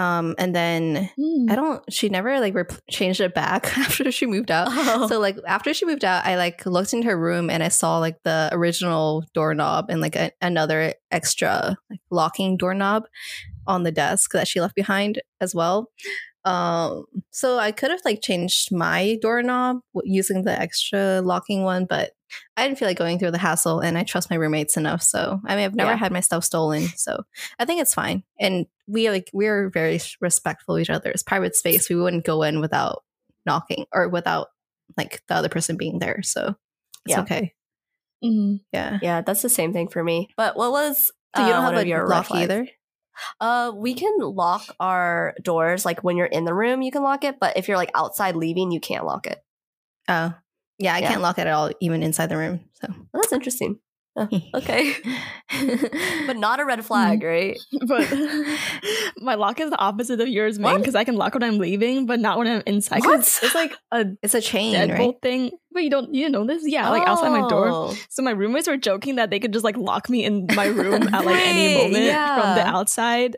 Um, 0.00 0.34
and 0.38 0.54
then 0.54 1.10
Hmm. 1.16 1.50
I 1.50 1.56
don't. 1.56 1.82
She 1.92 2.08
never 2.08 2.40
like 2.40 2.54
rep- 2.54 2.80
changed 2.90 3.20
it 3.20 3.34
back 3.34 3.76
after 3.84 4.10
she 4.10 4.26
moved 4.26 4.50
out. 4.50 4.68
Oh. 4.70 5.08
So 5.08 5.18
like 5.20 5.36
after 5.46 5.74
she 5.74 5.84
moved 5.84 6.04
out, 6.04 6.24
I 6.24 6.36
like 6.36 6.64
looked 6.64 6.92
into 6.94 7.06
her 7.08 7.18
room 7.18 7.50
and 7.50 7.62
I 7.62 7.68
saw 7.68 7.98
like 7.98 8.16
the 8.24 8.48
original 8.52 9.24
doorknob 9.34 9.86
and 9.90 10.00
like 10.00 10.16
a, 10.16 10.30
another 10.40 10.94
extra 11.10 11.76
like 11.90 12.00
locking 12.10 12.56
doorknob 12.56 13.04
on 13.66 13.82
the 13.82 13.92
desk 13.92 14.32
that 14.32 14.48
she 14.48 14.60
left 14.60 14.74
behind 14.74 15.20
as 15.40 15.54
well. 15.54 15.90
Um, 16.46 17.04
so 17.30 17.58
I 17.58 17.70
could 17.70 17.90
have 17.90 18.00
like 18.04 18.22
changed 18.22 18.72
my 18.72 19.18
doorknob 19.20 19.80
using 20.04 20.44
the 20.44 20.58
extra 20.58 21.20
locking 21.20 21.64
one, 21.64 21.84
but 21.84 22.12
I 22.56 22.66
didn't 22.66 22.78
feel 22.78 22.88
like 22.88 22.98
going 22.98 23.18
through 23.18 23.30
the 23.32 23.38
hassle, 23.38 23.80
and 23.80 23.96
I 23.98 24.02
trust 24.04 24.30
my 24.30 24.36
roommates 24.36 24.76
enough. 24.76 25.02
So 25.02 25.40
I 25.46 25.56
mean, 25.56 25.64
I've 25.64 25.74
never 25.74 25.90
Yeah. 25.92 25.96
had 25.96 26.12
my 26.12 26.20
stuff 26.20 26.44
stolen, 26.44 26.82
so 26.96 27.24
I 27.58 27.64
think 27.64 27.80
it's 27.80 27.94
fine. 27.94 28.22
And 28.38 28.66
we 28.86 29.10
like 29.10 29.30
we're 29.32 29.70
very 29.70 30.00
respectful 30.20 30.76
of 30.76 30.80
each 30.82 30.90
other's 30.90 31.22
private 31.22 31.54
space. 31.56 31.88
We 31.88 31.96
wouldn't 31.96 32.24
go 32.24 32.42
in 32.42 32.60
without 32.60 33.04
knocking 33.46 33.86
or 33.92 34.08
without 34.08 34.48
like 34.96 35.22
the 35.28 35.34
other 35.34 35.48
person 35.48 35.76
being 35.76 35.98
there. 35.98 36.22
So 36.22 36.56
it's 37.06 37.16
Yeah. 37.16 37.20
okay. 37.22 37.54
Mhm. 38.24 38.60
Yeah. 38.72 38.98
yeah, 39.00 39.20
that's 39.22 39.42
the 39.42 39.48
same 39.48 39.72
thing 39.72 39.88
for 39.88 40.04
me. 40.04 40.28
But 40.36 40.56
what 40.56 40.72
was 40.72 41.10
So 41.36 41.42
you 41.42 41.48
uh, 41.48 41.52
don't 41.52 41.64
one 41.64 41.74
have 41.74 41.84
a 41.84 41.88
your 41.88 42.06
lock 42.06 42.30
either. 42.32 42.66
Uh, 43.40 43.72
we 43.74 43.94
can 43.94 44.18
lock 44.18 44.62
our 44.78 45.34
doors 45.42 45.84
like 45.84 46.02
when 46.04 46.16
you're 46.16 46.26
in 46.26 46.44
the 46.44 46.54
room, 46.54 46.82
you 46.82 46.90
can 46.90 47.02
lock 47.02 47.24
it. 47.24 47.38
But 47.40 47.56
if 47.56 47.68
you're 47.68 47.76
like 47.76 47.90
outside 47.94 48.36
leaving, 48.36 48.70
you 48.70 48.80
can't 48.80 49.04
lock 49.06 49.26
it. 49.26 49.42
Oh, 50.08 50.34
yeah. 50.80 50.94
I 50.94 50.98
Yeah. 51.00 51.08
can't 51.10 51.22
lock 51.22 51.38
it 51.38 51.46
at 51.46 51.52
all, 51.52 51.70
even 51.80 52.02
inside 52.02 52.26
the 52.26 52.36
room. 52.36 52.60
So 52.80 52.88
Well, 52.90 53.22
that's 53.22 53.32
interesting. 53.32 53.78
Uh, 54.16 54.26
okay, 54.56 54.96
but 56.26 56.36
not 56.36 56.58
a 56.58 56.64
red 56.64 56.84
flag, 56.84 57.22
right? 57.22 57.56
But 57.86 58.10
my 59.18 59.36
lock 59.36 59.60
is 59.60 59.70
the 59.70 59.78
opposite 59.78 60.20
of 60.20 60.26
yours, 60.28 60.58
man. 60.58 60.78
Because 60.78 60.96
I 60.96 61.04
can 61.04 61.14
lock 61.14 61.34
when 61.34 61.44
I'm 61.44 61.58
leaving, 61.58 62.06
but 62.06 62.18
not 62.18 62.36
when 62.36 62.48
I'm 62.48 62.62
inside. 62.66 63.04
What? 63.04 63.20
It's, 63.20 63.54
like 63.54 63.72
a 63.92 64.06
it's 64.20 64.34
a 64.34 64.40
chain, 64.40 64.74
deadbolt 64.74 64.98
right? 64.98 65.22
thing. 65.22 65.50
But 65.72 65.84
you 65.84 65.90
don't, 65.90 66.12
you 66.12 66.28
know 66.28 66.44
this? 66.44 66.64
Yeah, 66.66 66.90
like 66.90 67.06
outside 67.06 67.30
my 67.30 67.48
door. 67.48 67.68
Oh. 67.70 67.94
So 68.08 68.22
my 68.22 68.32
roommates 68.32 68.66
were 68.66 68.76
joking 68.76 69.14
that 69.16 69.30
they 69.30 69.38
could 69.38 69.52
just 69.52 69.64
like 69.64 69.76
lock 69.76 70.10
me 70.10 70.24
in 70.24 70.48
my 70.56 70.66
room 70.66 71.08
at 71.14 71.24
like 71.24 71.38
any 71.46 71.68
Right, 71.68 71.74
moment 71.74 72.12
from 72.34 72.54
the 72.56 72.66
outside. 72.66 73.36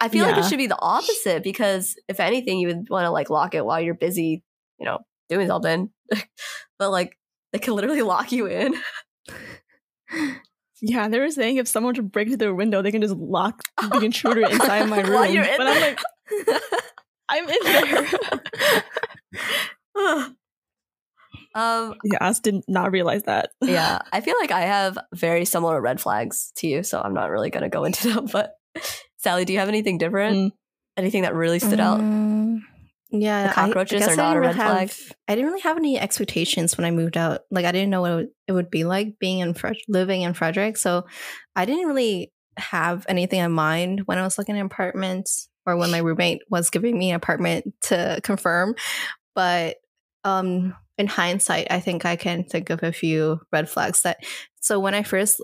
I 0.00 0.08
feel 0.08 0.24
like 0.24 0.38
it 0.38 0.44
should 0.46 0.58
be 0.58 0.66
the 0.68 0.80
opposite 0.80 1.42
because 1.44 1.96
if 2.08 2.18
anything, 2.18 2.58
you 2.60 2.68
would 2.68 2.88
want 2.88 3.04
to 3.04 3.10
like 3.10 3.28
lock 3.28 3.54
it 3.54 3.64
while 3.64 3.80
you're 3.80 3.94
busy, 3.94 4.42
you 4.78 4.86
know, 4.86 5.00
doing 5.28 5.46
something. 5.48 5.90
but 6.78 6.90
like 6.90 7.18
they 7.52 7.58
can 7.58 7.74
literally 7.74 8.02
lock 8.02 8.32
you 8.32 8.46
in. 8.46 8.74
Yeah, 10.80 11.08
they 11.08 11.18
were 11.18 11.30
saying 11.30 11.56
if 11.56 11.66
someone 11.66 11.90
were 11.90 11.96
to 11.96 12.02
break 12.02 12.28
through 12.28 12.36
their 12.36 12.54
window, 12.54 12.82
they 12.82 12.92
can 12.92 13.02
just 13.02 13.16
lock 13.16 13.62
the 13.90 13.98
intruder 13.98 14.42
inside 14.42 14.88
my 14.88 15.00
room. 15.00 15.12
While 15.12 15.26
you're 15.26 15.42
in 15.44 15.56
but 15.56 15.66
I'm 15.66 15.80
like, 15.80 15.98
I'm 17.28 17.48
in 17.48 17.58
there. 17.64 18.06
um, 21.54 21.94
yeah, 22.04 22.18
I 22.20 22.32
did 22.40 22.62
not 22.68 22.92
realize 22.92 23.24
that. 23.24 23.50
yeah, 23.60 23.98
I 24.12 24.20
feel 24.20 24.36
like 24.40 24.52
I 24.52 24.60
have 24.60 24.98
very 25.12 25.44
similar 25.44 25.80
red 25.80 26.00
flags 26.00 26.52
to 26.58 26.68
you, 26.68 26.82
so 26.84 27.00
I'm 27.00 27.14
not 27.14 27.30
really 27.30 27.50
going 27.50 27.64
to 27.64 27.68
go 27.68 27.84
into 27.84 28.12
them. 28.12 28.26
But 28.32 28.54
Sally, 29.16 29.44
do 29.44 29.52
you 29.52 29.58
have 29.58 29.68
anything 29.68 29.98
different? 29.98 30.36
Mm. 30.36 30.52
Anything 30.96 31.22
that 31.22 31.34
really 31.34 31.58
stood 31.58 31.80
out? 31.80 32.00
Yeah, 33.10 33.48
The 33.48 33.54
cockroaches 33.54 34.02
I, 34.02 34.10
I 34.10 34.12
are 34.12 34.16
not 34.16 34.36
a 34.36 34.40
red 34.40 34.54
have- 34.56 34.90
flag? 34.92 35.16
I 35.28 35.34
didn't 35.34 35.50
really 35.50 35.62
have 35.62 35.76
any 35.76 35.98
expectations 35.98 36.76
when 36.76 36.84
I 36.84 36.90
moved 36.90 37.16
out. 37.16 37.40
Like 37.50 37.64
I 37.64 37.72
didn't 37.72 37.90
know 37.90 38.02
what 38.02 38.10
it 38.10 38.14
would, 38.16 38.28
it 38.48 38.52
would 38.52 38.70
be 38.70 38.84
like 38.84 39.18
being 39.18 39.38
in 39.38 39.54
Fred- 39.54 39.76
living 39.88 40.22
in 40.22 40.34
Frederick, 40.34 40.76
so 40.76 41.06
I 41.56 41.64
didn't 41.64 41.86
really 41.86 42.32
have 42.58 43.06
anything 43.08 43.40
in 43.40 43.52
mind 43.52 44.02
when 44.06 44.18
I 44.18 44.24
was 44.24 44.36
looking 44.36 44.58
at 44.58 44.64
apartments 44.66 45.48
or 45.64 45.76
when 45.76 45.90
my 45.90 45.98
roommate 45.98 46.40
was 46.50 46.70
giving 46.70 46.98
me 46.98 47.10
an 47.10 47.16
apartment 47.16 47.72
to 47.82 48.20
confirm. 48.24 48.74
But 49.34 49.76
um, 50.24 50.74
in 50.98 51.06
hindsight, 51.06 51.68
I 51.70 51.80
think 51.80 52.04
I 52.04 52.16
can 52.16 52.44
think 52.44 52.70
of 52.70 52.82
a 52.82 52.92
few 52.92 53.40
red 53.52 53.70
flags 53.70 54.02
that. 54.02 54.18
So 54.60 54.80
when 54.80 54.94
I 54.94 55.02
first 55.02 55.40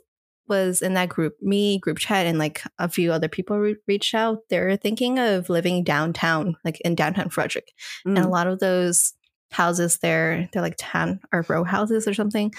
was 0.49 0.83
in 0.83 0.95
that 0.95 1.09
GroupMe 1.09 1.81
group 1.81 1.99
chat, 1.99 2.27
and 2.27 2.39
like 2.39 2.63
a 2.79 2.89
few 2.89 3.13
other 3.13 3.29
people 3.29 3.59
re- 3.59 3.77
reached 3.89 4.15
out, 4.15 4.39
they're 4.51 4.77
thinking 4.77 5.19
of 5.19 5.49
living 5.49 5.85
downtown, 5.85 6.57
like 6.65 6.81
in 6.83 6.95
downtown 6.95 7.31
Frederick 7.31 7.73
and 8.05 8.19
a 8.19 8.23
Mm. 8.23 8.31
lot 8.31 8.47
of 8.47 8.59
those 8.61 9.15
houses 9.51 9.99
there 9.99 10.49
they're 10.53 10.63
like 10.63 10.75
town 10.79 11.21
or 11.33 11.45
row 11.49 11.63
houses 11.63 12.09
or 12.09 12.15
something 12.15 12.53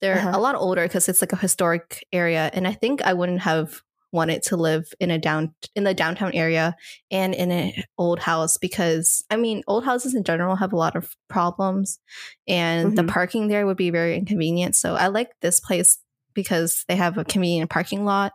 they're 0.00 0.18
Uh-huh. 0.18 0.30
a 0.34 0.38
lot 0.38 0.54
older 0.54 0.82
because 0.84 1.08
it's 1.08 1.20
like 1.20 1.32
a 1.32 1.36
historic 1.36 2.06
area 2.12 2.50
and 2.52 2.68
i 2.68 2.72
think 2.72 3.02
i 3.02 3.12
wouldn't 3.12 3.40
have 3.40 3.80
wanted 4.12 4.42
to 4.44 4.56
live 4.56 4.84
in 5.00 5.10
a 5.10 5.18
down 5.18 5.52
in 5.74 5.82
the 5.82 5.92
downtown 5.92 6.32
area 6.34 6.76
and 7.10 7.34
in 7.34 7.50
an 7.50 7.72
old 7.98 8.20
house 8.20 8.58
because 8.58 9.24
i 9.28 9.36
mean 9.36 9.62
old 9.66 9.84
houses 9.84 10.14
in 10.14 10.22
general 10.22 10.54
have 10.54 10.72
a 10.72 10.76
lot 10.76 10.94
of 10.94 11.16
problems 11.28 11.98
and 12.46 12.96
the 12.96 13.02
Mhm. 13.02 13.08
parking 13.08 13.48
there 13.48 13.66
would 13.66 13.76
be 13.76 13.90
very 13.90 14.16
inconvenient 14.16 14.76
so 14.76 14.94
i 14.94 15.08
like 15.08 15.30
this 15.40 15.58
place 15.58 15.98
because 16.36 16.84
they 16.86 16.94
have 16.94 17.18
a 17.18 17.24
convenient 17.24 17.68
parking 17.68 18.04
lot 18.04 18.32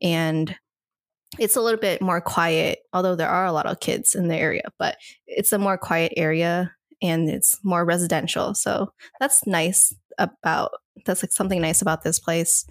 and 0.00 0.54
it's 1.38 1.56
a 1.56 1.60
little 1.60 1.80
bit 1.80 2.00
more 2.00 2.20
quiet 2.20 2.78
although 2.92 3.16
there 3.16 3.28
are 3.28 3.46
a 3.46 3.52
lot 3.52 3.66
of 3.66 3.80
kids 3.80 4.14
in 4.14 4.28
the 4.28 4.36
area 4.36 4.62
but 4.78 4.96
it's 5.26 5.52
a 5.52 5.58
more 5.58 5.76
quiet 5.76 6.12
area 6.16 6.72
and 7.02 7.28
it's 7.28 7.58
more 7.64 7.84
residential 7.84 8.54
so 8.54 8.92
that's 9.18 9.46
nice 9.46 9.92
about 10.18 10.70
that's 11.04 11.22
like 11.22 11.32
something 11.32 11.60
nice 11.60 11.80
about 11.80 12.02
this 12.02 12.18
place. 12.18 12.66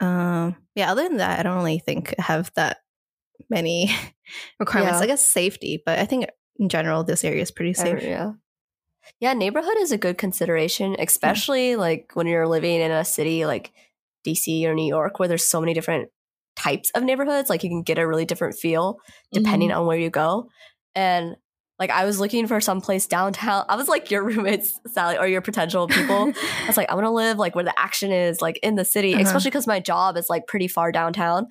Um 0.00 0.56
yeah 0.74 0.90
other 0.90 1.04
than 1.08 1.18
that 1.18 1.38
i 1.38 1.42
don't 1.42 1.56
really 1.56 1.78
think 1.78 2.14
I 2.18 2.22
have 2.22 2.50
that 2.54 2.78
many 3.48 3.90
requirements. 4.60 4.98
Yeah. 4.98 5.04
i 5.04 5.06
guess 5.06 5.26
safety 5.26 5.82
but 5.84 5.98
i 5.98 6.04
think 6.04 6.26
in 6.58 6.68
general 6.68 7.04
this 7.04 7.24
area 7.24 7.42
is 7.42 7.50
pretty 7.50 7.74
safe. 7.74 8.02
Yeah. 8.02 8.32
Yeah, 9.20 9.34
neighborhood 9.34 9.76
is 9.78 9.92
a 9.92 9.98
good 9.98 10.16
consideration, 10.16 10.96
especially 10.98 11.76
like 11.76 12.12
when 12.14 12.26
you're 12.26 12.48
living 12.48 12.80
in 12.80 12.90
a 12.90 13.04
city 13.04 13.44
like 13.44 13.72
DC 14.26 14.64
or 14.64 14.74
New 14.74 14.86
York 14.88 15.18
where 15.18 15.28
there's 15.28 15.46
so 15.46 15.60
many 15.60 15.74
different 15.74 16.08
types 16.56 16.90
of 16.94 17.02
neighborhoods. 17.02 17.50
Like 17.50 17.62
you 17.64 17.70
can 17.70 17.82
get 17.82 17.98
a 17.98 18.06
really 18.06 18.24
different 18.24 18.56
feel 18.56 18.98
depending 19.32 19.70
Mm-hmm. 19.70 19.80
on 19.80 19.86
where 19.86 19.98
you 19.98 20.10
go. 20.10 20.48
And 20.94 21.36
like 21.80 21.90
I 21.90 22.04
was 22.04 22.20
looking 22.20 22.46
for 22.46 22.60
some 22.60 22.80
place 22.80 23.06
downtown. 23.08 23.64
I 23.68 23.74
was 23.74 23.88
like 23.88 24.08
your 24.10 24.22
roommates, 24.22 24.78
Sally, 24.86 25.18
or 25.18 25.26
your 25.26 25.40
potential 25.40 25.88
people. 25.88 26.32
I 26.62 26.66
was 26.68 26.76
like, 26.76 26.88
I 26.88 26.94
want 26.94 27.06
to 27.06 27.10
live 27.10 27.36
like 27.38 27.56
where 27.56 27.64
the 27.64 27.76
action 27.78 28.12
is, 28.12 28.40
like 28.40 28.58
in 28.62 28.76
the 28.76 28.84
city, 28.84 29.12
Uh-huh. 29.14 29.22
especially 29.24 29.50
because 29.50 29.66
my 29.66 29.80
job 29.80 30.16
is 30.16 30.30
like 30.30 30.46
pretty 30.46 30.68
far 30.68 30.92
downtown. 30.92 31.46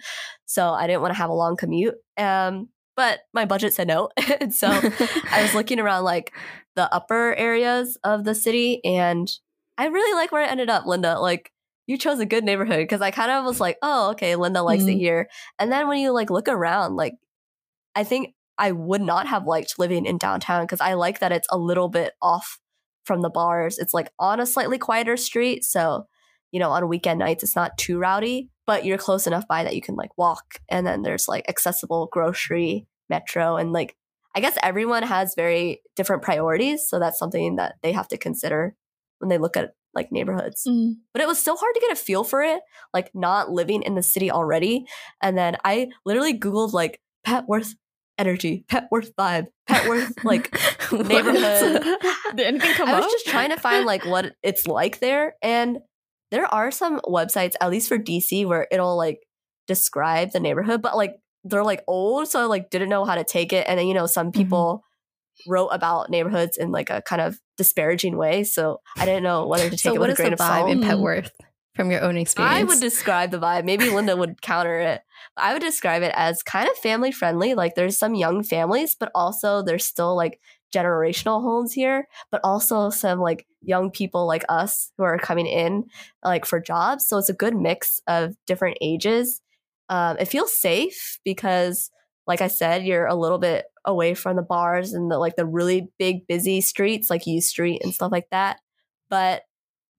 So 0.46 0.70
I 0.70 0.88
didn't 0.88 1.02
want 1.02 1.14
to 1.14 1.18
have 1.18 1.30
a 1.30 1.34
long 1.34 1.58
commute. 1.58 1.96
Um, 2.18 2.70
but 2.96 3.20
my 3.34 3.44
budget 3.44 3.74
said 3.74 3.88
no. 3.90 4.10
and 4.40 4.54
so 4.54 4.68
I 4.70 5.42
was 5.42 5.54
looking 5.54 5.80
around 5.82 6.06
like 6.06 6.32
the 6.78 6.92
upper 6.94 7.36
areas 7.36 7.98
of 8.06 8.24
the 8.24 8.34
city 8.34 8.80
and 8.86 9.30
I 9.78 9.88
really 9.88 10.16
like 10.16 10.32
where 10.32 10.44
I 10.46 10.48
ended 10.50 10.70
up, 10.70 10.86
Linda. 10.86 11.20
Like 11.20 11.52
you 11.88 11.98
chose 11.98 12.20
a 12.20 12.26
good 12.26 12.44
neighborhood 12.44 12.78
because 12.80 13.02
I 13.02 13.12
kind 13.12 13.32
of 13.32 13.44
was 13.46 13.60
like, 13.60 13.78
oh, 13.82 14.12
okay, 14.12 14.36
Linda 14.36 14.62
likes 14.62 14.84
it 14.84 14.96
Mhm. 14.96 15.00
here. 15.00 15.30
And 15.60 15.72
then 15.72 15.88
when 15.88 16.00
you 16.00 16.12
like 16.12 16.30
look 16.30 16.48
around, 16.48 16.96
like 16.96 17.16
I 17.96 18.04
think 18.04 18.34
I 18.58 18.72
would 18.72 19.02
not 19.02 19.28
have 19.28 19.46
liked 19.48 19.80
living 19.80 20.06
in 20.06 20.18
downtown 20.18 20.64
because 20.64 20.82
I 20.82 20.94
like 20.94 21.20
that 21.20 21.32
it's 21.32 21.48
a 21.50 21.58
little 21.58 21.90
bit 21.90 22.14
off 22.22 22.60
from 23.06 23.22
the 23.22 23.30
bars. 23.30 23.78
It's 23.78 23.94
like 23.94 24.12
on 24.20 24.40
a 24.40 24.46
slightly 24.46 24.78
quieter 24.78 25.18
street. 25.18 25.64
So, 25.64 26.06
you 26.52 26.60
know, 26.60 26.70
on 26.72 26.88
weekend 26.88 27.20
nights, 27.20 27.44
it's 27.44 27.56
not 27.56 27.78
too 27.78 27.98
rowdy, 28.00 28.50
but 28.66 28.86
you're 28.86 28.98
close 28.98 29.28
enough 29.28 29.48
by 29.48 29.64
that 29.64 29.76
you 29.76 29.82
can 29.82 29.96
like 29.96 30.18
walk. 30.18 30.60
And 30.70 30.86
then 30.88 31.02
there's 31.02 31.28
like 31.28 31.50
accessible 31.50 32.08
grocery, 32.12 32.88
metro, 33.10 33.58
and 33.58 33.72
like 33.72 33.96
I 34.36 34.40
guess 34.40 34.58
everyone 34.64 35.04
has 35.04 35.36
very 35.36 35.82
different 35.96 36.24
priorities. 36.24 36.88
So 36.88 37.00
that's 37.00 37.20
something 37.20 37.58
that 37.58 37.76
they 37.84 37.92
have 37.92 38.08
to 38.08 38.18
consider 38.18 38.76
when 39.20 39.30
they 39.30 39.38
look 39.38 39.58
at 39.58 39.74
like 39.96 40.12
neighborhoods. 40.12 40.66
Mm. 40.68 40.96
But 41.14 41.22
it 41.22 41.28
was 41.28 41.40
so 41.44 41.56
hard 41.56 41.74
to 41.76 41.82
get 41.82 41.92
a 41.92 41.96
feel 41.96 42.24
for 42.24 42.42
it, 42.42 42.62
like 42.94 43.12
not 43.14 43.52
living 43.52 43.84
in 43.84 43.96
the 43.96 44.04
city 44.04 44.32
already. 44.32 44.86
And 45.22 45.38
then 45.38 45.58
I 45.64 45.90
literally 46.06 46.38
Googled 46.38 46.74
like 46.74 47.00
Petworth 47.26 47.76
energy, 48.18 48.66
Petworth 48.68 49.14
vibe, 49.16 49.48
Petworth 49.70 50.12
like 50.24 50.54
neighborhood. 50.92 51.84
Did 52.36 52.48
anything 52.48 52.74
come 52.74 52.90
I 52.90 52.96
was 52.96 53.06
up? 53.06 53.12
just 53.12 53.28
trying 53.28 53.50
to 53.50 53.60
find 53.60 53.86
like 53.86 54.06
what 54.06 54.34
it's 54.44 54.68
like 54.68 55.00
there. 55.00 55.36
And 55.42 55.80
there 56.32 56.46
are 56.46 56.72
some 56.72 57.00
websites, 57.02 57.54
at 57.62 57.70
least 57.70 57.88
for 57.88 57.98
DC, 57.98 58.46
where 58.46 58.68
it'll 58.72 58.98
like 58.98 59.20
describe 59.68 60.32
the 60.32 60.40
neighborhood, 60.40 60.82
but 60.82 60.98
like 60.98 61.16
they're 61.44 61.64
like 61.64 61.84
old, 61.88 62.28
so 62.28 62.42
I 62.42 62.46
like 62.46 62.70
didn't 62.70 62.90
know 62.90 63.06
how 63.06 63.16
to 63.16 63.24
take 63.24 63.54
it. 63.54 63.66
And 63.68 63.80
then 63.80 63.88
you 63.88 63.94
know, 63.94 64.08
some 64.08 64.32
people 64.32 64.84
wrote 65.48 65.68
about 65.70 66.10
neighborhoods 66.10 66.58
in 66.58 66.72
like 66.72 66.90
a 66.90 67.02
kind 67.02 67.22
of 67.22 67.40
disparaging 67.58 68.18
way. 68.18 68.44
So 68.44 68.80
I 68.98 69.06
didn't 69.06 69.24
know 69.24 69.48
whether 69.48 69.66
to 69.66 69.72
take 69.72 69.80
so 69.80 69.96
it 69.96 70.00
with 70.00 70.12
a 70.12 70.16
grain 70.16 70.34
of 70.34 70.40
vibe 70.40 70.60
salt. 70.60 70.70
in 70.72 70.80
Mm. 70.82 70.88
Petworth 70.88 71.30
from 71.76 71.92
your 71.92 72.02
own 72.02 72.18
experience? 72.18 72.56
I 72.56 72.64
would 72.64 72.80
describe 72.80 73.32
the 73.32 73.40
vibe. 73.40 73.66
Maybe 73.66 73.90
Linda 73.90 74.16
would 74.16 74.42
counter 74.42 74.80
it. 74.80 75.02
I 75.38 75.54
would 75.54 75.62
describe 75.62 76.04
it 76.04 76.14
as 76.16 76.44
kind 76.44 76.70
of 76.70 76.78
family 76.78 77.12
friendly. 77.12 77.56
Like 77.56 77.76
there's 77.76 77.98
some 77.98 78.16
young 78.16 78.44
families, 78.44 78.96
but 79.00 79.12
also 79.16 79.62
there's 79.64 79.86
still 79.86 80.16
like 80.16 80.40
generational 80.74 81.42
homes 81.42 81.74
here, 81.74 82.08
but 82.32 82.42
also 82.44 82.90
some 82.90 83.20
like 83.20 83.46
young 83.62 83.92
people 83.92 84.26
like 84.28 84.44
us 84.50 84.92
who 84.98 85.04
are 85.04 85.18
coming 85.18 85.46
in 85.48 85.86
like 86.24 86.46
for 86.46 86.60
jobs. 86.60 87.08
So 87.08 87.18
it's 87.18 87.30
a 87.30 87.34
good 87.34 87.56
mix 87.56 88.02
of 88.08 88.36
different 88.48 88.78
ages. 88.82 89.42
Um, 89.90 90.18
it 90.20 90.26
feels 90.26 90.60
safe 90.60 91.20
because, 91.24 91.92
like 92.26 92.42
I 92.42 92.48
said, 92.48 92.86
you're 92.86 93.06
a 93.06 93.16
little 93.16 93.38
bit 93.38 93.66
away 93.86 94.14
from 94.14 94.36
the 94.36 94.42
bars 94.42 94.94
and 94.94 95.12
the 95.12 95.18
like 95.18 95.36
the 95.36 95.46
really 95.46 95.90
big 96.00 96.28
busy 96.28 96.62
streets 96.62 97.10
like 97.10 97.28
U 97.28 97.42
Street 97.42 97.82
and 97.84 97.94
stuff 97.94 98.12
like 98.12 98.30
that. 98.32 98.60
But 99.10 99.44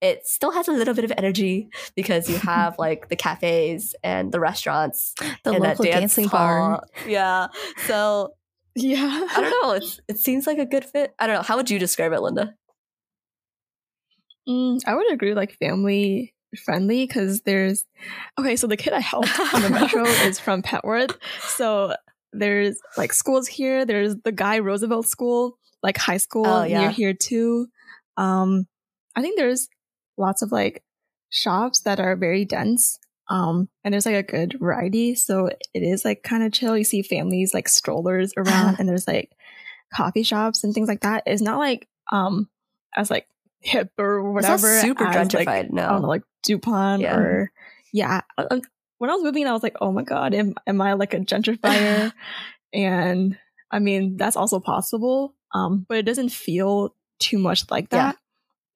it 0.00 0.26
still 0.26 0.50
has 0.50 0.68
a 0.68 0.72
little 0.72 0.94
bit 0.94 1.04
of 1.04 1.12
energy 1.16 1.68
because 1.96 2.28
you 2.28 2.36
have 2.38 2.78
like 2.78 3.08
the 3.08 3.16
cafes 3.16 3.94
and 4.02 4.32
the 4.32 4.40
restaurants 4.40 5.14
the 5.44 5.52
and 5.52 5.60
local 5.60 5.84
that 5.84 5.90
dance 5.90 6.00
dancing 6.00 6.28
bar. 6.28 6.82
Yeah. 7.06 7.48
So 7.86 8.34
yeah. 8.76 9.26
I 9.30 9.40
don't 9.40 9.62
know. 9.62 9.72
It's 9.72 10.00
it 10.08 10.18
seems 10.18 10.46
like 10.46 10.58
a 10.58 10.66
good 10.66 10.84
fit. 10.84 11.14
I 11.18 11.26
don't 11.26 11.36
know. 11.36 11.42
How 11.42 11.56
would 11.56 11.70
you 11.70 11.78
describe 11.78 12.12
it, 12.12 12.20
Linda? 12.20 12.54
Mm, 14.48 14.80
I 14.86 14.94
would 14.94 15.10
agree, 15.10 15.34
like 15.34 15.56
family 15.58 16.34
friendly, 16.64 17.06
because 17.06 17.40
there's 17.42 17.84
okay. 18.38 18.56
So 18.56 18.66
the 18.66 18.76
kid 18.76 18.92
I 18.92 19.00
helped 19.00 19.38
on 19.54 19.62
the 19.62 19.70
metro 19.80 20.04
is 20.04 20.38
from 20.38 20.62
Petworth, 20.62 21.16
so 21.40 21.94
there's 22.38 22.78
like 22.96 23.12
schools 23.12 23.46
here. 23.48 23.84
There's 23.84 24.16
the 24.24 24.32
Guy 24.32 24.58
Roosevelt 24.58 25.06
School, 25.06 25.58
like 25.82 25.96
high 25.98 26.16
school 26.18 26.46
Oh, 26.46 26.64
yeah. 26.64 26.80
near 26.82 26.90
here 26.90 27.14
too. 27.14 27.68
Um, 28.16 28.66
I 29.16 29.22
think 29.22 29.36
there's 29.38 29.68
lots 30.16 30.42
of 30.42 30.52
like 30.52 30.82
shops 31.30 31.80
that 31.82 32.00
are 32.00 32.16
very 32.16 32.44
dense. 32.44 32.98
Um, 33.30 33.68
and 33.82 33.94
there's 33.94 34.04
like 34.06 34.16
a 34.16 34.22
good 34.22 34.56
variety, 34.60 35.14
so 35.14 35.46
it 35.46 35.58
is 35.82 36.04
like 36.04 36.22
kind 36.22 36.42
of 36.42 36.52
chill. 36.52 36.76
You 36.76 36.84
see 36.84 37.00
families 37.02 37.54
like 37.54 37.68
strollers 37.68 38.32
around, 38.36 38.76
and 38.78 38.88
there's 38.88 39.08
like 39.08 39.30
coffee 39.94 40.22
shops 40.22 40.62
and 40.62 40.74
things 40.74 40.88
like 40.88 41.00
that. 41.00 41.22
It's 41.26 41.40
not 41.42 41.58
like 41.58 41.88
um 42.12 42.48
as 42.94 43.10
like 43.10 43.26
hip 43.60 43.92
or 43.98 44.18
It's 44.38 44.46
not 44.46 44.60
whatever. 44.60 44.80
super 44.80 45.04
as, 45.06 45.32
like, 45.32 45.48
gentrified. 45.48 45.70
no. 45.72 45.84
I 45.84 45.88
don't 45.88 46.02
know, 46.02 46.08
like 46.08 46.22
Dupont 46.42 47.00
Yeah. 47.02 47.16
or 47.16 47.52
yeah. 47.94 48.20
When 48.98 49.10
I 49.10 49.14
was 49.14 49.24
moving, 49.24 49.46
I 49.46 49.52
was 49.52 49.62
like, 49.62 49.76
oh 49.80 49.92
my 49.92 50.02
god, 50.02 50.34
am 50.34 50.54
am 50.66 50.80
I 50.80 50.94
like 50.94 51.14
a 51.14 51.18
gentrifier? 51.20 52.12
and 52.72 53.38
I 53.70 53.78
mean, 53.78 54.16
that's 54.16 54.36
also 54.36 54.60
possible. 54.60 55.34
Um, 55.54 55.86
but 55.88 55.98
it 55.98 56.02
doesn't 56.06 56.30
feel 56.30 56.94
too 57.18 57.38
much 57.38 57.70
like 57.70 57.88
Yeah. 57.90 58.12
that. 58.12 58.16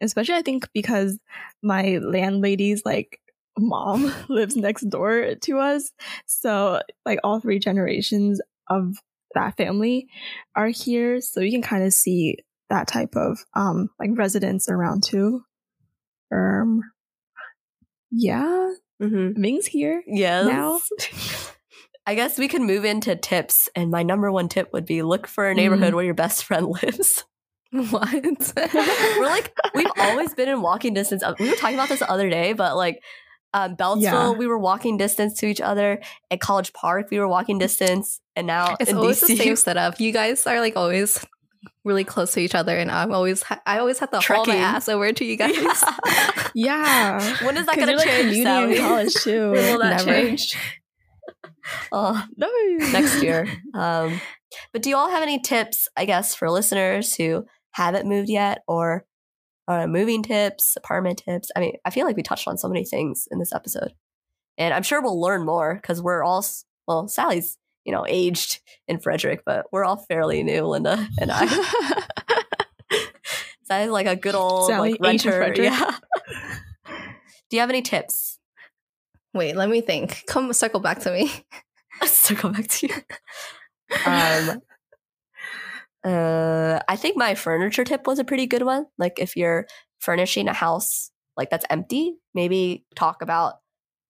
Especially, 0.00 0.34
I 0.36 0.42
think 0.42 0.68
because 0.74 1.18
my 1.62 1.98
landlady's 1.98 2.82
like 2.84 3.20
mom 3.58 4.12
lives 4.28 4.56
next 4.56 4.82
door 4.90 5.34
to 5.42 5.58
us, 5.58 5.90
so 6.26 6.80
like 7.04 7.18
all 7.24 7.40
three 7.40 7.58
generations 7.58 8.40
of 8.68 8.96
that 9.34 9.56
family 9.56 10.08
are 10.54 10.68
here, 10.68 11.20
so 11.20 11.40
you 11.40 11.50
can 11.52 11.62
kind 11.62 11.82
of 11.84 11.92
see 11.92 12.38
that 12.70 12.86
type 12.88 13.16
of 13.16 13.38
um 13.54 13.88
like 13.98 14.10
residents 14.14 14.68
around 14.68 15.02
too. 15.04 15.42
Um, 16.32 16.82
yeah, 18.10 18.72
Mm-hmm. 19.02 19.40
Ming's 19.40 19.66
here. 19.66 20.02
Yes. 20.06 20.46
Now? 20.46 20.80
I 22.06 22.14
guess 22.14 22.38
we 22.38 22.48
can 22.48 22.64
move 22.66 22.84
into 22.86 23.14
tips, 23.16 23.68
and 23.74 23.90
my 23.90 24.02
number 24.02 24.32
one 24.32 24.48
tip 24.48 24.72
would 24.72 24.86
be 24.86 25.02
look 25.02 25.26
for 25.26 25.48
a 25.48 25.54
neighborhood 25.54 25.92
Mm. 25.92 25.96
where 25.96 26.04
your 26.04 26.14
best 26.14 26.44
friend 26.44 26.66
lives. 26.82 27.24
what? 27.70 28.10
We're 28.12 29.26
like 29.26 29.54
we've 29.74 29.86
always 29.98 30.32
been 30.34 30.48
in 30.48 30.62
walking 30.62 30.94
distance. 30.94 31.22
Of, 31.22 31.38
we 31.38 31.50
were 31.50 31.56
talking 31.56 31.76
about 31.76 31.90
this 31.90 31.98
the 31.98 32.10
other 32.10 32.30
day, 32.30 32.54
but 32.54 32.76
like 32.76 33.02
um, 33.52 33.76
Beltsville, 33.76 34.02
Yeah. 34.02 34.30
we 34.30 34.46
were 34.46 34.58
walking 34.58 34.96
distance 34.96 35.38
to 35.40 35.46
each 35.46 35.60
other. 35.60 36.00
At 36.30 36.40
College 36.40 36.72
Park, 36.72 37.08
we 37.10 37.18
were 37.18 37.28
walking 37.28 37.58
distance, 37.58 38.20
and 38.34 38.46
now 38.46 38.76
It's 38.80 38.90
in 38.90 38.96
always 38.96 39.20
DC, 39.20 39.26
the 39.26 39.36
same 39.36 39.56
setup. 39.56 40.00
You 40.00 40.10
guys 40.12 40.46
are 40.46 40.60
like 40.60 40.76
always 40.76 41.24
really 41.88 42.04
close 42.04 42.32
to 42.34 42.40
each 42.40 42.54
other, 42.54 42.76
and 42.76 42.90
I'm 42.90 43.12
always 43.12 43.42
ha- 43.42 43.60
I 43.66 43.78
always 43.78 43.98
have 43.98 44.10
to 44.12 44.20
haul 44.20 44.46
my 44.46 44.56
ass 44.56 44.88
over 44.88 45.10
to 45.12 45.24
you 45.24 45.36
guys. 45.36 45.56
Yeah. 45.56 45.96
Yeah. 46.54 47.44
When 47.44 47.56
is 47.56 47.66
that 47.66 47.76
going 47.76 47.86
to 47.88 47.92
you're, 47.92 47.98
like, 47.98 48.06
change? 48.08 48.20
commuting 48.22 48.44
Sally? 48.44 48.76
in 48.76 48.80
college 48.82 49.14
too. 49.22 49.50
when 49.52 49.72
will 49.72 49.78
that 49.80 50.04
Never. 50.04 50.10
change? 50.10 50.56
Oh, 51.92 52.24
No. 52.36 52.48
next 52.92 53.22
year. 53.22 53.46
Um, 53.74 54.20
but 54.72 54.82
do 54.82 54.88
you 54.90 54.96
all 54.96 55.10
have 55.10 55.22
any 55.22 55.38
tips, 55.38 55.88
I 55.96 56.04
guess, 56.06 56.34
for 56.34 56.50
listeners 56.50 57.14
who 57.14 57.44
haven't 57.72 58.08
moved 58.08 58.28
yet 58.30 58.62
or 58.66 59.04
uh, 59.68 59.86
moving 59.86 60.22
tips, 60.22 60.74
apartment 60.76 61.22
tips? 61.24 61.50
I 61.54 61.60
mean, 61.60 61.74
I 61.84 61.90
feel 61.90 62.06
like 62.06 62.16
we 62.16 62.22
touched 62.22 62.48
on 62.48 62.56
so 62.58 62.66
many 62.68 62.84
things 62.84 63.28
in 63.30 63.38
this 63.38 63.52
episode. 63.52 63.92
And 64.56 64.72
I'm 64.74 64.82
sure 64.82 65.00
we'll 65.02 65.20
learn 65.20 65.44
more 65.44 65.74
because 65.76 66.02
we're 66.02 66.24
all, 66.24 66.44
well, 66.88 67.06
Sally's, 67.08 67.58
you 67.88 67.92
know, 67.92 68.04
aged 68.06 68.60
in 68.86 68.98
Frederick, 68.98 69.44
but 69.46 69.64
we're 69.72 69.82
all 69.82 69.96
fairly 69.96 70.42
new, 70.42 70.66
Linda 70.66 71.08
and 71.18 71.30
I. 71.32 71.46
Sally's 73.62 73.88
like 73.88 74.06
a 74.06 74.14
good 74.14 74.34
old 74.34 74.68
Sally, 74.68 74.90
like 74.90 75.00
renter. 75.00 75.54
Yeah. 75.56 75.90
do 77.48 77.56
you 77.56 77.60
have 77.60 77.70
any 77.70 77.80
tips? 77.80 78.38
Wait, 79.32 79.56
let 79.56 79.70
me 79.70 79.80
think. 79.80 80.24
Come 80.26 80.52
circle 80.52 80.80
back 80.80 80.98
to 81.00 81.12
me. 81.12 81.32
circle 82.04 82.50
back 82.50 82.68
to 82.68 82.88
you. 82.88 82.94
Um, 84.04 84.60
uh, 86.04 86.78
I 86.86 86.96
think 86.96 87.16
my 87.16 87.34
furniture 87.34 87.84
tip 87.84 88.06
was 88.06 88.18
a 88.18 88.24
pretty 88.24 88.46
good 88.46 88.60
one. 88.60 88.84
Like 88.98 89.18
if 89.18 89.34
you're 89.34 89.66
furnishing 89.98 90.46
a 90.46 90.52
house 90.52 91.10
like 91.38 91.48
that's 91.48 91.64
empty, 91.70 92.16
maybe 92.34 92.84
talk 92.96 93.22
about 93.22 93.54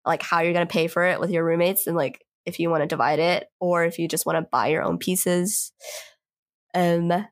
like 0.06 0.24
how 0.24 0.42
you're 0.42 0.52
gonna 0.52 0.66
pay 0.66 0.88
for 0.88 1.06
it 1.06 1.22
with 1.22 1.30
your 1.30 1.46
roommates 1.46 1.88
and 1.88 1.96
like 1.96 2.22
if 2.46 2.60
you 2.60 2.70
want 2.70 2.82
to 2.82 2.88
divide 2.88 3.20
it 3.20 3.48
or 3.60 3.84
if 3.86 4.00
you 4.00 4.08
just 4.08 4.26
want 4.26 4.38
to 4.38 4.50
buy 4.52 4.68
your 4.68 4.84
own 4.84 4.98
pieces. 4.98 5.72
Um, 6.74 7.26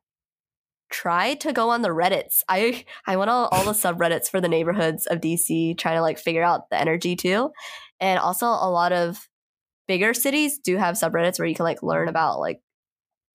try 0.92 1.36
to 1.36 1.54
go 1.54 1.70
on 1.70 1.82
the 1.82 1.90
Reddits. 1.90 2.42
I 2.48 2.86
I 3.08 3.18
went 3.18 3.30
on 3.30 3.50
all 3.52 3.66
the 3.66 3.72
subreddits 3.72 4.30
for 4.30 4.42
the 4.42 4.48
neighborhoods 4.48 5.06
of 5.06 5.22
DC, 5.22 5.78
trying 5.78 5.98
to 5.98 6.02
like 6.02 6.20
figure 6.20 6.44
out 6.44 6.70
the 6.70 6.80
energy 6.80 7.16
too, 7.16 7.52
and 8.00 8.20
also 8.20 8.46
a 8.46 8.70
lot 8.70 8.92
of 8.92 9.28
bigger 9.88 10.14
cities 10.14 10.60
do 10.60 10.78
have 10.78 10.96
subreddits 10.96 11.40
where 11.40 11.48
you 11.48 11.56
can 11.56 11.66
like 11.66 11.82
learn 11.82 12.08
about 12.08 12.40
like 12.40 12.62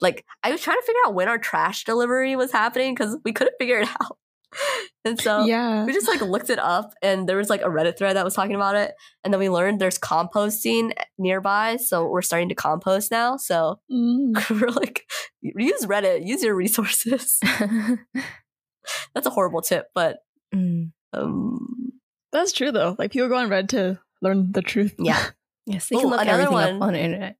like 0.00 0.24
I 0.42 0.52
was 0.52 0.60
trying 0.60 0.78
to 0.78 0.86
figure 0.86 1.00
out 1.06 1.14
when 1.14 1.28
our 1.28 1.38
trash 1.38 1.84
delivery 1.84 2.36
was 2.36 2.52
happening 2.52 2.94
because 2.94 3.16
we 3.24 3.32
couldn't 3.32 3.56
figure 3.58 3.80
it 3.80 3.88
out. 4.02 4.18
And 5.06 5.20
so 5.20 5.44
yeah. 5.44 5.84
we 5.84 5.92
just 5.92 6.08
like 6.08 6.22
looked 6.22 6.48
it 6.48 6.58
up 6.58 6.94
and 7.02 7.28
there 7.28 7.36
was 7.36 7.50
like 7.50 7.60
a 7.60 7.66
Reddit 7.68 7.98
thread 7.98 8.16
that 8.16 8.24
was 8.24 8.32
talking 8.32 8.54
about 8.54 8.74
it. 8.74 8.94
And 9.22 9.34
then 9.34 9.38
we 9.38 9.50
learned 9.50 9.78
there's 9.78 9.98
composting 9.98 10.92
nearby. 11.18 11.76
So 11.76 12.06
we're 12.08 12.22
starting 12.22 12.48
to 12.48 12.54
compost 12.54 13.10
now. 13.10 13.36
So 13.36 13.80
Mm. 13.92 14.32
we're 14.60 14.70
like, 14.70 15.04
use 15.42 15.84
Reddit, 15.84 16.26
use 16.26 16.42
your 16.42 16.54
resources. 16.54 17.38
That's 19.14 19.26
a 19.26 19.30
horrible 19.30 19.60
tip, 19.62 19.88
but 19.94 20.18
Mm. 20.54 20.92
um, 21.12 21.92
That's 22.32 22.52
true 22.52 22.72
though. 22.72 22.96
Like 22.98 23.10
people 23.12 23.28
go 23.28 23.36
on 23.36 23.48
Reddit 23.50 23.68
to 23.70 23.98
learn 24.22 24.52
the 24.52 24.62
truth. 24.62 24.94
yeah. 24.98 25.22
Yes, 25.66 25.88
they 25.88 25.96
Ooh, 25.96 26.00
can 26.00 26.08
look 26.10 26.20
another 26.22 26.42
everything 26.44 26.52
one. 26.54 26.76
up 26.76 26.82
on 26.82 26.92
the 26.94 27.00
internet. 27.00 27.36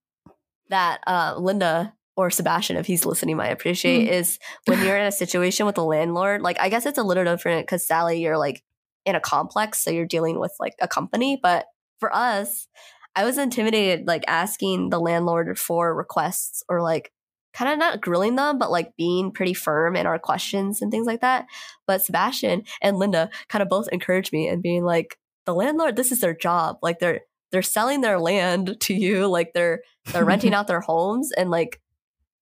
that 0.70 1.00
uh, 1.06 1.34
Linda 1.38 1.94
or 2.16 2.30
Sebastian, 2.30 2.76
if 2.76 2.86
he's 2.86 3.04
listening, 3.04 3.36
might 3.36 3.48
appreciate 3.48 4.08
Mm. 4.08 4.12
is 4.12 4.38
when 4.66 4.84
you're 4.84 4.96
in 4.96 5.06
a 5.06 5.12
situation 5.12 5.66
with 5.66 5.78
a 5.78 5.82
landlord. 5.82 6.42
Like, 6.42 6.60
I 6.60 6.68
guess 6.68 6.86
it's 6.86 6.98
a 6.98 7.02
little 7.02 7.24
different 7.24 7.66
because 7.66 7.86
Sally, 7.86 8.20
you're 8.20 8.38
like 8.38 8.62
in 9.04 9.14
a 9.14 9.20
complex, 9.20 9.82
so 9.82 9.90
you're 9.90 10.06
dealing 10.06 10.38
with 10.38 10.52
like 10.60 10.74
a 10.80 10.88
company. 10.88 11.38
But 11.42 11.66
for 12.00 12.14
us, 12.14 12.68
I 13.16 13.24
was 13.24 13.38
intimidated, 13.38 14.06
like 14.06 14.24
asking 14.28 14.90
the 14.90 15.00
landlord 15.00 15.58
for 15.58 15.94
requests 15.94 16.62
or 16.68 16.82
like 16.82 17.10
kind 17.52 17.72
of 17.72 17.78
not 17.78 18.00
grilling 18.00 18.34
them, 18.34 18.58
but 18.58 18.70
like 18.70 18.96
being 18.96 19.30
pretty 19.30 19.54
firm 19.54 19.94
in 19.94 20.06
our 20.06 20.18
questions 20.18 20.82
and 20.82 20.90
things 20.90 21.06
like 21.06 21.20
that. 21.20 21.46
But 21.86 22.02
Sebastian 22.02 22.64
and 22.82 22.98
Linda 22.98 23.30
kind 23.48 23.62
of 23.62 23.68
both 23.68 23.88
encouraged 23.92 24.32
me 24.32 24.48
and 24.48 24.62
being 24.62 24.84
like, 24.84 25.16
the 25.46 25.54
landlord, 25.54 25.94
this 25.96 26.10
is 26.10 26.20
their 26.20 26.34
job. 26.34 26.78
Like 26.82 26.98
they're 27.00 27.20
they're 27.52 27.62
selling 27.62 28.00
their 28.00 28.18
land 28.18 28.76
to 28.80 28.94
you, 28.94 29.28
like 29.28 29.52
they're 29.54 29.82
they're 30.06 30.24
renting 30.24 30.54
out 30.56 30.66
their 30.66 30.80
homes 30.80 31.30
and 31.36 31.50
like 31.50 31.80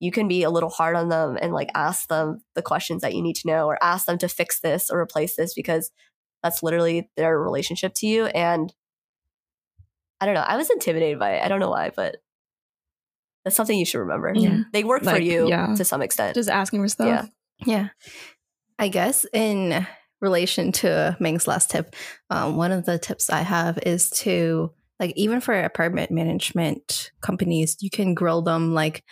you 0.03 0.11
can 0.11 0.27
be 0.27 0.43
a 0.43 0.51
little 0.51 0.69
hard 0.69 0.97
on 0.97 1.09
them 1.11 1.39
and 1.41 1.53
like 1.53 1.71
ask 1.77 2.09
them 2.09 2.41
the 2.57 2.61
questions 2.61 3.03
that 3.03 3.15
you 3.15 3.23
need 3.23 3.37
to 3.37 3.47
know 3.47 3.67
or 3.67 3.79
ask 3.81 4.05
them 4.05 4.19
to 4.19 4.29
fix 4.29 4.59
this 4.59 4.91
or 4.91 5.01
replace 5.01 5.37
this 5.37 5.55
because 5.55 5.93
that's 6.43 6.61
literally 6.61 7.09
their 7.17 7.39
relationship 7.39 7.95
to 7.95 8.09
you. 8.09 8.27
And 8.27 8.75
I 10.21 10.27
don't 10.27 10.35
know, 10.35 10.41
I 10.41 10.57
was 10.57 10.71
intimidated 10.71 11.21
by 11.21 11.35
it. 11.35 11.45
I 11.45 11.47
don't 11.47 11.61
know 11.61 11.71
why, 11.71 11.93
but 11.95 12.17
that's 13.45 13.55
something 13.55 13.79
you 13.79 13.85
should 13.85 14.01
remember. 14.01 14.33
Yeah. 14.35 14.63
They 14.73 14.83
work 14.83 15.05
for 15.05 15.21
you 15.21 15.49
yeah. 15.49 15.73
to 15.77 15.85
some 15.85 16.03
extent. 16.03 16.35
Just 16.35 16.51
asking 16.51 16.83
for 16.83 16.89
stuff. 16.89 17.07
Yeah. 17.07 17.27
Yeah. 17.65 17.89
I 18.81 18.89
guess 18.89 19.25
in 19.33 19.87
relation 20.21 20.73
to 20.73 21.17
Ming's 21.21 21.47
last 21.47 21.71
tip, 21.71 21.95
um, 22.29 22.57
one 22.57 22.73
of 22.73 22.87
the 22.87 22.99
tips 22.99 23.31
I 23.31 23.43
have 23.43 23.79
is 23.87 24.11
to 24.11 24.73
like 24.99 25.13
even 25.15 25.41
for 25.41 25.55
apartment 25.55 26.11
management 26.11 27.13
companies, 27.21 27.77
you 27.81 27.91
can 27.91 28.15
grill 28.15 28.43
them 28.43 28.75
like 28.75 29.05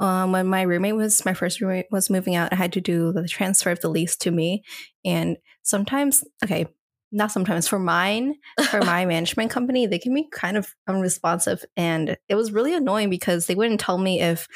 um, 0.00 0.32
when 0.32 0.46
my 0.46 0.62
roommate 0.62 0.96
was 0.96 1.24
my 1.24 1.34
first 1.34 1.60
roommate 1.60 1.86
was 1.90 2.10
moving 2.10 2.34
out, 2.34 2.52
I 2.52 2.56
had 2.56 2.72
to 2.72 2.80
do 2.80 3.12
the 3.12 3.28
transfer 3.28 3.70
of 3.70 3.80
the 3.80 3.90
lease 3.90 4.16
to 4.18 4.30
me. 4.30 4.64
And 5.04 5.36
sometimes, 5.62 6.24
okay, 6.42 6.66
not 7.12 7.32
sometimes 7.32 7.68
for 7.68 7.78
mine, 7.78 8.36
for 8.70 8.80
my 8.80 9.04
management 9.06 9.50
company, 9.50 9.86
they 9.86 9.98
can 9.98 10.14
be 10.14 10.26
kind 10.32 10.56
of 10.56 10.74
unresponsive. 10.88 11.64
And 11.76 12.16
it 12.28 12.34
was 12.34 12.52
really 12.52 12.74
annoying 12.74 13.10
because 13.10 13.46
they 13.46 13.54
wouldn't 13.54 13.80
tell 13.80 13.98
me 13.98 14.20
if 14.20 14.48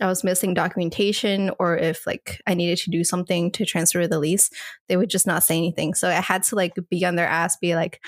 I 0.00 0.06
was 0.06 0.22
missing 0.22 0.54
documentation 0.54 1.50
or 1.58 1.76
if 1.76 2.06
like 2.06 2.40
I 2.46 2.54
needed 2.54 2.78
to 2.78 2.90
do 2.90 3.02
something 3.02 3.50
to 3.52 3.64
transfer 3.64 4.06
the 4.06 4.18
lease. 4.18 4.50
They 4.88 4.96
would 4.96 5.10
just 5.10 5.26
not 5.26 5.42
say 5.42 5.56
anything. 5.56 5.94
So 5.94 6.08
I 6.08 6.12
had 6.12 6.44
to 6.44 6.56
like 6.56 6.74
be 6.90 7.04
on 7.04 7.16
their 7.16 7.28
ass, 7.28 7.56
be 7.56 7.74
like, 7.74 8.00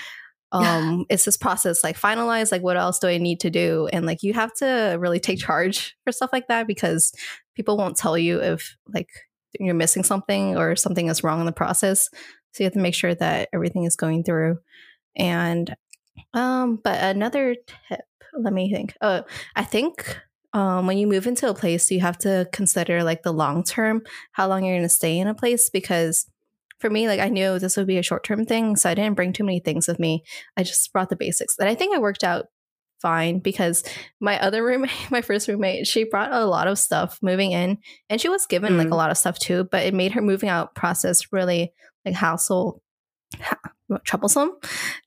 um, 0.51 1.05
is 1.09 1.25
this 1.25 1.37
process 1.37 1.83
like 1.83 1.99
finalized? 1.99 2.51
Like 2.51 2.61
what 2.61 2.77
else 2.77 2.99
do 2.99 3.07
I 3.07 3.17
need 3.17 3.39
to 3.41 3.49
do? 3.49 3.89
And 3.91 4.05
like 4.05 4.23
you 4.23 4.33
have 4.33 4.53
to 4.55 4.97
really 4.99 5.19
take 5.19 5.39
charge 5.39 5.95
for 6.03 6.11
stuff 6.11 6.29
like 6.31 6.47
that 6.47 6.67
because 6.67 7.11
people 7.55 7.77
won't 7.77 7.97
tell 7.97 8.17
you 8.17 8.41
if 8.41 8.75
like 8.93 9.09
you're 9.59 9.73
missing 9.73 10.03
something 10.03 10.57
or 10.57 10.75
something 10.75 11.07
is 11.07 11.23
wrong 11.23 11.39
in 11.39 11.45
the 11.45 11.51
process. 11.51 12.09
So 12.51 12.63
you 12.63 12.65
have 12.65 12.73
to 12.73 12.79
make 12.79 12.95
sure 12.95 13.15
that 13.15 13.49
everything 13.53 13.83
is 13.83 13.95
going 13.95 14.23
through. 14.23 14.59
And 15.15 15.75
um, 16.33 16.79
but 16.83 17.01
another 17.03 17.55
tip, 17.89 18.01
let 18.37 18.53
me 18.53 18.71
think. 18.71 18.93
Oh, 19.01 19.23
I 19.55 19.63
think 19.63 20.17
um, 20.53 20.87
when 20.87 20.97
you 20.97 21.07
move 21.07 21.27
into 21.27 21.49
a 21.49 21.53
place, 21.53 21.91
you 21.91 21.99
have 21.99 22.17
to 22.19 22.47
consider 22.53 23.03
like 23.03 23.23
the 23.23 23.33
long 23.33 23.63
term, 23.63 24.03
how 24.31 24.47
long 24.47 24.63
you're 24.63 24.75
going 24.75 24.83
to 24.83 24.89
stay 24.89 25.17
in 25.17 25.27
a 25.27 25.35
place. 25.35 25.69
Because 25.69 26.27
for 26.79 26.89
me, 26.89 27.07
like 27.07 27.19
I 27.19 27.29
knew 27.29 27.57
this 27.59 27.77
would 27.77 27.87
be 27.87 27.97
a 27.97 28.03
short 28.03 28.23
term 28.23 28.45
thing, 28.45 28.75
so 28.75 28.89
I 28.89 28.93
didn't 28.95 29.15
bring 29.15 29.33
too 29.33 29.43
many 29.43 29.59
things 29.59 29.87
with 29.87 29.99
me. 29.99 30.23
I 30.57 30.63
just 30.63 30.91
brought 30.93 31.09
the 31.09 31.15
basics, 31.15 31.55
and 31.59 31.69
I 31.69 31.75
think 31.75 31.95
I 31.95 31.99
worked 31.99 32.23
out 32.23 32.45
fine 33.01 33.39
because 33.39 33.83
my 34.21 34.39
other 34.41 34.63
roommate, 34.63 34.91
my 35.11 35.21
first 35.21 35.47
roommate, 35.47 35.85
she 35.87 36.03
brought 36.05 36.31
a 36.31 36.45
lot 36.45 36.67
of 36.67 36.79
stuff 36.79 37.19
moving 37.21 37.51
in, 37.51 37.77
and 38.09 38.19
she 38.19 38.29
was 38.29 38.45
given 38.45 38.77
like 38.77 38.87
Mm. 38.87 38.91
a 38.93 38.95
lot 38.95 39.11
of 39.11 39.17
stuff 39.17 39.37
too. 39.39 39.65
But 39.71 39.83
it 39.85 39.93
made 39.93 40.13
her 40.13 40.21
moving 40.21 40.49
out 40.49 40.75
process 40.75 41.31
really 41.31 41.73
like 42.05 42.15
hassle 42.15 42.81
ha- 43.39 43.59
troublesome 44.03 44.51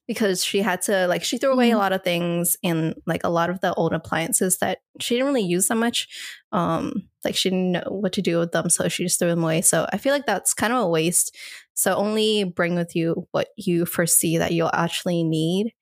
because 0.07 0.45
she 0.45 0.61
had 0.63 0.81
to 0.83 1.07
like 1.09 1.25
she 1.25 1.37
threw 1.39 1.53
away 1.53 1.71
a 1.71 1.75
Mhm. 1.75 1.79
lot 1.79 1.93
of 1.93 2.03
things 2.05 2.57
and 2.63 2.95
like 3.07 3.23
a 3.25 3.29
lot 3.29 3.51
of 3.51 3.61
the 3.61 3.75
old 3.75 3.93
appliances 3.93 4.59
that 4.59 4.79
she 5.01 5.15
didn't 5.15 5.27
really 5.27 5.43
use 5.43 5.67
that 5.69 5.75
much 5.77 6.07
um 6.53 7.09
like 7.25 7.35
she 7.35 7.51
didn't 7.51 7.73
know 7.73 7.85
what 7.89 8.13
to 8.13 8.23
do 8.23 8.39
with 8.39 8.53
them 8.53 8.71
so 8.71 8.89
she 8.89 9.03
just 9.05 9.19
threw 9.19 9.29
them 9.29 9.43
away. 9.43 9.61
So 9.63 9.87
i 9.93 9.99
feel 9.99 10.13
like 10.13 10.27
that's 10.27 10.55
kind 10.55 10.73
of 10.73 10.81
a 10.81 10.89
waste. 10.89 11.37
So 11.75 11.95
only 11.95 12.45
bring 12.45 12.75
with 12.77 12.95
you 12.97 13.27
what 13.33 13.49
you 13.57 13.85
foresee 13.87 14.39
that 14.39 14.53
you'll 14.53 14.71
actually 14.73 15.25
need. 15.25 15.73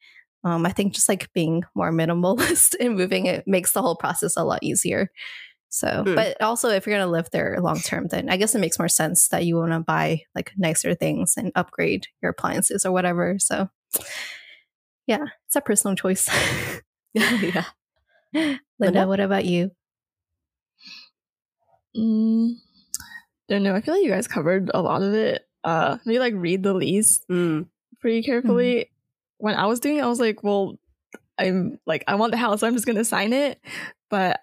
Um 0.45 0.65
i 0.67 0.73
think 0.73 0.95
just 0.95 1.09
like 1.09 1.31
being 1.35 1.65
more 1.75 1.93
minimalist 1.93 2.75
and 2.81 2.97
moving 2.97 3.27
it 3.27 3.45
makes 3.47 3.73
the 3.73 3.83
whole 3.83 3.97
process 3.97 4.37
a 4.37 4.45
lot 4.45 4.63
easier 4.63 5.11
so, 5.77 6.05
Hmm. 6.07 6.15
but 6.15 6.41
also 6.43 6.69
if 6.71 6.87
you're 6.87 6.97
going 6.97 7.07
to 7.07 7.11
live 7.11 7.29
there 7.33 7.59
long 7.61 7.79
term, 7.81 8.07
then 8.09 8.29
I 8.31 8.37
guess 8.37 8.55
it 8.55 8.61
makes 8.61 8.79
more 8.79 8.89
sense 8.89 9.29
that 9.29 9.45
you 9.45 9.57
want 9.57 9.73
to 9.73 9.81
buy 9.81 10.23
like 10.35 10.53
nicer 10.57 10.95
things 10.95 11.35
and 11.37 11.53
upgrade 11.55 12.07
your 12.23 12.31
appliances 12.31 12.87
or 12.87 12.93
whatever. 12.93 13.37
So, 13.39 13.69
yeah, 15.07 15.25
it's 15.47 15.57
a 15.57 15.61
personal 15.61 15.95
choice. 15.97 16.29
yeah. 17.15 17.65
Linda, 18.33 18.59
Linda? 18.79 19.07
what 19.07 19.21
about 19.21 19.45
you? 19.45 19.71
Mm, 21.97 22.55
don't 23.49 23.63
know. 23.63 23.75
I 23.75 23.81
feel 23.81 23.95
like 23.95 24.05
you 24.05 24.11
guys 24.11 24.29
covered 24.29 24.71
a 24.75 24.83
lot 24.83 25.03
of 25.03 25.15
it. 25.15 25.43
Uh, 25.65 25.99
maybe 26.05 26.19
like 26.19 26.35
read 26.37 26.63
the 26.63 26.75
lease 26.75 27.21
Mm. 27.31 27.67
pretty 28.01 28.23
carefully. 28.23 28.91
When 29.39 29.55
I 29.55 29.67
was 29.67 29.81
doing 29.81 29.99
it, 29.99 30.03
I 30.05 30.07
was 30.07 30.21
like, 30.21 30.43
well, 30.43 30.77
I'm 31.39 31.79
like, 31.87 32.05
I 32.07 32.15
want 32.15 32.33
the 32.33 32.39
house, 32.39 32.61
so 32.61 32.67
I'm 32.67 32.75
just 32.75 32.87
gonna 32.87 33.05
sign 33.05 33.33
it. 33.33 33.61
But 34.11 34.41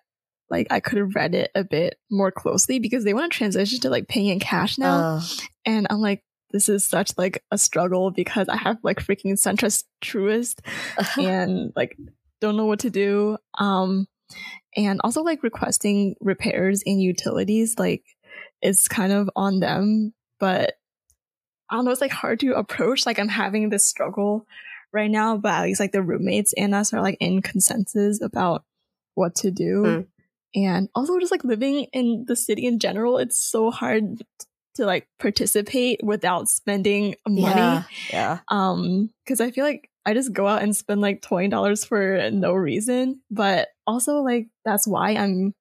like, 0.54 0.68
I 0.70 0.80
could 0.80 1.00
have 1.00 1.16
read 1.16 1.34
it 1.34 1.50
a 1.56 1.64
bit 1.64 1.98
more 2.12 2.32
closely 2.32 2.78
because 2.80 3.04
they 3.04 3.14
want 3.14 3.32
to 3.32 3.38
transition 3.38 3.80
to 3.82 3.90
like 3.90 4.08
paying 4.08 4.28
in 4.28 4.40
cash 4.40 4.78
now, 4.78 5.18
Uh, 5.18 5.22
and 5.66 5.88
I'm 5.90 6.00
like, 6.00 6.24
this 6.52 6.70
is 6.70 6.86
such 6.86 7.12
like 7.18 7.44
a 7.50 7.58
struggle 7.58 8.12
because 8.12 8.48
I 8.48 8.58
have 8.58 8.78
like 8.84 9.00
freaking 9.00 9.34
SunTrust 9.34 9.86
Truist 10.04 10.60
and 11.18 11.74
like 11.76 11.98
don't 12.40 12.56
know 12.56 12.68
what 12.68 12.82
to 12.82 12.92
do. 12.92 13.38
Um, 13.58 14.08
and 14.78 15.02
also 15.04 15.24
like 15.24 15.42
requesting 15.42 16.16
repairs 16.22 16.84
and 16.86 17.02
utilities, 17.02 17.80
like 17.80 18.04
it's 18.62 18.88
kind 18.88 19.12
of 19.12 19.30
on 19.36 19.60
them, 19.60 20.14
but 20.40 20.74
I 21.70 21.76
don't 21.76 21.86
know, 21.86 21.92
it's 21.92 22.02
like 22.02 22.12
hard 22.12 22.40
to 22.42 22.54
approach. 22.54 23.08
Like 23.08 23.18
I'm 23.18 23.30
having 23.30 23.70
this 23.70 23.90
struggle 23.90 24.46
right 24.92 25.10
now, 25.10 25.38
but 25.38 25.54
at 25.54 25.64
least 25.64 25.80
like 25.80 25.92
the 25.92 26.04
roommates 26.04 26.54
and 26.54 26.76
us 26.76 26.94
are 26.94 27.02
like 27.02 27.18
in 27.20 27.42
consensus 27.42 28.22
about 28.22 28.64
what 29.16 29.36
to 29.36 29.52
do. 29.52 29.84
Mm. 29.84 30.08
And 30.56 30.90
also 30.94 31.20
just 31.20 31.32
like 31.32 31.44
living 31.44 31.88
in 31.94 32.26
the 32.28 32.36
city 32.36 32.66
in 32.66 32.80
general, 32.80 33.18
it's 33.18 33.40
so 33.40 33.72
hard 33.72 34.24
to 34.76 34.86
like 34.86 35.08
participate 35.20 36.00
without 36.04 36.50
spending 36.50 37.16
money 37.28 37.42
Yeah. 37.44 37.84
Yeah. 38.12 38.40
um 38.50 39.12
because 39.24 39.40
i 39.40 39.52
feel 39.52 39.64
like 39.64 39.88
i 40.04 40.16
just 40.16 40.34
go 40.34 40.48
out 40.48 40.64
and 40.64 40.76
spend 40.76 41.00
like 41.00 41.22
$20 41.22 41.88
for 41.88 42.32
no 42.32 42.54
reason 42.54 43.22
but 43.30 43.68
also 43.86 44.22
like 44.22 44.48
that's 44.66 44.88
why 44.88 45.12
i'm 45.12 45.54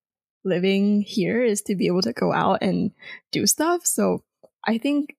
living 0.47 1.03
here 1.03 1.43
is 1.45 1.61
to 1.63 1.77
be 1.77 1.89
able 1.89 2.01
to 2.01 2.15
go 2.15 2.33
out 2.33 2.63
and 2.63 2.91
do 3.33 3.47
stuff 3.47 3.85
so 3.85 4.25
i 4.67 4.79
think 4.79 5.15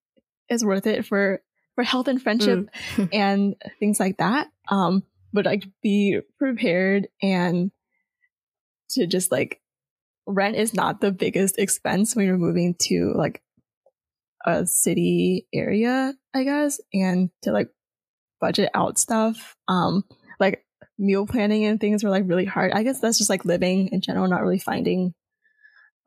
it's 0.50 0.66
worth 0.66 0.88
it 0.88 1.06
for 1.06 1.44
for 1.76 1.84
health 1.84 2.08
and 2.08 2.20
friendship 2.20 2.68
Mm. 2.96 3.10
and 3.14 3.56
things 3.80 4.00
like 4.00 4.18
that 4.18 4.48
um 4.70 5.04
but 5.34 5.46
like 5.46 5.66
be 5.84 6.20
prepared 6.40 7.10
and 7.22 7.70
to 8.90 9.06
just 9.06 9.32
like 9.32 9.60
rent 10.26 10.56
is 10.56 10.74
not 10.74 11.02
the 11.02 11.12
biggest 11.12 11.58
expense 11.60 12.16
when 12.16 12.26
you're 12.26 12.38
moving 12.38 12.76
to 12.82 13.14
like 13.16 13.42
a 14.46 14.66
city 14.66 15.48
area, 15.54 16.14
I 16.34 16.44
guess, 16.44 16.80
and 16.94 17.30
to 17.44 17.52
like 17.52 17.70
budget 18.42 18.70
out 18.74 18.98
stuff. 18.98 19.56
Um, 19.68 20.04
like 20.40 20.66
meal 20.98 21.26
planning 21.26 21.66
and 21.66 21.80
things 21.80 22.04
were 22.04 22.10
like 22.10 22.24
really 22.28 22.46
hard. 22.46 22.72
I 22.72 22.84
guess 22.84 23.00
that's 23.00 23.18
just 23.18 23.30
like 23.30 23.46
living 23.46 23.90
in 23.90 24.02
general, 24.02 24.28
not 24.28 24.42
really 24.42 24.60
finding 24.60 25.14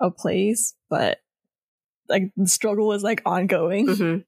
a 0.00 0.10
place, 0.10 0.74
but 0.90 1.18
like 2.08 2.30
the 2.36 2.46
struggle 2.46 2.92
is 2.92 3.02
like 3.02 3.22
ongoing. 3.24 3.86
Mhm. 3.86 4.24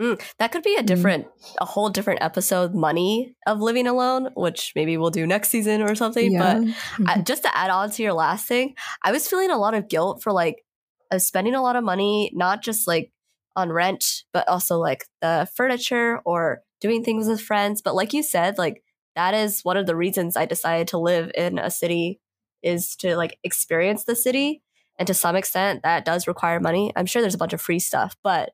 Mm, 0.00 0.22
that 0.38 0.52
could 0.52 0.62
be 0.62 0.76
a 0.76 0.82
different, 0.82 1.26
a 1.60 1.64
whole 1.64 1.88
different 1.90 2.22
episode, 2.22 2.72
money 2.72 3.34
of 3.46 3.60
living 3.60 3.88
alone, 3.88 4.28
which 4.36 4.72
maybe 4.76 4.96
we'll 4.96 5.10
do 5.10 5.26
next 5.26 5.48
season 5.48 5.82
or 5.82 5.96
something. 5.96 6.32
Yeah. 6.32 6.60
But 6.98 7.08
I, 7.08 7.20
just 7.20 7.42
to 7.42 7.56
add 7.56 7.70
on 7.70 7.90
to 7.90 8.02
your 8.02 8.12
last 8.12 8.46
thing, 8.46 8.74
I 9.02 9.10
was 9.10 9.26
feeling 9.26 9.50
a 9.50 9.58
lot 9.58 9.74
of 9.74 9.88
guilt 9.88 10.22
for 10.22 10.32
like 10.32 10.62
uh, 11.10 11.18
spending 11.18 11.54
a 11.54 11.62
lot 11.62 11.74
of 11.74 11.82
money, 11.82 12.30
not 12.32 12.62
just 12.62 12.86
like 12.86 13.10
on 13.56 13.72
rent, 13.72 14.04
but 14.32 14.46
also 14.48 14.78
like 14.78 15.04
the 15.20 15.48
furniture 15.56 16.20
or 16.24 16.60
doing 16.80 17.02
things 17.02 17.26
with 17.26 17.40
friends. 17.40 17.82
But 17.82 17.96
like 17.96 18.12
you 18.12 18.22
said, 18.22 18.56
like 18.56 18.84
that 19.16 19.34
is 19.34 19.62
one 19.62 19.76
of 19.76 19.86
the 19.86 19.96
reasons 19.96 20.36
I 20.36 20.46
decided 20.46 20.86
to 20.88 20.98
live 20.98 21.32
in 21.34 21.58
a 21.58 21.72
city 21.72 22.20
is 22.62 22.94
to 22.96 23.16
like 23.16 23.36
experience 23.42 24.04
the 24.04 24.14
city. 24.14 24.62
And 24.96 25.08
to 25.08 25.14
some 25.14 25.34
extent, 25.34 25.82
that 25.82 26.04
does 26.04 26.28
require 26.28 26.60
money. 26.60 26.92
I'm 26.94 27.06
sure 27.06 27.20
there's 27.20 27.34
a 27.34 27.38
bunch 27.38 27.52
of 27.52 27.60
free 27.60 27.80
stuff, 27.80 28.16
but 28.22 28.50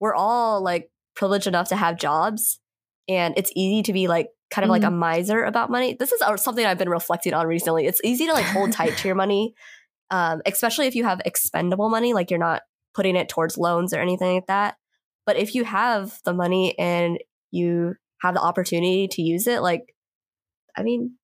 we're 0.00 0.14
all 0.14 0.62
like 0.62 0.90
privileged 1.14 1.46
enough 1.46 1.68
to 1.68 1.76
have 1.76 1.98
jobs. 1.98 2.60
And 3.08 3.34
it's 3.36 3.52
easy 3.56 3.82
to 3.84 3.92
be 3.92 4.06
like 4.06 4.28
kind 4.50 4.64
of 4.64 4.70
like 4.70 4.84
a 4.84 4.90
miser 4.90 5.44
about 5.44 5.70
money. 5.70 5.96
This 5.98 6.12
is 6.12 6.22
uh, 6.22 6.36
something 6.36 6.64
I've 6.64 6.78
been 6.78 6.88
reflecting 6.88 7.34
on 7.34 7.46
recently. 7.46 7.86
It's 7.86 8.00
easy 8.04 8.26
to 8.26 8.32
like 8.32 8.44
hold 8.44 8.72
tight 8.72 8.96
to 8.98 9.08
your 9.08 9.14
money, 9.24 9.54
um, 10.10 10.40
especially 10.46 10.86
if 10.86 10.94
you 10.94 11.04
have 11.04 11.20
expendable 11.24 11.90
money, 11.90 12.12
like 12.12 12.30
you're 12.30 12.38
not 12.38 12.62
putting 12.94 13.16
it 13.16 13.28
towards 13.28 13.58
loans 13.58 13.92
or 13.92 14.00
anything 14.00 14.34
like 14.34 14.46
that. 14.46 14.76
But 15.26 15.36
if 15.36 15.54
you 15.54 15.64
have 15.64 16.18
the 16.24 16.32
money 16.32 16.78
and 16.78 17.18
you 17.50 17.94
have 18.22 18.34
the 18.34 18.40
opportunity 18.40 19.08
to 19.08 19.22
use 19.22 19.46
it, 19.46 19.60
like, 19.60 19.94
I 20.76 20.82
mean, 20.82 21.16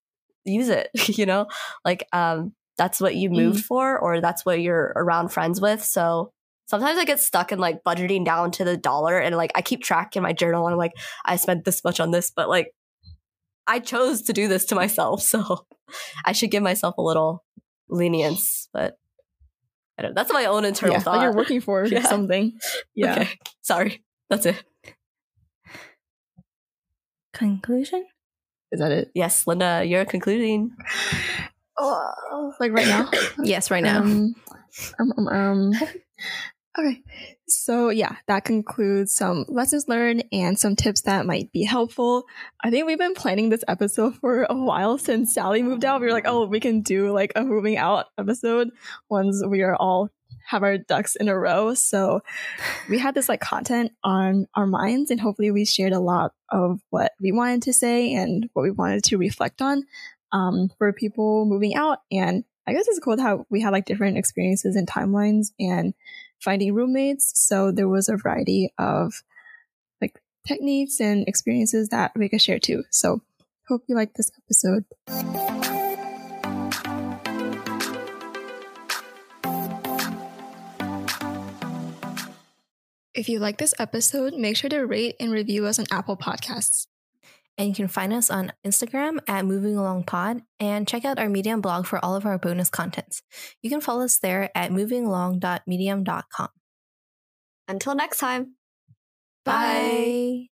use 0.44 0.68
it, 0.68 0.88
you 1.08 1.24
know? 1.24 1.46
Like, 1.84 2.06
um, 2.12 2.52
that's 2.76 3.00
what 3.00 3.14
you 3.14 3.30
moved 3.30 3.64
for, 3.64 3.98
or 3.98 4.20
that's 4.20 4.44
what 4.44 4.60
you're 4.60 4.92
around 4.96 5.28
friends 5.28 5.60
with. 5.60 5.82
So 5.82 6.32
sometimes 6.66 6.98
I 6.98 7.04
get 7.04 7.20
stuck 7.20 7.52
in 7.52 7.58
like 7.58 7.82
budgeting 7.84 8.24
down 8.24 8.50
to 8.52 8.64
the 8.64 8.76
dollar 8.76 9.18
and 9.18 9.36
like 9.36 9.52
I 9.54 9.62
keep 9.62 9.82
track 9.82 10.16
in 10.16 10.22
my 10.22 10.32
journal 10.32 10.66
and 10.66 10.72
I'm 10.72 10.78
like, 10.78 10.92
I 11.24 11.36
spent 11.36 11.64
this 11.64 11.82
much 11.84 12.00
on 12.00 12.10
this, 12.10 12.30
but 12.34 12.48
like 12.48 12.72
I 13.66 13.78
chose 13.78 14.22
to 14.22 14.32
do 14.32 14.48
this 14.48 14.64
to 14.66 14.74
myself. 14.74 15.22
So 15.34 15.66
I 16.24 16.32
should 16.32 16.50
give 16.50 16.62
myself 16.62 16.96
a 16.98 17.02
little 17.02 17.44
lenience. 17.88 18.68
But 18.72 18.96
I 19.98 20.02
don't, 20.02 20.14
that's 20.14 20.32
my 20.32 20.46
own 20.46 20.64
internal 20.64 20.96
yeah, 20.96 21.00
thought. 21.00 21.16
like 21.16 21.22
you're 21.22 21.34
working 21.34 21.60
for 21.60 21.84
Yeah. 21.86 22.02
something. 22.02 22.58
Yeah. 22.94 23.12
Okay. 23.12 23.28
Sorry. 23.62 24.02
That's 24.30 24.46
it. 24.46 24.62
Conclusion? 27.32 28.06
Is 28.72 28.80
that 28.80 28.92
it? 28.92 29.10
Yes, 29.14 29.46
Linda, 29.46 29.84
you're 29.86 30.04
concluding. 30.04 30.70
Oh, 31.78 32.52
like 32.60 32.72
right 32.72 32.86
now. 32.88 33.10
Yes, 33.42 33.70
right 33.70 33.82
now. 33.82 34.00
Um, 34.02 34.34
um, 34.98 35.12
um, 35.18 35.28
um. 35.28 35.72
Okay. 36.76 37.02
So, 37.46 37.90
yeah, 37.90 38.16
that 38.26 38.44
concludes 38.44 39.14
some 39.14 39.44
lessons 39.48 39.86
learned 39.86 40.24
and 40.32 40.58
some 40.58 40.74
tips 40.74 41.02
that 41.02 41.24
might 41.24 41.52
be 41.52 41.62
helpful. 41.62 42.24
I 42.64 42.70
think 42.70 42.86
we've 42.86 42.98
been 42.98 43.14
planning 43.14 43.48
this 43.48 43.64
episode 43.68 44.16
for 44.20 44.44
a 44.44 44.54
while 44.54 44.98
since 44.98 45.32
Sally 45.32 45.62
moved 45.62 45.84
out. 45.84 46.00
We 46.00 46.06
were 46.06 46.12
like, 46.12 46.26
oh, 46.26 46.46
we 46.46 46.58
can 46.58 46.80
do 46.80 47.12
like 47.12 47.32
a 47.36 47.42
moving 47.42 47.76
out 47.76 48.06
episode 48.18 48.70
once 49.08 49.42
we 49.46 49.62
are 49.62 49.76
all 49.76 50.10
have 50.46 50.62
our 50.62 50.76
ducks 50.76 51.16
in 51.16 51.28
a 51.28 51.38
row. 51.38 51.74
So, 51.74 52.22
we 52.90 52.98
had 52.98 53.14
this 53.14 53.28
like 53.28 53.40
content 53.40 53.92
on 54.02 54.46
our 54.54 54.66
minds, 54.66 55.10
and 55.10 55.20
hopefully, 55.20 55.52
we 55.52 55.64
shared 55.64 55.92
a 55.92 56.00
lot 56.00 56.32
of 56.50 56.80
what 56.90 57.12
we 57.20 57.30
wanted 57.30 57.62
to 57.62 57.72
say 57.72 58.12
and 58.14 58.50
what 58.52 58.62
we 58.62 58.70
wanted 58.70 59.04
to 59.04 59.16
reflect 59.16 59.62
on 59.62 59.84
um, 60.32 60.70
for 60.76 60.92
people 60.92 61.46
moving 61.46 61.74
out. 61.76 62.00
And 62.10 62.44
I 62.66 62.72
guess 62.72 62.88
it's 62.88 62.98
cool 62.98 63.20
how 63.20 63.46
we 63.48 63.60
had 63.60 63.72
like 63.72 63.86
different 63.86 64.18
experiences 64.18 64.76
and 64.76 64.88
timelines 64.88 65.48
and 65.58 65.94
finding 66.44 66.74
roommates. 66.74 67.32
So 67.40 67.72
there 67.72 67.88
was 67.88 68.08
a 68.08 68.16
variety 68.16 68.72
of 68.78 69.22
like 70.00 70.20
techniques 70.46 71.00
and 71.00 71.26
experiences 71.26 71.88
that 71.88 72.12
we 72.14 72.28
could 72.28 72.42
share 72.42 72.58
too. 72.58 72.84
So 72.90 73.22
hope 73.66 73.82
you 73.88 73.96
like 73.96 74.14
this 74.14 74.30
episode. 74.44 74.84
If 83.14 83.28
you 83.28 83.38
like 83.38 83.58
this 83.58 83.74
episode, 83.78 84.34
make 84.34 84.56
sure 84.56 84.68
to 84.68 84.80
rate 84.80 85.16
and 85.18 85.32
review 85.32 85.66
us 85.66 85.78
on 85.78 85.86
Apple 85.90 86.16
Podcasts. 86.16 86.88
And 87.56 87.68
you 87.68 87.74
can 87.74 87.88
find 87.88 88.12
us 88.12 88.30
on 88.30 88.52
Instagram 88.66 89.18
at 89.28 89.44
Moving 89.44 89.76
Along 89.76 90.02
Pod 90.02 90.42
and 90.58 90.88
check 90.88 91.04
out 91.04 91.18
our 91.18 91.28
Medium 91.28 91.60
blog 91.60 91.86
for 91.86 92.04
all 92.04 92.16
of 92.16 92.26
our 92.26 92.38
bonus 92.38 92.68
contents. 92.68 93.22
You 93.62 93.70
can 93.70 93.80
follow 93.80 94.04
us 94.04 94.18
there 94.18 94.50
at 94.56 94.70
movingalong.medium.com. 94.70 96.48
Until 97.68 97.94
next 97.94 98.18
time. 98.18 98.56
Bye. 99.44 100.48